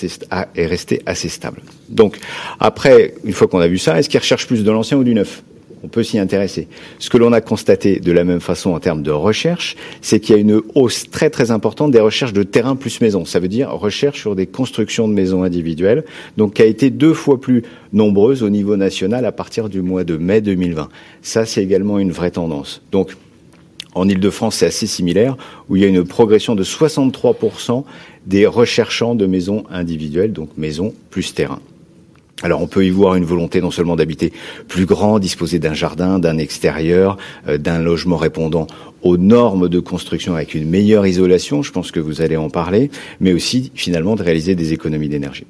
est 0.56 0.66
resté 0.66 1.02
assez 1.06 1.30
stable. 1.30 1.62
Donc 1.90 2.18
après, 2.60 3.16
une 3.26 3.34
fois 3.34 3.48
qu'on 3.48 3.60
a 3.60 3.68
vu 3.68 3.78
ça, 3.78 4.00
est-ce 4.00 4.10
qu'ils 4.10 4.20
recherchent 4.20 4.48
plus 4.48 4.64
de 4.64 4.72
l'ancien 4.72 4.98
ou 4.98 5.04
du 5.04 5.14
neuf? 5.14 5.44
On 5.84 5.88
peut 5.88 6.04
s'y 6.04 6.20
intéresser. 6.20 6.68
Ce 7.00 7.10
que 7.10 7.18
l'on 7.18 7.34
a 7.34 7.42
constaté 7.42 8.00
de 8.00 8.12
la 8.12 8.24
même 8.24 8.40
façon 8.40 8.72
en 8.72 8.80
termes 8.80 9.04
de 9.04 9.12
recherche, 9.12 9.76
c'est 10.02 10.20
qu'il 10.20 10.36
y 10.36 10.38
a 10.38 10.42
une 10.42 10.62
hausse 10.76 11.10
très 11.10 11.30
très 11.30 11.52
importante 11.52 11.92
des 11.92 12.00
recherches 12.00 12.34
de 12.34 12.44
terrain 12.44 12.76
plus 12.76 13.02
maison. 13.02 13.26
Ça 13.26 13.40
veut 13.40 13.48
dire 13.48 13.72
recherche 13.72 14.20
sur 14.20 14.36
des 14.36 14.48
constructions 14.48 15.08
de 15.08 15.14
maisons 15.14 15.44
individuelles, 15.44 16.04
donc 16.38 16.56
qui 16.56 16.62
a 16.62 16.66
été 16.66 16.90
deux 16.90 17.14
fois 17.14 17.40
plus 17.40 17.64
nombreuse 17.94 18.44
au 18.44 18.50
niveau 18.50 18.76
national 18.76 19.26
à 19.26 19.32
partir 19.32 19.70
du 19.70 19.82
mois 19.82 20.04
de 20.04 20.18
mai 20.18 20.42
2020. 20.42 20.90
Ça, 21.22 21.46
c'est 21.46 21.64
également 21.64 22.00
une 22.00 22.12
vraie 22.12 22.32
tendance. 22.32 22.82
Donc, 22.92 23.16
en 23.96 24.08
Ile-de-France, 24.08 24.58
c'est 24.58 24.68
assez 24.68 24.86
similaire, 24.86 25.38
où 25.70 25.76
il 25.76 25.82
y 25.82 25.86
a 25.86 25.88
une 25.88 26.04
progression 26.04 26.54
de 26.54 26.64
63% 26.64 27.84
des 28.28 28.46
recherchants 28.46 29.16
de 29.16 29.26
maisons 29.26 29.64
individuelles, 29.72 30.34
donc 30.34 30.50
maisons 30.58 30.94
plus 31.10 31.34
terrain. 31.34 31.62
Alors 32.44 32.62
on 32.62 32.68
peut 32.68 32.86
y 32.86 32.92
voir 32.92 33.16
une 33.16 33.26
volonté 33.26 33.62
non 33.62 33.72
seulement 33.72 33.96
d'habiter 33.96 34.32
plus 34.68 34.86
grand, 34.86 35.18
disposer 35.18 35.58
d'un 35.58 35.74
jardin, 35.74 36.20
d'un 36.20 36.38
extérieur, 36.38 37.18
euh, 37.48 37.58
d'un 37.58 37.80
logement 37.80 38.18
répondant 38.18 38.68
aux 39.02 39.18
normes 39.18 39.70
de 39.70 39.80
construction 39.80 40.36
avec 40.36 40.54
une 40.54 40.70
meilleure 40.70 41.08
isolation, 41.08 41.64
je 41.64 41.72
pense 41.72 41.92
que 41.92 42.00
vous 42.00 42.22
allez 42.22 42.38
en 42.38 42.50
parler, 42.50 42.92
mais 43.20 43.34
aussi 43.34 43.72
finalement 43.74 44.16
de 44.16 44.24
réaliser 44.24 44.54
des 44.56 44.74
économies 44.74 45.10
d'énergie. 45.10 45.46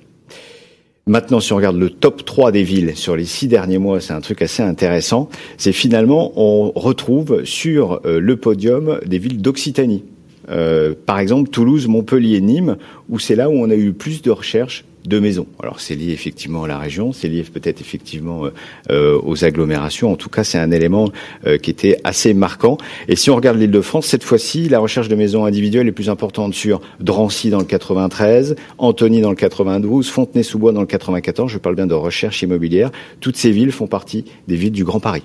Maintenant, 1.07 1.39
si 1.39 1.53
on 1.53 1.55
regarde 1.55 1.77
le 1.77 1.89
top 1.89 2.25
3 2.25 2.51
des 2.51 2.63
villes 2.63 2.95
sur 2.95 3.15
les 3.15 3.23
six 3.23 3.47
derniers 3.47 3.77
mois, 3.77 4.01
c'est 4.01 4.11
un 4.11 4.19
truc 4.19 4.41
assez 4.41 4.61
intéressant. 4.61 5.29
C'est 5.57 5.71
finalement, 5.71 6.33
on 6.35 6.71
retrouve 6.71 7.45
sur 7.45 8.01
euh, 8.05 8.19
le 8.19 8.35
podium 8.35 8.99
des 9.05 9.17
villes 9.17 9.41
d'Occitanie. 9.41 10.03
Euh, 10.49 10.93
par 11.05 11.19
exemple, 11.19 11.49
Toulouse, 11.49 11.87
Montpellier, 11.87 12.41
Nîmes, 12.41 12.77
où 13.09 13.19
c'est 13.19 13.35
là 13.35 13.49
où 13.49 13.53
on 13.53 13.69
a 13.69 13.75
eu 13.75 13.93
plus 13.93 14.21
de 14.21 14.31
recherches 14.31 14.83
de 15.07 15.19
maisons. 15.19 15.47
Alors 15.63 15.79
c'est 15.79 15.95
lié 15.95 16.11
effectivement 16.11 16.65
à 16.65 16.67
la 16.67 16.77
région, 16.77 17.13
c'est 17.13 17.29
lié 17.29 17.43
peut-être 17.43 17.79
effectivement 17.79 18.45
euh, 18.45 18.53
euh, 18.89 19.19
aux 19.23 19.45
agglomérations. 19.45 20.11
En 20.11 20.15
tout 20.15 20.29
cas, 20.29 20.43
c'est 20.43 20.57
un 20.57 20.71
élément 20.71 21.09
euh, 21.45 21.57
qui 21.57 21.71
était 21.71 21.97
assez 22.03 22.33
marquant. 22.33 22.77
Et 23.07 23.15
si 23.15 23.29
on 23.29 23.35
regarde 23.35 23.57
l'Île-de-France, 23.57 24.05
cette 24.05 24.23
fois-ci, 24.23 24.67
la 24.67 24.79
recherche 24.79 25.07
de 25.07 25.15
maisons 25.15 25.45
individuelles 25.45 25.87
est 25.87 25.93
plus 25.93 26.09
importante 26.09 26.53
sur 26.53 26.81
Drancy 26.99 27.49
dans 27.49 27.59
le 27.59 27.65
93, 27.65 28.55
Antony 28.77 29.21
dans 29.21 29.29
le 29.29 29.35
92, 29.35 30.09
Fontenay-sous-Bois 30.09 30.73
dans 30.73 30.81
le 30.81 30.87
94. 30.87 31.51
Je 31.51 31.57
parle 31.57 31.75
bien 31.75 31.87
de 31.87 31.93
recherche 31.93 32.41
immobilière. 32.41 32.91
Toutes 33.21 33.37
ces 33.37 33.51
villes 33.51 33.71
font 33.71 33.87
partie 33.87 34.25
des 34.47 34.57
villes 34.57 34.71
du 34.71 34.83
Grand 34.83 34.99
Paris. 34.99 35.23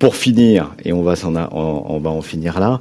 Pour 0.00 0.16
finir, 0.16 0.74
et 0.84 0.92
on 0.92 1.02
va, 1.02 1.14
en, 1.24 1.86
on 1.88 1.98
va 2.00 2.10
en 2.10 2.22
finir 2.22 2.58
là, 2.58 2.80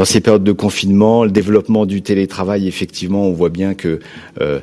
dans 0.00 0.06
ces 0.06 0.22
périodes 0.22 0.44
de 0.44 0.52
confinement, 0.52 1.24
le 1.24 1.30
développement 1.30 1.84
du 1.84 2.00
télétravail, 2.00 2.66
effectivement, 2.66 3.26
on 3.26 3.34
voit 3.34 3.50
bien 3.50 3.74
que 3.74 4.00
euh, 4.40 4.60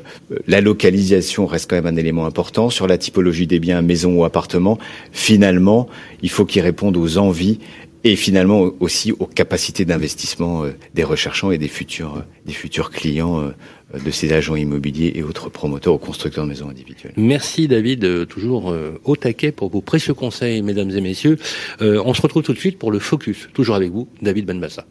la 0.48 0.60
localisation 0.60 1.46
reste 1.46 1.70
quand 1.70 1.76
même 1.76 1.86
un 1.86 1.94
élément 1.94 2.26
important. 2.26 2.70
Sur 2.70 2.88
la 2.88 2.98
typologie 2.98 3.46
des 3.46 3.60
biens, 3.60 3.80
maison 3.80 4.18
ou 4.18 4.24
appartement, 4.24 4.80
finalement, 5.12 5.88
il 6.22 6.28
faut 6.28 6.44
qu'ils 6.44 6.62
répondent 6.62 6.96
aux 6.96 7.18
envies 7.18 7.60
et 8.02 8.16
finalement 8.16 8.68
aussi 8.80 9.12
aux 9.12 9.26
capacités 9.26 9.84
d'investissement 9.84 10.64
euh, 10.64 10.70
des 10.94 11.04
recherchants 11.04 11.52
et 11.52 11.58
des 11.58 11.68
futurs, 11.68 12.16
euh, 12.16 12.22
des 12.44 12.52
futurs 12.52 12.90
clients 12.90 13.52
de 13.94 14.10
ces 14.10 14.32
agents 14.32 14.56
immobiliers 14.56 15.12
et 15.14 15.22
autres 15.22 15.50
promoteurs 15.50 15.94
ou 15.94 15.98
constructeurs 15.98 16.46
de 16.46 16.48
maisons 16.48 16.68
individuelles. 16.68 17.14
Merci 17.16 17.68
David, 17.68 18.26
toujours 18.26 18.74
au 19.04 19.14
taquet 19.14 19.52
pour 19.52 19.70
vos 19.70 19.82
précieux 19.82 20.14
conseils, 20.14 20.62
mesdames 20.62 20.90
et 20.90 21.00
messieurs. 21.00 21.38
on 21.80 22.12
se 22.12 22.22
retrouve 22.22 22.42
tout 22.42 22.54
de 22.54 22.58
suite 22.58 22.78
pour 22.78 22.90
le 22.90 22.98
focus, 22.98 23.48
toujours 23.54 23.76
avec 23.76 23.92
vous, 23.92 24.08
David 24.20 24.44
Benbassa. 24.44 24.84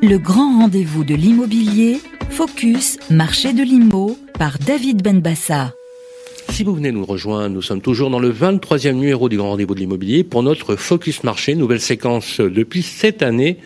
Le 0.00 0.16
grand 0.18 0.58
rendez-vous 0.58 1.02
de 1.04 1.14
l'immobilier, 1.14 2.00
Focus, 2.30 2.98
marché 3.10 3.52
de 3.52 3.62
l'IMO, 3.62 4.16
par 4.38 4.58
David 4.58 5.02
Benbassa. 5.02 5.74
Si 6.52 6.64
vous 6.64 6.74
venez 6.74 6.92
nous 6.92 7.06
rejoindre, 7.06 7.54
nous 7.54 7.62
sommes 7.62 7.80
toujours 7.80 8.10
dans 8.10 8.18
le 8.18 8.30
23e 8.30 8.92
numéro 8.92 9.30
du 9.30 9.38
Grand 9.38 9.52
Rendez-vous 9.52 9.74
de 9.74 9.80
l'Immobilier 9.80 10.22
pour 10.22 10.42
notre 10.42 10.76
Focus 10.76 11.24
Marché, 11.24 11.54
nouvelle 11.54 11.80
séquence 11.80 12.40
depuis 12.40 12.82
cette 12.82 13.22
année 13.22 13.56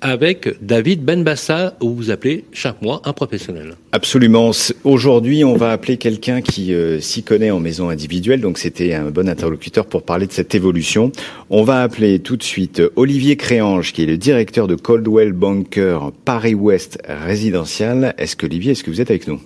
avec 0.00 0.54
David 0.62 1.04
Benbassa, 1.04 1.76
où 1.80 1.92
vous 1.92 2.12
appelez 2.12 2.44
chaque 2.52 2.80
mois 2.82 3.02
un 3.04 3.12
professionnel. 3.12 3.74
Absolument. 3.90 4.52
Aujourd'hui, 4.84 5.42
on 5.42 5.56
va 5.56 5.72
appeler 5.72 5.96
quelqu'un 5.96 6.40
qui 6.40 6.72
euh, 6.72 7.00
s'y 7.00 7.24
connaît 7.24 7.50
en 7.50 7.58
maison 7.58 7.88
individuelle, 7.88 8.40
donc 8.40 8.58
c'était 8.58 8.94
un 8.94 9.10
bon 9.10 9.28
interlocuteur 9.28 9.84
pour 9.84 10.04
parler 10.04 10.28
de 10.28 10.32
cette 10.32 10.54
évolution. 10.54 11.10
On 11.50 11.64
va 11.64 11.82
appeler 11.82 12.20
tout 12.20 12.36
de 12.36 12.44
suite 12.44 12.80
Olivier 12.94 13.36
Créange, 13.36 13.92
qui 13.92 14.04
est 14.04 14.06
le 14.06 14.18
directeur 14.18 14.68
de 14.68 14.76
Coldwell 14.76 15.32
Banker 15.32 16.12
Paris-Ouest 16.24 17.00
résidentiel. 17.08 18.14
Est-ce 18.18 18.36
que 18.36 18.46
Olivier, 18.46 18.70
est-ce 18.70 18.84
que 18.84 18.92
vous 18.92 19.00
êtes 19.00 19.10
avec 19.10 19.26
nous? 19.26 19.40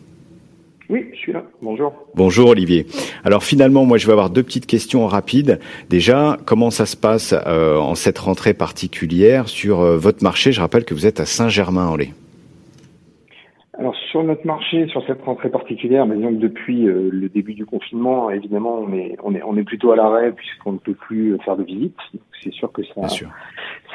Oui, 0.90 1.06
je 1.12 1.18
suis 1.18 1.32
là. 1.32 1.44
Bonjour. 1.62 1.92
Bonjour 2.16 2.48
Olivier. 2.48 2.84
Alors 3.24 3.44
finalement, 3.44 3.84
moi 3.84 3.96
je 3.96 4.06
vais 4.06 4.12
avoir 4.12 4.28
deux 4.28 4.42
petites 4.42 4.66
questions 4.66 5.06
rapides. 5.06 5.60
Déjà, 5.88 6.36
comment 6.46 6.70
ça 6.70 6.84
se 6.84 6.96
passe 6.96 7.32
euh, 7.46 7.76
en 7.76 7.94
cette 7.94 8.18
rentrée 8.18 8.54
particulière 8.54 9.46
sur 9.48 9.80
euh, 9.80 9.96
votre 9.96 10.24
marché? 10.24 10.50
Je 10.50 10.60
rappelle 10.60 10.84
que 10.84 10.92
vous 10.92 11.06
êtes 11.06 11.20
à 11.20 11.26
Saint-Germain-en-Laye. 11.26 12.12
Alors 13.78 13.94
sur 14.10 14.24
notre 14.24 14.44
marché, 14.44 14.88
sur 14.88 15.06
cette 15.06 15.22
rentrée 15.22 15.48
particulière, 15.48 16.06
mais 16.06 16.16
disons 16.16 16.32
que 16.32 16.40
depuis 16.40 16.88
euh, 16.88 17.08
le 17.12 17.28
début 17.28 17.54
du 17.54 17.64
confinement, 17.64 18.28
évidemment, 18.30 18.80
on 18.80 18.92
est 18.92 19.16
on 19.22 19.32
est 19.36 19.42
on 19.44 19.56
est 19.56 19.62
plutôt 19.62 19.92
à 19.92 19.96
l'arrêt 19.96 20.32
puisqu'on 20.32 20.72
ne 20.72 20.78
peut 20.78 20.94
plus 20.94 21.38
faire 21.44 21.56
de 21.56 21.62
visites. 21.62 21.96
C'est 22.42 22.52
sûr 22.52 22.72
que 22.72 22.82
ça 22.82 23.06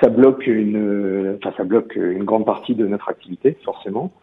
ça 0.01 0.09
bloque 0.09 0.47
une 0.47 1.37
enfin 1.43 1.53
ça 1.57 1.65
bloque 1.65 1.97
une 1.97 2.23
grande 2.23 2.45
partie 2.45 2.73
de 2.73 2.87
notre 2.87 3.09
activité 3.09 3.57
forcément. 3.65 4.13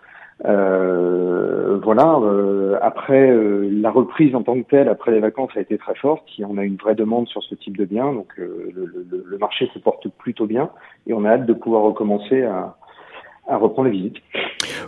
Euh, 0.44 1.78
voilà. 1.82 2.18
Euh, 2.22 2.76
après, 2.82 3.30
euh, 3.30 3.68
la 3.70 3.90
reprise 3.90 4.34
en 4.34 4.42
tant 4.42 4.60
que 4.60 4.68
telle, 4.68 4.88
après 4.88 5.12
les 5.12 5.20
vacances, 5.20 5.50
a 5.56 5.60
été 5.60 5.78
très 5.78 5.94
forte. 5.94 6.24
On 6.40 6.58
a 6.58 6.64
une 6.64 6.76
vraie 6.76 6.94
demande 6.94 7.28
sur 7.28 7.42
ce 7.42 7.54
type 7.54 7.76
de 7.76 7.84
bien, 7.84 8.12
donc 8.12 8.28
le, 8.36 8.72
le, 8.74 9.24
le, 9.24 9.38
marché 9.38 9.68
se 9.72 9.78
porte 9.78 10.08
plutôt 10.18 10.46
bien, 10.46 10.70
et 11.06 11.12
on 11.12 11.24
a 11.24 11.30
hâte 11.30 11.46
de 11.46 11.52
pouvoir 11.52 11.82
recommencer 11.82 12.42
à, 12.42 12.76
à 13.46 13.56
reprendre 13.56 13.88
les 13.88 13.96
visites. 13.96 14.16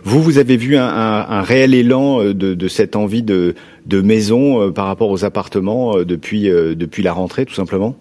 Vous, 0.03 0.21
vous 0.21 0.37
avez 0.37 0.57
vu 0.57 0.75
un, 0.75 0.87
un, 0.87 1.29
un 1.29 1.41
réel 1.41 1.73
élan 1.73 2.19
de, 2.19 2.33
de, 2.33 2.67
cette 2.67 2.95
envie 2.95 3.23
de, 3.23 3.55
de 3.85 4.01
maison 4.01 4.71
par 4.71 4.85
rapport 4.85 5.09
aux 5.09 5.23
appartements 5.25 6.03
depuis, 6.03 6.49
depuis 6.49 7.03
la 7.03 7.13
rentrée, 7.13 7.45
tout 7.45 7.53
simplement? 7.53 7.95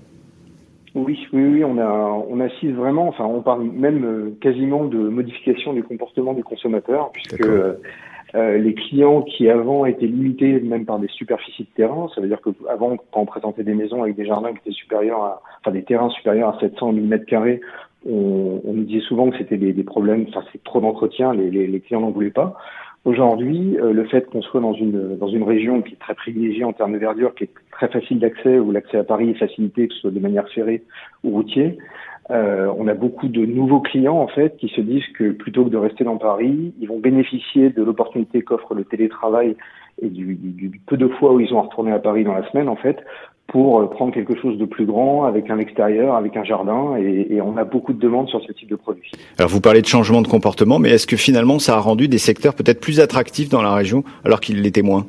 Oui, 0.94 1.18
oui, 1.32 1.42
oui, 1.44 1.64
on 1.64 1.78
a, 1.78 1.84
on 2.28 2.38
assiste 2.40 2.74
vraiment, 2.74 3.08
enfin, 3.08 3.24
on 3.24 3.42
parle 3.42 3.64
même 3.64 4.04
euh, 4.04 4.36
quasiment 4.40 4.84
de 4.84 4.98
modification 4.98 5.72
du 5.72 5.82
comportement 5.82 6.34
du 6.34 6.44
consommateur, 6.44 7.10
puisque 7.12 7.40
euh, 7.40 8.58
les 8.58 8.74
clients 8.74 9.22
qui 9.22 9.48
avant 9.48 9.86
étaient 9.86 10.06
limités 10.06 10.60
même 10.60 10.84
par 10.84 11.00
des 11.00 11.08
superficies 11.08 11.64
de 11.64 11.74
terrain, 11.74 12.08
ça 12.14 12.20
veut 12.20 12.28
dire 12.28 12.40
que 12.40 12.50
avant, 12.68 12.96
quand 12.96 13.20
on 13.20 13.26
présentait 13.26 13.64
des 13.64 13.74
maisons 13.74 14.02
avec 14.02 14.14
des 14.14 14.24
jardins 14.26 14.52
qui 14.52 14.58
étaient 14.58 14.72
supérieurs 14.72 15.22
à, 15.22 15.42
enfin, 15.60 15.72
des 15.72 15.82
terrains 15.82 16.10
supérieurs 16.10 16.56
à 16.56 16.60
700 16.60 16.92
mm 16.92 17.24
carrés, 17.26 17.60
on, 18.06 18.60
on 18.64 18.72
nous 18.72 18.84
disait 18.84 19.04
souvent 19.06 19.30
que 19.30 19.38
c'était 19.38 19.56
des, 19.56 19.72
des, 19.72 19.84
problèmes, 19.84 20.26
enfin, 20.28 20.44
c'est 20.52 20.62
trop 20.62 20.80
d'entretien, 20.80 21.32
les, 21.34 21.50
les, 21.50 21.66
les 21.66 21.80
clients 21.80 22.00
n'en 22.00 22.10
voulaient 22.10 22.30
pas. 22.30 22.56
Aujourd'hui, 23.04 23.76
euh, 23.78 23.92
le 23.92 24.04
fait 24.04 24.30
qu'on 24.30 24.40
soit 24.40 24.62
dans 24.62 24.72
une 24.72 25.16
dans 25.18 25.28
une 25.28 25.42
région 25.42 25.82
qui 25.82 25.92
est 25.92 25.98
très 25.98 26.14
privilégiée 26.14 26.64
en 26.64 26.72
termes 26.72 26.94
de 26.94 26.98
verdure, 26.98 27.34
qui 27.34 27.44
est 27.44 27.50
très 27.70 27.88
facile 27.88 28.18
d'accès, 28.18 28.58
où 28.58 28.70
l'accès 28.72 28.96
à 28.96 29.04
Paris 29.04 29.30
est 29.30 29.34
facilité, 29.38 29.88
que 29.88 29.94
ce 29.94 30.00
soit 30.00 30.10
de 30.10 30.20
manière 30.20 30.48
ferrée 30.48 30.82
ou 31.22 31.30
routier, 31.30 31.76
euh, 32.30 32.72
on 32.78 32.88
a 32.88 32.94
beaucoup 32.94 33.28
de 33.28 33.44
nouveaux 33.44 33.80
clients 33.80 34.16
en 34.16 34.28
fait 34.28 34.56
qui 34.56 34.68
se 34.68 34.80
disent 34.80 35.06
que 35.18 35.32
plutôt 35.32 35.64
que 35.64 35.68
de 35.70 35.76
rester 35.76 36.04
dans 36.04 36.16
Paris, 36.16 36.72
ils 36.80 36.88
vont 36.88 36.98
bénéficier 36.98 37.68
de 37.68 37.82
l'opportunité 37.82 38.40
qu'offre 38.40 38.74
le 38.74 38.84
télétravail 38.84 39.56
et 40.02 40.08
du, 40.08 40.34
du, 40.34 40.80
peu 40.86 40.96
de 40.96 41.08
fois 41.08 41.32
où 41.32 41.40
ils 41.40 41.52
ont 41.52 41.58
à 41.58 41.62
retourner 41.62 41.92
à 41.92 41.98
Paris 41.98 42.24
dans 42.24 42.34
la 42.34 42.48
semaine 42.50 42.68
en 42.68 42.76
fait 42.76 42.98
pour 43.46 43.80
euh, 43.80 43.86
prendre 43.86 44.12
quelque 44.12 44.34
chose 44.40 44.58
de 44.58 44.64
plus 44.64 44.86
grand 44.86 45.24
avec 45.24 45.50
un 45.50 45.58
extérieur, 45.58 46.14
avec 46.14 46.36
un 46.36 46.44
jardin, 46.44 46.96
et, 46.96 47.26
et, 47.30 47.40
on 47.42 47.56
a 47.56 47.64
beaucoup 47.64 47.92
de 47.92 48.00
demandes 48.00 48.28
sur 48.28 48.42
ce 48.42 48.52
type 48.52 48.70
de 48.70 48.76
produit. 48.76 49.10
Alors 49.38 49.50
vous 49.50 49.60
parlez 49.60 49.82
de 49.82 49.86
changement 49.86 50.22
de 50.22 50.28
comportement, 50.28 50.78
mais 50.78 50.90
est-ce 50.90 51.06
que 51.06 51.16
finalement 51.16 51.58
ça 51.58 51.74
a 51.76 51.80
rendu 51.80 52.08
des 52.08 52.18
secteurs 52.18 52.54
peut-être 52.54 52.80
plus 52.80 53.00
attractifs 53.00 53.50
dans 53.50 53.62
la 53.62 53.74
région 53.74 54.02
alors 54.24 54.40
qu'ils 54.40 54.62
l'étaient 54.62 54.82
moins? 54.82 55.06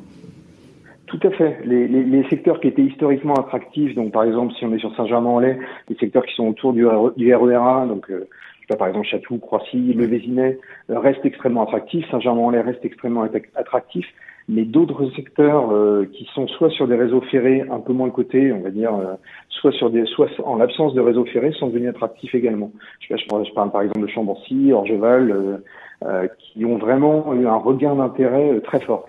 Tout 1.06 1.20
à 1.22 1.30
fait. 1.30 1.58
Les, 1.64 1.86
les, 1.86 2.02
les, 2.02 2.28
secteurs 2.28 2.60
qui 2.60 2.66
étaient 2.68 2.82
historiquement 2.82 3.34
attractifs, 3.34 3.94
donc 3.94 4.12
par 4.12 4.24
exemple 4.24 4.52
si 4.58 4.64
on 4.64 4.74
est 4.74 4.78
sur 4.78 4.94
Saint-Germain-en-Laye, 4.96 5.58
les 5.88 5.96
secteurs 5.96 6.26
qui 6.26 6.34
sont 6.34 6.48
autour 6.48 6.72
du, 6.72 6.84
du 7.16 7.34
RERA, 7.34 7.86
donc 7.86 8.10
euh, 8.10 8.26
je 8.60 8.60
sais 8.62 8.66
pas, 8.68 8.76
par 8.76 8.88
exemple 8.88 9.06
Château, 9.06 9.38
Croissy, 9.38 9.94
Le 9.94 10.04
Vésinet, 10.04 10.58
euh, 10.90 10.98
restent 10.98 11.24
extrêmement 11.24 11.62
attractifs. 11.62 12.04
Saint-Germain-en-Laye 12.10 12.62
reste 12.62 12.84
extrêmement 12.84 13.26
attractif 13.54 14.04
mais 14.48 14.64
d'autres 14.64 15.10
secteurs 15.16 15.72
euh, 15.72 16.08
qui 16.12 16.28
sont 16.34 16.46
soit 16.46 16.70
sur 16.70 16.86
des 16.86 16.94
réseaux 16.94 17.20
ferrés 17.20 17.64
un 17.70 17.80
peu 17.80 17.92
moins 17.92 18.10
cotés, 18.10 18.52
on 18.52 18.60
va 18.60 18.70
dire, 18.70 18.94
euh, 18.94 19.14
soit 19.48 19.72
sur 19.72 19.90
des, 19.90 20.06
soit 20.06 20.28
en 20.44 20.56
l'absence 20.56 20.94
de 20.94 21.00
réseaux 21.00 21.24
ferrés, 21.24 21.52
sont 21.52 21.68
devenus 21.68 21.90
attractifs 21.90 22.34
également. 22.34 22.70
Je, 23.00 23.16
je, 23.16 23.26
parle, 23.26 23.44
je 23.46 23.52
parle 23.52 23.72
par 23.72 23.82
exemple 23.82 24.02
de 24.02 24.06
Chamborcy, 24.06 24.72
Orgeval, 24.72 25.60
euh, 26.04 26.26
qui 26.38 26.64
ont 26.64 26.78
vraiment 26.78 27.34
eu 27.34 27.46
un 27.46 27.56
regain 27.56 27.96
d'intérêt 27.96 28.60
très 28.60 28.80
fort. 28.80 29.08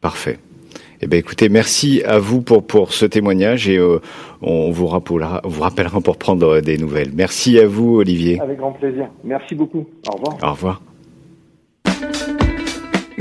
Parfait. 0.00 0.38
Eh 1.00 1.06
bien, 1.06 1.18
écoutez, 1.18 1.48
merci 1.48 2.02
à 2.04 2.18
vous 2.18 2.42
pour, 2.42 2.64
pour 2.64 2.92
ce 2.92 3.06
témoignage 3.06 3.68
et 3.68 3.80
on 4.40 4.70
vous 4.70 4.86
rappellera, 4.86 5.40
vous 5.44 5.62
rappellera 5.62 6.00
pour 6.00 6.16
prendre 6.16 6.60
des 6.60 6.78
nouvelles. 6.78 7.10
Merci 7.12 7.58
à 7.58 7.66
vous, 7.66 7.96
Olivier. 7.96 8.40
Avec 8.40 8.58
grand 8.58 8.72
plaisir. 8.72 9.08
Merci 9.24 9.56
beaucoup. 9.56 9.84
Au 10.08 10.16
revoir. 10.16 10.36
Au 10.42 10.50
revoir. 10.52 10.82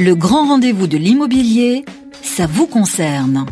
Le 0.03 0.15
grand 0.15 0.47
rendez-vous 0.47 0.87
de 0.87 0.97
l'immobilier, 0.97 1.85
ça 2.23 2.47
vous 2.47 2.65
concerne. 2.65 3.45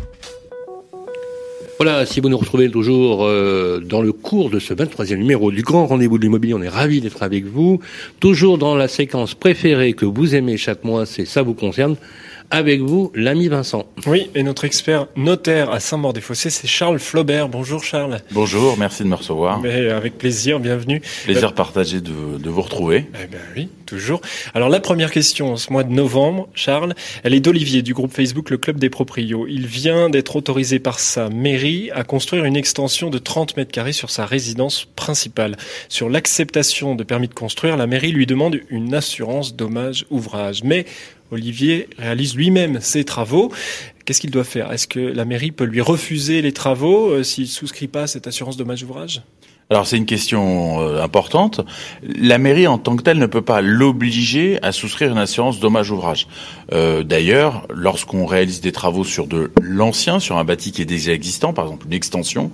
Voilà, 1.78 2.04
si 2.06 2.18
vous 2.18 2.28
nous 2.28 2.38
retrouvez 2.38 2.68
toujours 2.68 3.24
euh, 3.24 3.78
dans 3.78 4.02
le 4.02 4.12
cours 4.12 4.50
de 4.50 4.58
ce 4.58 4.74
23e 4.74 5.14
numéro 5.14 5.52
du 5.52 5.62
Grand 5.62 5.86
Rendez-vous 5.86 6.18
de 6.18 6.24
l'Immobilier, 6.24 6.54
on 6.54 6.60
est 6.60 6.68
ravis 6.68 7.00
d'être 7.00 7.22
avec 7.22 7.44
vous. 7.44 7.78
Toujours 8.18 8.58
dans 8.58 8.74
la 8.74 8.88
séquence 8.88 9.34
préférée 9.34 9.92
que 9.92 10.04
vous 10.04 10.34
aimez 10.34 10.56
chaque 10.56 10.82
mois, 10.82 11.06
c'est 11.06 11.24
Ça 11.24 11.42
vous 11.42 11.54
concerne 11.54 11.94
avec 12.50 12.80
vous, 12.80 13.12
l'ami 13.14 13.48
Vincent. 13.48 13.86
Oui, 14.06 14.30
et 14.34 14.42
notre 14.42 14.64
expert 14.64 15.06
notaire 15.16 15.70
à 15.70 15.78
Saint-Maur-des-Fossés, 15.78 16.50
c'est 16.50 16.66
Charles 16.66 16.98
Flaubert. 16.98 17.48
Bonjour 17.48 17.84
Charles. 17.84 18.20
Bonjour, 18.32 18.76
merci 18.76 19.04
de 19.04 19.08
me 19.08 19.14
recevoir. 19.14 19.60
Mais 19.60 19.88
avec 19.90 20.18
plaisir, 20.18 20.58
bienvenue. 20.58 21.00
Plaisir 21.24 21.54
partagé 21.54 22.00
de, 22.00 22.38
de, 22.38 22.50
vous 22.50 22.62
retrouver. 22.62 23.06
Eh 23.14 23.26
ben 23.26 23.38
oui, 23.56 23.68
toujours. 23.86 24.20
Alors 24.52 24.68
la 24.68 24.80
première 24.80 25.12
question, 25.12 25.56
ce 25.56 25.72
mois 25.72 25.84
de 25.84 25.92
novembre, 25.92 26.48
Charles, 26.54 26.94
elle 27.22 27.34
est 27.34 27.40
d'Olivier 27.40 27.82
du 27.82 27.94
groupe 27.94 28.12
Facebook 28.12 28.50
Le 28.50 28.58
Club 28.58 28.78
des 28.78 28.90
Proprios. 28.90 29.46
Il 29.48 29.66
vient 29.66 30.10
d'être 30.10 30.34
autorisé 30.34 30.80
par 30.80 30.98
sa 30.98 31.28
mairie 31.28 31.90
à 31.92 32.02
construire 32.02 32.44
une 32.44 32.56
extension 32.56 33.10
de 33.10 33.18
30 33.18 33.56
mètres 33.56 33.72
carrés 33.72 33.92
sur 33.92 34.10
sa 34.10 34.26
résidence 34.26 34.86
principale. 34.96 35.56
Sur 35.88 36.08
l'acceptation 36.08 36.96
de 36.96 37.04
permis 37.04 37.28
de 37.28 37.34
construire, 37.34 37.76
la 37.76 37.86
mairie 37.86 38.12
lui 38.12 38.26
demande 38.26 38.58
une 38.70 38.94
assurance 38.94 39.54
dommage 39.54 40.04
ouvrage. 40.10 40.64
Mais 40.64 40.84
Olivier 41.30 41.88
réalise 41.98 42.34
lui-même 42.34 42.80
ses 42.80 43.04
travaux. 43.04 43.52
Qu'est-ce 44.04 44.20
qu'il 44.20 44.30
doit 44.30 44.44
faire? 44.44 44.72
Est-ce 44.72 44.88
que 44.88 45.00
la 45.00 45.24
mairie 45.24 45.52
peut 45.52 45.64
lui 45.64 45.80
refuser 45.80 46.42
les 46.42 46.52
travaux 46.52 47.10
euh, 47.10 47.22
s'il 47.22 47.46
souscrit 47.46 47.88
pas 47.88 48.02
à 48.02 48.06
cette 48.06 48.26
assurance 48.26 48.56
dommage 48.56 48.82
ouvrage? 48.82 49.22
Alors 49.70 49.86
c'est 49.86 49.96
une 49.96 50.06
question 50.06 50.80
euh, 50.80 51.00
importante. 51.00 51.60
La 52.02 52.38
mairie 52.38 52.66
en 52.66 52.76
tant 52.76 52.96
que 52.96 53.02
telle 53.02 53.18
ne 53.18 53.26
peut 53.26 53.42
pas 53.42 53.60
l'obliger 53.60 54.58
à 54.62 54.72
souscrire 54.72 55.12
une 55.12 55.18
assurance 55.18 55.60
dommage 55.60 55.92
ouvrage. 55.92 56.26
Euh, 56.72 57.02
D'ailleurs, 57.02 57.66
lorsqu'on 57.74 58.26
réalise 58.26 58.60
des 58.60 58.72
travaux 58.72 59.04
sur 59.04 59.26
de 59.26 59.50
l'ancien, 59.60 60.20
sur 60.20 60.38
un 60.38 60.44
bâti 60.44 60.70
qui 60.72 60.82
est 60.82 60.86
déjà 60.86 61.12
existant, 61.12 61.52
par 61.52 61.64
exemple 61.64 61.86
une 61.86 61.92
extension, 61.92 62.52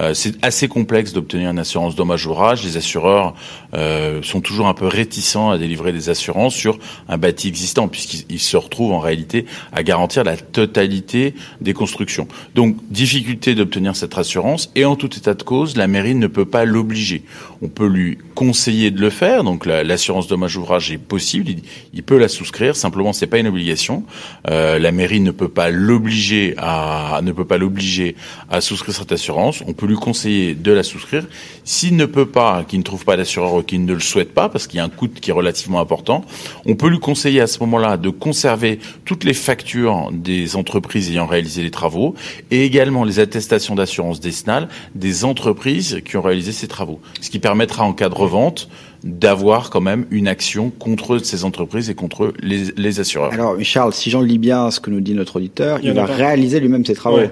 euh, 0.00 0.14
c'est 0.14 0.42
assez 0.44 0.68
complexe 0.68 1.12
d'obtenir 1.12 1.50
une 1.50 1.58
assurance 1.58 1.94
dommage 1.94 2.26
ouvrage. 2.26 2.64
Les 2.64 2.76
assureurs 2.76 3.34
euh, 3.74 4.22
sont 4.22 4.40
toujours 4.40 4.68
un 4.68 4.74
peu 4.74 4.86
réticents 4.86 5.50
à 5.50 5.58
délivrer 5.58 5.92
des 5.92 6.08
assurances 6.08 6.54
sur 6.54 6.78
un 7.08 7.18
bâti 7.18 7.48
existant, 7.48 7.88
puisqu'ils 7.88 8.38
se 8.38 8.56
retrouvent 8.56 8.92
en 8.92 9.00
réalité 9.00 9.44
à 9.72 9.82
garantir 9.82 10.24
la 10.24 10.36
totalité 10.36 11.34
des 11.60 11.74
constructions. 11.74 12.28
Donc 12.54 12.76
difficulté 12.90 13.54
d'obtenir 13.54 13.96
cette 13.96 14.16
assurance, 14.16 14.70
et 14.74 14.84
en 14.84 14.96
tout 14.96 15.14
état 15.16 15.34
de 15.34 15.42
cause, 15.42 15.76
la 15.76 15.86
mairie 15.86 16.14
ne 16.14 16.26
peut 16.26 16.46
pas 16.46 16.64
l'obliger. 16.64 17.22
On 17.60 17.68
peut 17.68 17.86
lui 17.86 18.18
conseiller 18.34 18.92
de 18.92 19.00
le 19.00 19.10
faire, 19.10 19.42
donc 19.42 19.66
l'assurance 19.66 20.28
dommage 20.28 20.56
ouvrage 20.56 20.92
est 20.92 20.98
possible, 20.98 21.50
il, 21.92 22.02
peut 22.04 22.18
la 22.18 22.28
souscrire. 22.28 22.76
Simplement, 22.76 23.12
c'est 23.12 23.26
pas 23.26 23.38
une 23.38 23.48
obligation. 23.48 24.04
Euh, 24.48 24.78
la 24.78 24.92
mairie 24.92 25.20
ne 25.20 25.32
peut 25.32 25.48
pas 25.48 25.68
l'obliger 25.68 26.54
à 26.56 27.20
ne 27.22 27.32
peut 27.32 27.44
pas 27.44 27.58
l'obliger 27.58 28.14
à 28.48 28.60
souscrire 28.60 28.94
cette 28.94 29.10
assurance. 29.10 29.62
On 29.66 29.72
peut 29.72 29.86
lui 29.86 29.96
conseiller 29.96 30.54
de 30.54 30.70
la 30.70 30.84
souscrire. 30.84 31.26
S'il 31.64 31.96
ne 31.96 32.06
peut 32.06 32.26
pas, 32.26 32.64
qu'il 32.64 32.78
ne 32.78 32.84
trouve 32.84 33.04
pas 33.04 33.16
d'assureur 33.16 33.54
ou 33.54 33.62
qu'il 33.62 33.84
ne 33.84 33.92
le 33.92 34.00
souhaite 34.00 34.32
pas, 34.32 34.48
parce 34.48 34.66
qu'il 34.68 34.78
y 34.78 34.80
a 34.80 34.84
un 34.84 34.88
coût 34.88 35.08
qui 35.08 35.30
est 35.30 35.34
relativement 35.34 35.80
important, 35.80 36.24
on 36.64 36.76
peut 36.76 36.88
lui 36.88 37.00
conseiller 37.00 37.40
à 37.40 37.46
ce 37.46 37.58
moment-là 37.60 37.96
de 37.96 38.10
conserver 38.10 38.78
toutes 39.04 39.24
les 39.24 39.34
factures 39.34 40.10
des 40.12 40.54
entreprises 40.54 41.10
ayant 41.10 41.26
réalisé 41.26 41.62
les 41.62 41.70
travaux 41.70 42.14
et 42.50 42.64
également 42.64 43.04
les 43.04 43.18
attestations 43.18 43.74
d'assurance 43.74 44.20
décennale 44.20 44.68
des 44.94 45.24
entreprises 45.24 46.00
qui 46.04 46.16
ont 46.16 46.22
réalisé 46.22 46.52
ces 46.52 46.68
travaux. 46.68 47.00
Permettra 47.48 47.82
en 47.82 47.94
cas 47.94 48.10
de 48.10 48.14
revente 48.14 48.68
d'avoir 49.02 49.70
quand 49.70 49.80
même 49.80 50.04
une 50.10 50.28
action 50.28 50.68
contre 50.68 51.16
ces 51.16 51.44
entreprises 51.44 51.88
et 51.88 51.94
contre 51.94 52.34
les, 52.42 53.00
assureurs. 53.00 53.32
Alors 53.32 53.56
Charles, 53.62 53.94
si 53.94 54.10
j'en 54.10 54.20
lis 54.20 54.36
bien 54.36 54.70
ce 54.70 54.80
que 54.80 54.90
nous 54.90 55.00
dit 55.00 55.14
notre 55.14 55.36
auditeur, 55.36 55.78
il, 55.82 55.92
va 55.92 56.04
réaliser 56.04 56.60
lui-même 56.60 56.84
ses 56.84 56.92
travaux. 56.92 57.22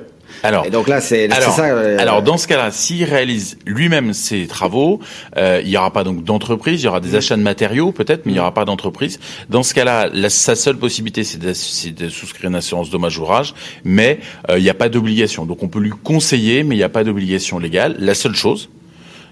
Alors, 0.42 0.70
donc 0.70 0.88
là, 0.88 1.02
c'est 1.02 1.30
ça. 1.30 1.66
Euh, 1.66 1.98
alors, 1.98 2.22
dans 2.22 2.38
ce 2.38 2.48
cas-là, 2.48 2.70
s'il 2.70 3.04
réalise 3.04 3.58
lui-même 3.66 4.12
ses 4.14 4.46
travaux, 4.46 5.00
euh, 5.36 5.60
il 5.62 5.68
n'y 5.68 5.76
aura 5.76 5.92
pas 5.92 6.02
donc 6.02 6.24
d'entreprise, 6.24 6.82
il 6.82 6.86
y 6.86 6.88
aura 6.88 7.00
des 7.00 7.10
mm. 7.10 7.16
achats 7.16 7.36
de 7.36 7.42
matériaux 7.42 7.92
peut-être, 7.92 8.24
mais 8.24 8.32
il 8.32 8.34
n'y 8.36 8.40
aura 8.40 8.54
pas 8.54 8.64
d'entreprise. 8.64 9.20
Dans 9.50 9.62
ce 9.62 9.74
cas-là, 9.74 10.10
sa 10.28 10.56
seule 10.56 10.76
possibilité, 10.76 11.24
c'est 11.24 11.38
de, 11.38 12.08
souscrire 12.08 12.48
une 12.50 12.56
assurance 12.56 12.90
dommage 12.90 13.18
ouvrage, 13.18 13.54
mais 13.84 14.20
euh, 14.50 14.58
il 14.58 14.62
n'y 14.62 14.70
a 14.70 14.74
pas 14.74 14.88
d'obligation. 14.88 15.44
Donc, 15.44 15.62
on 15.62 15.68
peut 15.68 15.80
lui 15.80 15.92
conseiller, 16.02 16.64
mais 16.64 16.74
il 16.74 16.78
n'y 16.78 16.84
a 16.84 16.88
pas 16.88 17.04
d'obligation 17.04 17.58
légale. 17.58 17.96
La 17.98 18.14
seule 18.14 18.34
chose, 18.34 18.68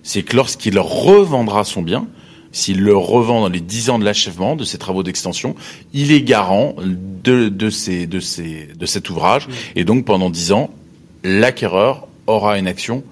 c'est 0.04 0.22
que 0.22 0.36
lorsqu'il 0.36 0.78
revendra 0.78 1.64
son 1.64 1.82
bien, 1.82 2.06
s'il 2.52 2.80
le 2.82 2.96
revend 2.96 3.40
dans 3.40 3.48
les 3.48 3.60
10 3.60 3.90
ans 3.90 3.98
de 3.98 4.04
l'achèvement 4.04 4.54
de 4.54 4.62
ses 4.62 4.78
travaux 4.78 5.02
d'extension, 5.02 5.56
il 5.92 6.12
est 6.12 6.22
garant 6.22 6.76
de, 6.78 7.48
de, 7.48 7.70
ces, 7.70 8.06
de, 8.06 8.20
ces, 8.20 8.68
de 8.78 8.86
cet 8.86 9.10
ouvrage. 9.10 9.48
Mmh. 9.48 9.52
Et 9.74 9.84
donc, 9.84 10.04
pendant 10.04 10.30
10 10.30 10.52
ans, 10.52 10.70
l'acquéreur 11.24 12.06
aura 12.28 12.58
une 12.58 12.68
action 12.68 13.02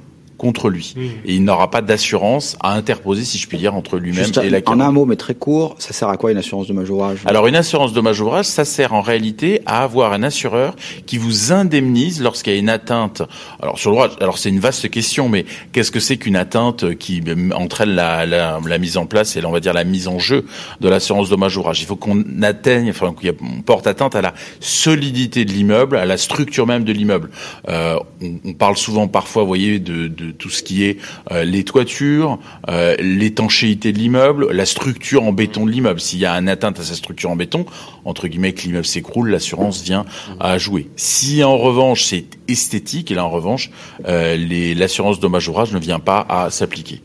contre 0.43 0.71
lui. 0.71 0.95
Et 1.25 1.37
il 1.37 1.45
n'aura 1.45 1.71
pas 1.71 1.83
d'assurance 1.83 2.57
à 2.61 2.75
interposer, 2.75 3.25
si 3.25 3.39
je 3.39 3.47
puis 3.47 3.59
dire, 3.59 3.77
entre 3.77 3.97
lui-même 3.97 4.27
et 4.43 4.51
la 4.51 4.59
En 4.67 4.81
un 4.81 4.91
mot, 4.91 5.07
mais 5.07 5.15
très 5.15 5.37
court, 5.37 5.77
ça 5.79 5.93
sert 5.93 6.09
à 6.09 6.17
quoi 6.17 6.33
une 6.33 6.37
assurance 6.37 6.67
dommage 6.67 6.91
ouvrage 6.91 7.21
Alors 7.27 7.47
une 7.47 7.55
assurance 7.55 7.93
dommage 7.93 8.21
ouvrage, 8.21 8.47
ça 8.47 8.65
sert 8.65 8.93
en 8.93 9.03
réalité 9.03 9.63
à 9.67 9.85
avoir 9.85 10.13
un 10.13 10.25
assureur 10.25 10.75
qui 11.07 11.17
vous 11.17 11.53
indemnise 11.53 12.21
lorsqu'il 12.21 12.55
y 12.55 12.57
a 12.57 12.59
une 12.59 12.69
atteinte. 12.69 13.23
Alors 13.63 13.79
sur 13.79 13.91
le 13.91 13.97
droit, 13.97 14.09
alors 14.21 14.37
c'est 14.37 14.49
une 14.49 14.59
vaste 14.59 14.91
question, 14.91 15.29
mais 15.29 15.47
qu'est-ce 15.71 15.93
que 15.93 16.01
c'est 16.01 16.17
qu'une 16.17 16.35
atteinte 16.35 16.97
qui 16.97 17.23
entraîne 17.55 17.91
la, 17.91 18.27
la, 18.27 18.59
la, 18.67 18.79
mise 18.79 18.97
en 18.97 19.07
place 19.07 19.37
et 19.37 19.45
on 19.45 19.53
va 19.53 19.61
dire 19.61 19.75
la 19.75 19.85
mise 19.85 20.09
en 20.09 20.19
jeu 20.19 20.45
de 20.81 20.89
l'assurance 20.89 21.29
dommage 21.29 21.57
ouvrage 21.57 21.81
Il 21.83 21.87
faut 21.87 21.95
qu'on 21.95 22.25
atteigne, 22.43 22.91
enfin 22.91 23.15
qu'on 23.15 23.63
porte 23.63 23.87
atteinte 23.87 24.17
à 24.17 24.23
la 24.23 24.35
solidité 24.59 25.45
de 25.45 25.53
l'immeuble, 25.53 25.97
à 25.97 26.05
la 26.05 26.17
structure 26.17 26.67
même 26.67 26.83
de 26.83 26.93
l'immeuble. 26.93 27.31
Euh, 27.69 27.97
on, 28.21 28.41
on, 28.45 28.55
parle 28.55 28.77
souvent, 28.77 29.07
parfois, 29.07 29.43
vous 29.43 29.49
voyez, 29.49 29.79
de, 29.79 30.09
de 30.09 30.32
tout 30.39 30.51
ce 30.51 30.63
qui 30.63 30.85
est 30.85 30.99
euh, 31.31 31.45
les 31.45 31.65
toitures, 31.65 32.39
euh, 32.69 32.97
l'étanchéité 32.99 33.93
de 33.93 33.99
l'immeuble, 33.99 34.51
la 34.53 34.67
structure 34.67 35.23
en 35.25 35.33
béton 35.33 35.67
de 35.67 35.71
l'immeuble. 35.71 36.01
S'il 36.01 36.19
y 36.19 36.27
a 36.27 36.33
un 36.33 36.47
atteinte 36.47 36.81
à 36.81 36.83
sa 36.83 36.95
structure 36.95 37.31
en 37.31 37.37
béton, 37.37 37.67
entre 38.05 38.29
guillemets, 38.29 38.53
que 38.53 38.63
l'immeuble 38.63 38.87
s'écroule, 38.87 39.31
l'assurance 39.31 39.83
vient 39.83 40.05
à 40.41 40.59
jouer. 40.59 40.89
Si 40.97 41.43
en 41.45 41.57
revanche 41.57 42.05
c'est 42.05 42.25
esthétique, 42.49 43.11
et 43.11 43.15
là 43.15 43.25
en 43.25 43.31
revanche, 43.31 43.71
euh, 44.07 44.37
l'assurance 44.75 45.21
dommage 45.21 45.49
ouvrage 45.49 45.73
ne 45.73 45.79
vient 45.79 46.01
pas 46.01 46.27
à 46.29 46.51
s'appliquer. 46.51 47.01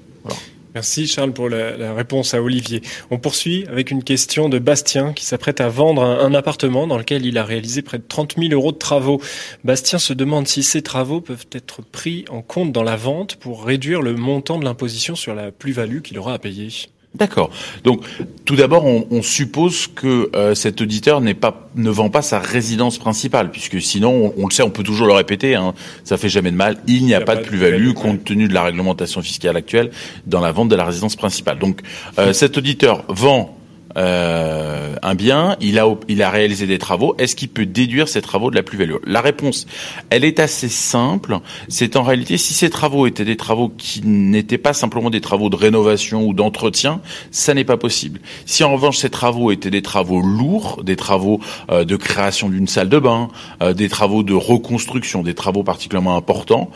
Merci 0.78 1.08
Charles 1.08 1.34
pour 1.34 1.50
la, 1.50 1.96
réponse 1.96 2.36
à 2.36 2.42
Olivier. 2.44 2.84
On 3.10 3.18
poursuit 3.18 3.66
avec 3.68 3.90
une 3.90 4.04
question 4.04 4.48
de 4.48 4.60
Bastien 4.60 5.12
qui 5.12 5.26
s'apprête 5.26 5.60
à 5.60 5.70
vendre 5.70 6.04
un, 6.04 6.36
appartement 6.36 6.86
dans 6.86 7.00
lequel 7.00 7.26
il 7.26 7.40
a 7.40 7.44
réalisé 7.44 7.82
près 7.82 7.98
de 7.98 8.04
30 8.08 8.36
000 8.38 8.54
euros 8.54 8.72
de 8.72 8.78
travaux. 8.78 9.20
Bastien 9.64 9.98
se 9.98 10.14
demande 10.14 10.48
si 10.48 10.62
ces 10.62 10.84
travaux 10.84 11.20
peuvent 11.20 11.48
être 11.52 11.82
pris 11.82 12.26
en 12.30 12.44
compte 12.44 12.72
dans 12.72 12.84
la 12.84 12.96
vente 12.96 13.38
pour 13.38 13.66
réduire 13.66 14.04
le 14.04 14.14
montant 14.14 14.60
de 14.60 14.66
l'imposition 14.66 15.16
sur 15.16 15.34
la 15.34 15.52
plus-value 15.52 16.02
qu'il 16.02 16.20
aura 16.20 16.36
à 16.36 16.38
payer. 16.38 16.70
D'accord. 17.18 17.50
Donc, 17.84 18.06
tout 18.46 18.56
d'abord, 18.56 18.86
on, 18.86 19.08
on, 19.10 19.24
suppose 19.24 19.88
que 19.88 20.30
euh, 20.36 20.54
cet 20.54 20.82
auditeur 20.82 21.20
n'est 21.20 21.34
pas, 21.34 21.70
ne 21.76 21.90
vend 21.90 22.10
pas 22.10 22.22
sa 22.22 22.38
résidence 22.38 23.00
principale, 23.00 23.50
puisque 23.50 23.82
sinon, 23.82 24.34
on, 24.38 24.48
le 24.48 24.54
sait, 24.54 24.62
on 24.62 24.70
peut 24.70 24.84
toujours 24.84 25.08
le 25.08 25.14
répéter, 25.14 25.56
hein, 25.56 25.74
ça 26.04 26.18
fait 26.18 26.30
jamais 26.30 26.52
de 26.52 26.56
mal. 26.56 26.78
Il 26.86 27.06
n'y 27.06 27.16
a, 27.16 27.22
pas, 27.22 27.36
de 27.36 27.42
plus-value 27.42 27.94
compte 27.94 28.24
tenu 28.24 28.48
de 28.48 28.54
la 28.54 28.64
réglementation 28.64 29.22
fiscale 29.24 29.58
actuelle 29.58 29.90
dans 30.28 30.42
la 30.42 30.52
vente 30.52 30.70
de 30.70 30.76
la 30.76 30.86
résidence 30.86 31.16
principale. 31.16 31.58
Donc, 31.58 31.82
euh, 32.20 32.34
cet 32.38 32.58
auditeur 32.58 33.04
vend 33.08 33.58
euh, 33.98 34.96
un 35.02 35.16
bien, 35.16 35.56
il 35.60 35.80
a, 35.80 35.88
il 36.08 36.22
a 36.22 36.30
réalisé 36.30 36.68
des 36.68 36.78
travaux, 36.78 37.16
est-ce 37.18 37.36
qu'il 37.36 37.50
peut 37.50 37.66
déduire 37.66 38.08
ces 38.08 38.22
travaux 38.22 38.52
de 38.52 38.56
la 38.56 38.64
plus-value? 38.64 38.96
La 39.06 39.22
réponse, 39.22 39.66
elle 40.10 40.24
est 40.24 40.40
assez 40.40 40.70
simple. 40.70 41.40
C'est 41.68 41.96
en 41.96 42.04
réalité, 42.04 42.38
si 42.38 42.54
ces 42.54 42.70
travaux 42.70 43.08
étaient 43.08 43.26
des 43.26 43.38
travaux 43.38 43.70
qui 43.76 44.02
n'étaient 44.06 44.58
pas 44.58 44.74
simplement 44.74 45.10
des 45.10 45.22
travaux 45.22 45.50
de 45.50 45.56
rénovation 45.56 46.26
ou 46.26 46.34
d'entretien, 46.34 47.02
ça 47.32 47.54
n'est 47.54 47.64
pas 47.64 47.78
possible. 47.78 48.20
Si 48.46 48.64
en 48.64 48.74
revanche 48.74 48.98
ces 48.98 49.10
travaux 49.10 49.52
étaient 49.52 49.72
des 49.72 49.82
travaux 49.82 50.22
lourds, 50.22 50.84
des 50.84 50.96
travaux 50.96 51.40
euh, 51.72 51.84
de 51.84 51.96
création 51.96 52.50
d'une 52.50 52.68
salle 52.68 52.90
de 52.90 53.00
bain, 53.00 53.30
euh, 53.62 53.74
des 53.74 53.90
travaux 53.90 54.24
de 54.24 54.34
reconstruction, 54.34 55.24
des 55.24 55.34
travaux 55.34 55.64
particulièrement 55.64 56.16
importants, 56.18 56.70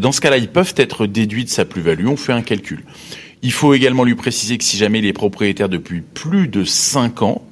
dans 0.00 0.12
ce 0.12 0.20
cas-là, 0.20 0.36
ils 0.36 0.48
peuvent 0.48 0.74
être 0.76 1.06
déduits 1.06 1.44
de 1.44 1.50
sa 1.50 1.64
plus-value. 1.64 2.06
On 2.06 2.16
fait 2.16 2.32
un 2.32 2.42
calcul. 2.42 2.84
Il 3.46 3.52
faut 3.52 3.74
également 3.74 4.02
lui 4.02 4.16
préciser 4.16 4.58
que 4.58 4.64
si 4.64 4.76
jamais 4.76 4.98
il 4.98 5.06
est 5.06 5.12
propriétaire 5.12 5.68
depuis 5.68 6.00
plus 6.00 6.48
de 6.48 6.64
5 6.64 7.22
ans, 7.22 7.42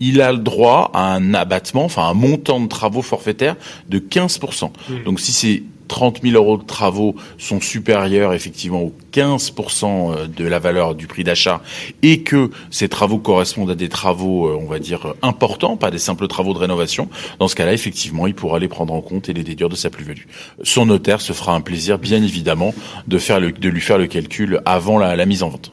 il 0.00 0.22
a 0.22 0.32
le 0.32 0.38
droit 0.38 0.90
à 0.94 1.12
un 1.12 1.34
abattement, 1.34 1.84
enfin 1.84 2.04
un 2.04 2.14
montant 2.14 2.58
de 2.58 2.68
travaux 2.68 3.02
forfaitaires 3.02 3.56
de 3.86 3.98
15%. 3.98 4.70
Mmh. 4.70 5.02
Donc 5.04 5.20
si 5.20 5.30
c'est 5.30 5.62
30 5.92 6.22
000 6.22 6.34
euros 6.36 6.56
de 6.56 6.64
travaux 6.64 7.14
sont 7.36 7.60
supérieurs 7.60 8.32
effectivement 8.32 8.80
aux 8.80 8.94
15% 9.12 9.84
euh, 9.84 10.26
de 10.26 10.46
la 10.46 10.58
valeur 10.58 10.94
du 10.94 11.06
prix 11.06 11.22
d'achat 11.22 11.60
et 12.02 12.22
que 12.22 12.50
ces 12.70 12.88
travaux 12.88 13.18
correspondent 13.18 13.70
à 13.70 13.74
des 13.74 13.90
travaux, 13.90 14.46
euh, 14.46 14.58
on 14.58 14.64
va 14.64 14.78
dire, 14.78 15.12
importants, 15.20 15.76
pas 15.76 15.90
des 15.90 15.98
simples 15.98 16.28
travaux 16.28 16.54
de 16.54 16.58
rénovation, 16.58 17.10
dans 17.38 17.46
ce 17.46 17.54
cas-là, 17.56 17.74
effectivement, 17.74 18.26
il 18.26 18.34
pourra 18.34 18.58
les 18.58 18.68
prendre 18.68 18.94
en 18.94 19.02
compte 19.02 19.28
et 19.28 19.34
les 19.34 19.44
déduire 19.44 19.68
de 19.68 19.76
sa 19.76 19.90
plus-value. 19.90 20.24
Son 20.62 20.86
notaire 20.86 21.20
se 21.20 21.34
fera 21.34 21.52
un 21.52 21.60
plaisir, 21.60 21.98
bien 21.98 22.22
évidemment, 22.22 22.74
de, 23.06 23.18
faire 23.18 23.42
de 23.42 23.68
lui 23.68 23.82
faire 23.82 23.98
le 23.98 24.06
calcul 24.06 24.62
avant 24.64 24.96
la 24.98 25.26
mise 25.26 25.42
en 25.42 25.50
vente. 25.50 25.72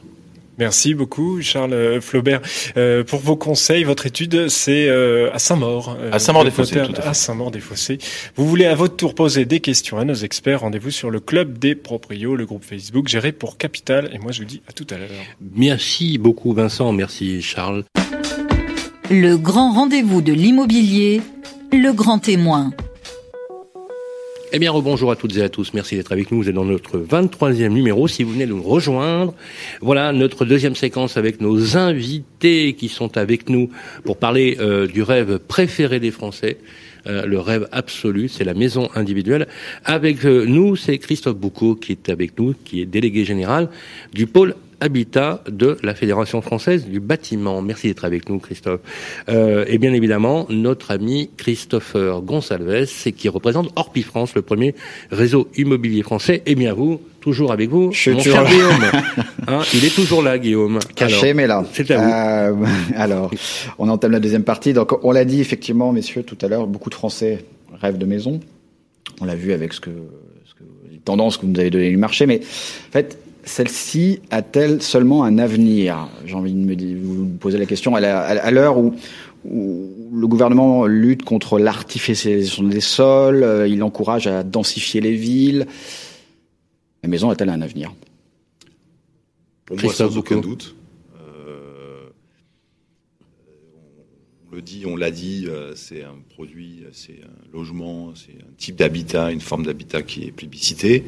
Merci 0.60 0.92
beaucoup, 0.92 1.40
Charles 1.40 2.02
Flaubert, 2.02 2.42
euh, 2.76 3.02
pour 3.02 3.20
vos 3.20 3.34
conseils. 3.34 3.82
Votre 3.82 4.04
étude, 4.04 4.48
c'est 4.50 4.90
euh, 4.90 5.32
à 5.32 5.38
Saint-Maur. 5.38 5.96
À 6.12 6.18
Saint-Maur-des-Fossés, 6.18 6.82
tout 6.82 6.92
à 6.98 7.02
fait. 7.02 7.08
À 7.08 7.14
Saint-Maur-des-Fossés. 7.14 7.96
Vous 8.36 8.46
voulez 8.46 8.66
à 8.66 8.74
votre 8.74 8.94
tour 8.94 9.14
poser 9.14 9.46
des 9.46 9.60
questions 9.60 9.96
à 9.98 10.04
nos 10.04 10.12
experts. 10.12 10.60
Rendez-vous 10.60 10.90
sur 10.90 11.10
le 11.10 11.18
Club 11.18 11.56
des 11.56 11.74
Proprios, 11.74 12.36
le 12.36 12.44
groupe 12.44 12.62
Facebook 12.62 13.08
géré 13.08 13.32
pour 13.32 13.56
Capital. 13.56 14.10
Et 14.12 14.18
moi, 14.18 14.32
je 14.32 14.40
vous 14.40 14.44
dis 14.44 14.60
à 14.68 14.72
tout 14.72 14.86
à 14.90 14.98
l'heure. 14.98 15.08
Merci 15.56 16.18
beaucoup, 16.18 16.52
Vincent. 16.52 16.92
Merci, 16.92 17.40
Charles. 17.40 17.84
Le 19.10 19.36
grand 19.36 19.72
rendez-vous 19.72 20.20
de 20.20 20.34
l'immobilier, 20.34 21.22
le 21.72 21.92
grand 21.92 22.18
témoin. 22.18 22.70
Eh 24.52 24.58
bien, 24.58 24.72
rebonjour 24.72 25.12
à 25.12 25.16
toutes 25.16 25.36
et 25.36 25.42
à 25.42 25.48
tous. 25.48 25.72
Merci 25.74 25.94
d'être 25.94 26.10
avec 26.10 26.32
nous. 26.32 26.42
Vous 26.42 26.48
êtes 26.48 26.54
dans 26.56 26.64
notre 26.64 26.98
23e 26.98 27.68
numéro. 27.68 28.08
Si 28.08 28.24
vous 28.24 28.32
venez 28.32 28.46
nous 28.46 28.60
rejoindre, 28.60 29.32
voilà 29.80 30.12
notre 30.12 30.44
deuxième 30.44 30.74
séquence 30.74 31.16
avec 31.16 31.40
nos 31.40 31.76
invités 31.76 32.74
qui 32.74 32.88
sont 32.88 33.16
avec 33.16 33.48
nous 33.48 33.70
pour 34.04 34.16
parler 34.16 34.56
euh, 34.58 34.88
du 34.88 35.02
rêve 35.02 35.38
préféré 35.38 36.00
des 36.00 36.10
Français. 36.10 36.58
Euh, 37.06 37.26
le 37.26 37.38
rêve 37.38 37.68
absolu, 37.70 38.28
c'est 38.28 38.42
la 38.42 38.54
maison 38.54 38.90
individuelle. 38.96 39.46
Avec 39.84 40.24
euh, 40.24 40.44
nous, 40.46 40.74
c'est 40.74 40.98
Christophe 40.98 41.36
Boucaud 41.36 41.76
qui 41.76 41.92
est 41.92 42.08
avec 42.08 42.36
nous, 42.36 42.54
qui 42.64 42.82
est 42.82 42.86
délégué 42.86 43.24
général 43.24 43.68
du 44.12 44.26
pôle 44.26 44.56
Habitat 44.80 45.42
de 45.48 45.76
la 45.82 45.94
Fédération 45.94 46.40
française 46.42 46.86
du 46.86 47.00
bâtiment. 47.00 47.62
Merci 47.62 47.88
d'être 47.88 48.04
avec 48.04 48.28
nous, 48.28 48.38
Christophe. 48.38 48.80
Euh, 49.28 49.64
et 49.68 49.78
bien 49.78 49.92
évidemment, 49.92 50.46
notre 50.48 50.90
ami 50.90 51.30
Christopher 51.36 52.22
Gonsalves, 52.22 53.12
qui 53.16 53.28
représente 53.28 53.70
Orpi 53.76 54.02
France, 54.02 54.34
le 54.34 54.42
premier 54.42 54.74
réseau 55.10 55.48
immobilier 55.56 56.02
français. 56.02 56.42
Et 56.46 56.54
bien 56.54 56.72
vous, 56.72 57.00
toujours 57.20 57.52
avec 57.52 57.70
vous, 57.70 57.92
Je 57.92 58.10
mon 58.10 58.20
suis 58.20 58.30
cher 58.30 58.44
toujours 58.44 58.68
là. 58.68 58.80
Guillaume. 58.80 59.02
Hein, 59.48 59.62
il 59.74 59.84
est 59.84 59.94
toujours 59.94 60.22
là, 60.22 60.38
Guillaume. 60.38 60.78
Caché, 60.94 61.30
Alors, 61.30 61.36
mais 61.36 61.46
là. 61.46 61.64
C'est 61.72 61.90
à 61.90 62.50
vous. 62.52 62.64
Euh, 62.64 62.66
alors, 62.96 63.30
on 63.78 63.88
entame 63.88 64.12
la 64.12 64.20
deuxième 64.20 64.44
partie. 64.44 64.72
Donc, 64.72 65.04
on 65.04 65.12
l'a 65.12 65.24
dit 65.24 65.40
effectivement, 65.40 65.92
messieurs, 65.92 66.22
tout 66.22 66.38
à 66.40 66.48
l'heure, 66.48 66.66
beaucoup 66.66 66.90
de 66.90 66.94
Français 66.94 67.44
rêvent 67.80 67.98
de 67.98 68.06
maison. 68.06 68.40
On 69.20 69.24
l'a 69.24 69.34
vu 69.34 69.52
avec 69.52 69.72
ce 69.72 69.80
que, 69.80 69.90
ce 70.44 70.54
que, 70.54 70.64
les 70.90 70.98
tendances 70.98 71.36
que 71.36 71.46
vous 71.46 71.52
nous 71.52 71.60
avez 71.60 71.70
données 71.70 71.90
du 71.90 71.96
marché. 71.96 72.26
Mais 72.26 72.40
en 72.40 72.92
fait, 72.92 73.18
celle-ci 73.44 74.20
a-t-elle 74.30 74.82
seulement 74.82 75.24
un 75.24 75.38
avenir? 75.38 76.08
J'ai 76.26 76.34
envie 76.34 76.52
de 76.52 76.58
me 76.58 76.74
dire, 76.76 76.96
vous 77.02 77.26
poser 77.26 77.58
la 77.58 77.66
question 77.66 77.94
à 77.94 78.00
la- 78.00 78.20
à 78.20 78.34
la- 78.34 78.44
à 78.44 78.50
l'heure 78.50 78.78
où, 78.78 78.94
où 79.44 79.88
le 80.12 80.26
gouvernement 80.26 80.86
lutte 80.86 81.22
contre 81.24 81.58
l'artificialisation 81.58 82.62
des 82.64 82.80
sols, 82.80 83.42
euh, 83.42 83.66
il 83.68 83.82
encourage 83.82 84.26
à 84.26 84.42
densifier 84.42 85.00
les 85.00 85.14
villes. 85.14 85.66
La 87.02 87.08
maison 87.08 87.30
a-t-elle 87.30 87.48
un 87.50 87.62
avenir? 87.62 87.94
Pour 89.66 89.76
moi, 89.82 89.92
sans 89.92 90.16
aucun 90.18 90.38
doute. 90.40 90.74
On 94.52 94.56
le 94.56 94.62
dit, 94.62 94.82
on 94.86 94.96
l'a 94.96 95.10
dit, 95.10 95.46
euh, 95.48 95.72
c'est 95.76 96.02
un 96.02 96.16
produit, 96.34 96.82
c'est 96.92 97.20
un 97.22 97.56
logement, 97.56 98.12
c'est 98.16 98.32
un 98.32 98.50
type 98.58 98.76
d'habitat, 98.76 99.30
une 99.30 99.40
forme 99.40 99.64
d'habitat 99.64 100.02
qui 100.02 100.24
est 100.24 100.32
plébiscité. 100.32 101.04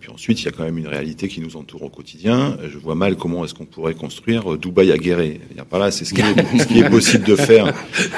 Puis 0.00 0.10
ensuite, 0.10 0.40
il 0.40 0.46
y 0.46 0.48
a 0.48 0.52
quand 0.52 0.64
même 0.64 0.78
une 0.78 0.88
réalité 0.88 1.28
qui 1.28 1.40
nous 1.40 1.56
entoure 1.56 1.82
au 1.82 1.90
quotidien. 1.90 2.56
Je 2.70 2.78
vois 2.78 2.94
mal 2.94 3.16
comment 3.16 3.44
est-ce 3.44 3.52
qu'on 3.52 3.66
pourrait 3.66 3.94
construire 3.94 4.54
euh, 4.54 4.58
Dubaï 4.58 4.90
à 4.92 4.96
Guéret. 4.96 5.38
Il 5.50 5.56
y 5.56 5.60
a 5.60 5.64
Par 5.64 5.80
là, 5.80 5.90
c'est 5.90 6.04
ce 6.06 6.14
qui 6.14 6.22
est, 6.78 6.88
possible 6.88 7.24
de 7.24 7.36
faire, 7.36 7.74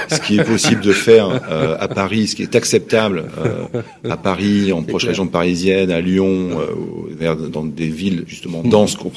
ce 0.09 0.21
qui 0.21 0.39
est 0.39 0.45
possible 0.45 0.83
de 0.83 0.93
faire 0.93 1.29
euh, 1.51 1.77
à 1.81 1.89
Paris, 1.89 2.29
ce 2.29 2.37
qui 2.37 2.43
est 2.43 2.55
acceptable 2.55 3.25
euh, 3.39 3.83
à 4.09 4.16
Paris, 4.16 4.73
en 4.73 4.83
proche 4.83 5.05
région 5.05 5.27
parisienne, 5.27 5.91
à 5.91 6.01
Lyon, 6.01 6.61
euh, 7.21 7.49
dans 7.49 7.64
des 7.64 7.89
villes 7.89 8.25
justement 8.27 8.62
denses 8.62 8.95
qu'on 8.95 9.11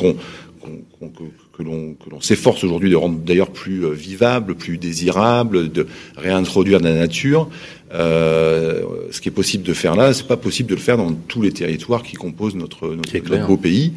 que 1.58 1.62
l'on 1.62 1.96
s'efforce 2.20 2.64
aujourd'hui 2.64 2.90
de 2.90 2.96
rendre 2.96 3.20
d'ailleurs 3.20 3.52
plus 3.52 3.86
euh, 3.86 3.92
vivable, 3.92 4.56
plus 4.56 4.78
désirable, 4.78 5.72
de 5.72 5.86
réintroduire 6.18 6.80
de 6.80 6.86
la 6.86 6.96
nature. 6.96 7.48
Euh, 7.94 8.82
ce 9.12 9.22
qui 9.22 9.30
est 9.30 9.32
possible 9.34 9.64
de 9.64 9.74
faire 9.74 9.96
là, 9.96 10.14
c'est 10.14 10.28
pas 10.28 10.38
possible 10.38 10.70
de 10.70 10.76
le 10.76 10.82
faire 10.82 10.98
dans 10.98 11.14
tous 11.14 11.44
les 11.44 11.52
territoires 11.52 12.02
qui 12.02 12.16
composent 12.16 12.56
notre 12.56 12.88
notre, 12.96 13.48
beau 13.48 13.58
pays. 13.58 13.94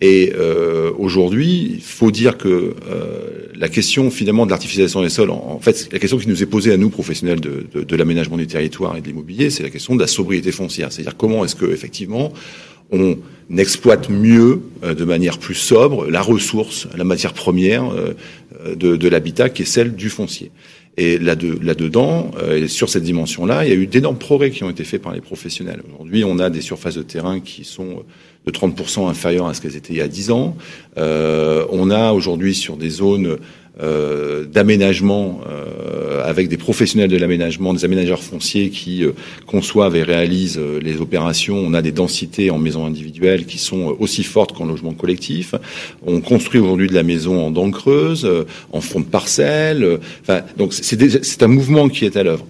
Et 0.00 0.32
euh, 0.34 0.92
aujourd'hui, 0.96 1.72
il 1.74 1.82
faut 1.82 2.10
dire 2.10 2.38
que 2.38 2.48
euh, 2.48 3.48
la 3.54 3.68
question 3.68 4.10
finalement 4.10 4.46
de 4.46 4.50
l'artificialisation 4.50 5.02
des 5.02 5.10
sols, 5.10 5.30
en, 5.30 5.44
en 5.56 5.58
fait, 5.58 5.88
la 5.92 5.98
question 5.98 6.16
qui 6.16 6.28
nous 6.28 6.42
est 6.42 6.46
posée 6.46 6.72
à 6.72 6.76
nous 6.76 6.90
professionnels 6.90 7.40
de, 7.40 7.66
de, 7.74 7.82
de 7.82 7.96
l'aménagement 7.96 8.38
du 8.38 8.46
territoire 8.46 8.96
et 8.96 9.00
de 9.02 9.06
l'immobilier, 9.06 9.50
c'est 9.50 9.62
la 9.64 9.68
question 9.68 9.96
de 9.96 10.00
la 10.00 10.06
sobriété 10.06 10.52
foncière. 10.52 10.90
C'est-à-dire 10.92 11.16
comment 11.16 11.44
est-ce 11.44 11.56
que 11.56 11.66
effectivement 11.66 12.32
on 12.92 13.16
exploite 13.58 14.08
mieux, 14.08 14.62
euh, 14.84 14.94
de 14.94 15.04
manière 15.04 15.38
plus 15.38 15.54
sobre, 15.54 16.08
la 16.08 16.22
ressource, 16.22 16.86
la 16.96 17.04
matière 17.04 17.32
première 17.32 17.90
euh, 17.92 18.14
euh, 18.66 18.74
de, 18.76 19.08
l'habitat, 19.08 19.48
qui 19.48 19.62
est 19.62 19.66
celle 19.66 19.94
du 19.94 20.08
foncier. 20.08 20.50
Et 20.96 21.18
là-de- 21.18 21.58
là-dedans, 21.62 22.32
et 22.52 22.68
sur 22.68 22.90
cette 22.90 23.04
dimension-là, 23.04 23.64
il 23.64 23.70
y 23.70 23.72
a 23.72 23.76
eu 23.76 23.86
d'énormes 23.86 24.18
progrès 24.18 24.50
qui 24.50 24.64
ont 24.64 24.70
été 24.70 24.84
faits 24.84 25.00
par 25.00 25.14
les 25.14 25.20
professionnels. 25.20 25.82
Aujourd'hui, 25.94 26.24
on 26.24 26.38
a 26.38 26.50
des 26.50 26.60
surfaces 26.60 26.96
de 26.96 27.02
terrain 27.02 27.40
qui 27.40 27.64
sont 27.64 28.02
de 28.44 28.50
30% 28.50 29.08
inférieures 29.08 29.46
à 29.46 29.54
ce 29.54 29.60
qu'elles 29.62 29.76
étaient 29.76 29.94
il 29.94 29.98
y 29.98 30.02
a 30.02 30.08
10 30.08 30.32
ans. 30.32 30.56
On 30.96 31.90
a 31.90 32.12
aujourd'hui 32.12 32.54
sur 32.54 32.76
des 32.76 32.90
zones 32.90 33.38
euh, 33.82 34.44
d'aménagement 34.44 35.40
euh, 35.48 36.22
avec 36.24 36.48
des 36.48 36.56
professionnels 36.56 37.10
de 37.10 37.16
l'aménagement, 37.16 37.72
des 37.72 37.84
aménageurs 37.84 38.22
fonciers 38.22 38.70
qui 38.70 39.04
euh, 39.04 39.12
conçoivent 39.46 39.96
et 39.96 40.02
réalisent 40.02 40.58
euh, 40.58 40.80
les 40.80 41.00
opérations. 41.00 41.56
On 41.56 41.72
a 41.72 41.82
des 41.82 41.92
densités 41.92 42.50
en 42.50 42.58
maisons 42.58 42.84
individuelles 42.84 43.46
qui 43.46 43.58
sont 43.58 43.90
euh, 43.90 43.94
aussi 43.98 44.22
fortes 44.22 44.52
qu'en 44.52 44.66
logement 44.66 44.92
collectif. 44.92 45.54
On 46.06 46.20
construit 46.20 46.60
aujourd'hui 46.60 46.88
de 46.88 46.94
la 46.94 47.02
maison 47.02 47.40
en 47.40 47.50
dents 47.50 47.70
creuses, 47.70 48.24
euh, 48.24 48.44
en 48.72 48.80
fond 48.80 49.00
de 49.00 49.06
parcelle. 49.06 49.98
Enfin, 50.22 50.42
donc 50.56 50.74
c'est 50.74 51.42
un 51.42 51.48
mouvement 51.48 51.88
qui 51.88 52.04
est 52.04 52.16
à 52.16 52.22
l'œuvre. 52.22 52.46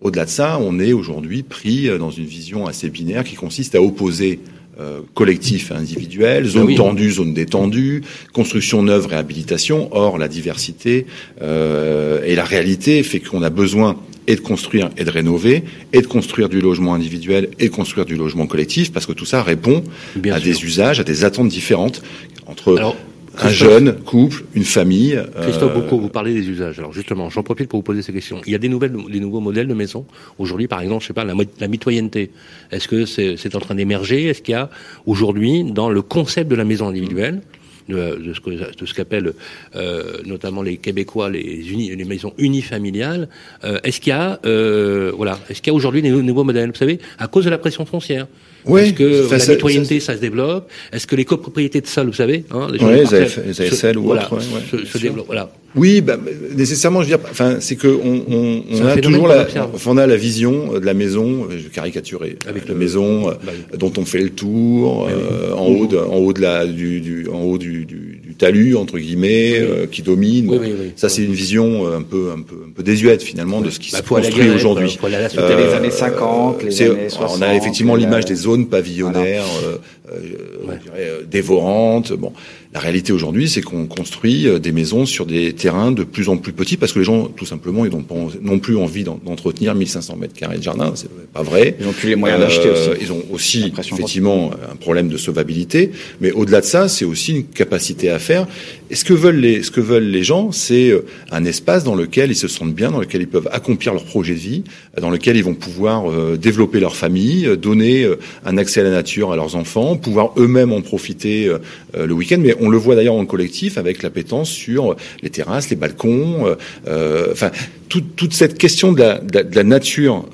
Au-delà 0.00 0.26
de 0.26 0.30
ça, 0.30 0.58
on 0.60 0.78
est 0.78 0.92
aujourd'hui 0.92 1.42
pris 1.42 1.88
dans 1.98 2.10
une 2.10 2.26
vision 2.26 2.66
assez 2.66 2.90
binaire 2.90 3.24
qui 3.24 3.34
consiste 3.34 3.74
à 3.74 3.82
opposer 3.82 4.40
euh, 4.78 5.00
collectif 5.14 5.70
et 5.70 5.74
individuel, 5.74 6.44
zone 6.46 6.62
Ah 6.62 6.66
oui. 6.66 6.74
tendue, 6.74 7.10
zone 7.10 7.32
détendue, 7.34 8.02
construction 8.32 8.82
neuve, 8.82 9.06
réhabilitation. 9.06 9.88
Or, 9.92 10.18
la 10.18 10.28
diversité 10.28 11.06
euh, 11.42 12.22
et 12.24 12.34
la 12.34 12.44
réalité 12.44 13.02
fait 13.02 13.20
qu'on 13.20 13.42
a 13.42 13.50
besoin 13.50 13.96
et 14.26 14.34
de 14.36 14.40
construire 14.40 14.90
et 14.96 15.04
de 15.04 15.10
rénover, 15.10 15.62
et 15.92 16.00
de 16.02 16.06
construire 16.06 16.48
du 16.48 16.60
logement 16.60 16.94
individuel 16.94 17.48
et 17.58 17.68
de 17.68 17.74
construire 17.74 18.04
du 18.06 18.16
logement 18.16 18.46
collectif, 18.46 18.92
parce 18.92 19.06
que 19.06 19.12
tout 19.12 19.24
ça 19.24 19.42
répond 19.42 19.84
Bien 20.16 20.34
à 20.34 20.38
sûr. 20.40 20.52
des 20.52 20.64
usages, 20.64 21.00
à 21.00 21.04
des 21.04 21.24
attentes 21.24 21.48
différentes 21.48 22.02
entre 22.46 22.76
Alors, 22.76 22.96
un 23.42 23.48
jeune 23.50 23.92
couple, 23.96 24.44
une 24.54 24.64
famille. 24.64 25.14
euh, 25.14 25.24
Christophe 25.42 25.74
Bocco, 25.74 25.98
vous 25.98 26.08
parlez 26.08 26.34
des 26.34 26.48
usages. 26.48 26.78
Alors 26.78 26.92
justement, 26.92 27.28
j'en 27.30 27.42
profite 27.42 27.68
pour 27.68 27.78
vous 27.78 27.82
poser 27.84 28.02
ces 28.02 28.12
questions. 28.12 28.40
Il 28.46 28.52
y 28.52 28.54
a 28.54 28.58
des 28.58 28.68
nouvelles, 28.68 28.94
des 29.10 29.20
nouveaux 29.20 29.40
modèles 29.40 29.68
de 29.68 29.74
maisons. 29.74 30.06
Aujourd'hui, 30.38 30.68
par 30.68 30.80
exemple, 30.80 31.02
je 31.02 31.08
sais 31.08 31.12
pas, 31.12 31.24
la, 31.24 31.34
la 31.60 31.68
mitoyenneté. 31.68 32.30
Est-ce 32.70 32.88
que 32.88 33.04
c'est 33.04 33.54
en 33.54 33.60
train 33.60 33.74
d'émerger? 33.74 34.24
Est-ce 34.24 34.42
qu'il 34.42 34.52
y 34.52 34.56
a 34.56 34.70
aujourd'hui, 35.06 35.64
dans 35.64 35.90
le 35.90 36.02
concept 36.02 36.50
de 36.50 36.56
la 36.56 36.64
maison 36.64 36.88
individuelle, 36.88 37.40
de, 37.88 38.16
de 38.16 38.34
ce 38.34 38.40
que 38.40 38.50
de 38.50 38.84
ce 38.86 38.94
qu'appellent 38.94 39.32
euh, 39.76 40.18
notamment 40.26 40.60
les 40.62 40.76
Québécois 40.76 41.30
les, 41.30 41.70
uni- 41.70 41.94
les 41.94 42.04
maisons 42.04 42.32
unifamiliales, 42.36 43.28
euh, 43.62 43.78
est-ce 43.84 44.00
qu'il 44.00 44.10
y 44.10 44.12
a 44.12 44.40
euh, 44.44 45.12
voilà, 45.16 45.38
est-ce 45.48 45.62
qu'il 45.62 45.70
y 45.70 45.74
a 45.74 45.76
aujourd'hui 45.76 46.02
des 46.02 46.10
nou- 46.10 46.22
nouveaux 46.22 46.42
modèles? 46.42 46.70
Vous 46.70 46.76
savez, 46.76 46.98
à 47.18 47.28
cause 47.28 47.44
de 47.44 47.50
la 47.50 47.58
pression 47.58 47.86
foncière. 47.86 48.26
Oui, 48.66 48.80
Est-ce 48.80 48.92
que 48.94 49.22
ça, 49.28 49.36
la 49.36 49.38
ça- 49.38 49.52
mitoyenneté, 49.52 50.00
ça, 50.00 50.14
se 50.16 50.20
développe? 50.20 50.68
Est-ce 50.92 51.06
que 51.06 51.14
les 51.16 51.24
copropriétés 51.24 51.80
de 51.80 51.86
sol, 51.86 52.06
vous 52.08 52.12
savez, 52.12 52.44
hein, 52.50 52.68
les 52.72 52.78
gens 52.78 52.86
Ouais, 52.88 52.96
les 52.96 53.02
partagent, 53.02 53.38
AF- 53.38 53.46
les 53.46 53.52
se- 53.54 53.62
ASL 53.62 53.98
ou 53.98 54.02
voilà, 54.04 54.24
autres, 54.32 54.36
ouais, 54.36 54.80
se, 54.80 54.84
se 54.86 54.98
développent. 54.98 55.26
Voilà. 55.26 55.50
Oui, 55.76 56.00
bah, 56.00 56.16
nécessairement, 56.56 57.02
je 57.02 57.10
veux 57.10 57.16
dire, 57.16 57.26
enfin, 57.30 57.58
c'est 57.60 57.76
que 57.76 57.86
on, 57.86 58.24
on, 58.28 58.86
a 58.86 58.96
toujours 58.96 59.28
la, 59.28 59.46
on 59.86 59.96
a 59.98 60.06
la 60.06 60.16
vision 60.16 60.74
euh, 60.74 60.80
de 60.80 60.86
la 60.86 60.94
maison, 60.94 61.44
euh, 61.44 61.48
je 61.52 61.64
vais 61.64 61.68
caricaturer, 61.70 62.38
Avec 62.48 62.66
la 62.68 62.74
maison 62.74 63.28
euh, 63.28 63.32
bah 63.44 63.52
oui. 63.54 63.78
dont 63.78 63.92
on 63.98 64.04
fait 64.06 64.20
le 64.22 64.30
tour, 64.30 65.04
Oui, 65.06 65.12
oui. 65.14 65.22
euh, 65.30 65.52
en 65.54 65.66
haut 65.66 65.86
de, 65.86 65.98
en 65.98 66.16
haut 66.16 66.32
de 66.32 66.40
la, 66.40 66.66
du, 66.66 67.00
du 67.00 67.28
en 67.28 67.42
haut 67.42 67.58
du, 67.58 67.84
du 67.84 68.15
talus 68.36 68.76
entre 68.76 68.98
guillemets, 68.98 69.58
Oui. 69.60 69.66
euh, 69.68 69.86
qui 69.86 70.02
domine. 70.02 70.48
Oui, 70.48 70.58
oui, 70.60 70.72
oui. 70.78 70.92
Ça, 70.96 71.08
c'est 71.08 71.22
une 71.24 71.32
vision 71.32 71.86
euh, 71.86 71.98
un 71.98 72.02
peu, 72.02 72.30
un 72.36 72.42
peu, 72.42 72.56
un 72.68 72.70
peu 72.74 72.82
désuète 72.82 73.22
finalement 73.22 73.60
de 73.60 73.70
ce 73.70 73.78
qui 73.78 73.90
Bah, 73.92 73.98
se 73.98 74.02
construit 74.02 74.50
aujourd'hui. 74.50 74.96
la 75.10 75.28
C'était 75.28 75.42
les 75.56 75.62
Euh, 75.64 75.76
années 75.76 75.90
50, 75.90 76.62
les 76.62 76.82
années 76.82 77.08
60. 77.08 77.38
On 77.38 77.42
a 77.42 77.54
effectivement 77.54 77.94
l'image 77.96 78.24
des 78.24 78.34
zones 78.34 78.66
pavillonnaires, 78.68 79.44
euh, 79.64 79.76
euh, 80.12 80.66
Ouais. 80.68 80.74
je 80.78 80.82
dirais, 80.90 81.08
euh, 81.08 81.22
dévorantes. 81.28 82.12
Bon, 82.12 82.32
la 82.76 82.82
réalité 82.82 83.10
aujourd'hui, 83.14 83.48
c'est 83.48 83.62
qu'on 83.62 83.86
construit 83.86 84.46
euh, 84.46 84.58
des 84.58 84.70
maisons 84.70 85.06
sur 85.06 85.24
des 85.24 85.54
terrains 85.54 85.92
de 85.92 86.04
plus 86.04 86.28
en 86.28 86.36
plus 86.36 86.52
petits 86.52 86.76
parce 86.76 86.92
que 86.92 86.98
les 86.98 87.06
gens, 87.06 87.24
tout 87.28 87.46
simplement, 87.46 87.86
ils 87.86 87.90
n'ont 87.90 88.02
pas 88.02 88.14
non 88.42 88.58
plus 88.58 88.76
envie 88.76 89.02
d'en- 89.02 89.18
d'entretenir 89.24 89.74
1500 89.74 90.16
mètres 90.16 90.34
carrés 90.34 90.58
de 90.58 90.62
jardin. 90.62 90.92
C'est 90.94 91.08
pas 91.32 91.42
vrai. 91.42 91.74
Ils 91.80 91.86
n'ont 91.86 91.92
plus 91.94 92.10
les 92.10 92.16
moyens 92.16 92.38
d'acheter 92.38 92.68
Euh, 92.68 92.90
aussi. 92.92 92.98
Ils 93.00 93.12
ont 93.12 93.22
aussi 93.32 93.72
effectivement 93.94 94.50
un 94.70 94.76
problème 94.76 95.08
de 95.08 95.16
sauvabilité, 95.16 95.90
mais 96.20 96.32
au-delà 96.32 96.60
de 96.60 96.66
ça, 96.66 96.86
c'est 96.88 97.06
aussi 97.06 97.32
une 97.36 97.44
capacité 97.44 98.10
à 98.10 98.18
faire. 98.18 98.46
Et 98.88 98.94
ce 98.94 99.04
que 99.04 99.14
veulent 99.14 99.40
les, 99.40 99.62
ce 99.62 99.70
que 99.70 99.80
veulent 99.80 100.10
les 100.10 100.22
gens, 100.22 100.52
c'est 100.52 100.90
euh, 100.90 101.04
un 101.32 101.44
espace 101.44 101.82
dans 101.82 101.96
lequel 101.96 102.30
ils 102.30 102.36
se 102.36 102.46
sentent 102.46 102.74
bien, 102.74 102.90
dans 102.90 103.00
lequel 103.00 103.20
ils 103.20 103.28
peuvent 103.28 103.48
accomplir 103.50 103.92
leur 103.92 104.04
projet 104.04 104.34
de 104.34 104.38
vie, 104.38 104.62
euh, 104.96 105.00
dans 105.00 105.10
lequel 105.10 105.36
ils 105.36 105.42
vont 105.44 105.54
pouvoir 105.54 106.10
euh, 106.10 106.36
développer 106.36 106.78
leur 106.78 106.94
famille, 106.94 107.46
euh, 107.46 107.56
donner 107.56 108.04
euh, 108.04 108.16
un 108.44 108.56
accès 108.58 108.80
à 108.80 108.84
la 108.84 108.90
nature 108.90 109.32
à 109.32 109.36
leurs 109.36 109.56
enfants, 109.56 109.96
pouvoir 109.96 110.32
eux-mêmes 110.36 110.72
en 110.72 110.82
profiter 110.82 111.48
euh, 111.48 111.58
euh, 111.96 112.06
le 112.06 112.14
week-end. 112.14 112.38
Mais 112.40 112.54
on 112.60 112.68
le 112.68 112.76
voit 112.76 112.94
d'ailleurs 112.94 113.14
en 113.14 113.26
collectif 113.26 113.76
avec 113.76 114.02
l'appétence 114.02 114.50
sur 114.50 114.96
les 115.22 115.30
terrasses, 115.30 115.70
les 115.70 115.76
balcons, 115.76 116.56
euh, 116.86 117.32
enfin 117.32 117.50
toute, 117.88 118.16
toute 118.16 118.34
cette 118.34 118.58
question 118.58 118.92
de 118.92 119.00
la, 119.00 119.18
de 119.18 119.54
la, 119.54 119.62
nature 119.62 120.24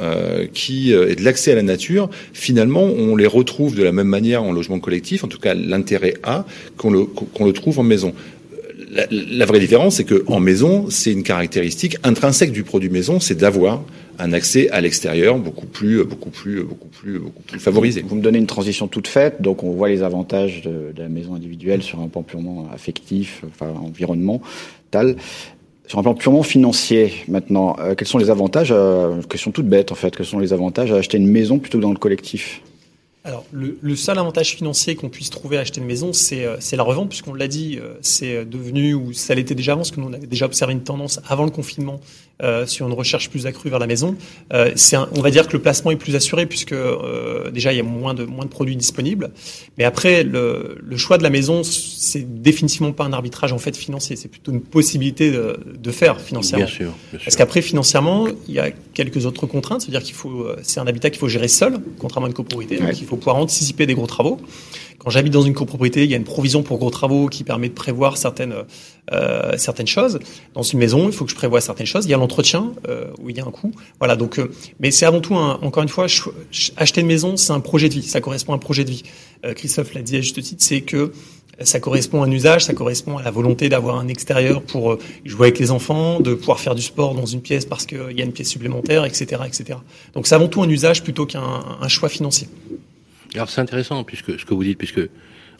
qui 0.54 0.90
et 0.90 1.14
de 1.14 1.22
l'accès 1.22 1.52
à 1.52 1.54
la 1.54 1.62
nature, 1.62 2.08
finalement, 2.32 2.82
on 2.82 3.14
les 3.14 3.26
retrouve 3.26 3.74
de 3.74 3.82
la 3.82 3.92
même 3.92 4.06
manière 4.06 4.42
en 4.42 4.52
logement 4.52 4.78
collectif. 4.78 5.22
En 5.22 5.28
tout 5.28 5.38
cas, 5.38 5.52
l'intérêt 5.52 6.14
a 6.22 6.46
qu'on 6.78 6.90
le 6.90 7.04
qu'on 7.04 7.44
le 7.44 7.52
trouve 7.52 7.78
en 7.78 7.82
maison. 7.82 8.14
La, 8.92 9.46
vraie 9.46 9.58
différence, 9.58 9.96
c'est 9.96 10.04
que 10.04 10.22
en 10.26 10.38
maison, 10.38 10.90
c'est 10.90 11.12
une 11.12 11.22
caractéristique 11.22 11.96
intrinsèque 12.02 12.52
du 12.52 12.62
produit 12.62 12.90
maison, 12.90 13.20
c'est 13.20 13.34
d'avoir 13.34 13.82
un 14.18 14.34
accès 14.34 14.68
à 14.68 14.82
l'extérieur 14.82 15.38
beaucoup 15.38 15.64
plus, 15.64 16.04
beaucoup 16.04 16.28
plus, 16.28 16.62
beaucoup 16.62 16.88
plus, 16.88 17.18
beaucoup 17.18 17.42
plus 17.42 17.58
favorisé. 17.58 18.04
Vous 18.06 18.16
me 18.16 18.20
donnez 18.20 18.36
une 18.36 18.46
transition 18.46 18.88
toute 18.88 19.08
faite, 19.08 19.40
donc 19.40 19.62
on 19.62 19.70
voit 19.70 19.88
les 19.88 20.02
avantages 20.02 20.60
de, 20.60 20.92
la 20.94 21.08
maison 21.08 21.34
individuelle 21.34 21.82
sur 21.82 22.00
un 22.00 22.08
plan 22.08 22.22
purement 22.22 22.68
affectif, 22.70 23.42
enfin 23.48 23.72
environnemental. 23.82 25.16
Sur 25.86 25.98
un 25.98 26.02
plan 26.02 26.14
purement 26.14 26.42
financier, 26.42 27.14
maintenant, 27.28 27.76
euh, 27.80 27.94
quels 27.94 28.08
sont 28.08 28.18
les 28.18 28.28
avantages? 28.28 28.72
Euh, 28.72 29.22
Question 29.22 29.52
toute 29.52 29.66
bête 29.66 29.90
en 29.90 29.94
fait. 29.94 30.14
Quels 30.14 30.26
sont 30.26 30.38
les 30.38 30.52
avantages 30.52 30.92
à 30.92 30.96
acheter 30.96 31.16
une 31.16 31.28
maison 31.28 31.58
plutôt 31.58 31.78
que 31.78 31.82
dans 31.82 31.92
le 31.92 31.98
collectif? 31.98 32.60
Alors, 33.24 33.44
le, 33.52 33.78
le, 33.80 33.94
seul 33.94 34.18
avantage 34.18 34.56
financier 34.56 34.96
qu'on 34.96 35.08
puisse 35.08 35.30
trouver 35.30 35.56
à 35.56 35.60
acheter 35.60 35.80
une 35.80 35.86
maison, 35.86 36.12
c'est 36.12 36.44
euh, 36.44 36.56
la 36.72 36.82
revente, 36.82 37.08
puisqu'on 37.08 37.34
l'a 37.34 37.46
dit, 37.46 37.78
euh, 37.80 37.94
c'est 38.00 38.44
devenu, 38.44 38.94
ou 38.94 39.12
ça 39.12 39.34
l'était 39.36 39.54
déjà 39.54 39.72
avant, 39.72 39.82
parce 39.82 39.92
que 39.92 40.00
nous, 40.00 40.08
on 40.08 40.12
avait 40.12 40.26
déjà 40.26 40.46
observé 40.46 40.72
une 40.72 40.82
tendance 40.82 41.20
avant 41.28 41.44
le 41.44 41.52
confinement 41.52 42.00
euh, 42.42 42.66
sur 42.66 42.88
une 42.88 42.92
recherche 42.92 43.30
plus 43.30 43.46
accrue 43.46 43.70
vers 43.70 43.78
la 43.78 43.86
maison. 43.86 44.16
Euh, 44.52 44.74
un, 44.94 45.08
on 45.14 45.20
va 45.20 45.30
dire 45.30 45.46
que 45.46 45.52
le 45.52 45.62
placement 45.62 45.92
est 45.92 45.96
plus 45.96 46.16
assuré, 46.16 46.46
puisque 46.46 46.72
euh, 46.72 47.52
déjà, 47.52 47.72
il 47.72 47.76
y 47.76 47.80
a 47.80 47.84
moins 47.84 48.14
de, 48.14 48.24
moins 48.24 48.44
de 48.44 48.50
produits 48.50 48.74
disponibles. 48.74 49.30
Mais 49.78 49.84
après, 49.84 50.24
le, 50.24 50.76
le 50.82 50.96
choix 50.96 51.18
de 51.18 51.22
la 51.22 51.30
maison, 51.30 51.62
c'est 51.62 52.42
définitivement 52.42 52.90
pas 52.90 53.04
un 53.04 53.12
arbitrage 53.12 53.52
en 53.52 53.58
fait 53.58 53.76
financier, 53.76 54.16
c'est 54.16 54.26
plutôt 54.26 54.50
une 54.50 54.60
possibilité 54.60 55.30
de, 55.30 55.56
de 55.78 55.90
faire 55.92 56.20
financièrement. 56.20 56.64
Bien 56.64 56.74
sûr. 56.74 56.86
Bien 56.86 57.20
sûr. 57.20 57.24
Parce 57.24 57.36
qu'après, 57.36 57.62
financièrement, 57.62 58.26
il 58.48 58.54
y 58.54 58.58
a 58.58 58.72
quelques 58.72 59.24
autres 59.24 59.46
contraintes, 59.46 59.82
c'est-à-dire 59.82 60.02
qu'il 60.02 60.14
faut, 60.14 60.48
c'est 60.62 60.80
un 60.80 60.86
habitat 60.88 61.10
qu'il 61.10 61.20
faut 61.20 61.28
gérer 61.28 61.48
seul, 61.48 61.78
contrairement 61.98 62.26
à 62.26 62.30
une 62.30 62.34
copropriété. 62.34 62.78
Donc, 62.78 63.00
il 63.00 63.06
faut 63.06 63.11
pouvoir 63.18 63.36
anticiper 63.36 63.86
des 63.86 63.94
gros 63.94 64.06
travaux. 64.06 64.40
Quand 64.98 65.10
j'habite 65.10 65.32
dans 65.32 65.42
une 65.42 65.54
copropriété, 65.54 66.04
il 66.04 66.10
y 66.10 66.14
a 66.14 66.16
une 66.16 66.24
provision 66.24 66.62
pour 66.62 66.78
gros 66.78 66.90
travaux 66.90 67.26
qui 67.26 67.42
permet 67.42 67.68
de 67.68 67.74
prévoir 67.74 68.16
certaines 68.16 68.54
euh, 69.10 69.56
certaines 69.56 69.88
choses. 69.88 70.20
Dans 70.54 70.62
une 70.62 70.78
maison, 70.78 71.08
il 71.08 71.12
faut 71.12 71.24
que 71.24 71.32
je 71.32 71.36
prévoie 71.36 71.60
certaines 71.60 71.86
choses. 71.86 72.04
Il 72.04 72.10
y 72.10 72.14
a 72.14 72.16
l'entretien 72.16 72.72
euh, 72.88 73.06
où 73.20 73.30
il 73.30 73.36
y 73.36 73.40
a 73.40 73.44
un 73.44 73.50
coût. 73.50 73.72
Voilà. 73.98 74.14
Donc, 74.14 74.38
euh, 74.38 74.52
mais 74.78 74.92
c'est 74.92 75.06
avant 75.06 75.20
tout, 75.20 75.34
un, 75.34 75.58
encore 75.60 75.82
une 75.82 75.88
fois, 75.88 76.06
acheter 76.76 77.00
une 77.00 77.08
maison, 77.08 77.36
c'est 77.36 77.52
un 77.52 77.58
projet 77.58 77.88
de 77.88 77.94
vie. 77.94 78.04
Ça 78.04 78.20
correspond 78.20 78.52
à 78.52 78.56
un 78.56 78.60
projet 78.60 78.84
de 78.84 78.90
vie. 78.90 79.02
Christophe 79.56 79.92
l'a 79.94 80.02
dit 80.02 80.16
à 80.16 80.20
juste 80.20 80.40
titre, 80.40 80.62
c'est 80.62 80.82
que 80.82 81.12
ça 81.62 81.80
correspond 81.80 82.22
à 82.22 82.26
un 82.26 82.30
usage, 82.30 82.64
ça 82.64 82.74
correspond 82.74 83.18
à 83.18 83.24
la 83.24 83.32
volonté 83.32 83.68
d'avoir 83.68 83.98
un 83.98 84.06
extérieur 84.06 84.62
pour 84.62 84.98
jouer 85.24 85.48
avec 85.48 85.58
les 85.58 85.72
enfants, 85.72 86.20
de 86.20 86.34
pouvoir 86.34 86.60
faire 86.60 86.76
du 86.76 86.82
sport 86.82 87.16
dans 87.16 87.26
une 87.26 87.40
pièce 87.40 87.64
parce 87.64 87.86
qu'il 87.86 88.12
y 88.16 88.22
a 88.22 88.24
une 88.24 88.32
pièce 88.32 88.48
supplémentaire, 88.48 89.04
etc., 89.04 89.42
etc. 89.44 89.80
Donc 90.14 90.28
c'est 90.28 90.36
avant 90.36 90.46
tout 90.46 90.62
un 90.62 90.68
usage 90.68 91.02
plutôt 91.02 91.26
qu'un 91.26 91.64
un 91.80 91.88
choix 91.88 92.08
financier. 92.08 92.46
Alors 93.34 93.48
c'est 93.50 93.60
intéressant 93.60 94.04
puisque 94.04 94.38
ce 94.38 94.44
que 94.44 94.54
vous 94.54 94.64
dites, 94.64 94.78
puisque 94.78 95.00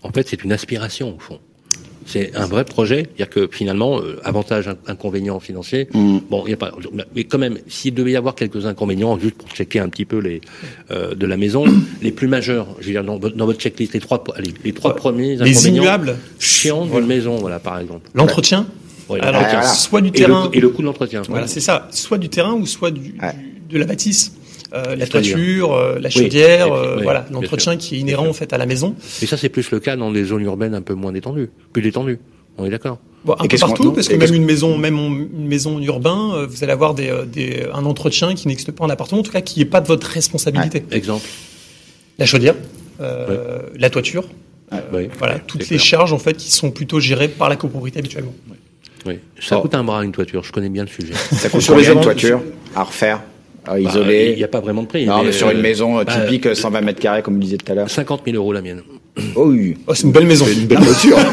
en 0.03 0.11
fait 0.11 0.29
c'est 0.29 0.43
une 0.45 0.53
aspiration 0.53 1.15
au 1.17 1.19
fond. 1.19 1.39
C'est 2.05 2.35
un 2.35 2.47
vrai 2.47 2.65
projet, 2.65 3.05
c'est-à-dire 3.17 3.31
que 3.31 3.49
finalement, 3.53 4.01
euh, 4.01 4.19
avantage, 4.25 4.69
inconvénients 4.89 5.39
financiers. 5.39 5.87
Mm. 5.95 6.19
Bon, 6.29 6.43
il 6.47 6.51
y 6.51 6.53
a 6.53 6.57
pas, 6.57 6.73
mais 7.15 7.23
quand 7.23 7.39
même, 7.39 7.59
s'il 7.69 7.95
devait 7.95 8.11
y 8.11 8.17
avoir 8.17 8.35
quelques 8.35 8.67
inconvénients, 8.67 9.17
juste 9.21 9.37
pour 9.37 9.49
checker 9.51 9.79
un 9.79 9.89
petit 9.89 10.05
peu 10.05 10.19
les 10.19 10.41
euh, 10.91 11.15
de 11.15 11.27
la 11.27 11.37
maison, 11.37 11.65
les 12.03 12.11
plus 12.11 12.27
majeurs, 12.27 12.67
je 12.81 12.87
veux 12.87 12.93
dire 12.93 13.05
dans, 13.05 13.19
dans 13.21 13.47
votre 13.47 13.61
checklist, 13.61 13.93
les 13.95 14.01
trois, 14.01 14.23
allez, 14.35 14.53
les 14.65 14.73
trois 14.73 14.97
premiers 14.97 15.37
les 15.37 15.53
inconvénients 15.53 15.83
immuables 15.85 16.17
chiants 16.41 16.87
d'une 16.87 17.07
maison, 17.07 17.37
voilà, 17.37 17.61
par 17.61 17.79
exemple. 17.79 18.11
L'entretien. 18.15 18.67
Ouais, 19.09 19.21
Alors, 19.21 19.41
l'entretien. 19.43 19.63
soit 19.63 20.01
du 20.01 20.09
Et 20.09 20.13
terrain, 20.13 20.49
le, 20.53 20.57
et 20.57 20.61
le 20.61 20.71
coût 20.71 20.83
de 20.83 20.87
l'entretien. 20.89 21.23
voilà, 21.29 21.47
c'est 21.47 21.61
ça, 21.61 21.87
soit 21.93 22.19
du 22.19 22.29
terrain 22.29 22.55
ou 22.55 22.67
soit 22.67 22.91
du, 22.91 23.15
Ouais. 23.23 23.33
du- 23.69 23.75
de 23.75 23.79
la 23.79 23.87
bâtisse. 23.87 24.33
Euh, 24.75 24.97
la 24.97 25.07
toiture, 25.07 25.75
euh, 25.75 25.99
la 26.01 26.09
chaudière, 26.09 26.67
puis, 26.67 26.75
euh, 26.75 26.97
oui, 26.97 27.03
voilà, 27.03 27.27
l'entretien 27.31 27.77
qui 27.77 27.97
est 27.97 27.99
inhérent 27.99 28.27
en 28.27 28.33
fait 28.33 28.53
à 28.55 28.59
la 28.59 28.65
maison. 28.67 28.95
Et 29.21 29.27
ça, 29.27 29.37
c'est 29.37 29.51
plus 29.51 29.71
le 29.71 29.81
cas 29.81 29.97
dans 29.97 30.11
des 30.11 30.25
zones 30.25 30.43
urbaines 30.43 30.75
un 30.75 30.81
peu 30.83 30.95
moins 30.95 31.13
détendues, 31.13 31.51
plus 31.73 31.83
détendues. 31.83 32.19
On 32.57 32.65
est 32.65 32.71
d'accord. 32.71 32.99
Bon, 33.25 33.35
un 33.39 33.45
Et 33.45 33.49
peu 33.49 33.57
partout, 33.59 33.93
parce 33.93 34.09
que 34.09 34.15
et 34.15 34.19
même 34.19 34.35
une 34.35 34.45
maison, 34.45 34.77
même 34.79 34.97
une 34.97 35.47
maison 35.47 35.79
urbain, 35.79 36.33
euh, 36.35 36.47
vous 36.47 36.65
allez 36.65 36.73
avoir 36.73 36.95
des, 36.95 37.13
des, 37.27 37.67
un 37.73 37.85
entretien 37.85 38.35
qui 38.35 38.49
n'existe 38.49 38.73
pas 38.73 38.85
en 38.85 38.91
appartement, 38.91 39.21
en 39.21 39.25
tout 39.25 39.31
cas 39.31 39.41
qui 39.43 39.59
n'est 39.59 39.65
pas 39.67 39.81
de 39.81 39.87
votre 39.89 40.07
responsabilité. 40.07 40.83
Exemple. 40.91 41.27
La 42.19 42.27
chaudière, 42.27 42.55
euh, 43.01 43.61
la 43.77 43.91
toiture, 43.91 44.25
euh, 44.73 44.81
Oui. 44.93 45.09
voilà, 45.19 45.39
toutes 45.39 45.63
les 45.63 45.67
clair. 45.77 45.81
charges 45.81 46.13
en 46.13 46.19
fait 46.19 46.35
qui 46.37 46.51
sont 46.51 46.71
plutôt 46.71 46.99
gérées 47.01 47.29
par 47.29 47.49
la 47.49 47.57
copropriété 47.57 47.99
habituellement. 48.01 48.35
Oui. 49.07 49.19
Ça 49.41 49.59
Oh. 49.59 49.63
coûte 49.63 49.75
un 49.75 49.83
bras 49.85 50.05
une 50.05 50.13
toiture. 50.13 50.45
Je 50.45 50.53
connais 50.53 50.69
bien 50.69 50.83
le 50.85 50.89
sujet. 50.89 51.15
Ça 51.33 51.49
coûte 51.51 51.61
Sur 51.61 51.75
combien 51.75 51.91
les 51.91 51.95
une 51.97 52.03
toiture 52.03 52.41
à 52.77 52.85
refaire, 52.85 53.21
à 53.67 53.73
Bah, 53.73 53.81
isoler 53.81 54.31
Il 54.33 54.37
n'y 54.37 54.45
a 54.45 54.49
pas 54.49 54.61
vraiment 54.61 54.83
de 54.83 54.89
prix. 54.89 55.07
Non, 55.07 55.23
mais 55.23 55.33
sur 55.33 55.49
euh, 55.49 55.53
une 55.53 55.61
maison 55.61 55.99
euh, 55.99 56.05
bah, 56.05 56.13
typique, 56.25 56.47
euh, 56.47 56.55
120 56.55 56.81
mètres 56.81 57.01
carrés, 57.01 57.23
comme 57.23 57.35
vous 57.35 57.41
disiez 57.41 57.59
tout 57.59 57.71
à 57.71 57.75
l'heure. 57.75 57.91
50 57.91 58.23
000 58.25 58.37
euros 58.37 58.53
la 58.53 58.61
mienne. 58.63 58.83
Oh 59.37 59.47
oui. 59.49 59.77
Oh, 59.87 59.95
c'est 59.95 60.05
une 60.05 60.13
belle 60.13 60.27
maison. 60.27 60.47
C'est 60.47 60.55
une 60.55 60.67
belle 60.67 60.79
voiture. 60.81 61.17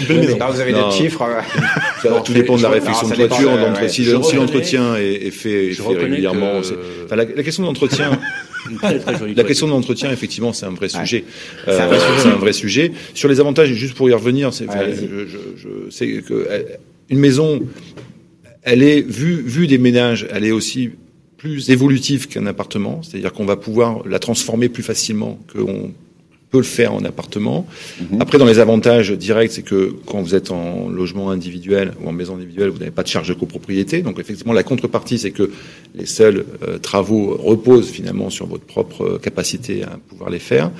Une 0.00 0.06
belle 0.08 0.20
maison. 0.20 0.36
Non, 0.38 0.46
vous 0.50 0.60
avez 0.60 0.72
Non. 0.72 0.88
des 0.88 0.94
chiffres. 0.94 1.22
euh, 1.22 1.40
Ça 2.02 2.08
va, 2.10 2.20
tout 2.20 2.32
dépend 2.32 2.56
de 2.56 2.62
la 2.62 2.70
réflexion 2.70 3.08
non, 3.08 3.14
de 3.14 3.80
ouais. 3.80 3.88
si 3.88 4.04
l'entretien 4.36 4.96
est, 4.96 5.26
est 5.26 5.30
fait, 5.30 5.70
est 5.72 5.80
régulièrement, 5.96 6.60
que- 6.60 6.66
c'est- 6.66 6.74
enfin, 7.04 7.16
la, 7.16 7.24
la 7.24 7.42
question 7.42 7.62
de 7.62 7.68
l'entretien, 7.68 8.18
Une 8.70 8.78
très, 8.78 8.98
très 8.98 9.18
jolie 9.18 9.34
la 9.34 9.44
question 9.44 9.66
de 9.66 9.72
l'entretien, 9.72 10.10
effectivement, 10.10 10.54
c'est 10.54 10.64
un 10.64 10.70
vrai 10.70 10.86
Ouais. 10.86 11.00
sujet. 11.00 11.24
C'est 11.66 11.70
un 11.72 11.84
Euh, 11.84 11.86
vrai 11.86 11.98
sujet. 11.98 12.18
c'est 12.22 12.28
un 12.28 12.36
vrai 12.36 12.52
sujet. 12.54 12.92
Sur 13.12 13.28
les 13.28 13.38
avantages, 13.40 13.68
juste 13.74 13.94
pour 13.94 14.08
y 14.08 14.12
revenir, 14.14 14.54
c'est, 14.54 14.66
Allez-y. 14.70 15.06
je, 15.06 15.26
je, 15.26 15.38
je 15.86 15.90
sais 15.94 16.06
que 16.26 16.32
euh, 16.32 16.62
une 17.10 17.18
maison, 17.18 17.60
elle 18.64 18.82
est 18.82 19.00
vue, 19.02 19.40
vue 19.42 19.66
des 19.66 19.78
ménages, 19.78 20.26
elle 20.32 20.44
est 20.44 20.50
aussi 20.52 20.90
plus 21.36 21.70
évolutive 21.70 22.26
qu'un 22.28 22.46
appartement, 22.46 23.02
c'est-à-dire 23.02 23.32
qu'on 23.32 23.44
va 23.44 23.56
pouvoir 23.56 24.06
la 24.08 24.18
transformer 24.18 24.68
plus 24.68 24.82
facilement 24.82 25.38
qu'on 25.52 25.92
peut 26.50 26.58
le 26.58 26.62
faire 26.64 26.94
en 26.94 27.04
appartement. 27.04 27.66
Mhm. 28.00 28.20
Après, 28.22 28.38
dans 28.38 28.46
les 28.46 28.60
avantages 28.60 29.10
directs, 29.10 29.50
c'est 29.52 29.62
que 29.64 29.92
quand 30.06 30.22
vous 30.22 30.34
êtes 30.36 30.52
en 30.52 30.88
logement 30.88 31.30
individuel 31.30 31.92
ou 32.00 32.08
en 32.08 32.12
maison 32.12 32.36
individuelle, 32.36 32.68
vous 32.70 32.78
n'avez 32.78 32.92
pas 32.92 33.02
de 33.02 33.08
charge 33.08 33.28
de 33.28 33.34
copropriété. 33.34 34.02
Donc, 34.02 34.18
effectivement, 34.20 34.52
la 34.52 34.62
contrepartie, 34.62 35.18
c'est 35.18 35.32
que 35.32 35.50
les 35.96 36.06
seuls 36.06 36.46
euh, 36.66 36.78
travaux 36.78 37.36
reposent 37.36 37.90
finalement 37.90 38.30
sur 38.30 38.46
votre 38.46 38.64
propre 38.64 39.02
euh, 39.04 39.18
capacité 39.18 39.82
à 39.82 39.98
pouvoir 40.08 40.30
les 40.30 40.38
faire. 40.38 40.70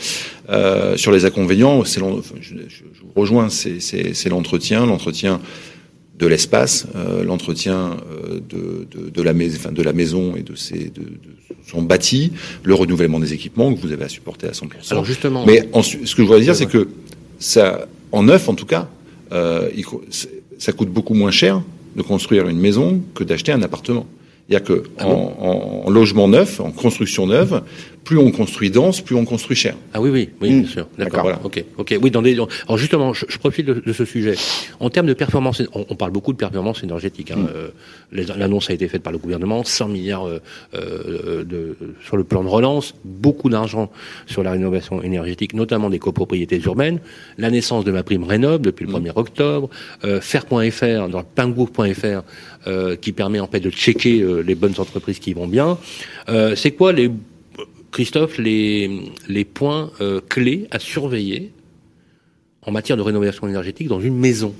Euh, 0.48 0.96
sur 0.96 1.10
les 1.10 1.24
inconvénients, 1.24 1.84
c'est 1.84 2.00
je, 2.40 2.54
je- 2.68 2.82
vous 3.02 3.20
rejoins, 3.20 3.48
c'est 3.50 4.28
l'entretien, 4.28 4.86
l'entretien 4.86 5.40
de 6.18 6.26
l'espace, 6.26 6.86
euh, 6.94 7.24
l'entretien 7.24 7.96
euh, 8.10 8.40
de, 8.48 8.86
de, 8.90 9.10
de, 9.10 9.22
la 9.22 9.32
enfin, 9.32 9.72
de 9.72 9.82
la 9.82 9.92
maison 9.92 10.36
et 10.36 10.42
de, 10.42 10.54
ses, 10.54 10.84
de, 10.84 11.00
de 11.00 11.34
son 11.66 11.82
bâti, 11.82 12.32
le 12.62 12.74
renouvellement 12.74 13.18
des 13.18 13.32
équipements 13.32 13.74
que 13.74 13.80
vous 13.80 13.92
avez 13.92 14.04
à 14.04 14.08
supporter 14.08 14.46
à 14.46 14.52
100%. 14.52 14.92
Alors 14.92 15.04
justement, 15.04 15.44
Mais 15.46 15.68
ensuite, 15.72 16.06
ce 16.06 16.14
que 16.14 16.22
je 16.22 16.26
voudrais 16.26 16.42
dire, 16.42 16.54
c'est 16.54 16.66
que 16.66 16.88
ça, 17.38 17.88
en 18.12 18.22
neuf 18.22 18.48
en 18.48 18.54
tout 18.54 18.66
cas, 18.66 18.88
euh, 19.32 19.68
il 19.76 19.84
ça 20.58 20.72
coûte 20.72 20.88
beaucoup 20.88 21.14
moins 21.14 21.32
cher 21.32 21.62
de 21.96 22.02
construire 22.02 22.48
une 22.48 22.58
maison 22.58 23.02
que 23.14 23.24
d'acheter 23.24 23.52
un 23.52 23.62
appartement. 23.62 24.06
C'est-à-dire 24.48 24.66
que 24.66 24.82
Ah 24.98 25.06
en, 25.08 25.34
en- 25.40 25.86
en 25.86 25.90
logement 25.90 26.28
neuf, 26.28 26.60
en 26.60 26.70
construction 26.70 27.26
neuve, 27.26 27.62
plus 28.04 28.18
on 28.18 28.30
construit 28.30 28.70
dense, 28.70 29.00
plus 29.00 29.16
on 29.16 29.24
construit 29.24 29.56
cher. 29.56 29.74
Ah 29.94 30.00
oui, 30.02 30.10
oui, 30.10 30.28
oui, 30.42 30.50
Mm. 30.52 30.60
bien 30.60 30.68
sûr. 30.70 30.86
D'accord. 30.98 31.22
Voilà. 31.22 31.40
Ok, 31.42 31.64
ok. 31.78 31.98
Oui, 32.02 32.10
dans 32.10 32.20
des. 32.20 32.34
Alors 32.34 32.76
justement, 32.76 33.14
je, 33.14 33.24
je 33.26 33.38
profite 33.38 33.64
de, 33.64 33.82
de 33.84 33.92
ce 33.94 34.04
sujet. 34.04 34.34
En 34.80 34.90
termes 34.90 35.06
de 35.06 35.14
performance, 35.14 35.62
on, 35.72 35.86
on 35.88 35.96
parle 35.96 36.10
beaucoup 36.12 36.32
de 36.34 36.36
performance 36.36 36.82
énergétique. 36.82 37.30
Hein. 37.30 37.46
Euh, 37.54 37.68
les- 38.12 38.26
L'annonce 38.36 38.68
a 38.68 38.74
été 38.74 38.86
faite 38.88 39.02
par 39.02 39.12
le 39.12 39.18
gouvernement, 39.18 39.64
100 39.64 39.88
milliards 39.88 40.26
euh, 40.28 40.40
euh, 40.74 41.44
de, 41.44 41.76
sur 42.04 42.18
le 42.18 42.24
plan 42.24 42.44
de 42.44 42.48
relance, 42.48 42.94
beaucoup 43.04 43.48
d'argent 43.48 43.90
sur 44.26 44.42
la 44.42 44.50
rénovation 44.52 45.02
énergétique, 45.02 45.54
notamment 45.54 45.88
des 45.88 45.98
copropriétés 45.98 46.60
urbaines. 46.66 46.98
La 47.38 47.50
naissance 47.50 47.84
de 47.84 47.92
ma 47.92 48.02
prime 48.02 48.24
Rénov 48.24 48.60
depuis 48.60 48.84
le 48.84 48.92
1er 48.92 49.12
octobre. 49.16 49.70
Euh, 50.04 50.20
Faire.fr, 50.20 51.08
dans 51.08 51.22
pleingroupe.fr, 51.22 52.22
euh, 52.66 52.96
qui 52.96 53.12
permet 53.12 53.40
en 53.40 53.46
fait 53.46 53.60
de 53.60 53.70
checker 53.70 54.20
euh, 54.20 54.40
les 54.40 54.54
bonnes 54.54 54.74
entreprises 54.78 55.18
qui 55.18 55.32
vont 55.34 55.46
bien. 55.46 55.78
Euh, 56.28 56.56
C'est 56.56 56.72
quoi 56.72 56.92
Christophe, 57.90 58.38
les, 58.38 59.12
les 59.28 59.44
points 59.44 59.90
euh, 60.00 60.20
clés 60.28 60.66
à 60.70 60.78
surveiller 60.78 61.52
en 62.62 62.72
matière 62.72 62.96
de 62.96 63.02
rénovation 63.02 63.46
énergétique 63.46 63.88
dans 63.88 64.00
une 64.00 64.16
maison? 64.16 64.54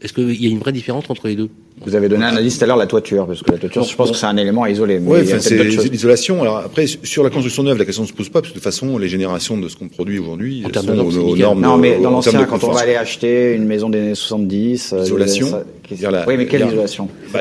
Est-ce 0.00 0.12
qu'il 0.12 0.40
y 0.40 0.46
a 0.46 0.50
une 0.50 0.58
vraie 0.58 0.72
différence 0.72 1.10
entre 1.10 1.26
les 1.28 1.36
deux? 1.36 1.50
Vous 1.84 1.94
avez 1.94 2.08
donné 2.08 2.24
un 2.26 2.36
indice 2.36 2.58
tout 2.58 2.64
à 2.64 2.66
l'heure, 2.66 2.76
la 2.76 2.86
toiture, 2.86 3.26
parce 3.26 3.42
que 3.42 3.52
la 3.52 3.58
toiture, 3.58 3.82
je 3.84 3.96
pense 3.96 4.10
que 4.10 4.16
c'est 4.16 4.26
un 4.26 4.36
élément 4.36 4.64
à 4.64 4.70
isoler. 4.70 5.00
Oui, 5.02 5.20
c'est 5.26 5.88
l'isolation. 5.88 6.42
Alors 6.42 6.58
après, 6.58 6.86
sur 6.86 7.22
la 7.22 7.30
construction 7.30 7.62
neuve, 7.62 7.78
la 7.78 7.84
question 7.84 8.02
ne 8.02 8.08
se 8.08 8.12
pose 8.12 8.28
pas, 8.28 8.40
parce 8.40 8.52
que 8.52 8.58
de 8.58 8.60
toute 8.60 8.64
façon, 8.64 8.98
les 8.98 9.08
générations 9.08 9.56
de 9.56 9.68
ce 9.68 9.76
qu'on 9.76 9.88
produit 9.88 10.18
aujourd'hui 10.18 10.62
sont 10.72 10.98
aux, 10.98 11.36
normes. 11.36 11.60
Non, 11.60 11.76
mais 11.76 11.98
dans 11.98 12.10
l'ancien, 12.10 12.44
quand 12.44 12.62
on 12.64 12.72
va 12.72 12.80
aller 12.80 12.96
acheter 12.96 13.54
une 13.54 13.64
maison 13.64 13.88
des 13.88 13.98
années 13.98 14.14
70, 14.14 14.92
euh, 14.92 15.04
isolation. 15.04 15.64
oui, 15.90 16.34
mais 16.36 16.46
quelle 16.46 16.66
isolation 16.66 17.08
bah, 17.32 17.40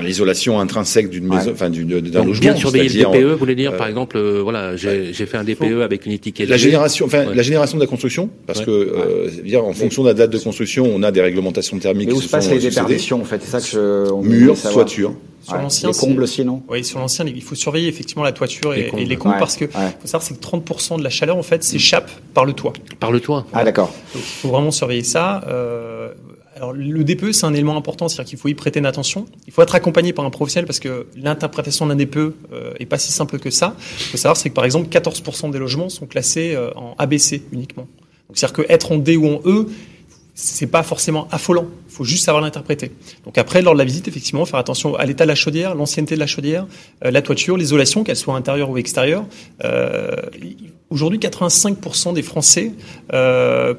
L'isolation 0.00 0.60
intrinsèque 0.60 1.10
d'une 1.10 1.26
maison, 1.26 1.52
enfin 1.52 1.70
d'un 1.70 2.24
logement. 2.24 2.40
Bien 2.40 2.56
surveiller 2.56 2.88
le 2.88 3.04
DPE, 3.04 3.32
vous 3.32 3.38
voulez 3.38 3.54
dire, 3.54 3.76
par 3.76 3.86
exemple, 3.86 4.16
euh, 4.16 4.40
voilà, 4.42 4.76
j'ai 4.76 5.12
fait 5.12 5.36
un 5.36 5.44
DPE 5.44 5.82
avec 5.82 6.06
une 6.06 6.12
étiquette. 6.12 6.48
La 6.48 6.56
génération, 6.56 7.06
enfin, 7.06 7.26
la 7.34 7.42
génération 7.42 7.76
de 7.78 7.82
la 7.82 7.88
construction, 7.88 8.28
parce 8.46 8.60
que, 8.60 8.70
euh, 8.70 9.60
en 9.60 9.72
fonction 9.72 10.02
de 10.02 10.08
la 10.08 10.14
date 10.14 10.30
de 10.30 10.38
construction, 10.38 10.90
on 10.92 11.02
a 11.02 11.10
des 11.10 11.20
réglementations 11.20 11.78
thermiques. 11.78 12.08
Mais 12.08 12.14
où 12.14 12.20
se 12.20 12.28
passent 12.28 12.50
les 12.50 12.58
déperditions, 12.58 13.20
en 13.20 13.24
fait, 13.24 13.42
que 13.70 13.76
je. 13.76 14.22
Murs, 14.22 14.60
toiture. 14.72 15.14
Sur 15.48 15.56
l'ancien, 15.56 15.90
les 15.90 15.96
combles 15.96 16.22
aussi, 16.22 16.44
non 16.44 16.62
Oui, 16.68 16.84
sur 16.84 16.98
l'ancien, 16.98 17.24
il 17.24 17.42
faut 17.42 17.54
surveiller 17.54 17.88
effectivement 17.88 18.22
la 18.22 18.32
toiture 18.32 18.74
et 18.74 18.90
les 19.04 19.16
combles, 19.16 19.36
parce 19.38 19.56
que 19.56 19.66
faut 19.66 20.06
savoir 20.06 20.22
c'est 20.22 20.38
que 20.38 20.44
30% 20.44 20.98
de 20.98 21.04
la 21.04 21.10
chaleur 21.10 21.36
en 21.36 21.42
fait 21.42 21.64
s'échappe 21.64 22.10
par 22.34 22.44
le 22.44 22.52
toit. 22.52 22.72
Par 23.00 23.12
le 23.12 23.20
toit. 23.20 23.46
Ah 23.52 23.64
d'accord. 23.64 23.92
Il 24.14 24.20
faut 24.20 24.48
vraiment 24.48 24.70
surveiller 24.70 25.04
ça. 25.04 25.42
Euh, 25.48 26.12
alors 26.56 26.72
le 26.72 27.04
DPE 27.04 27.32
c'est 27.32 27.46
un 27.46 27.54
élément 27.54 27.76
important, 27.76 28.08
c'est-à-dire 28.08 28.30
qu'il 28.30 28.38
faut 28.38 28.48
y 28.48 28.54
prêter 28.54 28.80
une 28.80 28.86
attention. 28.86 29.26
Il 29.46 29.52
faut 29.52 29.62
être 29.62 29.74
accompagné 29.74 30.12
par 30.12 30.24
un 30.24 30.30
professionnel 30.30 30.66
parce 30.66 30.80
que 30.80 31.06
l'interprétation 31.16 31.86
d'un 31.86 31.96
DPE 31.96 32.16
euh, 32.16 32.74
est 32.78 32.86
pas 32.86 32.98
si 32.98 33.12
simple 33.12 33.38
que 33.38 33.50
ça. 33.50 33.74
Il 34.00 34.06
faut 34.06 34.16
savoir 34.16 34.36
c'est 34.36 34.50
que 34.50 34.54
par 34.54 34.64
exemple 34.64 34.88
14% 34.88 35.50
des 35.50 35.58
logements 35.58 35.88
sont 35.88 36.06
classés 36.06 36.54
euh, 36.54 36.70
en 36.74 36.94
ABC 36.98 37.42
uniquement. 37.52 37.86
Donc 38.28 38.36
c'est-à-dire 38.36 38.64
que 38.64 38.72
être 38.72 38.92
en 38.92 38.98
D 38.98 39.16
ou 39.16 39.28
en 39.28 39.40
E 39.46 39.68
c'est 40.40 40.68
pas 40.68 40.84
forcément 40.84 41.26
affolant. 41.32 41.66
Il 41.88 41.92
faut 41.92 42.04
juste 42.04 42.24
savoir 42.24 42.40
l'interpréter. 42.44 42.92
Donc 43.24 43.36
après, 43.38 43.60
lors 43.60 43.74
de 43.74 43.78
la 43.78 43.84
visite, 43.84 44.06
effectivement, 44.06 44.44
faire 44.44 44.60
attention 44.60 44.94
à 44.94 45.04
l'état 45.04 45.24
de 45.24 45.28
la 45.28 45.34
chaudière, 45.34 45.74
l'ancienneté 45.74 46.14
de 46.14 46.20
la 46.20 46.28
chaudière, 46.28 46.64
euh, 47.04 47.10
la 47.10 47.22
toiture, 47.22 47.56
l'isolation, 47.56 48.04
qu'elle 48.04 48.16
soit 48.16 48.36
intérieure 48.36 48.70
ou 48.70 48.78
extérieure. 48.78 49.26
Euh, 49.64 50.14
Aujourd'hui, 50.90 51.18
85% 51.18 52.14
des 52.14 52.22
Français 52.22 52.72
euh, 53.12 53.74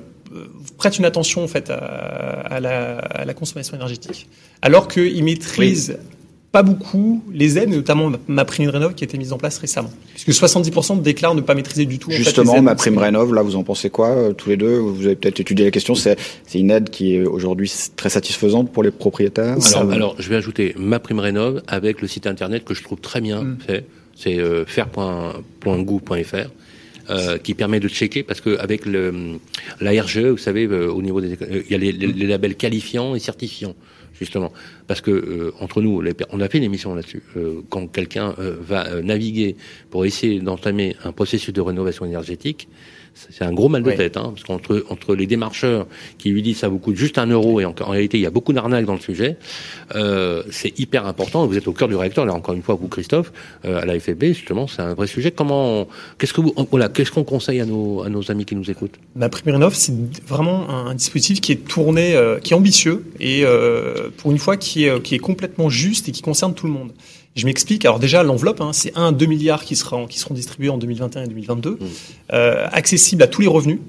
prêtent 0.78 1.00
une 1.00 1.06
attention 1.06 1.44
en 1.44 1.48
fait 1.48 1.72
à, 1.72 1.78
à, 1.78 2.60
la, 2.60 3.00
à 3.00 3.26
la, 3.26 3.34
consommation 3.34 3.76
énergétique, 3.76 4.28
alors 4.62 4.88
qu'ils 4.88 5.24
maîtrisent 5.24 5.98
pas 6.52 6.64
beaucoup 6.64 7.24
les 7.32 7.60
aides, 7.60 7.70
notamment 7.70 8.12
ma 8.28 8.44
prime 8.44 8.70
rénov 8.70 8.96
qui 8.96 9.04
a 9.04 9.06
été 9.06 9.18
mise 9.18 9.34
en 9.34 9.38
place 9.38 9.58
récemment. 9.60 9.92
Puisque 10.16 10.30
70% 10.30 11.02
déclarent 11.02 11.36
ne 11.36 11.42
pas 11.42 11.54
maîtriser 11.54 11.86
du 11.86 12.00
tout. 12.00 12.10
Justement, 12.10 12.54
en 12.54 12.56
fait, 12.56 12.62
ma 12.62 12.76
prime 12.76 12.98
rénov, 12.98 13.34
là, 13.34 13.44
vous 13.44 13.56
en 13.56 13.64
pensez 13.64 13.90
quoi 13.90 14.10
euh, 14.10 14.34
tous 14.34 14.50
les 14.50 14.58
deux? 14.58 14.78
Vous 14.78 15.06
avez 15.06 15.16
peut-être 15.16 15.40
étudié 15.40 15.66
la 15.66 15.72
question. 15.72 15.94
C'est 15.94 16.18
une 16.56 16.72
aide 16.72 16.90
qui 16.90 17.16
est 17.16 17.24
aujourd'hui 17.24 17.72
très 17.96 18.10
satisfaisante 18.10 18.72
pour 18.72 18.84
les 18.84 18.92
propriétaires? 18.92 19.58
Alors, 19.76 19.92
alors, 19.92 20.16
je 20.18 20.30
vais 20.30 20.38
ajouter 20.38 20.74
ma 20.78 21.00
prime 21.00 21.20
rénov 21.20 21.62
avec 21.68 22.02
le 22.02 22.08
site 22.08 22.26
internet 22.26 22.66
que 22.66 22.74
je 22.74 22.84
trouve 22.84 23.00
très 23.00 23.22
bien 23.22 23.44
mm. 23.44 23.58
fait. 23.66 23.86
C'est 24.16 24.40
euh, 24.40 24.66
faire.gouv.fr. 24.66 26.50
Euh, 27.12 27.40
qui 27.40 27.56
permet 27.56 27.80
de 27.80 27.88
checker 27.88 28.22
parce 28.22 28.40
que 28.40 28.60
avec 28.60 28.86
le 28.86 29.40
la 29.82 30.00
RGE, 30.00 30.26
vous 30.26 30.38
savez, 30.38 30.66
euh, 30.68 30.92
au 30.92 31.02
niveau 31.02 31.22
des 31.22 31.36
il 31.52 31.72
y 31.72 31.74
a 31.74 31.80
les, 31.80 31.92
les 31.92 32.28
labels 32.28 32.54
qualifiants 32.54 33.16
et 33.16 33.20
certifiants 33.20 33.74
justement. 34.20 34.52
Parce 34.88 35.02
que 35.02 35.12
euh, 35.12 35.54
entre 35.60 35.82
nous, 35.82 36.04
on 36.32 36.40
a 36.40 36.50
fait 36.50 36.58
une 36.58 36.64
émission 36.64 36.94
là-dessus. 36.94 37.24
Euh, 37.38 37.62
quand 37.70 37.88
quelqu'un 37.88 38.36
euh, 38.40 38.56
va 38.60 39.02
naviguer 39.02 39.56
pour 39.90 40.06
essayer 40.06 40.40
d'entamer 40.40 40.96
un 41.04 41.12
processus 41.12 41.54
de 41.54 41.62
rénovation 41.62 42.06
énergétique, 42.06 42.68
c'est 43.30 43.44
un 43.44 43.52
gros 43.52 43.70
mal 43.70 43.84
de 43.84 43.92
tête, 43.92 44.18
hein, 44.18 44.32
parce 44.34 44.44
qu'entre 44.44 44.86
entre 44.90 45.16
les 45.16 45.28
démarcheurs 45.28 45.88
qui 46.18 46.30
lui 46.30 46.42
disent 46.42 46.58
ça 46.58 46.68
vous 46.68 46.80
coûte 46.80 46.96
juste 46.96 47.18
un 47.18 47.26
euro 47.26 47.60
et 47.60 47.66
en, 47.66 47.74
réalité 47.80 48.18
il 48.18 48.22
y 48.22 48.26
a 48.26 48.32
beaucoup 48.32 48.54
d'arnaques 48.54 48.86
dans 48.86 48.94
le 48.94 49.00
sujet, 49.00 49.38
euh, 49.96 50.44
c'est 50.52 50.78
hyper 50.80 51.06
important. 51.06 51.46
Vous 51.46 51.58
êtes 51.58 51.68
au 51.68 51.74
cœur 51.74 51.88
du 51.88 51.96
réacteur, 51.96 52.26
là 52.26 52.34
encore 52.34 52.56
une 52.56 52.62
fois 52.62 52.76
vous 52.76 52.88
Christophe, 52.88 53.32
euh, 53.66 53.82
à 53.82 53.86
la 53.86 54.00
FFB 54.00 54.26
justement, 54.26 54.68
c'est 54.68 54.82
un 54.82 54.94
vrai 54.94 55.08
sujet. 55.08 55.32
Comment, 55.32 55.88
qu'est-ce 56.18 56.34
que 56.34 56.42
vous, 56.42 56.54
voilà, 56.72 56.90
qu'est-ce 56.90 57.12
qu'on 57.12 57.24
conseille 57.24 57.60
à 57.60 57.66
nos 57.66 58.04
à 58.04 58.10
nos 58.10 58.32
amis 58.32 58.46
qui 58.46 58.56
nous 58.56 58.70
écoutent? 58.70 58.96
Ma 59.16 59.30
première 59.30 59.60
offre, 59.62 59.78
c'est 59.78 59.94
vraiment 60.28 60.70
un, 60.70 60.96
dispositif 60.96 61.42
qui 61.42 61.52
est 61.52 61.68
tourné, 61.68 62.16
euh, 62.16 62.40
qui 62.40 62.54
est 62.54 62.56
ambitieux 62.56 63.06
et 63.20 63.42
euh, 63.44 64.10
pour 64.18 64.32
une 64.32 64.40
fois 64.40 64.58
qui 64.58 64.86
est 64.86 65.02
qui 65.02 65.16
est 65.16 65.20
complètement 65.20 65.70
juste 65.70 66.10
et 66.10 66.12
qui 66.12 66.22
concerne 66.22 66.54
tout 66.54 66.68
le 66.68 66.74
monde. 66.74 66.92
Je 67.40 67.46
m'explique. 67.46 67.86
Alors 67.86 68.00
déjà, 68.00 68.22
l'enveloppe, 68.22 68.60
hein, 68.60 68.74
c'est 68.74 68.92
1 68.98 69.14
2 69.14 69.26
milliards 69.26 69.64
qui, 69.64 69.78
sera, 69.78 70.06
qui 70.08 70.20
seront 70.20 70.34
distribués 70.34 70.68
en 70.68 70.78
2021 70.78 71.24
et 71.24 71.28
2022, 71.28 71.72
mmh. 71.72 71.78
euh, 72.34 72.68
accessible 72.70 73.24
à 73.24 73.28
tous 73.28 73.40
les 73.40 73.48
revenus, 73.48 73.80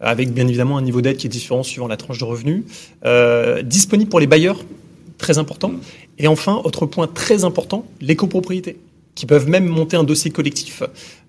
avec 0.00 0.34
bien 0.34 0.46
évidemment 0.46 0.76
un 0.76 0.82
niveau 0.82 1.00
d'aide 1.00 1.16
qui 1.16 1.26
est 1.26 1.30
différent 1.30 1.62
suivant 1.62 1.88
la 1.88 1.96
tranche 1.96 2.18
de 2.18 2.24
revenus, 2.24 2.64
euh, 3.06 3.62
disponible 3.62 4.10
pour 4.10 4.20
les 4.20 4.26
bailleurs, 4.26 4.62
très 5.16 5.38
important. 5.38 5.72
Et 6.18 6.26
enfin, 6.26 6.60
autre 6.62 6.84
point 6.84 7.06
très 7.06 7.44
important, 7.44 7.86
l'écopropriété 8.02 8.76
qui 9.20 9.26
peuvent 9.26 9.50
même 9.50 9.66
monter 9.66 9.98
un 9.98 10.02
dossier 10.02 10.30
collectif. 10.30 10.82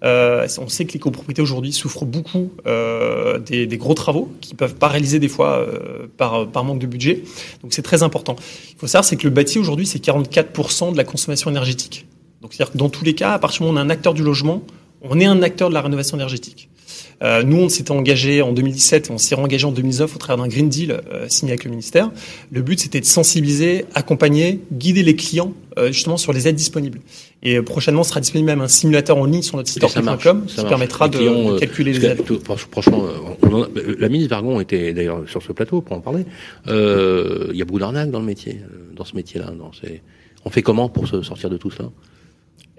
Euh, 0.05 0.47
on 0.59 0.69
sait 0.69 0.85
que 0.85 0.93
les 0.93 0.99
copropriétés 0.99 1.41
aujourd'hui 1.41 1.73
souffrent 1.73 2.05
beaucoup 2.05 2.53
euh, 2.65 3.37
des, 3.37 3.67
gros 3.77 3.93
travaux 3.95 4.31
qui 4.39 4.55
peuvent 4.55 4.75
paralyser 4.75 5.19
des 5.19 5.27
fois 5.27 5.57
euh, 5.57 6.07
par, 6.15 6.63
manque 6.63 6.79
de 6.79 6.87
budget. 6.87 7.21
Donc 7.61 7.73
c'est 7.73 7.81
très 7.81 8.01
important. 8.01 8.37
Il 8.69 8.77
faut 8.77 8.87
savoir 8.87 9.03
c'est 9.03 9.17
que 9.17 9.25
le 9.25 9.29
bâti 9.29 9.59
aujourd'hui 9.59 9.85
c'est 9.85 10.01
44% 10.01 10.93
de 10.93 10.97
la 10.97 11.03
consommation 11.03 11.49
énergétique. 11.49 12.05
Donc 12.41 12.53
c'est-à-dire 12.53 12.71
que 12.71 12.77
dans 12.77 12.87
tous 12.87 13.03
les 13.03 13.13
cas, 13.13 13.33
à 13.33 13.39
partir 13.39 13.59
du 13.59 13.63
moment 13.65 13.81
où 13.81 13.83
on 13.83 13.85
est 13.85 13.85
un 13.85 13.89
acteur 13.89 14.13
du 14.13 14.23
logement, 14.23 14.63
on 15.01 15.19
est 15.19 15.25
un 15.25 15.41
acteur 15.41 15.69
de 15.69 15.73
la 15.73 15.81
rénovation 15.81 16.17
énergétique. 16.17 16.69
Euh, 17.23 17.43
nous, 17.43 17.57
on 17.57 17.69
s'était 17.69 17.91
engagé 17.91 18.41
en 18.41 18.51
2017, 18.51 19.11
on 19.11 19.17
s'est 19.17 19.35
engagé 19.35 19.65
en 19.65 19.71
2009 19.71 20.15
au 20.15 20.17
travers 20.17 20.43
d'un 20.43 20.49
Green 20.49 20.69
Deal 20.69 21.01
euh, 21.11 21.27
signé 21.29 21.51
avec 21.51 21.65
le 21.65 21.69
ministère. 21.69 22.11
Le 22.51 22.61
but, 22.61 22.79
c'était 22.79 22.99
de 22.99 23.05
sensibiliser, 23.05 23.85
accompagner, 23.93 24.59
guider 24.71 25.03
les 25.03 25.15
clients 25.15 25.53
euh, 25.77 25.91
justement 25.91 26.17
sur 26.17 26.33
les 26.33 26.47
aides 26.47 26.55
disponibles. 26.55 26.99
Et 27.43 27.57
euh, 27.57 27.61
prochainement, 27.61 28.03
sera 28.03 28.21
disponible 28.21 28.47
même 28.47 28.61
un 28.61 28.67
simulateur 28.67 29.17
en 29.17 29.25
ligne 29.25 29.43
sur 29.43 29.57
notre 29.57 29.69
site 29.69 29.83
orpi.com 29.83 30.45
qui 30.47 30.63
permettra 30.63 31.09
de, 31.09 31.19
de, 31.19 31.59
calculer 31.59 31.93
les 31.93 32.05
aides. 32.05 32.23
franchement, 32.71 33.05
on 33.43 33.67
la 33.99 34.09
ministre 34.09 34.31
Vargon 34.31 34.59
était 34.59 34.93
d'ailleurs 34.93 35.23
sur 35.27 35.43
ce 35.43 35.51
plateau 35.51 35.81
pour 35.81 35.97
en 35.97 36.01
parler. 36.01 36.25
Il 36.67 37.55
y 37.55 37.61
a 37.61 37.65
beaucoup 37.65 37.79
d'arnaques 37.79 38.09
dans 38.09 38.19
le 38.19 38.25
métier, 38.25 38.61
dans 38.95 39.05
ce 39.05 39.15
métier-là. 39.15 39.53
On 40.43 40.49
fait 40.49 40.61
comment 40.63 40.89
pour 40.89 41.07
se 41.07 41.21
sortir 41.21 41.51
de 41.51 41.57
tout 41.57 41.69
cela? 41.69 41.89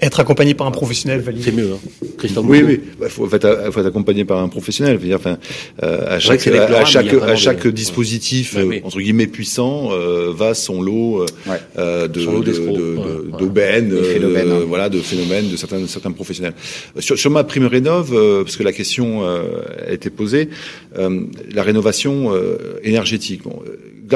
Être 0.01 0.19
accompagné 0.21 0.55
par 0.55 0.67
un 0.67 0.73
professionnel 0.73 1.21
valide. 1.21 1.43
C'est 1.45 1.53
mieux, 1.53 1.73
hein. 1.73 2.07
Christophe. 2.19 2.45
Oui, 2.49 2.63
oui. 2.63 2.81
Il 2.83 2.99
bah, 2.99 3.09
faut, 3.09 3.27
faut, 3.27 3.37
être, 3.37 3.71
faut 3.71 3.81
être 3.81 3.87
accompagné 3.87 4.25
par 4.25 4.39
un 4.39 4.49
professionnel. 4.49 4.99
Dire, 4.99 5.17
enfin, 5.17 5.39
euh, 5.83 6.17
à 6.17 6.19
chaque, 6.19 6.47
à, 6.47 6.85
chaque, 6.85 7.15
à 7.15 7.37
chaque 7.37 7.67
dispositif 7.69 8.57
euh, 8.57 8.81
entre 8.83 8.99
guillemets 8.99 9.29
puissant 9.29 9.91
euh, 9.93 10.33
va 10.35 10.55
son 10.55 10.83
lot 10.83 11.25
euh, 11.77 12.09
de 12.09 13.39
d'aubaines, 13.39 13.91
de, 13.91 13.97
de, 13.97 14.37
hein. 14.37 14.65
voilà, 14.67 14.89
de 14.89 15.01
phénomènes 15.01 15.49
de 15.49 15.57
certains 15.57 15.87
certains 15.87 16.13
professionnels. 16.13 16.55
Sur, 16.99 17.19
sur 17.19 17.31
ma 17.31 17.45
prime 17.45 17.67
rénov, 17.67 18.11
parce 18.43 18.57
que 18.57 18.63
la 18.63 18.73
question 18.73 19.23
a 19.25 19.93
été 19.93 20.11
posée, 20.11 20.49
la 20.97 21.63
rénovation 21.63 22.33
énergétique. 22.83 23.43
Bon, 23.45 23.63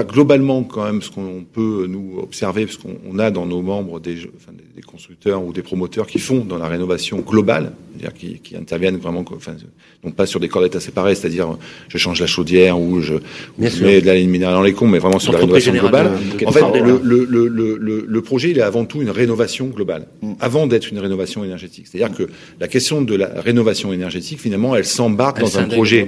globalement, 0.05 0.63
quand 0.63 0.85
même, 0.85 1.03
ce 1.03 1.11
qu'on 1.11 1.45
peut 1.51 1.87
nous 1.89 2.19
observer, 2.21 2.67
parce 2.67 2.79
qu'on 2.79 3.19
a 3.19 3.31
dans 3.31 3.47
nos 3.47 3.63
membres 3.63 4.01
des, 4.01 4.19
enfin, 4.37 4.53
des 4.75 4.83
constructeurs 4.83 5.45
ou 5.45 5.53
des 5.53 5.63
promoteurs 5.63 6.07
qui 6.07 6.19
font 6.19 6.45
dans 6.45 6.59
la 6.59 6.69
rénovation 6.69 7.19
globale, 7.21 7.73
c'est-à-dire 7.93 8.15
qui, 8.15 8.41
qui, 8.41 8.57
interviennent 8.57 8.99
vraiment, 8.99 9.25
enfin, 9.35 9.55
non 10.05 10.11
pas 10.11 10.27
sur 10.27 10.41
des 10.41 10.49
cordettes 10.49 10.77
à 10.77 10.81
séparer, 10.81 11.15
c'est-à-dire 11.15 11.57
je 11.89 11.99
change 11.99 12.21
la 12.21 12.27
chaudière 12.27 12.79
ou 12.79 13.01
je, 13.01 13.15
mets 13.59 14.01
de 14.01 14.07
la 14.07 14.15
ligne 14.15 14.31
minérale 14.31 14.55
dans 14.55 14.63
les 14.63 14.73
cons, 14.73 14.87
mais 14.87 14.99
vraiment 14.99 15.19
sur 15.19 15.33
la 15.33 15.39
rénovation 15.39 15.73
globale. 15.73 16.11
En 16.45 16.53
fait, 16.53 16.81
le, 16.81 17.01
le, 17.03 17.25
le, 17.25 17.49
le, 17.79 18.05
le, 18.07 18.23
projet, 18.23 18.51
il 18.51 18.59
est 18.59 18.63
avant 18.63 18.85
tout 18.85 19.01
une 19.03 19.11
rénovation 19.11 19.67
globale, 19.67 20.07
mm. 20.23 20.33
avant 20.41 20.67
d'être 20.67 20.91
une 20.91 20.99
rénovation 20.99 21.45
énergétique. 21.45 21.87
C'est-à-dire 21.91 22.17
que 22.17 22.29
la 22.61 22.69
question 22.69 23.03
de 23.03 23.15
la 23.15 23.29
rénovation 23.41 23.93
énergétique, 23.93 24.41
finalement, 24.41 24.77
elle 24.77 24.85
s'embarque 24.85 25.41
dans 25.41 25.59
un 25.59 25.65
projet 25.65 26.07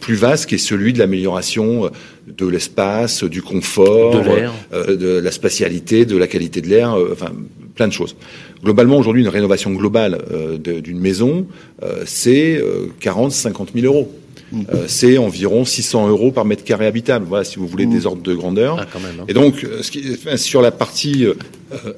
plus 0.00 0.14
vaste 0.14 0.46
qui 0.46 0.54
est 0.54 0.58
celui 0.58 0.92
de 0.92 0.98
l'amélioration 0.98 1.90
de 2.26 2.46
l'espace, 2.46 3.22
du 3.28 3.42
confort, 3.42 4.22
de, 4.22 4.30
euh, 4.72 4.96
de, 4.96 5.18
la 5.18 5.30
spatialité, 5.30 6.04
de 6.04 6.16
la 6.16 6.26
qualité 6.26 6.60
de 6.60 6.68
l'air, 6.68 6.94
euh, 6.94 7.10
enfin 7.12 7.32
plein 7.74 7.88
de 7.88 7.92
choses. 7.92 8.16
Globalement, 8.64 8.96
aujourd'hui, 8.98 9.22
une 9.22 9.28
rénovation 9.28 9.70
globale 9.72 10.18
euh, 10.32 10.56
d'une 10.58 10.98
maison, 10.98 11.46
euh, 11.82 12.02
c'est 12.06 12.62
40, 13.00 13.32
50 13.32 13.70
000 13.74 13.86
euros. 13.86 14.12
Mmh. 14.52 14.62
c'est 14.86 15.18
environ 15.18 15.64
600 15.64 16.08
euros 16.08 16.30
par 16.30 16.44
mètre 16.44 16.62
carré 16.62 16.86
habitable. 16.86 17.26
Voilà, 17.28 17.42
si 17.42 17.56
vous 17.56 17.66
voulez 17.66 17.84
mmh. 17.84 17.92
des 17.92 18.06
ordres 18.06 18.22
de 18.22 18.32
grandeur. 18.32 18.76
Ah, 18.78 18.86
quand 18.90 19.00
même, 19.00 19.16
hein. 19.20 19.24
Et 19.26 19.34
donc, 19.34 19.66
ce 19.82 19.90
qui, 19.90 20.04
sur 20.36 20.62
la 20.62 20.70
partie 20.70 21.26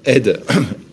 aide 0.07 0.41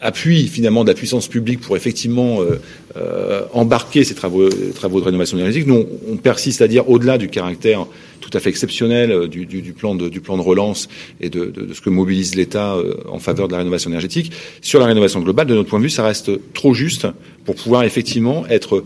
appui 0.00 0.46
finalement 0.48 0.84
de 0.84 0.88
la 0.88 0.94
puissance 0.94 1.28
publique 1.28 1.60
pour 1.60 1.76
effectivement 1.76 2.40
euh, 2.40 2.60
euh, 2.96 3.42
embarquer 3.52 4.04
ces 4.04 4.14
travaux, 4.14 4.48
travaux 4.74 5.00
de 5.00 5.04
rénovation 5.04 5.36
énergétique. 5.38 5.66
Nous, 5.66 5.86
on, 6.10 6.16
persiste 6.16 6.62
à 6.62 6.68
dire 6.68 6.88
au-delà 6.88 7.18
du 7.18 7.28
caractère 7.28 7.86
tout 8.28 8.36
à 8.36 8.40
fait 8.40 8.50
exceptionnel 8.50 9.10
euh, 9.10 9.26
du, 9.26 9.72
plan, 9.72 9.94
de, 9.94 10.10
relance 10.40 10.88
et 11.20 11.30
de, 11.30 11.52
ce 11.72 11.80
que 11.80 11.90
mobilise 11.90 12.34
l'État 12.34 12.74
euh, 12.74 12.94
en 13.08 13.18
faveur 13.18 13.48
de 13.48 13.52
la 13.52 13.58
rénovation 13.58 13.90
énergétique. 13.90 14.32
Sur 14.60 14.80
la 14.80 14.86
rénovation 14.86 15.20
globale, 15.20 15.46
de 15.46 15.54
notre 15.54 15.68
point 15.68 15.78
de 15.78 15.84
vue, 15.84 15.90
ça 15.90 16.04
reste 16.04 16.30
trop 16.52 16.74
juste 16.74 17.06
pour 17.44 17.54
pouvoir 17.54 17.84
effectivement 17.84 18.46
être, 18.48 18.84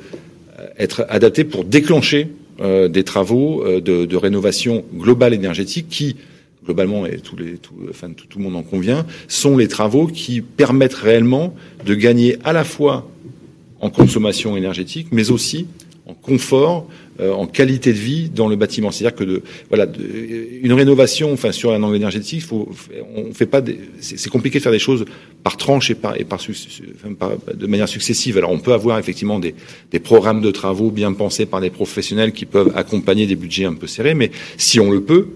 être 0.79 1.05
adapté 1.09 1.45
pour 1.45 1.65
déclencher 1.65 2.29
des 2.61 3.03
travaux 3.03 3.65
de, 3.81 4.17
rénovation 4.17 4.85
globale 4.95 5.35
énergétique 5.35 5.87
qui 5.89 6.17
globalement, 6.65 7.07
et 7.07 7.17
tous 7.17 7.35
les, 7.35 7.55
tout, 7.55 7.75
tout 8.29 8.39
le 8.39 8.45
monde 8.45 8.55
en 8.55 8.63
convient, 8.63 9.05
sont 9.27 9.57
les 9.57 9.67
travaux 9.67 10.07
qui 10.07 10.43
permettent 10.43 10.95
réellement 10.95 11.57
de 11.85 11.95
gagner 11.95 12.37
à 12.45 12.53
la 12.53 12.63
fois 12.63 13.09
en 13.81 13.91
consommation 13.91 14.57
énergétique, 14.57 15.09
mais 15.11 15.33
aussi 15.33 15.67
en 16.07 16.15
confort, 16.15 16.89
euh, 17.21 17.33
en 17.33 17.47
qualité 17.47 17.93
de 17.93 17.99
vie 17.99 18.29
dans 18.29 18.49
le 18.49 18.57
bâtiment. 18.57 18.91
C'est-à-dire 18.91 19.17
que 19.17 19.25
de, 19.25 19.43
voilà, 19.69 19.87
de, 19.87 20.01
une 20.63 20.73
rénovation, 20.73 21.33
enfin 21.33 21.53
sur 21.53 21.73
un 21.73 21.83
angle 21.83 21.97
énergétique, 21.97 22.43
faut, 22.43 22.69
on 23.15 23.33
fait 23.33 23.47
pas, 23.47 23.63
c'est 24.01 24.31
compliqué 24.31 24.59
de 24.59 24.63
faire 24.63 24.73
des 24.73 24.81
choses 24.81 25.05
par 25.45 25.57
tranche 25.57 25.91
et 25.91 25.95
par, 25.95 26.17
de 26.17 27.67
manière 27.67 27.89
successive. 27.89 28.39
Alors 28.39 28.51
on 28.51 28.59
peut 28.59 28.73
avoir 28.73 28.99
effectivement 28.99 29.39
des, 29.39 29.55
des 29.93 30.01
programmes 30.01 30.41
de 30.41 30.51
travaux 30.51 30.91
bien 30.91 31.13
pensés 31.13 31.47
par 31.47 31.61
des 31.61 31.71
professionnels 31.71 32.33
qui 32.33 32.47
peuvent 32.47 32.73
accompagner 32.75 33.27
des 33.27 33.37
budgets 33.37 33.65
un 33.65 33.75
peu 33.75 33.87
serrés, 33.87 34.15
mais 34.15 34.33
si 34.57 34.81
on 34.81 34.91
le 34.91 35.03
peut, 35.03 35.29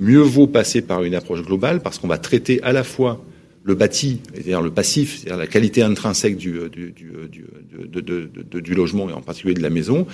mieux 0.00 0.20
vaut 0.20 0.46
passer 0.46 0.82
par 0.82 1.02
une 1.02 1.14
approche 1.14 1.42
globale 1.42 1.80
parce 1.80 1.98
qu'on 1.98 2.08
va 2.08 2.18
traiter 2.18 2.62
à 2.62 2.72
la 2.72 2.84
fois 2.84 3.20
le 3.64 3.74
bâti, 3.74 4.20
c'est-à-dire 4.32 4.60
le 4.60 4.70
passif, 4.70 5.18
c'est-à-dire 5.18 5.38
la 5.38 5.46
qualité 5.46 5.82
intrinsèque 5.82 6.36
du, 6.36 6.68
du, 6.70 6.92
du, 6.92 7.12
du, 7.30 8.02
de, 8.02 8.60
du 8.60 8.74
logement 8.74 9.08
et 9.08 9.12
en 9.12 9.20
particulier 9.20 9.54
de 9.54 9.62
la 9.62 9.70
maison, 9.70 10.06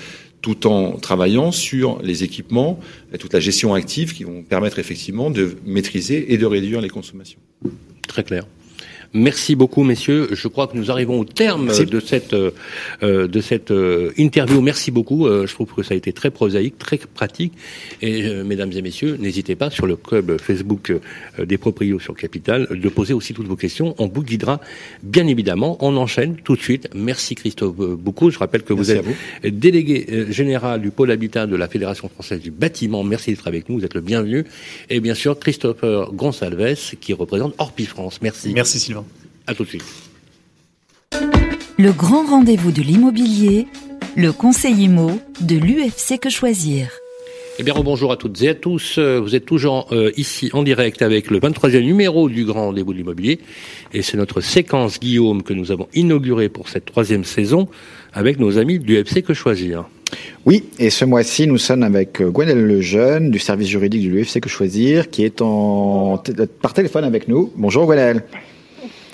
tout 0.43 0.67
en 0.67 0.93
travaillant 0.99 1.51
sur 1.51 2.01
les 2.03 2.25
équipements 2.25 2.79
et 3.13 3.19
toute 3.19 3.33
la 3.33 3.41
gestion 3.41 3.75
active 3.75 4.13
qui 4.13 4.25
vont 4.25 4.43
permettre 4.43 4.79
effectivement 4.79 5.31
de 5.31 5.57
maîtriser 5.65 6.33
et 6.33 6.39
de 6.39 6.47
réduire 6.47 6.81
les 6.81 6.91
consommations. 6.91 7.41
Très 8.07 8.23
clair. 8.23 8.47
Merci 9.15 9.57
beaucoup, 9.57 9.85
messieurs. 9.85 10.29
Je 10.33 10.49
crois 10.49 10.67
que 10.67 10.77
nous 10.77 10.91
arrivons 10.91 11.21
au 11.21 11.25
terme 11.25 11.69
de 11.69 12.01
cette 12.01 12.35
euh, 12.35 13.27
de 13.27 13.41
cette 13.41 13.71
euh, 13.71 14.13
interview. 14.19 14.61
Merci 14.61 14.91
beaucoup. 14.91 15.27
Euh, 15.27 15.47
je 15.47 15.55
trouve 15.55 15.73
que 15.73 15.83
ça 15.83 15.95
a 15.95 15.97
été 15.97 16.13
très 16.13 16.31
prosaïque, 16.31 16.79
très 16.79 16.99
pratique. 16.99 17.55
Et 18.03 18.29
mesdames 18.45 18.73
et 18.73 18.83
messieurs, 18.83 19.17
n'hésitez 19.19 19.55
pas 19.57 19.71
sur 19.71 19.87
le 19.87 19.97
club 19.97 20.39
Facebook 20.41 20.93
des 21.43 21.59
proprios 21.59 21.99
sur 21.99 22.15
Capital 22.15 22.69
de 22.71 22.89
poser 22.89 23.15
aussi 23.15 23.33
toutes 23.33 23.47
vos 23.47 23.57
questions. 23.57 23.95
On 23.99 24.09
vous 24.09 24.23
guidera 24.23 24.61
bien 25.03 25.27
évidemment. 25.27 25.79
On 25.81 25.97
enchaîne 25.97 26.37
tout 26.37 26.57
de 26.57 26.61
suite. 26.61 26.89
Merci 26.95 27.35
Christophe 27.35 27.77
beaucoup. 27.77 28.31
Je 28.31 28.39
rappelle 28.39 28.63
que 28.63 28.73
vous 28.73 28.91
êtes 28.91 29.05
délégué 29.45 30.27
général 30.31 30.83
du 30.83 30.91
pôle 30.91 31.11
habitat 31.11 31.47
de 31.47 31.57
la 31.57 31.69
Fédération 31.69 32.09
française 32.09 32.41
du 32.41 32.51
bâtiment. 32.51 33.03
Merci 33.05 33.31
d'être 33.31 33.49
avec 33.49 33.69
nous. 33.69 33.79
Vous 33.79 33.85
êtes 33.85 33.95
le 33.95 34.01
bienvenu. 34.01 34.45
Et 34.91 35.01
bien 35.01 35.15
sûr 35.15 35.39
Christopher 35.39 36.13
Gonsalves 36.13 36.95
qui 37.01 37.13
représente 37.15 37.55
Orpi 37.59 37.87
France. 37.87 38.21
Merci. 38.23 38.53
Merci 38.53 38.79
Sylvain. 38.79 38.98
À 39.49 39.55
tout 39.55 39.65
de 39.65 39.69
suite. 39.71 39.85
Le 41.79 41.91
grand 41.93 42.27
rendez-vous 42.27 42.71
de 42.71 42.83
l'immobilier, 42.83 43.67
le 44.15 44.31
conseil 44.31 44.75
IMO 44.85 45.13
de 45.41 45.57
l'UFC 45.57 46.21
Que 46.21 46.29
Choisir. 46.29 46.91
Eh 47.59 47.63
bien, 47.63 47.73
bonjour 47.83 48.13
à 48.13 48.19
toutes 48.19 48.43
et 48.43 48.51
à 48.51 48.55
tous. 48.55 48.99
Vous 48.99 49.35
êtes 49.35 49.47
toujours 49.47 49.89
euh, 49.93 50.13
ici 50.19 50.51
en 50.53 50.63
direct 50.63 51.01
avec 51.01 51.31
le 51.31 51.41
23e 51.41 51.81
numéro 51.81 52.29
du 52.29 52.45
Grand 52.45 52.67
Rendez-vous 52.67 52.93
de 52.93 52.99
l'immobilier. 52.99 53.41
Et 53.95 54.03
c'est 54.03 54.19
notre 54.19 54.43
séquence 54.43 55.01
Guillaume 55.01 55.43
que 55.43 55.55
nous 55.55 55.73
avons 55.73 55.89
inaugurée 55.95 56.51
pour 56.51 56.69
cette 56.69 56.85
troisième 56.85 57.25
saison 57.25 57.69
avec 58.13 58.39
nos 58.39 58.59
amis 58.59 58.79
de 58.79 58.85
l'UFC 58.85 59.23
Que 59.23 59.33
Choisir. 59.33 59.89
Oui, 60.45 60.65
et 60.79 60.91
ce 60.91 61.07
mois-ci, 61.07 61.47
nous 61.47 61.59
sommes 61.59 61.85
avec 61.85 62.21
euh, 62.21 62.29
Gwenelle 62.29 62.67
Lejeune 62.67 63.31
du 63.31 63.39
service 63.39 63.69
juridique 63.69 64.05
de 64.05 64.11
l'UFC 64.11 64.41
Que 64.41 64.51
Choisir 64.51 65.09
qui 65.09 65.25
est 65.25 65.41
en 65.41 66.23
par 66.61 66.75
téléphone 66.75 67.05
avec 67.05 67.29
nous. 67.29 67.51
Bonjour 67.57 67.87
Gwenelle. 67.87 68.25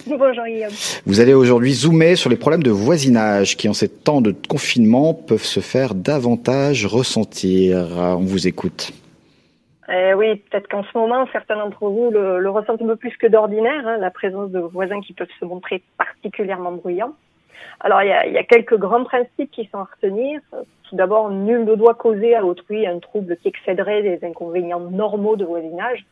Bonjour 0.07 0.45
Guillaume. 0.45 0.71
Vous 1.07 1.21
allez 1.21 1.33
aujourd'hui 1.33 1.73
zoomer 1.73 2.15
sur 2.17 2.29
les 2.29 2.37
problèmes 2.37 2.63
de 2.63 2.71
voisinage 2.71 3.57
qui, 3.57 3.69
en 3.69 3.73
ces 3.73 3.89
temps 3.89 4.21
de 4.21 4.35
confinement, 4.49 5.15
peuvent 5.15 5.45
se 5.45 5.61
faire 5.61 5.95
davantage 5.95 6.85
ressentir. 6.85 7.89
On 7.99 8.25
vous 8.25 8.47
écoute. 8.47 8.93
Eh 9.89 10.13
oui, 10.15 10.37
peut-être 10.37 10.69
qu'en 10.69 10.83
ce 10.85 10.99
moment, 10.99 11.27
certains 11.33 11.57
d'entre 11.57 11.87
vous 11.87 12.11
le, 12.11 12.49
ressentent 12.51 12.83
un 12.83 12.87
peu 12.87 12.97
plus 12.97 13.17
que 13.17 13.27
d'ordinaire, 13.27 13.87
hein, 13.87 13.97
la 13.99 14.11
présence 14.11 14.51
de 14.51 14.59
voisins 14.59 15.01
qui 15.01 15.15
peuvent 15.15 15.27
se 15.41 15.45
montrer 15.45 15.83
particulièrement 15.97 16.73
bruyants. 16.73 17.15
Alors, 17.81 18.03
il 18.03 18.09
y 18.09 18.13
a, 18.13 18.27
y 18.27 18.39
a, 18.39 18.45
quelques 18.45 18.77
grands 18.77 19.05
principes 19.05 19.51
qui 19.51 19.69
sont 19.73 19.79
à 19.79 19.89
retenir. 19.95 20.41
Tout 20.89 20.97
d'abord, 20.97 21.31
nul 21.31 21.65
ne 21.65 21.75
doit 21.75 21.95
causer 21.95 22.35
à 22.35 22.45
autrui 22.45 22.87
un 22.87 22.99
trouble 22.99 23.37
qui 23.43 23.49
excéderait 23.49 24.03
des 24.03 24.27
inconvénients 24.27 24.81
normaux 24.81 25.37
de 25.37 25.45
voisinage. 25.45 26.05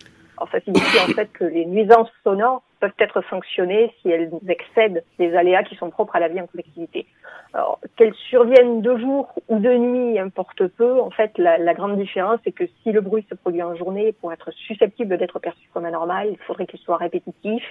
Ça 0.51 0.61
signifie 0.61 0.99
en 0.99 1.15
fait 1.15 1.33
que 1.33 1.45
les 1.45 1.65
nuisances 1.67 2.11
sonores 2.25 2.63
peuvent 2.81 2.93
être 2.99 3.23
sanctionnées 3.31 3.95
si 4.03 4.11
elles 4.11 4.31
excèdent 4.49 5.05
les 5.19 5.35
aléas 5.37 5.63
qui 5.63 5.77
sont 5.77 5.91
propres 5.91 6.17
à 6.17 6.21
la 6.21 6.29
vie 6.29 6.41
en 6.41 6.47
collectivité. 6.47 7.07
Alors, 7.55 7.79
qu'elles 7.97 8.15
surviennent 8.15 8.83
de 8.83 8.97
jour 8.97 9.33
ou 9.49 9.59
de 9.59 9.73
nuit 9.73 10.19
importe 10.19 10.67
peu. 10.67 11.01
En 11.01 11.11
fait, 11.11 11.37
la, 11.39 11.59
la 11.59 11.75
grande 11.75 11.97
différence, 11.97 12.41
c'est 12.45 12.53
que 12.53 12.65
si 12.83 12.93
le 12.93 13.01
bruit 13.01 13.25
se 13.31 13.35
produit 13.35 13.63
en 13.63 13.77
journée, 13.77 14.13
pour 14.13 14.33
être 14.33 14.51
susceptible 14.51 15.17
d'être 15.17 15.39
perçu 15.39 15.69
comme 15.73 15.85
anormal, 15.85 16.29
il 16.31 16.39
faudrait 16.39 16.67
qu'il 16.67 16.81
soit 16.81 16.97
répétitif, 16.97 17.63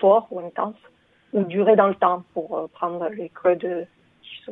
fort 0.00 0.28
ou 0.30 0.40
intense, 0.40 0.76
ou 1.32 1.44
durer 1.44 1.76
dans 1.76 1.88
le 1.88 1.94
temps, 1.94 2.24
pour 2.34 2.58
euh, 2.58 2.66
prendre 2.72 3.08
les 3.08 3.30
codes 3.30 3.86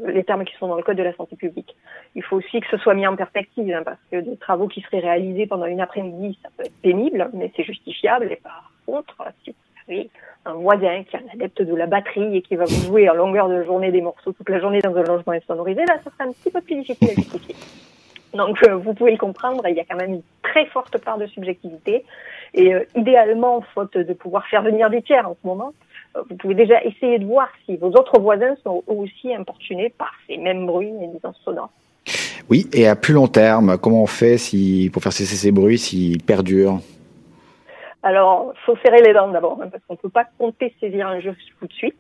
les 0.07 0.25
termes 0.25 0.45
qui 0.45 0.55
sont 0.57 0.69
dans 0.69 0.77
le 0.77 0.83
code 0.83 0.97
de 0.97 1.03
la 1.03 1.15
santé 1.15 1.37
publique. 1.37 1.75
Il 2.15 2.23
faut 2.23 2.37
aussi 2.37 2.61
que 2.61 2.67
ce 2.71 2.77
soit 2.77 2.95
mis 2.95 3.07
en 3.07 3.17
perspective, 3.17 3.73
hein, 3.75 3.83
parce 3.85 3.99
que 4.11 4.17
des 4.17 4.37
travaux 4.37 4.69
qui 4.69 4.81
seraient 4.83 5.01
réalisés 5.01 5.47
pendant 5.47 5.67
une 5.67 5.81
après-midi, 5.81 6.39
ça 6.43 6.49
peut 6.57 6.65
être 6.65 6.81
pénible, 6.83 7.31
mais 7.33 7.53
c'est 7.57 7.65
justifiable. 7.65 8.31
Et 8.31 8.37
par 8.37 8.73
contre, 8.87 9.17
si 9.45 9.51
vous 9.51 9.93
avez 9.93 10.11
un 10.47 10.55
voisin 10.55 11.05
qui 11.05 11.17
est 11.17 11.19
un 11.19 11.33
adepte 11.35 11.63
de 11.63 11.75
la 11.75 11.87
batterie 11.87 12.37
et 12.37 12.43
qui 12.43 12.57
va 12.57 12.65
vous 12.65 12.83
jouer 12.87 13.09
en 13.11 13.15
longueur 13.15 13.49
de 13.49 13.63
journée 13.65 13.91
des 13.91 14.01
morceaux 14.01 14.33
toute 14.33 14.49
la 14.49 14.61
journée 14.61 14.81
dans 14.81 14.97
un 14.97 15.03
logement 15.03 15.33
insonorisé, 15.33 15.85
là, 15.85 15.97
ça 16.05 16.11
sera 16.11 16.25
un 16.25 16.33
petit 16.33 16.51
peu 16.51 16.61
plus 16.61 16.77
difficile 16.77 17.11
à 17.11 17.15
justifier. 17.15 17.57
Donc, 18.35 18.63
euh, 18.63 18.77
vous 18.77 18.95
pouvez 18.95 19.11
le 19.11 19.19
comprendre, 19.19 19.67
il 19.67 19.75
y 19.75 19.81
a 19.81 19.85
quand 19.85 19.97
même 19.97 20.15
une 20.15 20.23
très 20.43 20.67
forte 20.67 20.99
part 20.99 21.19
de 21.19 21.27
subjectivité. 21.27 22.05
Et 22.55 22.75
euh, 22.75 22.85
idéalement, 22.95 23.61
faute 23.75 23.97
de 23.97 24.13
pouvoir 24.13 24.47
faire 24.47 24.63
venir 24.63 24.91
des 24.91 25.03
tiers 25.03 25.29
en 25.29 25.37
ce 25.41 25.47
moment, 25.47 25.73
vous 26.15 26.37
pouvez 26.37 26.55
déjà 26.55 26.83
essayer 26.83 27.19
de 27.19 27.25
voir 27.25 27.49
si 27.65 27.77
vos 27.77 27.89
autres 27.89 28.19
voisins 28.21 28.57
sont 28.65 28.83
aussi 28.87 29.35
importunés 29.35 29.91
par 29.91 30.13
ces 30.27 30.37
mêmes 30.37 30.67
bruits 30.67 30.93
et 31.01 31.07
nuisances 31.07 31.41
sonores. 31.45 31.71
Oui, 32.49 32.69
et 32.73 32.89
à 32.89 32.97
plus 32.97 33.15
long 33.15 33.29
terme, 33.29 33.79
comment 33.79 34.03
on 34.03 34.07
fait 34.07 34.37
si, 34.37 34.91
pour 34.93 35.03
faire 35.03 35.13
cesser 35.13 35.37
ces 35.37 35.53
bruits 35.53 35.79
s'ils 35.79 36.23
perdurent? 36.23 36.81
Alors, 38.03 38.55
faut 38.65 38.77
serrer 38.85 39.03
les 39.03 39.13
dents 39.13 39.29
d'abord, 39.29 39.61
hein, 39.63 39.69
parce 39.71 39.85
qu'on 39.85 39.95
ne 39.95 39.99
peut 39.99 40.09
pas 40.09 40.27
compter 40.39 40.75
saisir 40.81 41.07
un 41.07 41.21
jeu 41.21 41.37
tout 41.61 41.67
de 41.67 41.73
suite. 41.73 41.99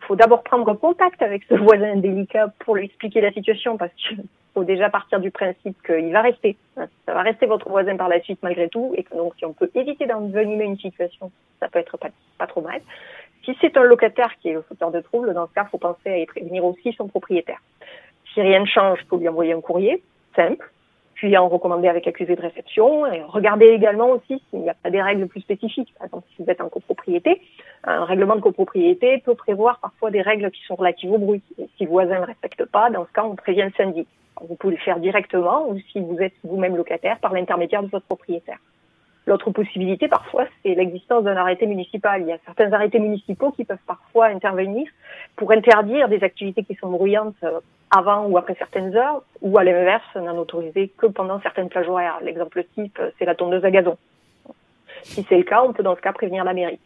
Il 0.00 0.06
faut 0.06 0.16
d'abord 0.16 0.42
prendre 0.42 0.72
contact 0.74 1.22
avec 1.22 1.44
ce 1.48 1.54
voisin 1.54 1.96
délicat 1.96 2.52
pour 2.60 2.76
lui 2.76 2.86
expliquer 2.86 3.20
la 3.20 3.30
situation, 3.32 3.76
parce 3.76 3.92
qu'il 3.94 4.24
faut 4.54 4.64
déjà 4.64 4.88
partir 4.88 5.20
du 5.20 5.30
principe 5.30 5.76
qu'il 5.86 6.12
va 6.12 6.22
rester. 6.22 6.56
Hein. 6.76 6.86
Ça 7.06 7.14
va 7.14 7.22
rester 7.22 7.46
votre 7.46 7.68
voisin 7.68 7.96
par 7.96 8.08
la 8.08 8.20
suite 8.22 8.38
malgré 8.42 8.68
tout, 8.68 8.94
et 8.96 9.02
que 9.04 9.14
donc 9.14 9.34
si 9.38 9.44
on 9.44 9.52
peut 9.52 9.70
éviter 9.74 10.06
d'envenimer 10.06 10.64
une 10.64 10.78
situation, 10.78 11.30
ça 11.60 11.68
peut 11.68 11.78
être 11.78 11.98
pas, 11.98 12.08
pas 12.38 12.46
trop 12.46 12.62
mal. 12.62 12.80
Si 13.44 13.56
c'est 13.60 13.76
un 13.76 13.82
locataire 13.82 14.34
qui 14.40 14.48
est 14.48 14.54
le 14.54 14.62
fauteur 14.62 14.90
de 14.90 15.00
trouble, 15.00 15.34
dans 15.34 15.46
ce 15.46 15.52
cas, 15.52 15.64
il 15.66 15.70
faut 15.70 15.78
penser 15.78 16.08
à 16.08 16.18
y 16.18 16.26
prévenir 16.26 16.64
aussi 16.64 16.92
son 16.92 17.08
propriétaire. 17.08 17.60
Si 18.32 18.40
rien 18.40 18.60
ne 18.60 18.66
change, 18.66 19.00
il 19.02 19.06
faut 19.06 19.18
lui 19.18 19.28
envoyer 19.28 19.52
un 19.52 19.60
courrier, 19.60 20.02
simple, 20.34 20.70
puis 21.14 21.36
en 21.36 21.48
recommander 21.48 21.88
avec 21.88 22.06
accusé 22.06 22.36
de 22.36 22.40
réception. 22.40 23.02
Regardez 23.28 23.66
également 23.66 24.10
aussi 24.10 24.42
s'il 24.50 24.60
n'y 24.60 24.70
a 24.70 24.74
pas 24.74 24.90
des 24.90 25.02
règles 25.02 25.26
plus 25.28 25.42
spécifiques. 25.42 25.94
Par 25.98 26.06
exemple, 26.06 26.26
si 26.34 26.42
vous 26.42 26.50
êtes 26.50 26.60
en 26.60 26.68
copropriété, 26.68 27.40
un 27.84 28.04
règlement 28.04 28.36
de 28.36 28.40
copropriété 28.40 29.18
peut 29.18 29.34
prévoir 29.34 29.78
parfois 29.78 30.10
des 30.10 30.22
règles 30.22 30.50
qui 30.50 30.62
sont 30.64 30.74
relatives 30.74 31.12
au 31.12 31.18
bruit. 31.18 31.42
Et 31.58 31.68
si 31.76 31.84
le 31.84 31.90
voisin 31.90 32.20
ne 32.20 32.26
respecte 32.26 32.64
pas, 32.64 32.90
dans 32.90 33.04
ce 33.06 33.12
cas, 33.12 33.24
on 33.24 33.36
prévient 33.36 33.64
le 33.64 33.72
syndic. 33.76 34.08
Vous 34.40 34.56
pouvez 34.56 34.74
le 34.74 34.80
faire 34.80 34.98
directement 34.98 35.68
ou 35.68 35.78
si 35.92 36.00
vous 36.00 36.18
êtes 36.18 36.34
vous-même 36.42 36.76
locataire 36.76 37.18
par 37.20 37.32
l'intermédiaire 37.32 37.82
de 37.82 37.88
votre 37.88 38.06
propriétaire. 38.06 38.58
L'autre 39.26 39.50
possibilité, 39.50 40.06
parfois, 40.06 40.44
c'est 40.62 40.74
l'existence 40.74 41.24
d'un 41.24 41.36
arrêté 41.36 41.66
municipal. 41.66 42.20
Il 42.20 42.28
y 42.28 42.32
a 42.32 42.38
certains 42.44 42.72
arrêtés 42.72 42.98
municipaux 42.98 43.52
qui 43.52 43.64
peuvent 43.64 43.78
parfois 43.86 44.26
intervenir 44.26 44.86
pour 45.36 45.50
interdire 45.52 46.08
des 46.08 46.22
activités 46.22 46.62
qui 46.62 46.74
sont 46.74 46.90
bruyantes 46.90 47.34
euh, 47.42 47.60
avant 47.90 48.26
ou 48.26 48.36
après 48.36 48.54
certaines 48.58 48.94
heures, 48.96 49.22
ou 49.40 49.56
à 49.56 49.64
l'inverse, 49.64 50.14
n'en 50.16 50.36
autoriser 50.36 50.88
que 50.88 51.06
pendant 51.06 51.40
certaines 51.40 51.70
plages 51.70 51.88
horaires. 51.88 52.18
L'exemple 52.22 52.64
type, 52.74 52.98
euh, 53.00 53.10
c'est 53.18 53.24
la 53.24 53.34
tondeuse 53.34 53.64
à 53.64 53.70
gazon. 53.70 53.96
Si 55.02 55.22
c'est 55.22 55.38
le 55.38 55.44
cas, 55.44 55.62
on 55.62 55.72
peut 55.72 55.82
dans 55.82 55.96
ce 55.96 56.00
cas 56.00 56.12
prévenir 56.12 56.44
la 56.44 56.52
mairie. 56.52 56.78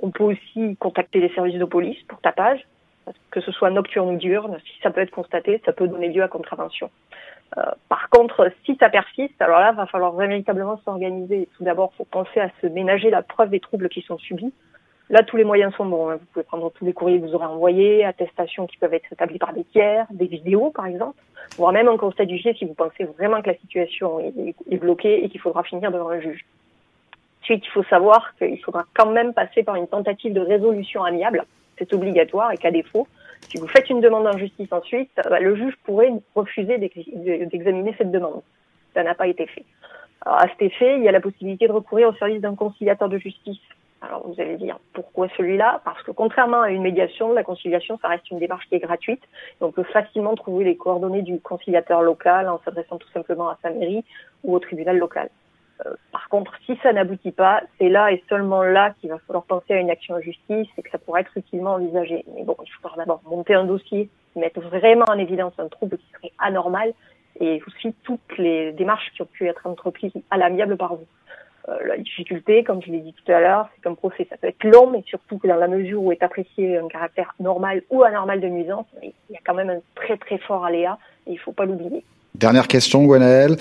On 0.00 0.10
peut 0.10 0.24
aussi 0.24 0.76
contacter 0.76 1.20
les 1.20 1.28
services 1.30 1.58
de 1.58 1.64
police 1.64 2.02
pour 2.08 2.20
tapage, 2.20 2.66
que 3.30 3.40
ce 3.40 3.52
soit 3.52 3.70
nocturne 3.70 4.14
ou 4.14 4.16
diurne. 4.16 4.58
Si 4.64 4.80
ça 4.82 4.90
peut 4.90 5.00
être 5.00 5.10
constaté, 5.10 5.60
ça 5.64 5.72
peut 5.72 5.88
donner 5.88 6.08
lieu 6.08 6.22
à 6.22 6.28
contravention. 6.28 6.90
Euh, 7.56 7.62
par 7.88 8.08
contre, 8.10 8.50
si 8.64 8.76
ça 8.76 8.88
persiste, 8.88 9.40
alors 9.40 9.60
là, 9.60 9.72
va 9.72 9.86
falloir 9.86 10.12
véritablement 10.12 10.80
s'organiser. 10.84 11.48
Tout 11.56 11.64
d'abord, 11.64 11.92
il 11.94 11.96
faut 11.98 12.04
penser 12.04 12.40
à 12.40 12.50
se 12.60 12.66
ménager 12.66 13.10
la 13.10 13.22
preuve 13.22 13.50
des 13.50 13.60
troubles 13.60 13.88
qui 13.88 14.02
sont 14.02 14.18
subis. 14.18 14.52
Là, 15.10 15.22
tous 15.22 15.36
les 15.36 15.44
moyens 15.44 15.74
sont 15.74 15.84
bons. 15.84 16.10
Hein. 16.10 16.16
Vous 16.16 16.26
pouvez 16.32 16.44
prendre 16.44 16.72
tous 16.72 16.84
les 16.84 16.92
courriers 16.92 17.20
que 17.20 17.26
vous 17.26 17.34
aurez 17.34 17.46
envoyés, 17.46 18.04
attestations 18.04 18.66
qui 18.66 18.78
peuvent 18.78 18.94
être 18.94 19.12
établies 19.12 19.38
par 19.38 19.52
des 19.52 19.64
tiers, 19.64 20.06
des 20.10 20.26
vidéos, 20.26 20.70
par 20.70 20.86
exemple, 20.86 21.20
voire 21.56 21.72
même 21.72 21.88
un 21.88 21.96
constat 21.96 22.24
du 22.24 22.38
si 22.38 22.64
vous 22.64 22.74
pensez 22.74 23.04
vraiment 23.04 23.42
que 23.42 23.50
la 23.50 23.56
situation 23.56 24.18
est, 24.18 24.76
bloquée 24.78 25.24
et 25.24 25.28
qu'il 25.28 25.40
faudra 25.40 25.62
finir 25.62 25.90
devant 25.92 26.08
un 26.08 26.20
juge. 26.20 26.44
Ensuite, 27.42 27.64
il 27.66 27.70
faut 27.70 27.84
savoir 27.84 28.34
qu'il 28.38 28.58
faudra 28.64 28.84
quand 28.94 29.10
même 29.10 29.34
passer 29.34 29.62
par 29.62 29.76
une 29.76 29.86
tentative 29.86 30.32
de 30.32 30.40
résolution 30.40 31.04
amiable. 31.04 31.44
C'est 31.78 31.92
obligatoire 31.92 32.52
et 32.52 32.56
qu'à 32.56 32.70
défaut, 32.70 33.06
si 33.48 33.58
vous 33.58 33.68
faites 33.68 33.90
une 33.90 34.00
demande 34.00 34.26
en 34.26 34.36
justice 34.36 34.72
ensuite, 34.72 35.10
bah, 35.28 35.40
le 35.40 35.54
juge 35.56 35.74
pourrait 35.84 36.12
refuser 36.34 36.78
d'examiner 36.78 37.94
cette 37.98 38.10
demande. 38.10 38.42
Ça 38.94 39.02
n'a 39.02 39.14
pas 39.14 39.26
été 39.26 39.46
fait. 39.46 39.64
À 40.24 40.48
cet 40.48 40.62
effet, 40.62 40.96
il 40.96 41.04
y 41.04 41.08
a 41.08 41.12
la 41.12 41.20
possibilité 41.20 41.66
de 41.66 41.72
recourir 41.72 42.08
au 42.08 42.14
service 42.14 42.40
d'un 42.40 42.54
conciliateur 42.54 43.08
de 43.08 43.18
justice. 43.18 43.60
Alors 44.00 44.26
vous 44.26 44.40
allez 44.40 44.56
dire 44.56 44.78
pourquoi 44.92 45.28
celui-là? 45.36 45.80
Parce 45.84 46.02
que 46.02 46.10
contrairement 46.10 46.62
à 46.62 46.70
une 46.70 46.82
médiation, 46.82 47.32
la 47.32 47.42
conciliation, 47.42 47.98
ça 48.00 48.08
reste 48.08 48.30
une 48.30 48.38
démarche 48.38 48.66
qui 48.68 48.74
est 48.74 48.80
gratuite. 48.80 49.22
on 49.60 49.72
peut 49.72 49.84
facilement 49.84 50.34
trouver 50.34 50.64
les 50.64 50.76
coordonnées 50.76 51.22
du 51.22 51.40
conciliateur 51.40 52.02
local 52.02 52.48
en 52.48 52.60
s'adressant 52.64 52.98
tout 52.98 53.08
simplement 53.10 53.48
à 53.48 53.58
sa 53.62 53.70
mairie 53.70 54.04
ou 54.42 54.54
au 54.54 54.58
tribunal 54.58 54.98
local. 54.98 55.28
Euh, 55.86 55.94
par 56.12 56.28
contre, 56.28 56.52
si 56.66 56.76
ça 56.82 56.92
n'aboutit 56.92 57.32
pas, 57.32 57.62
c'est 57.78 57.88
là 57.88 58.12
et 58.12 58.22
seulement 58.28 58.62
là 58.62 58.94
qu'il 59.00 59.10
va 59.10 59.18
falloir 59.26 59.44
penser 59.44 59.74
à 59.74 59.80
une 59.80 59.90
action 59.90 60.14
en 60.14 60.20
justice 60.20 60.68
et 60.78 60.82
que 60.82 60.90
ça 60.90 60.98
pourrait 60.98 61.22
être 61.22 61.36
utilement 61.36 61.74
envisagé. 61.74 62.24
Mais 62.34 62.44
bon, 62.44 62.56
il 62.64 62.70
faudra 62.80 62.96
d'abord 62.96 63.22
monter 63.24 63.54
un 63.54 63.64
dossier, 63.64 64.08
mettre 64.36 64.60
vraiment 64.60 65.04
en 65.08 65.18
évidence 65.18 65.52
un 65.58 65.68
trouble 65.68 65.98
qui 65.98 66.06
serait 66.12 66.32
anormal 66.38 66.92
et 67.40 67.60
aussi 67.66 67.94
toutes 68.04 68.38
les 68.38 68.72
démarches 68.72 69.10
qui 69.14 69.22
ont 69.22 69.28
pu 69.30 69.46
être 69.46 69.66
entreprises 69.66 70.12
à 70.30 70.36
l'amiable 70.36 70.76
par 70.76 70.94
vous. 70.94 71.06
Euh, 71.68 71.78
la 71.86 71.96
difficulté, 71.96 72.62
comme 72.62 72.82
je 72.82 72.90
l'ai 72.90 73.00
dit 73.00 73.14
tout 73.14 73.32
à 73.32 73.40
l'heure, 73.40 73.68
c'est 73.74 73.82
qu'un 73.82 73.94
procès, 73.94 74.26
ça 74.28 74.36
peut 74.36 74.48
être 74.48 74.64
long, 74.64 74.90
mais 74.90 75.02
surtout 75.06 75.38
que 75.38 75.48
dans 75.48 75.56
la 75.56 75.66
mesure 75.66 76.02
où 76.02 76.12
est 76.12 76.22
apprécié 76.22 76.76
un 76.76 76.88
caractère 76.88 77.34
normal 77.40 77.82
ou 77.90 78.02
anormal 78.02 78.40
de 78.40 78.48
nuisance, 78.48 78.86
il 79.02 79.12
y 79.30 79.36
a 79.36 79.40
quand 79.44 79.54
même 79.54 79.70
un 79.70 79.80
très 79.94 80.16
très 80.18 80.38
fort 80.38 80.64
aléa 80.64 80.98
et 81.26 81.30
il 81.30 81.34
ne 81.34 81.38
faut 81.38 81.52
pas 81.52 81.64
l'oublier. 81.64 82.04
Dernière 82.34 82.68
question, 82.68 83.04
Gwenaëlle. 83.04 83.56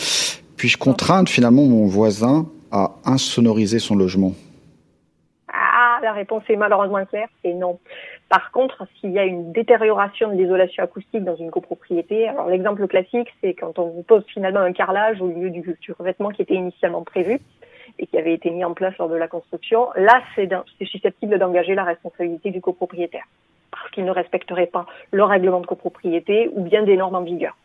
Puis-je 0.57 0.77
contraindre 0.77 1.29
finalement 1.29 1.63
mon 1.63 1.85
voisin 1.85 2.47
à 2.71 2.91
insonoriser 3.05 3.79
son 3.79 3.95
logement? 3.95 4.33
Ah, 5.47 5.99
la 6.01 6.13
réponse 6.13 6.43
est 6.49 6.55
malheureusement 6.55 7.05
claire, 7.05 7.27
c'est 7.43 7.53
non. 7.53 7.79
Par 8.29 8.51
contre, 8.51 8.87
s'il 8.99 9.11
y 9.11 9.19
a 9.19 9.25
une 9.25 9.51
détérioration 9.51 10.29
de 10.29 10.35
l'isolation 10.35 10.83
acoustique 10.83 11.23
dans 11.23 11.35
une 11.35 11.51
copropriété, 11.51 12.27
alors 12.27 12.47
l'exemple 12.47 12.87
classique, 12.87 13.29
c'est 13.41 13.53
quand 13.53 13.77
on 13.77 14.01
pose 14.01 14.23
finalement 14.33 14.61
un 14.61 14.73
carrelage 14.73 15.21
au 15.21 15.27
lieu 15.27 15.49
du, 15.49 15.61
du 15.61 15.91
revêtement 15.91 16.29
qui 16.29 16.41
était 16.41 16.55
initialement 16.55 17.03
prévu 17.03 17.39
et 17.99 18.07
qui 18.07 18.17
avait 18.17 18.33
été 18.33 18.49
mis 18.49 18.65
en 18.65 18.73
place 18.73 18.97
lors 18.97 19.09
de 19.09 19.15
la 19.15 19.27
construction, 19.27 19.89
là, 19.95 20.21
c'est 20.35 20.49
susceptible 20.85 21.37
d'engager 21.37 21.75
la 21.75 21.83
responsabilité 21.83 22.49
du 22.49 22.61
copropriétaire 22.61 23.25
parce 23.69 23.89
qu'il 23.91 24.05
ne 24.05 24.11
respecterait 24.11 24.67
pas 24.67 24.85
le 25.11 25.23
règlement 25.23 25.59
de 25.59 25.65
copropriété 25.65 26.49
ou 26.53 26.63
bien 26.63 26.83
des 26.83 26.95
normes 26.95 27.15
en 27.15 27.21
vigueur. 27.21 27.55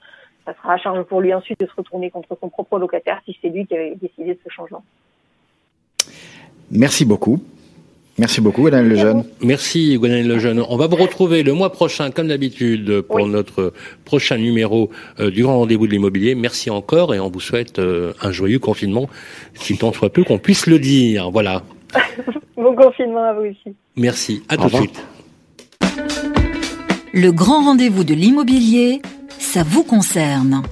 Ça 0.48 0.54
sera 0.62 0.72
à 0.72 0.78
charge 0.78 1.02
pour 1.02 1.20
lui 1.20 1.34
ensuite 1.34 1.60
de 1.60 1.66
se 1.66 1.72
retourner 1.76 2.10
contre 2.10 2.34
son 2.40 2.48
propre 2.48 2.78
locataire 2.78 3.20
si 3.26 3.36
c'est 3.42 3.50
lui 3.50 3.66
qui 3.66 3.74
avait 3.74 3.94
décidé 3.96 4.32
de 4.32 4.38
ce 4.42 4.48
changement. 4.48 4.82
Merci 6.70 7.04
beaucoup. 7.04 7.42
Merci 8.16 8.40
beaucoup, 8.40 8.62
Gwenaëlle 8.62 8.88
Lejeune. 8.88 9.24
Merci, 9.42 9.98
Gwenaëlle 9.98 10.26
Lejeune. 10.26 10.64
On 10.66 10.78
va 10.78 10.86
vous 10.86 10.96
retrouver 10.96 11.42
le 11.42 11.52
mois 11.52 11.70
prochain, 11.70 12.10
comme 12.10 12.28
d'habitude, 12.28 13.02
pour 13.02 13.28
notre 13.28 13.74
prochain 14.06 14.38
numéro 14.38 14.88
euh, 15.20 15.30
du 15.30 15.42
Grand 15.42 15.58
Rendez-vous 15.58 15.86
de 15.86 15.92
l'Immobilier. 15.92 16.34
Merci 16.34 16.70
encore 16.70 17.14
et 17.14 17.20
on 17.20 17.28
vous 17.28 17.40
souhaite 17.40 17.78
euh, 17.78 18.14
un 18.22 18.32
joyeux 18.32 18.58
confinement, 18.58 19.06
si 19.52 19.76
tant 19.76 19.92
soit 19.92 20.08
peu 20.08 20.24
qu'on 20.24 20.38
puisse 20.38 20.66
le 20.66 20.78
dire. 20.78 21.30
Voilà. 21.30 21.62
bon 22.56 22.74
confinement 22.74 23.22
à 23.22 23.34
vous 23.34 23.50
aussi. 23.50 23.76
Merci. 23.96 24.42
À 24.48 24.56
tout 24.56 24.64
de 24.64 24.76
suite. 24.76 25.06
Le 27.12 27.32
Grand 27.32 27.64
Rendez-vous 27.64 28.04
de 28.04 28.14
l'Immobilier, 28.14 29.02
ça 29.38 29.62
vous 29.62 29.84
concerne. 29.84 30.62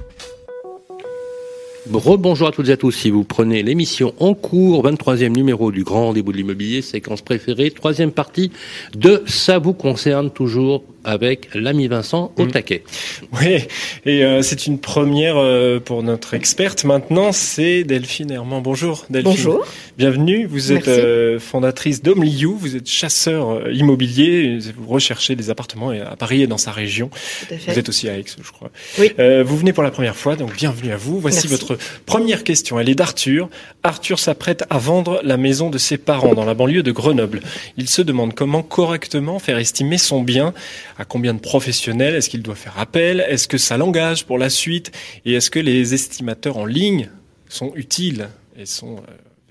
Rebonjour 1.91 2.49
à 2.49 2.51
toutes 2.51 2.67
et 2.67 2.73
à 2.73 2.77
tous. 2.77 2.91
Si 2.91 3.09
vous 3.09 3.23
prenez 3.23 3.63
l'émission 3.63 4.13
en 4.19 4.33
cours, 4.33 4.85
23e 4.85 5.29
numéro 5.29 5.71
du 5.71 5.83
Grand 5.83 6.07
Rendez-vous 6.07 6.33
de 6.33 6.37
l'Immobilier, 6.37 6.81
séquence 6.81 7.21
préférée, 7.21 7.71
troisième 7.71 8.11
partie 8.11 8.51
de 8.93 9.23
Ça 9.25 9.57
vous 9.57 9.73
concerne 9.73 10.29
toujours 10.29 10.83
avec 11.07 11.47
l'ami 11.55 11.87
Vincent 11.87 12.33
au 12.37 12.43
mm. 12.43 12.51
taquet. 12.51 12.83
Oui, 13.31 13.65
et 14.05 14.25
euh, 14.25 14.41
c'est 14.41 14.67
une 14.67 14.77
première 14.77 15.37
euh, 15.37 15.79
pour 15.79 16.03
notre 16.03 16.33
experte. 16.33 16.83
Maintenant, 16.83 17.31
c'est 17.31 17.85
Delphine 17.85 18.29
Herman. 18.29 18.61
Bonjour 18.61 19.05
Delphine. 19.09 19.31
Bonjour. 19.31 19.65
Bienvenue. 19.97 20.45
Vous 20.45 20.73
êtes 20.73 20.89
euh, 20.89 21.39
fondatrice 21.39 22.03
d'Homeliu. 22.03 22.49
Vous 22.59 22.75
êtes 22.75 22.89
chasseur 22.89 23.71
immobilier. 23.71 24.59
Vous 24.77 24.89
recherchez 24.89 25.37
des 25.37 25.49
appartements 25.49 25.91
à 25.91 26.17
Paris 26.17 26.41
et 26.41 26.47
dans 26.47 26.57
sa 26.57 26.71
région. 26.71 27.09
Vous 27.49 27.79
êtes 27.79 27.87
aussi 27.87 28.09
à 28.09 28.17
Aix, 28.17 28.25
je 28.25 28.51
crois. 28.51 28.69
Oui. 28.99 29.13
vous 29.45 29.57
venez 29.57 29.71
pour 29.71 29.83
la 29.83 29.91
première 29.91 30.15
fois, 30.15 30.35
donc 30.35 30.55
bienvenue 30.57 30.91
à 30.91 30.97
vous. 30.97 31.21
Voici 31.21 31.47
votre 31.47 31.77
première 32.05 32.43
question. 32.43 32.79
Elle 32.79 32.89
est 32.89 32.95
d'Arthur. 32.95 33.49
Arthur 33.83 34.19
s'apprête 34.19 34.65
à 34.69 34.77
vendre 34.77 35.21
la 35.23 35.37
maison 35.37 35.69
de 35.69 35.77
ses 35.77 35.97
parents 35.97 36.33
dans 36.33 36.43
la 36.43 36.53
banlieue 36.53 36.83
de 36.83 36.91
Grenoble. 36.91 37.39
Il 37.77 37.87
se 37.87 38.01
demande 38.01 38.33
comment 38.33 38.61
correctement 38.61 39.39
faire 39.39 39.57
estimer 39.57 39.97
son 39.97 40.21
bien 40.21 40.53
à 40.97 41.05
combien 41.05 41.33
de 41.33 41.39
professionnels 41.39 42.15
Est-ce 42.15 42.29
qu'il 42.29 42.41
doit 42.41 42.55
faire 42.55 42.77
appel? 42.79 43.25
Est-ce 43.27 43.47
que 43.47 43.57
ça 43.57 43.77
l'engage 43.77 44.25
pour 44.25 44.37
la 44.37 44.49
suite? 44.49 44.91
Et 45.25 45.33
est-ce 45.33 45.49
que 45.49 45.59
les 45.59 45.93
estimateurs 45.93 46.57
en 46.57 46.65
ligne 46.65 47.09
sont 47.49 47.71
utiles 47.75 48.29
et 48.57 48.65
sont 48.65 49.01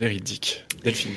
euh, 0.02 0.18
Delphine 0.84 1.12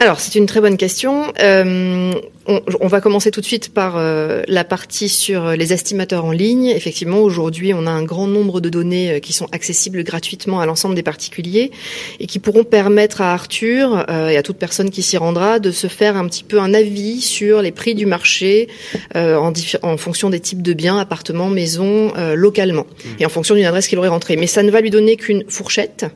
alors, 0.00 0.20
c'est 0.20 0.36
une 0.36 0.46
très 0.46 0.60
bonne 0.60 0.76
question. 0.76 1.32
Euh, 1.40 2.12
on, 2.46 2.86
va 2.86 3.00
commencer 3.00 3.32
tout 3.32 3.40
de 3.40 3.46
suite 3.46 3.74
par 3.74 3.96
euh, 3.96 4.42
la 4.46 4.62
partie 4.62 5.08
sur 5.08 5.50
les 5.50 5.72
estimateurs 5.72 6.24
en 6.24 6.30
ligne. 6.30 6.66
Effectivement, 6.66 7.18
aujourd'hui, 7.18 7.74
on 7.74 7.84
a 7.84 7.90
un 7.90 8.04
grand 8.04 8.28
nombre 8.28 8.60
de 8.60 8.68
données 8.68 9.10
euh, 9.10 9.18
qui 9.18 9.32
sont 9.32 9.48
accessibles 9.50 10.04
gratuitement 10.04 10.60
à 10.60 10.66
l'ensemble 10.66 10.94
des 10.94 11.02
particuliers 11.02 11.72
et 12.20 12.28
qui 12.28 12.38
pourront 12.38 12.62
permettre 12.62 13.22
à 13.22 13.32
Arthur 13.32 14.06
et 14.08 14.36
à 14.36 14.42
toute 14.42 14.56
personne 14.56 14.90
qui 14.90 15.02
s'y 15.02 15.16
rendra 15.16 15.58
de 15.58 15.72
se 15.72 15.88
faire 15.88 16.16
un 16.16 16.28
petit 16.28 16.44
peu 16.44 16.60
un 16.60 16.74
avis 16.74 17.20
sur 17.20 17.60
les 17.60 17.72
prix 17.72 17.96
du 17.96 18.06
marché 18.06 18.68
en, 19.14 19.52
en, 19.82 19.96
fonction 19.96 20.30
des 20.30 20.40
types 20.40 20.62
de 20.62 20.72
biens, 20.72 20.98
appartements, 20.98 21.48
maisons, 21.48 22.12
localement 22.34 22.86
mmh. 22.86 23.08
et 23.20 23.26
en 23.26 23.28
fonction 23.28 23.54
d'une 23.54 23.64
adresse 23.64 23.88
qu'il 23.88 23.98
aurait 23.98 24.08
rentrée. 24.08 24.36
Mais 24.36 24.46
ça 24.46 24.62
ne 24.62 24.70
va 24.70 24.80
lui 24.80 24.90
donner 24.90 25.16
qu'une 25.16 25.44
fourchette. 25.48 26.06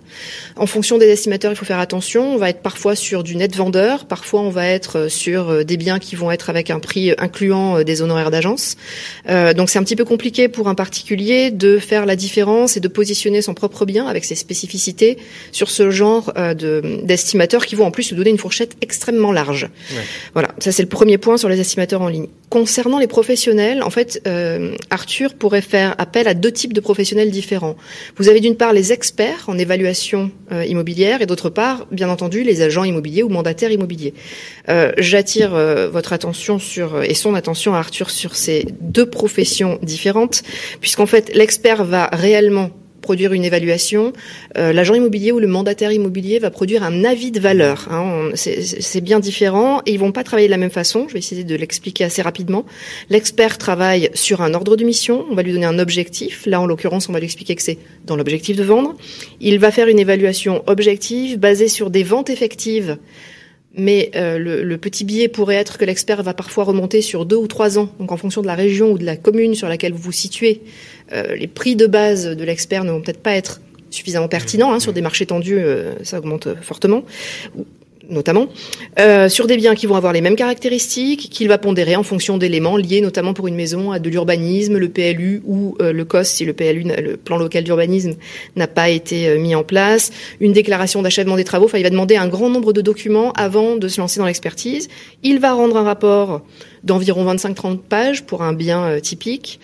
En 0.56 0.66
fonction 0.66 0.98
des 0.98 1.08
estimateurs, 1.08 1.52
il 1.52 1.56
faut 1.56 1.64
faire 1.64 1.80
attention. 1.80 2.01
On 2.16 2.36
va 2.36 2.50
être 2.50 2.62
parfois 2.62 2.96
sur 2.96 3.22
du 3.22 3.36
net 3.36 3.55
vendeur, 3.55 4.07
parfois 4.07 4.40
on 4.40 4.50
va 4.50 4.66
être 4.66 4.98
euh, 4.98 5.09
sur 5.09 5.50
euh, 5.50 5.62
des 5.62 5.76
biens 5.76 6.00
qui 6.00 6.16
vont 6.16 6.32
être 6.32 6.50
avec 6.50 6.70
un 6.70 6.80
prix 6.80 7.11
euh, 7.11 7.14
incluant 7.18 7.82
des 7.82 8.03
honoraires 8.03 8.30
d'agence. 8.30 8.76
donc 9.28 9.70
c'est 9.70 9.78
un 9.78 9.84
petit 9.84 9.96
peu 9.96 10.05
compliqué 10.05 10.48
pour 10.48 10.68
un 10.68 10.74
particulier 10.74 11.50
de 11.50 11.78
faire 11.78 12.07
la 12.07 12.16
différence 12.16 12.76
et 12.76 12.80
de 12.80 12.88
positionner 12.88 13.40
son 13.40 13.55
propre 13.55 13.86
bien 13.86 14.07
avec 14.07 14.24
ses 14.24 14.34
spécificités 14.34 15.18
sur 15.53 15.70
ce 15.70 15.90
genre 15.90 16.32
d'estimateurs 17.05 17.66
qui 17.66 17.74
vont 17.74 17.84
en 17.84 17.90
plus 17.90 18.11
lui 18.11 18.16
donner 18.16 18.30
une 18.30 18.38
fourchette 18.38 18.76
extrêmement 18.80 19.32
large. 19.32 19.68
Voilà, 20.32 20.48
ça 20.59 20.72
c'est 20.72 20.82
le 20.82 20.88
premier 20.88 21.18
point 21.18 21.36
sur 21.36 21.48
les 21.48 21.61
estimateurs 21.61 22.03
en 22.03 22.09
ligne. 22.09 22.26
Concernant 22.48 22.98
les 22.98 23.07
professionnels, 23.07 23.82
en 23.82 23.90
fait, 23.90 24.28
Arthur 24.90 25.34
pourrait 25.34 25.62
faire 25.62 25.94
appel 25.98 26.28
à 26.28 26.34
deux 26.34 26.53
types 26.53 26.72
de 26.72 26.80
professionnels 26.80 27.30
différents. 27.30 27.76
Vous 28.16 28.28
avez 28.28 28.40
d'une 28.40 28.57
part 28.57 28.72
les 28.72 28.92
experts 28.92 29.44
en 29.46 29.59
évaluation 29.59 30.30
immobilière 30.66 31.22
et 31.22 31.26
d'autre 31.26 31.50
part, 31.50 31.86
bien 31.93 32.09
entendu, 32.09 32.43
les 32.43 32.62
agents 32.62 32.84
immobiliers 32.84 33.22
ou 33.22 33.28
mandataires 33.28 33.70
immobiliers. 33.70 34.14
Euh, 34.68 34.93
j'attire 34.99 35.55
euh, 35.55 35.88
votre 35.88 36.12
attention 36.12 36.59
sur 36.59 37.03
et 37.03 37.14
son 37.14 37.34
attention 37.34 37.74
à 37.74 37.78
Arthur 37.78 38.11
sur 38.11 38.34
ces 38.34 38.66
deux 38.80 39.07
professions 39.07 39.78
différentes, 39.82 40.43
puisqu'en 40.80 41.07
fait, 41.07 41.34
l'expert 41.34 41.84
va 41.84 42.09
réellement 42.12 42.70
produire 43.03 43.34
une 43.34 43.44
évaluation. 43.44 44.14
Euh, 44.57 44.72
L'agent 44.72 44.94
immobilier 44.94 45.32
ou 45.32 45.38
le 45.38 45.46
mandataire 45.46 45.92
immobilier 45.92 46.38
va 46.38 46.50
produire 46.50 46.82
un 46.82 47.05
avis 47.05 47.30
de 47.30 47.40
valeur. 47.40 47.88
Hein. 47.90 48.30
C'est 48.34 49.00
bien 49.03 49.20
différent 49.20 49.82
et 49.84 49.92
ils 49.92 49.98
vont 49.98 50.12
pas 50.12 50.24
travailler 50.24 50.48
de 50.48 50.53
la 50.53 50.57
même 50.57 50.70
façon. 50.70 51.07
Je 51.09 51.12
vais 51.12 51.18
essayer 51.18 51.44
de 51.44 51.55
l'expliquer 51.55 52.05
assez 52.05 52.22
rapidement. 52.22 52.64
L'expert 53.11 53.59
travaille 53.59 54.09
sur 54.14 54.40
un 54.40 54.55
ordre 54.55 54.76
de 54.76 54.84
mission. 54.84 55.26
On 55.30 55.34
va 55.34 55.42
lui 55.42 55.53
donner 55.53 55.66
un 55.66 55.78
objectif. 55.78 56.46
Là, 56.46 56.61
en 56.61 56.66
l'occurrence, 56.66 57.09
on 57.09 57.12
va 57.12 57.18
lui 57.18 57.26
expliquer 57.26 57.55
que 57.55 57.62
c'est 57.62 57.78
dans 58.07 58.16
l'objectif 58.16 58.57
de 58.57 58.62
vendre. 58.64 58.96
Il 59.40 59.59
va 59.59 59.70
faire 59.70 59.88
une 59.88 59.98
évaluation 59.98 60.62
objective 60.66 61.38
basée 61.38 61.68
sur 61.68 61.90
des 61.90 62.05
ventes 62.05 62.30
effectives 62.30 62.96
mais 63.74 64.10
euh, 64.16 64.38
le, 64.38 64.62
le, 64.62 64.78
petit 64.78 65.04
billet 65.04 65.28
pourrait 65.28 65.56
être 65.56 65.78
que 65.78 65.84
l'expert 65.84 66.22
va 66.22 66.34
parfois 66.34 66.64
remonter 66.64 67.00
sur 67.00 67.24
deux 67.24 67.36
ou 67.36 67.46
trois 67.46 67.78
ans, 67.78 67.90
donc 67.98 68.12
en 68.12 68.16
fonction 68.16 68.42
de 68.42 68.46
la 68.46 68.54
région 68.54 68.92
ou 68.92 68.98
de 68.98 69.04
la 69.04 69.16
commune 69.16 69.54
sur 69.54 69.68
laquelle 69.68 69.92
vous 69.92 70.02
vous 70.02 70.12
situez. 70.12 70.60
Euh, 71.12 71.34
les 71.36 71.46
prix 71.46 71.76
de 71.76 71.86
base 71.86 72.26
de 72.26 72.44
l'expert 72.44 72.84
ne 72.84 72.92
vont 72.92 73.00
peut-être 73.00 73.22
pas 73.22 73.34
être 73.34 73.60
suffisamment 73.90 74.28
pertinents. 74.28 74.72
Hein, 74.72 74.80
sur 74.80 74.92
des 74.92 75.00
marchés 75.00 75.26
tendus, 75.26 75.58
euh, 75.58 75.94
ça 76.02 76.18
augmente 76.18 76.48
fortement 76.60 77.04
notamment, 78.12 78.46
euh, 78.98 79.28
sur 79.28 79.46
des 79.46 79.56
biens 79.56 79.74
qui 79.74 79.86
vont 79.86 79.96
avoir 79.96 80.12
les 80.12 80.20
mêmes 80.20 80.36
caractéristiques, 80.36 81.30
qu'il 81.30 81.48
va 81.48 81.58
pondérer 81.58 81.96
en 81.96 82.02
fonction 82.02 82.38
d'éléments 82.38 82.76
liés 82.76 83.00
notamment 83.00 83.34
pour 83.34 83.48
une 83.48 83.54
maison 83.54 83.90
à 83.90 83.98
de 83.98 84.08
l'urbanisme, 84.08 84.78
le 84.78 84.88
PLU 84.88 85.42
ou 85.44 85.76
euh, 85.80 85.92
le 85.92 86.04
COS 86.04 86.28
si 86.28 86.44
le 86.44 86.52
PLU, 86.52 86.84
le 86.84 87.16
plan 87.16 87.36
local 87.36 87.64
d'urbanisme, 87.64 88.14
n'a 88.56 88.68
pas 88.68 88.90
été 88.90 89.28
euh, 89.28 89.38
mis 89.38 89.54
en 89.54 89.64
place, 89.64 90.12
une 90.40 90.52
déclaration 90.52 91.02
d'achèvement 91.02 91.36
des 91.36 91.44
travaux. 91.44 91.64
Enfin, 91.64 91.78
il 91.78 91.84
va 91.84 91.90
demander 91.90 92.16
un 92.16 92.28
grand 92.28 92.50
nombre 92.50 92.72
de 92.72 92.80
documents 92.80 93.32
avant 93.32 93.76
de 93.76 93.88
se 93.88 94.00
lancer 94.00 94.20
dans 94.20 94.26
l'expertise. 94.26 94.88
Il 95.22 95.40
va 95.40 95.52
rendre 95.52 95.76
un 95.76 95.84
rapport 95.84 96.42
d'environ 96.84 97.24
25-30 97.32 97.78
pages 97.78 98.24
pour 98.24 98.42
un 98.42 98.52
bien 98.52 99.00
typique. 99.00 99.60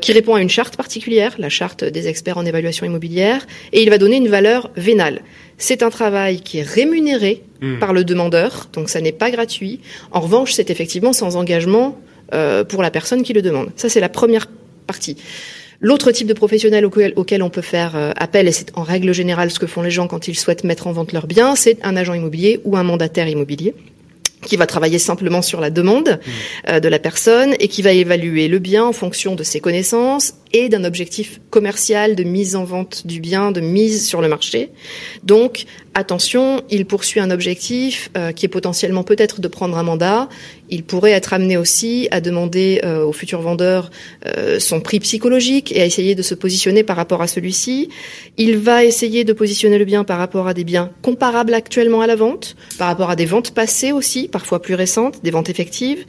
Qui 0.00 0.12
répond 0.12 0.34
à 0.34 0.42
une 0.42 0.50
charte 0.50 0.76
particulière, 0.76 1.34
la 1.38 1.48
charte 1.48 1.84
des 1.84 2.06
experts 2.06 2.36
en 2.36 2.44
évaluation 2.44 2.84
immobilière, 2.84 3.46
et 3.72 3.82
il 3.82 3.88
va 3.88 3.98
donner 3.98 4.16
une 4.16 4.28
valeur 4.28 4.70
vénale. 4.76 5.22
C'est 5.56 5.82
un 5.82 5.90
travail 5.90 6.40
qui 6.40 6.58
est 6.58 6.62
rémunéré 6.62 7.42
hmm. 7.60 7.78
par 7.78 7.92
le 7.92 8.04
demandeur, 8.04 8.68
donc 8.72 8.88
ça 8.88 9.00
n'est 9.00 9.12
pas 9.12 9.30
gratuit. 9.30 9.80
En 10.10 10.20
revanche, 10.20 10.52
c'est 10.52 10.70
effectivement 10.70 11.12
sans 11.12 11.36
engagement 11.36 11.98
euh, 12.32 12.64
pour 12.64 12.82
la 12.82 12.90
personne 12.90 13.22
qui 13.22 13.32
le 13.32 13.42
demande. 13.42 13.70
Ça, 13.76 13.88
c'est 13.88 14.00
la 14.00 14.08
première 14.08 14.46
partie. 14.86 15.16
L'autre 15.80 16.12
type 16.12 16.26
de 16.26 16.34
professionnel 16.34 16.84
auquel, 16.86 17.12
auquel 17.16 17.42
on 17.42 17.50
peut 17.50 17.62
faire 17.62 17.96
euh, 17.96 18.12
appel, 18.16 18.48
et 18.48 18.52
c'est 18.52 18.76
en 18.76 18.82
règle 18.82 19.12
générale 19.12 19.50
ce 19.50 19.58
que 19.58 19.66
font 19.66 19.82
les 19.82 19.90
gens 19.90 20.08
quand 20.08 20.28
ils 20.28 20.38
souhaitent 20.38 20.64
mettre 20.64 20.86
en 20.86 20.92
vente 20.92 21.12
leurs 21.12 21.26
biens, 21.26 21.56
c'est 21.56 21.78
un 21.82 21.96
agent 21.96 22.14
immobilier 22.14 22.60
ou 22.64 22.76
un 22.76 22.82
mandataire 22.82 23.28
immobilier 23.28 23.74
qui 24.44 24.56
va 24.56 24.66
travailler 24.66 24.98
simplement 24.98 25.42
sur 25.42 25.60
la 25.60 25.70
demande 25.70 26.20
euh, 26.68 26.80
de 26.80 26.88
la 26.88 26.98
personne 26.98 27.54
et 27.58 27.68
qui 27.68 27.82
va 27.82 27.92
évaluer 27.92 28.48
le 28.48 28.58
bien 28.58 28.84
en 28.84 28.92
fonction 28.92 29.34
de 29.34 29.42
ses 29.42 29.60
connaissances 29.60 30.34
et 30.52 30.68
d'un 30.68 30.84
objectif 30.84 31.40
commercial 31.50 32.16
de 32.16 32.24
mise 32.24 32.56
en 32.56 32.64
vente 32.64 33.06
du 33.06 33.20
bien, 33.20 33.52
de 33.52 33.60
mise 33.60 34.06
sur 34.06 34.20
le 34.20 34.28
marché. 34.28 34.70
Donc, 35.22 35.64
attention, 35.94 36.62
il 36.70 36.86
poursuit 36.86 37.20
un 37.20 37.30
objectif 37.30 38.10
euh, 38.16 38.32
qui 38.32 38.46
est 38.46 38.48
potentiellement 38.48 39.02
peut-être 39.02 39.40
de 39.40 39.48
prendre 39.48 39.76
un 39.76 39.82
mandat. 39.82 40.28
Il 40.68 40.84
pourrait 40.84 41.10
être 41.10 41.32
amené 41.32 41.56
aussi 41.56 42.08
à 42.10 42.20
demander 42.20 42.80
euh, 42.84 43.04
au 43.04 43.12
futur 43.12 43.40
vendeur 43.40 43.90
euh, 44.26 44.60
son 44.60 44.80
prix 44.80 45.00
psychologique 45.00 45.72
et 45.72 45.82
à 45.82 45.84
essayer 45.84 46.14
de 46.14 46.22
se 46.22 46.34
positionner 46.34 46.84
par 46.84 46.96
rapport 46.96 47.22
à 47.22 47.26
celui-ci. 47.26 47.88
Il 48.36 48.58
va 48.58 48.84
essayer 48.84 49.24
de 49.24 49.32
positionner 49.32 49.78
le 49.78 49.84
bien 49.84 50.04
par 50.04 50.18
rapport 50.18 50.46
à 50.46 50.54
des 50.54 50.64
biens 50.64 50.90
comparables 51.02 51.54
actuellement 51.54 52.00
à 52.00 52.06
la 52.06 52.16
vente, 52.16 52.56
par 52.78 52.88
rapport 52.88 53.10
à 53.10 53.16
des 53.16 53.26
ventes 53.26 53.52
passées 53.52 53.92
aussi, 53.92 54.28
parfois 54.28 54.62
plus 54.62 54.74
récentes, 54.74 55.22
des 55.22 55.30
ventes 55.30 55.48
effectives. 55.50 56.04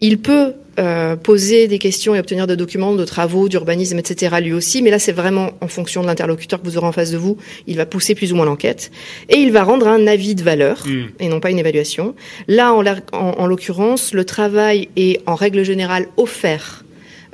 Il 0.00 0.18
peut 0.18 0.54
euh, 0.78 1.14
poser 1.16 1.68
des 1.68 1.78
questions 1.78 2.14
et 2.14 2.18
obtenir 2.20 2.46
des 2.46 2.56
documents 2.56 2.94
de 2.94 3.04
travaux, 3.04 3.48
d'urbanisme, 3.48 3.98
etc. 3.98 4.36
lui 4.42 4.52
aussi, 4.54 4.80
mais 4.82 4.90
là 4.90 4.98
c'est 4.98 5.12
vraiment 5.12 5.50
en 5.60 5.68
fonction 5.68 6.00
de 6.00 6.06
l'interlocuteur 6.06 6.60
que 6.62 6.66
vous 6.66 6.78
aurez 6.78 6.86
en 6.86 6.92
face 6.92 7.10
de 7.10 7.18
vous. 7.18 7.36
Il 7.66 7.76
va 7.76 7.84
pousser 7.86 8.14
plus 8.14 8.32
ou 8.32 8.36
moins 8.36 8.46
l'enquête 8.46 8.90
et 9.28 9.36
il 9.36 9.52
va 9.52 9.62
rendre 9.62 9.86
un 9.88 10.06
avis 10.06 10.34
de 10.34 10.42
valeur 10.42 10.84
Hmm. 10.86 11.06
et 11.18 11.28
non 11.28 11.40
pas 11.40 11.50
une 11.50 11.58
évaluation. 11.58 12.14
Là, 12.48 12.72
en, 12.72 12.80
la- 12.82 12.96
en- 13.12 13.34
en 13.36 13.46
l'occurrence, 13.46 14.14
le 14.14 14.24
travail 14.24 14.88
est 14.96 15.20
en 15.26 15.34
règle 15.34 15.64
générale 15.64 16.06
offert. 16.16 16.84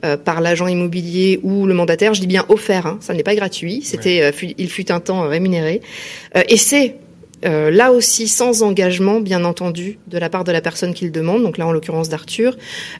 euh, 0.05 0.19
par 0.19 0.43
l'agent 0.43 0.67
immobilier 0.67 1.41
ou 1.43 1.64
le 1.64 1.73
mandataire, 1.73 2.12
je 2.12 2.21
dis 2.21 2.27
bien 2.27 2.45
offert, 2.51 2.85
hein, 2.87 2.99
ça 3.01 3.14
n'est 3.14 3.23
pas 3.23 3.35
gratuit, 3.35 3.81
c'était, 3.83 4.21
euh, 4.21 4.31
il 4.59 4.69
fut 4.69 4.93
un 4.93 5.01
temps 5.01 5.25
euh, 5.25 5.29
rémunéré, 5.29 5.81
Euh, 6.37 6.43
et 6.51 6.59
c'est 6.59 6.97
euh, 7.45 7.70
là 7.70 7.93
aussi 7.93 8.28
sans 8.28 8.62
engagement, 8.62 9.20
bien 9.20 9.45
entendu, 9.45 9.99
de 10.07 10.18
la 10.18 10.30
part 10.30 10.45
de 10.45 10.53
la 10.53 10.61
personne 10.61 10.95
qui 10.95 11.05
le 11.05 11.11
demande, 11.11 11.43
donc 11.43 11.59
là 11.59 11.66
en 11.66 11.72
l'occurrence 11.72 12.09
d'Arthur. 12.09 12.57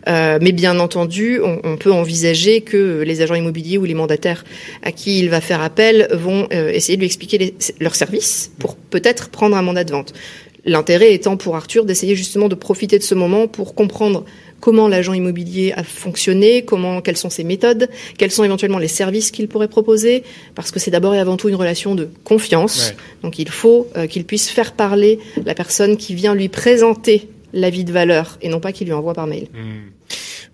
Euh, 0.09 0.39
mais 0.41 0.53
bien 0.53 0.79
entendu, 0.79 1.41
on, 1.43 1.77
peut 1.77 1.93
envisager 1.93 2.63
que 2.63 3.03
les 3.03 3.23
agents 3.23 3.35
immobiliers 3.35 3.79
ou 3.79 3.85
les 3.85 3.95
mandataires 3.95 4.45
à 4.83 4.93
qui 4.93 5.21
il 5.21 5.31
va 5.31 5.41
faire 5.41 5.61
appel 5.61 6.09
vont 6.13 6.49
euh, 6.53 6.71
essayer 6.71 6.97
de 6.97 7.01
lui 7.01 7.07
expliquer 7.07 7.55
leurs 7.81 7.95
services 7.95 8.51
pour 8.59 8.77
peut-être 8.77 9.29
prendre 9.29 9.57
un 9.57 9.63
mandat 9.63 9.85
de 9.85 9.93
vente. 9.93 10.15
L'intérêt 10.67 11.15
étant 11.15 11.37
pour 11.37 11.55
Arthur 11.57 11.85
d'essayer 11.85 12.17
justement 12.17 12.49
de 12.49 12.57
profiter 12.57 12.99
de 12.99 13.05
ce 13.05 13.15
moment 13.15 13.47
pour 13.47 13.75
comprendre 13.75 14.25
comment 14.61 14.89
l'agent 14.89 15.13
immobilier 15.13 15.73
a 15.77 15.85
fonctionné, 15.85 16.65
comment, 16.65 17.01
quelles 17.01 17.17
sont 17.17 17.31
ses 17.31 17.45
méthodes, 17.45 17.89
quels 18.19 18.33
sont 18.33 18.43
éventuellement 18.43 18.79
les 18.79 18.89
services 18.89 19.31
qu'il 19.31 19.47
pourrait 19.49 19.69
proposer, 19.69 20.25
parce 20.55 20.73
que 20.73 20.81
c'est 20.81 20.91
d'abord 20.91 21.15
et 21.15 21.21
avant 21.21 21.37
tout 21.37 21.49
une 21.49 21.55
relation 21.55 21.95
de 21.95 22.09
confiance. 22.25 22.95
Donc 23.23 23.39
il 23.39 23.49
faut 23.49 23.87
euh, 23.97 24.07
qu'il 24.07 24.25
puisse 24.25 24.49
faire 24.49 24.73
parler 24.73 25.21
la 25.45 25.55
personne 25.55 25.97
qui 25.97 26.15
vient 26.15 26.35
lui 26.35 26.49
présenter 26.49 27.29
l'avis 27.53 27.85
de 27.85 27.93
valeur 27.93 28.39
et 28.43 28.49
non 28.49 28.61
pas 28.61 28.73
qu'il 28.73 28.89
lui 28.89 28.95
envoie 28.95 29.15
par 29.15 29.27
mail. 29.27 29.47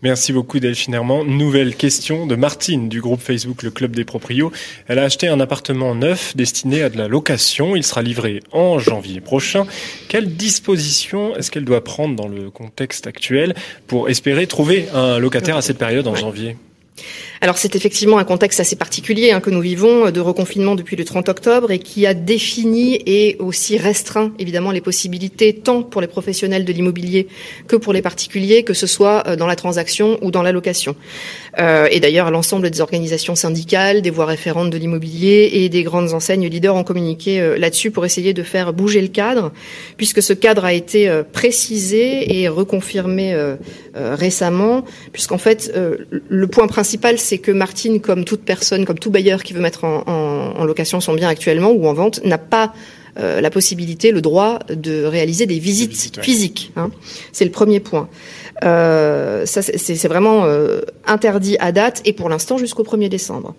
Merci 0.02 0.32
beaucoup 0.32 0.58
Delphine 0.58 0.94
Herman. 0.94 1.24
Nouvelle 1.24 1.76
question 1.76 2.26
de 2.26 2.34
Martine 2.34 2.88
du 2.88 3.00
groupe 3.00 3.20
Facebook 3.20 3.62
Le 3.62 3.70
Club 3.70 3.94
des 3.94 4.04
Proprios. 4.04 4.50
Elle 4.88 4.98
a 4.98 5.04
acheté 5.04 5.28
un 5.28 5.38
appartement 5.38 5.94
neuf 5.94 6.36
destiné 6.36 6.82
à 6.82 6.88
de 6.88 6.98
la 6.98 7.06
location. 7.06 7.76
Il 7.76 7.84
sera 7.84 8.02
livré 8.02 8.40
en 8.50 8.80
janvier 8.80 9.20
prochain. 9.20 9.64
Quelles 10.08 10.34
dispositions 10.34 11.36
est-ce 11.36 11.52
qu'elle 11.52 11.64
doit 11.64 11.84
prendre 11.84 12.16
dans 12.16 12.26
le 12.26 12.50
contexte 12.50 13.06
actuel 13.06 13.54
pour 13.86 14.08
espérer 14.08 14.48
trouver 14.48 14.88
un 14.92 15.20
locataire 15.20 15.56
à 15.56 15.62
cette 15.62 15.78
période 15.78 16.08
en 16.08 16.16
janvier? 16.16 16.56
Alors 17.42 17.58
c'est 17.58 17.74
effectivement 17.74 18.18
un 18.18 18.24
contexte 18.24 18.60
assez 18.60 18.76
particulier 18.76 19.32
hein, 19.32 19.40
que 19.40 19.50
nous 19.50 19.60
vivons 19.60 20.06
euh, 20.06 20.10
de 20.12 20.20
reconfinement 20.20 20.76
depuis 20.76 20.94
le 20.94 21.04
30 21.04 21.28
octobre 21.28 21.72
et 21.72 21.80
qui 21.80 22.06
a 22.06 22.14
défini 22.14 23.02
et 23.04 23.34
aussi 23.40 23.76
restreint 23.78 24.32
évidemment 24.38 24.70
les 24.70 24.80
possibilités 24.80 25.52
tant 25.52 25.82
pour 25.82 26.00
les 26.00 26.06
professionnels 26.06 26.64
de 26.64 26.72
l'immobilier 26.72 27.26
que 27.66 27.74
pour 27.74 27.92
les 27.92 28.00
particuliers, 28.00 28.62
que 28.62 28.74
ce 28.74 28.86
soit 28.86 29.26
euh, 29.26 29.34
dans 29.34 29.48
la 29.48 29.56
transaction 29.56 30.18
ou 30.22 30.30
dans 30.30 30.42
la 30.42 30.52
location. 30.52 30.94
Euh, 31.58 31.88
et 31.90 31.98
d'ailleurs 31.98 32.30
l'ensemble 32.30 32.70
des 32.70 32.80
organisations 32.80 33.34
syndicales, 33.34 34.02
des 34.02 34.10
voies 34.10 34.26
référentes 34.26 34.70
de 34.70 34.78
l'immobilier 34.78 35.50
et 35.52 35.68
des 35.68 35.82
grandes 35.82 36.12
enseignes 36.12 36.46
leaders 36.46 36.76
ont 36.76 36.84
communiqué 36.84 37.40
euh, 37.40 37.58
là-dessus 37.58 37.90
pour 37.90 38.04
essayer 38.04 38.34
de 38.34 38.44
faire 38.44 38.72
bouger 38.72 39.02
le 39.02 39.08
cadre, 39.08 39.50
puisque 39.96 40.22
ce 40.22 40.32
cadre 40.32 40.64
a 40.64 40.72
été 40.72 41.10
précisé 41.32 42.40
et 42.40 42.48
reconfirmé 42.48 43.34
récemment, 43.94 44.84
puisqu'en 45.12 45.38
fait 45.38 45.72
le 46.28 46.46
point 46.46 46.68
principal 46.68 47.18
c'est 47.18 47.31
que 47.38 47.50
Martine, 47.52 48.00
comme 48.00 48.24
toute 48.24 48.42
personne, 48.42 48.84
comme 48.84 48.98
tout 48.98 49.10
bailleur 49.10 49.42
qui 49.42 49.52
veut 49.52 49.60
mettre 49.60 49.84
en, 49.84 50.02
en- 50.06 50.60
en 50.60 50.64
location 50.64 51.00
son 51.00 51.14
bien 51.14 51.28
actuellement 51.28 51.70
ou 51.70 51.86
en 51.86 51.92
vente, 51.94 52.24
n'a 52.24 52.38
pas 52.38 52.72
euh, 53.18 53.40
la 53.42 53.50
possibilité, 53.50 54.10
le 54.10 54.22
droit 54.22 54.60
de 54.70 55.04
réaliser 55.04 55.44
des 55.46 55.58
visites 55.58 55.94
physiques. 56.22 56.72
hein. 56.76 56.90
C'est 57.32 57.44
le 57.44 57.50
premier 57.50 57.78
point. 57.80 58.08
Euh, 58.64 59.44
ça, 59.46 59.60
c'est 59.62 59.76
c'est 59.78 60.08
vraiment 60.08 60.44
euh, 60.44 60.80
interdit 61.06 61.56
à 61.60 61.72
date 61.72 62.00
et 62.04 62.12
pour 62.12 62.28
l'instant 62.28 62.58
jusqu'au 62.58 62.84
1er 62.84 63.08
décembre. 63.08 63.54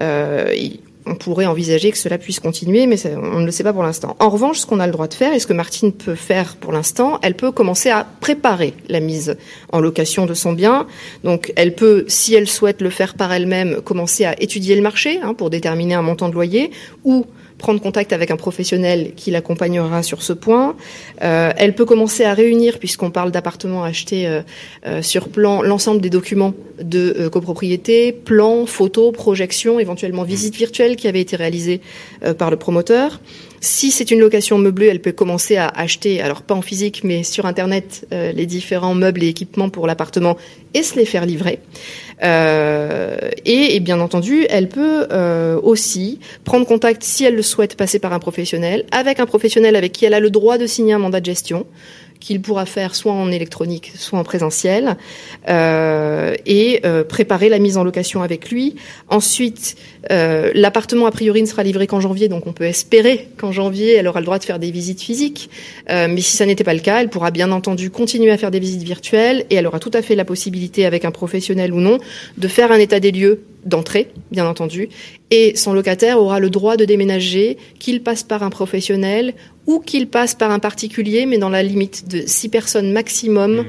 Euh, 0.00 0.52
il- 0.56 0.80
on 1.06 1.14
pourrait 1.14 1.46
envisager 1.46 1.90
que 1.90 1.98
cela 1.98 2.18
puisse 2.18 2.40
continuer, 2.40 2.86
mais 2.86 2.96
on 3.06 3.40
ne 3.40 3.46
le 3.46 3.50
sait 3.50 3.64
pas 3.64 3.72
pour 3.72 3.82
l'instant. 3.82 4.16
En 4.18 4.28
revanche, 4.28 4.58
ce 4.58 4.66
qu'on 4.66 4.80
a 4.80 4.86
le 4.86 4.92
droit 4.92 5.08
de 5.08 5.14
faire 5.14 5.32
et 5.32 5.38
ce 5.38 5.46
que 5.46 5.52
Martine 5.52 5.92
peut 5.92 6.14
faire 6.14 6.56
pour 6.56 6.72
l'instant, 6.72 7.18
elle 7.22 7.34
peut 7.34 7.50
commencer 7.50 7.90
à 7.90 8.06
préparer 8.20 8.74
la 8.88 9.00
mise 9.00 9.36
en 9.72 9.80
location 9.80 10.26
de 10.26 10.34
son 10.34 10.52
bien. 10.52 10.86
Donc, 11.24 11.52
elle 11.56 11.74
peut, 11.74 12.04
si 12.08 12.34
elle 12.34 12.48
souhaite 12.48 12.80
le 12.80 12.90
faire 12.90 13.14
par 13.14 13.32
elle-même, 13.32 13.80
commencer 13.82 14.24
à 14.24 14.40
étudier 14.40 14.76
le 14.76 14.82
marché 14.82 15.20
hein, 15.22 15.34
pour 15.34 15.50
déterminer 15.50 15.94
un 15.94 16.02
montant 16.02 16.28
de 16.28 16.34
loyer 16.34 16.70
ou 17.04 17.26
prendre 17.62 17.80
contact 17.80 18.12
avec 18.12 18.32
un 18.32 18.36
professionnel 18.36 19.12
qui 19.14 19.30
l'accompagnera 19.30 20.02
sur 20.02 20.20
ce 20.20 20.32
point. 20.32 20.74
Euh, 21.22 21.52
elle 21.56 21.74
peut 21.76 21.84
commencer 21.84 22.24
à 22.24 22.34
réunir, 22.34 22.80
puisqu'on 22.80 23.12
parle 23.12 23.30
d'appartements 23.30 23.84
achetés 23.84 24.26
euh, 24.26 24.42
euh, 24.84 25.00
sur 25.00 25.28
plan, 25.28 25.62
l'ensemble 25.62 26.00
des 26.00 26.10
documents 26.10 26.54
de 26.82 27.28
copropriété, 27.28 28.10
plans, 28.10 28.66
photos, 28.66 29.12
projections, 29.12 29.78
éventuellement 29.78 30.24
visites 30.24 30.56
virtuelles 30.56 30.96
qui 30.96 31.06
avaient 31.06 31.20
été 31.20 31.36
réalisées 31.36 31.80
par 32.36 32.50
le 32.50 32.56
promoteur. 32.56 33.20
Si 33.64 33.92
c'est 33.92 34.10
une 34.10 34.18
location 34.18 34.58
meublée, 34.58 34.88
elle 34.88 35.00
peut 35.00 35.12
commencer 35.12 35.56
à 35.56 35.68
acheter, 35.68 36.20
alors 36.20 36.42
pas 36.42 36.52
en 36.52 36.62
physique, 36.62 37.02
mais 37.04 37.22
sur 37.22 37.46
Internet, 37.46 38.08
euh, 38.12 38.32
les 38.32 38.44
différents 38.44 38.94
meubles 38.94 39.22
et 39.22 39.28
équipements 39.28 39.68
pour 39.68 39.86
l'appartement 39.86 40.36
et 40.74 40.82
se 40.82 40.96
les 40.96 41.04
faire 41.04 41.24
livrer. 41.26 41.60
Euh, 42.24 43.16
et, 43.44 43.78
bien 43.78 44.00
entendu, 44.00 44.46
elle 44.50 44.68
peut 44.68 45.06
euh, 45.12 45.60
aussi 45.62 46.18
prendre 46.42 46.66
contact, 46.66 47.04
si 47.04 47.24
elle 47.24 47.36
le 47.36 47.42
souhaite, 47.42 47.76
passer 47.76 48.00
par 48.00 48.12
un 48.12 48.18
professionnel, 48.18 48.84
avec 48.90 49.20
un 49.20 49.26
professionnel 49.26 49.76
avec 49.76 49.92
qui 49.92 50.06
elle 50.06 50.14
a 50.14 50.20
le 50.20 50.30
droit 50.30 50.58
de 50.58 50.66
signer 50.66 50.94
un 50.94 50.98
mandat 50.98 51.20
de 51.20 51.26
gestion 51.26 51.64
qu'il 52.22 52.40
pourra 52.40 52.66
faire 52.66 52.94
soit 52.94 53.12
en 53.12 53.30
électronique, 53.30 53.92
soit 53.96 54.18
en 54.18 54.24
présentiel, 54.24 54.96
euh, 55.48 56.34
et 56.46 56.80
euh, 56.86 57.02
préparer 57.04 57.48
la 57.48 57.58
mise 57.58 57.76
en 57.76 57.84
location 57.84 58.22
avec 58.22 58.50
lui. 58.50 58.76
Ensuite, 59.08 59.76
euh, 60.10 60.52
l'appartement 60.54 61.06
a 61.06 61.10
priori 61.10 61.42
ne 61.42 61.46
sera 61.46 61.64
livré 61.64 61.86
qu'en 61.86 62.00
janvier, 62.00 62.28
donc 62.28 62.46
on 62.46 62.52
peut 62.52 62.64
espérer 62.64 63.28
qu'en 63.36 63.50
janvier, 63.50 63.94
elle 63.94 64.06
aura 64.06 64.20
le 64.20 64.26
droit 64.26 64.38
de 64.38 64.44
faire 64.44 64.60
des 64.60 64.70
visites 64.70 65.02
physiques. 65.02 65.50
Mais 65.88 66.20
si 66.20 66.36
ça 66.36 66.46
n'était 66.46 66.64
pas 66.64 66.74
le 66.74 66.80
cas, 66.80 67.00
elle 67.00 67.08
pourra 67.08 67.30
bien 67.30 67.50
entendu 67.50 67.90
continuer 67.90 68.30
à 68.30 68.38
faire 68.38 68.50
des 68.50 68.60
visites 68.60 68.82
virtuelles, 68.82 69.44
et 69.50 69.56
elle 69.56 69.66
aura 69.66 69.80
tout 69.80 69.90
à 69.92 70.02
fait 70.02 70.14
la 70.14 70.24
possibilité, 70.24 70.86
avec 70.86 71.04
un 71.04 71.10
professionnel 71.10 71.72
ou 71.72 71.80
non, 71.80 71.98
de 72.38 72.48
faire 72.48 72.70
un 72.70 72.78
état 72.78 73.00
des 73.00 73.10
lieux 73.10 73.42
d'entrée, 73.64 74.10
bien 74.30 74.46
entendu, 74.46 74.88
et 75.30 75.56
son 75.56 75.72
locataire 75.72 76.18
aura 76.18 76.40
le 76.40 76.50
droit 76.50 76.76
de 76.76 76.84
déménager, 76.84 77.56
qu'il 77.78 78.02
passe 78.02 78.22
par 78.22 78.42
un 78.42 78.50
professionnel 78.50 79.34
ou 79.66 79.78
qu'il 79.80 80.08
passe 80.08 80.34
par 80.34 80.50
un 80.50 80.58
particulier, 80.58 81.26
mais 81.26 81.38
dans 81.38 81.48
la 81.48 81.62
limite 81.62 82.08
de 82.08 82.22
six 82.26 82.48
personnes 82.48 82.92
maximum 82.92 83.60
euh, 83.60 83.62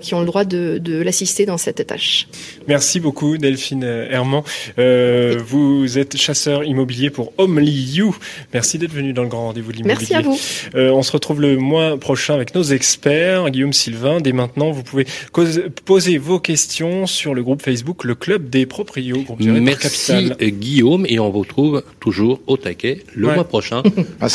qui 0.00 0.14
ont 0.14 0.20
le 0.20 0.26
droit 0.26 0.44
de, 0.44 0.78
de 0.78 1.00
l'assister 1.00 1.46
dans 1.46 1.56
cette 1.58 1.86
tâche. 1.86 2.26
Merci 2.68 3.00
beaucoup 3.00 3.38
Delphine 3.38 3.84
Herman. 3.84 4.42
Euh, 4.78 5.38
vous 5.46 5.98
êtes 5.98 6.16
chasseur 6.16 6.64
immobilier 6.64 7.10
pour 7.10 7.32
Only 7.38 7.70
You. 7.96 8.16
Merci 8.52 8.78
d'être 8.78 8.92
venu 8.92 9.12
dans 9.12 9.22
le 9.22 9.28
grand 9.28 9.46
rendez-vous 9.46 9.72
de 9.72 9.78
l'immobilier. 9.78 10.06
Merci 10.10 10.14
à 10.14 10.20
vous. 10.22 10.38
Euh, 10.74 10.90
on 10.90 11.02
se 11.02 11.12
retrouve 11.12 11.40
le 11.40 11.56
mois 11.56 11.98
prochain 11.98 12.34
avec 12.34 12.54
nos 12.54 12.62
experts, 12.62 13.48
Guillaume 13.50 13.72
Sylvain. 13.72 14.20
Dès 14.20 14.32
maintenant, 14.32 14.70
vous 14.70 14.82
pouvez 14.82 15.06
cause- 15.32 15.62
poser 15.84 16.18
vos 16.18 16.38
questions 16.40 17.06
sur 17.06 17.34
le 17.34 17.42
groupe 17.42 17.62
Facebook 17.62 18.04
Le 18.04 18.14
Club 18.14 18.50
des 18.50 18.66
Proprios, 18.66 19.22
groupe 19.22 19.40
Merci 19.40 20.12
Capital. 20.12 20.36
euh, 20.42 20.50
Guillaume 20.50 21.06
et 21.08 21.18
on 21.18 21.30
vous 21.30 21.40
retrouve 21.40 21.82
toujours 22.00 22.40
au 22.46 22.56
taquet 22.56 23.02
le 23.14 23.28
Ouais. 23.28 23.34
mois 23.34 23.44
prochain. 23.44 23.82
À 24.20 24.26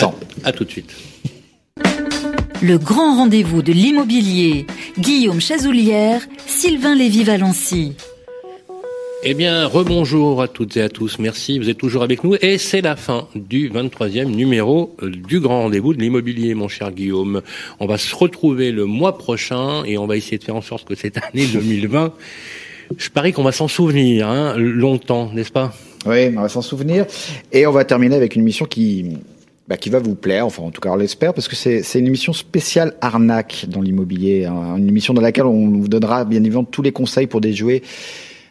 à 0.44 0.52
tout 0.52 0.64
de 0.66 0.72
suite. 0.72 0.92
Le 2.68 2.80
grand 2.80 3.18
rendez-vous 3.18 3.62
de 3.62 3.72
l'immobilier. 3.72 4.66
Guillaume 4.98 5.40
Chazoulière, 5.40 6.22
Sylvain 6.48 6.96
Lévy-Valency. 6.96 7.94
Eh 9.24 9.36
bien, 9.36 9.68
rebonjour 9.68 10.42
à 10.42 10.48
toutes 10.48 10.76
et 10.76 10.82
à 10.82 10.90
tous. 10.90 11.20
Merci, 11.20 11.60
vous 11.60 11.70
êtes 11.70 11.78
toujours 11.78 12.02
avec 12.02 12.24
nous. 12.24 12.34
Et 12.42 12.58
c'est 12.58 12.82
la 12.82 12.96
fin 12.96 13.28
du 13.36 13.70
23e 13.70 14.32
numéro 14.32 14.96
euh, 15.04 15.12
du 15.12 15.40
grand 15.40 15.62
rendez-vous 15.62 15.94
de 15.94 16.00
l'immobilier, 16.00 16.56
mon 16.56 16.68
cher 16.68 16.92
Guillaume. 16.92 17.44
On 17.80 17.86
va 17.86 18.00
se 18.00 18.16
retrouver 18.16 18.72
le 18.72 18.86
mois 18.86 19.20
prochain 19.20 19.84
et 19.86 20.00
on 20.00 20.08
va 20.08 20.18
essayer 20.18 20.40
de 20.40 20.44
faire 20.44 20.56
en 20.56 20.64
sorte 20.64 20.88
que 20.88 20.96
cette 20.96 21.18
année 21.18 21.46
2020 21.54 22.14
Je 22.98 23.10
parie 23.12 23.32
qu'on 23.32 23.44
va 23.44 23.52
s'en 23.52 23.68
souvenir 23.68 24.28
hein, 24.28 24.56
longtemps, 24.58 25.30
n'est-ce 25.32 25.52
pas? 25.52 25.72
Oui, 26.08 26.34
on 26.36 26.42
va 26.42 26.50
s'en 26.50 26.64
souvenir. 26.64 27.06
Et 27.52 27.68
on 27.68 27.72
va 27.72 27.86
terminer 27.86 28.16
avec 28.16 28.36
une 28.36 28.42
mission 28.42 28.66
qui, 28.66 29.18
bah, 29.68 29.78
qui 29.78 29.90
va 29.90 30.00
vous 30.00 30.16
plaire, 30.16 30.46
enfin 30.46 30.64
en 30.64 30.72
tout 30.72 30.82
cas 30.82 30.92
on 30.92 30.96
l'espère, 30.96 31.34
parce 31.34 31.48
que 31.48 31.56
c'est 31.56 32.00
une 32.00 32.08
émission 32.08 32.34
spéciale 32.34 32.94
arnaque 33.02 33.66
dans 33.68 33.82
l'immobilier, 33.82 34.46
hein. 34.46 34.76
une 34.78 34.88
émission 34.88 35.14
dans 35.14 35.22
laquelle 35.22 35.46
on 35.46 35.70
vous 35.70 35.88
donnera 35.88 36.24
bien 36.24 36.40
évidemment 36.40 36.66
tous 36.66 36.82
les 36.82 36.92
conseils 36.92 37.28
pour 37.28 37.42
déjouer 37.42 37.82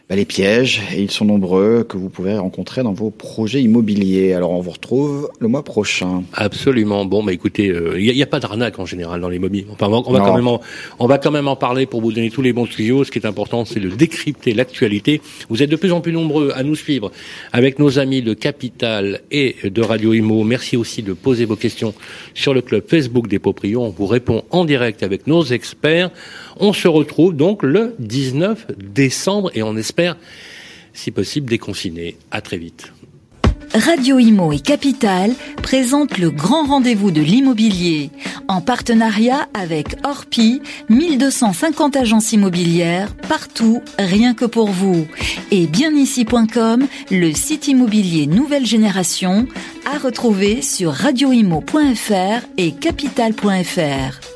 bah, 0.07 0.15
les 0.15 0.25
pièges, 0.25 0.83
et 0.95 1.01
ils 1.01 1.09
sont 1.09 1.25
nombreux, 1.25 1.83
que 1.83 1.97
vous 1.97 2.09
pouvez 2.09 2.37
rencontrer 2.37 2.83
dans 2.83 2.93
vos 2.93 3.09
projets 3.09 3.61
immobiliers. 3.63 4.33
Alors 4.33 4.51
on 4.51 4.59
vous 4.59 4.69
retrouve 4.69 5.31
le 5.39 5.47
mois 5.47 5.63
prochain. 5.63 6.21
Absolument. 6.33 7.05
Bon, 7.05 7.23
bah 7.23 7.33
écoutez, 7.33 7.65
il 7.65 7.71
euh, 7.71 7.97
n'y 7.97 8.21
a, 8.21 8.27
pas 8.27 8.39
d'arnaque 8.39 8.77
en 8.77 8.85
général 8.85 9.19
dans 9.19 9.29
l'immobilier. 9.29 9.65
Enfin, 9.71 9.87
on, 9.87 10.11
va, 10.11 10.19
quand 10.19 10.35
même 10.35 10.47
en, 10.47 10.61
on 10.99 11.07
va 11.07 11.17
quand 11.17 11.31
même 11.31 11.47
en 11.47 11.55
parler 11.55 11.87
pour 11.87 12.01
vous 12.01 12.11
donner 12.11 12.29
tous 12.29 12.43
les 12.43 12.53
bons 12.53 12.67
tuyaux. 12.67 13.03
Ce 13.03 13.09
qui 13.09 13.17
est 13.17 13.25
important, 13.25 13.65
c'est 13.65 13.79
de 13.79 13.89
décrypter 13.89 14.53
l'actualité. 14.53 15.21
Vous 15.49 15.63
êtes 15.63 15.71
de 15.71 15.75
plus 15.75 15.91
en 15.91 16.01
plus 16.01 16.11
nombreux 16.11 16.51
à 16.55 16.61
nous 16.61 16.75
suivre 16.75 17.11
avec 17.51 17.79
nos 17.79 17.97
amis 17.97 18.21
de 18.21 18.35
Capital 18.35 19.21
et 19.31 19.55
de 19.63 19.81
Radio 19.81 20.13
Imo. 20.13 20.43
Merci 20.43 20.77
aussi 20.77 21.01
de 21.01 21.13
poser 21.13 21.45
vos 21.45 21.55
questions 21.55 21.95
sur 22.35 22.53
le 22.53 22.61
club 22.61 22.83
Facebook 22.87 23.27
des 23.27 23.39
Poprions. 23.39 23.85
On 23.85 23.89
vous 23.89 24.05
répond 24.05 24.43
en 24.51 24.65
direct 24.65 25.01
avec 25.01 25.25
nos 25.25 25.43
experts. 25.43 26.11
On 26.57 26.73
se 26.73 26.87
retrouve 26.87 27.35
donc 27.35 27.63
le 27.63 27.95
19 27.99 28.67
décembre 28.77 29.51
et 29.53 29.63
on 29.63 29.75
espère, 29.75 30.17
si 30.93 31.11
possible, 31.11 31.49
déconfiner. 31.49 32.17
À 32.31 32.41
très 32.41 32.57
vite. 32.57 32.91
Radio 33.73 34.19
Imo 34.19 34.53
et 34.53 34.59
Capital 34.59 35.33
présentent 35.61 36.17
le 36.17 36.29
grand 36.29 36.65
rendez-vous 36.65 37.11
de 37.11 37.21
l'immobilier 37.21 38.09
en 38.47 38.61
partenariat 38.61 39.49
avec 39.53 39.97
Orpi, 40.05 40.61
1250 40.87 41.97
agences 41.97 42.31
immobilières 42.31 43.13
partout, 43.27 43.81
rien 43.99 44.33
que 44.33 44.45
pour 44.45 44.67
vous. 44.67 45.07
Et 45.51 45.67
bienici.com, 45.67 46.87
le 47.11 47.33
site 47.33 47.67
immobilier 47.67 48.27
nouvelle 48.27 48.65
génération 48.65 49.45
à 49.93 49.97
retrouver 49.97 50.61
sur 50.61 50.93
radioimo.fr 50.93 52.45
et 52.57 52.71
capital.fr. 52.71 54.34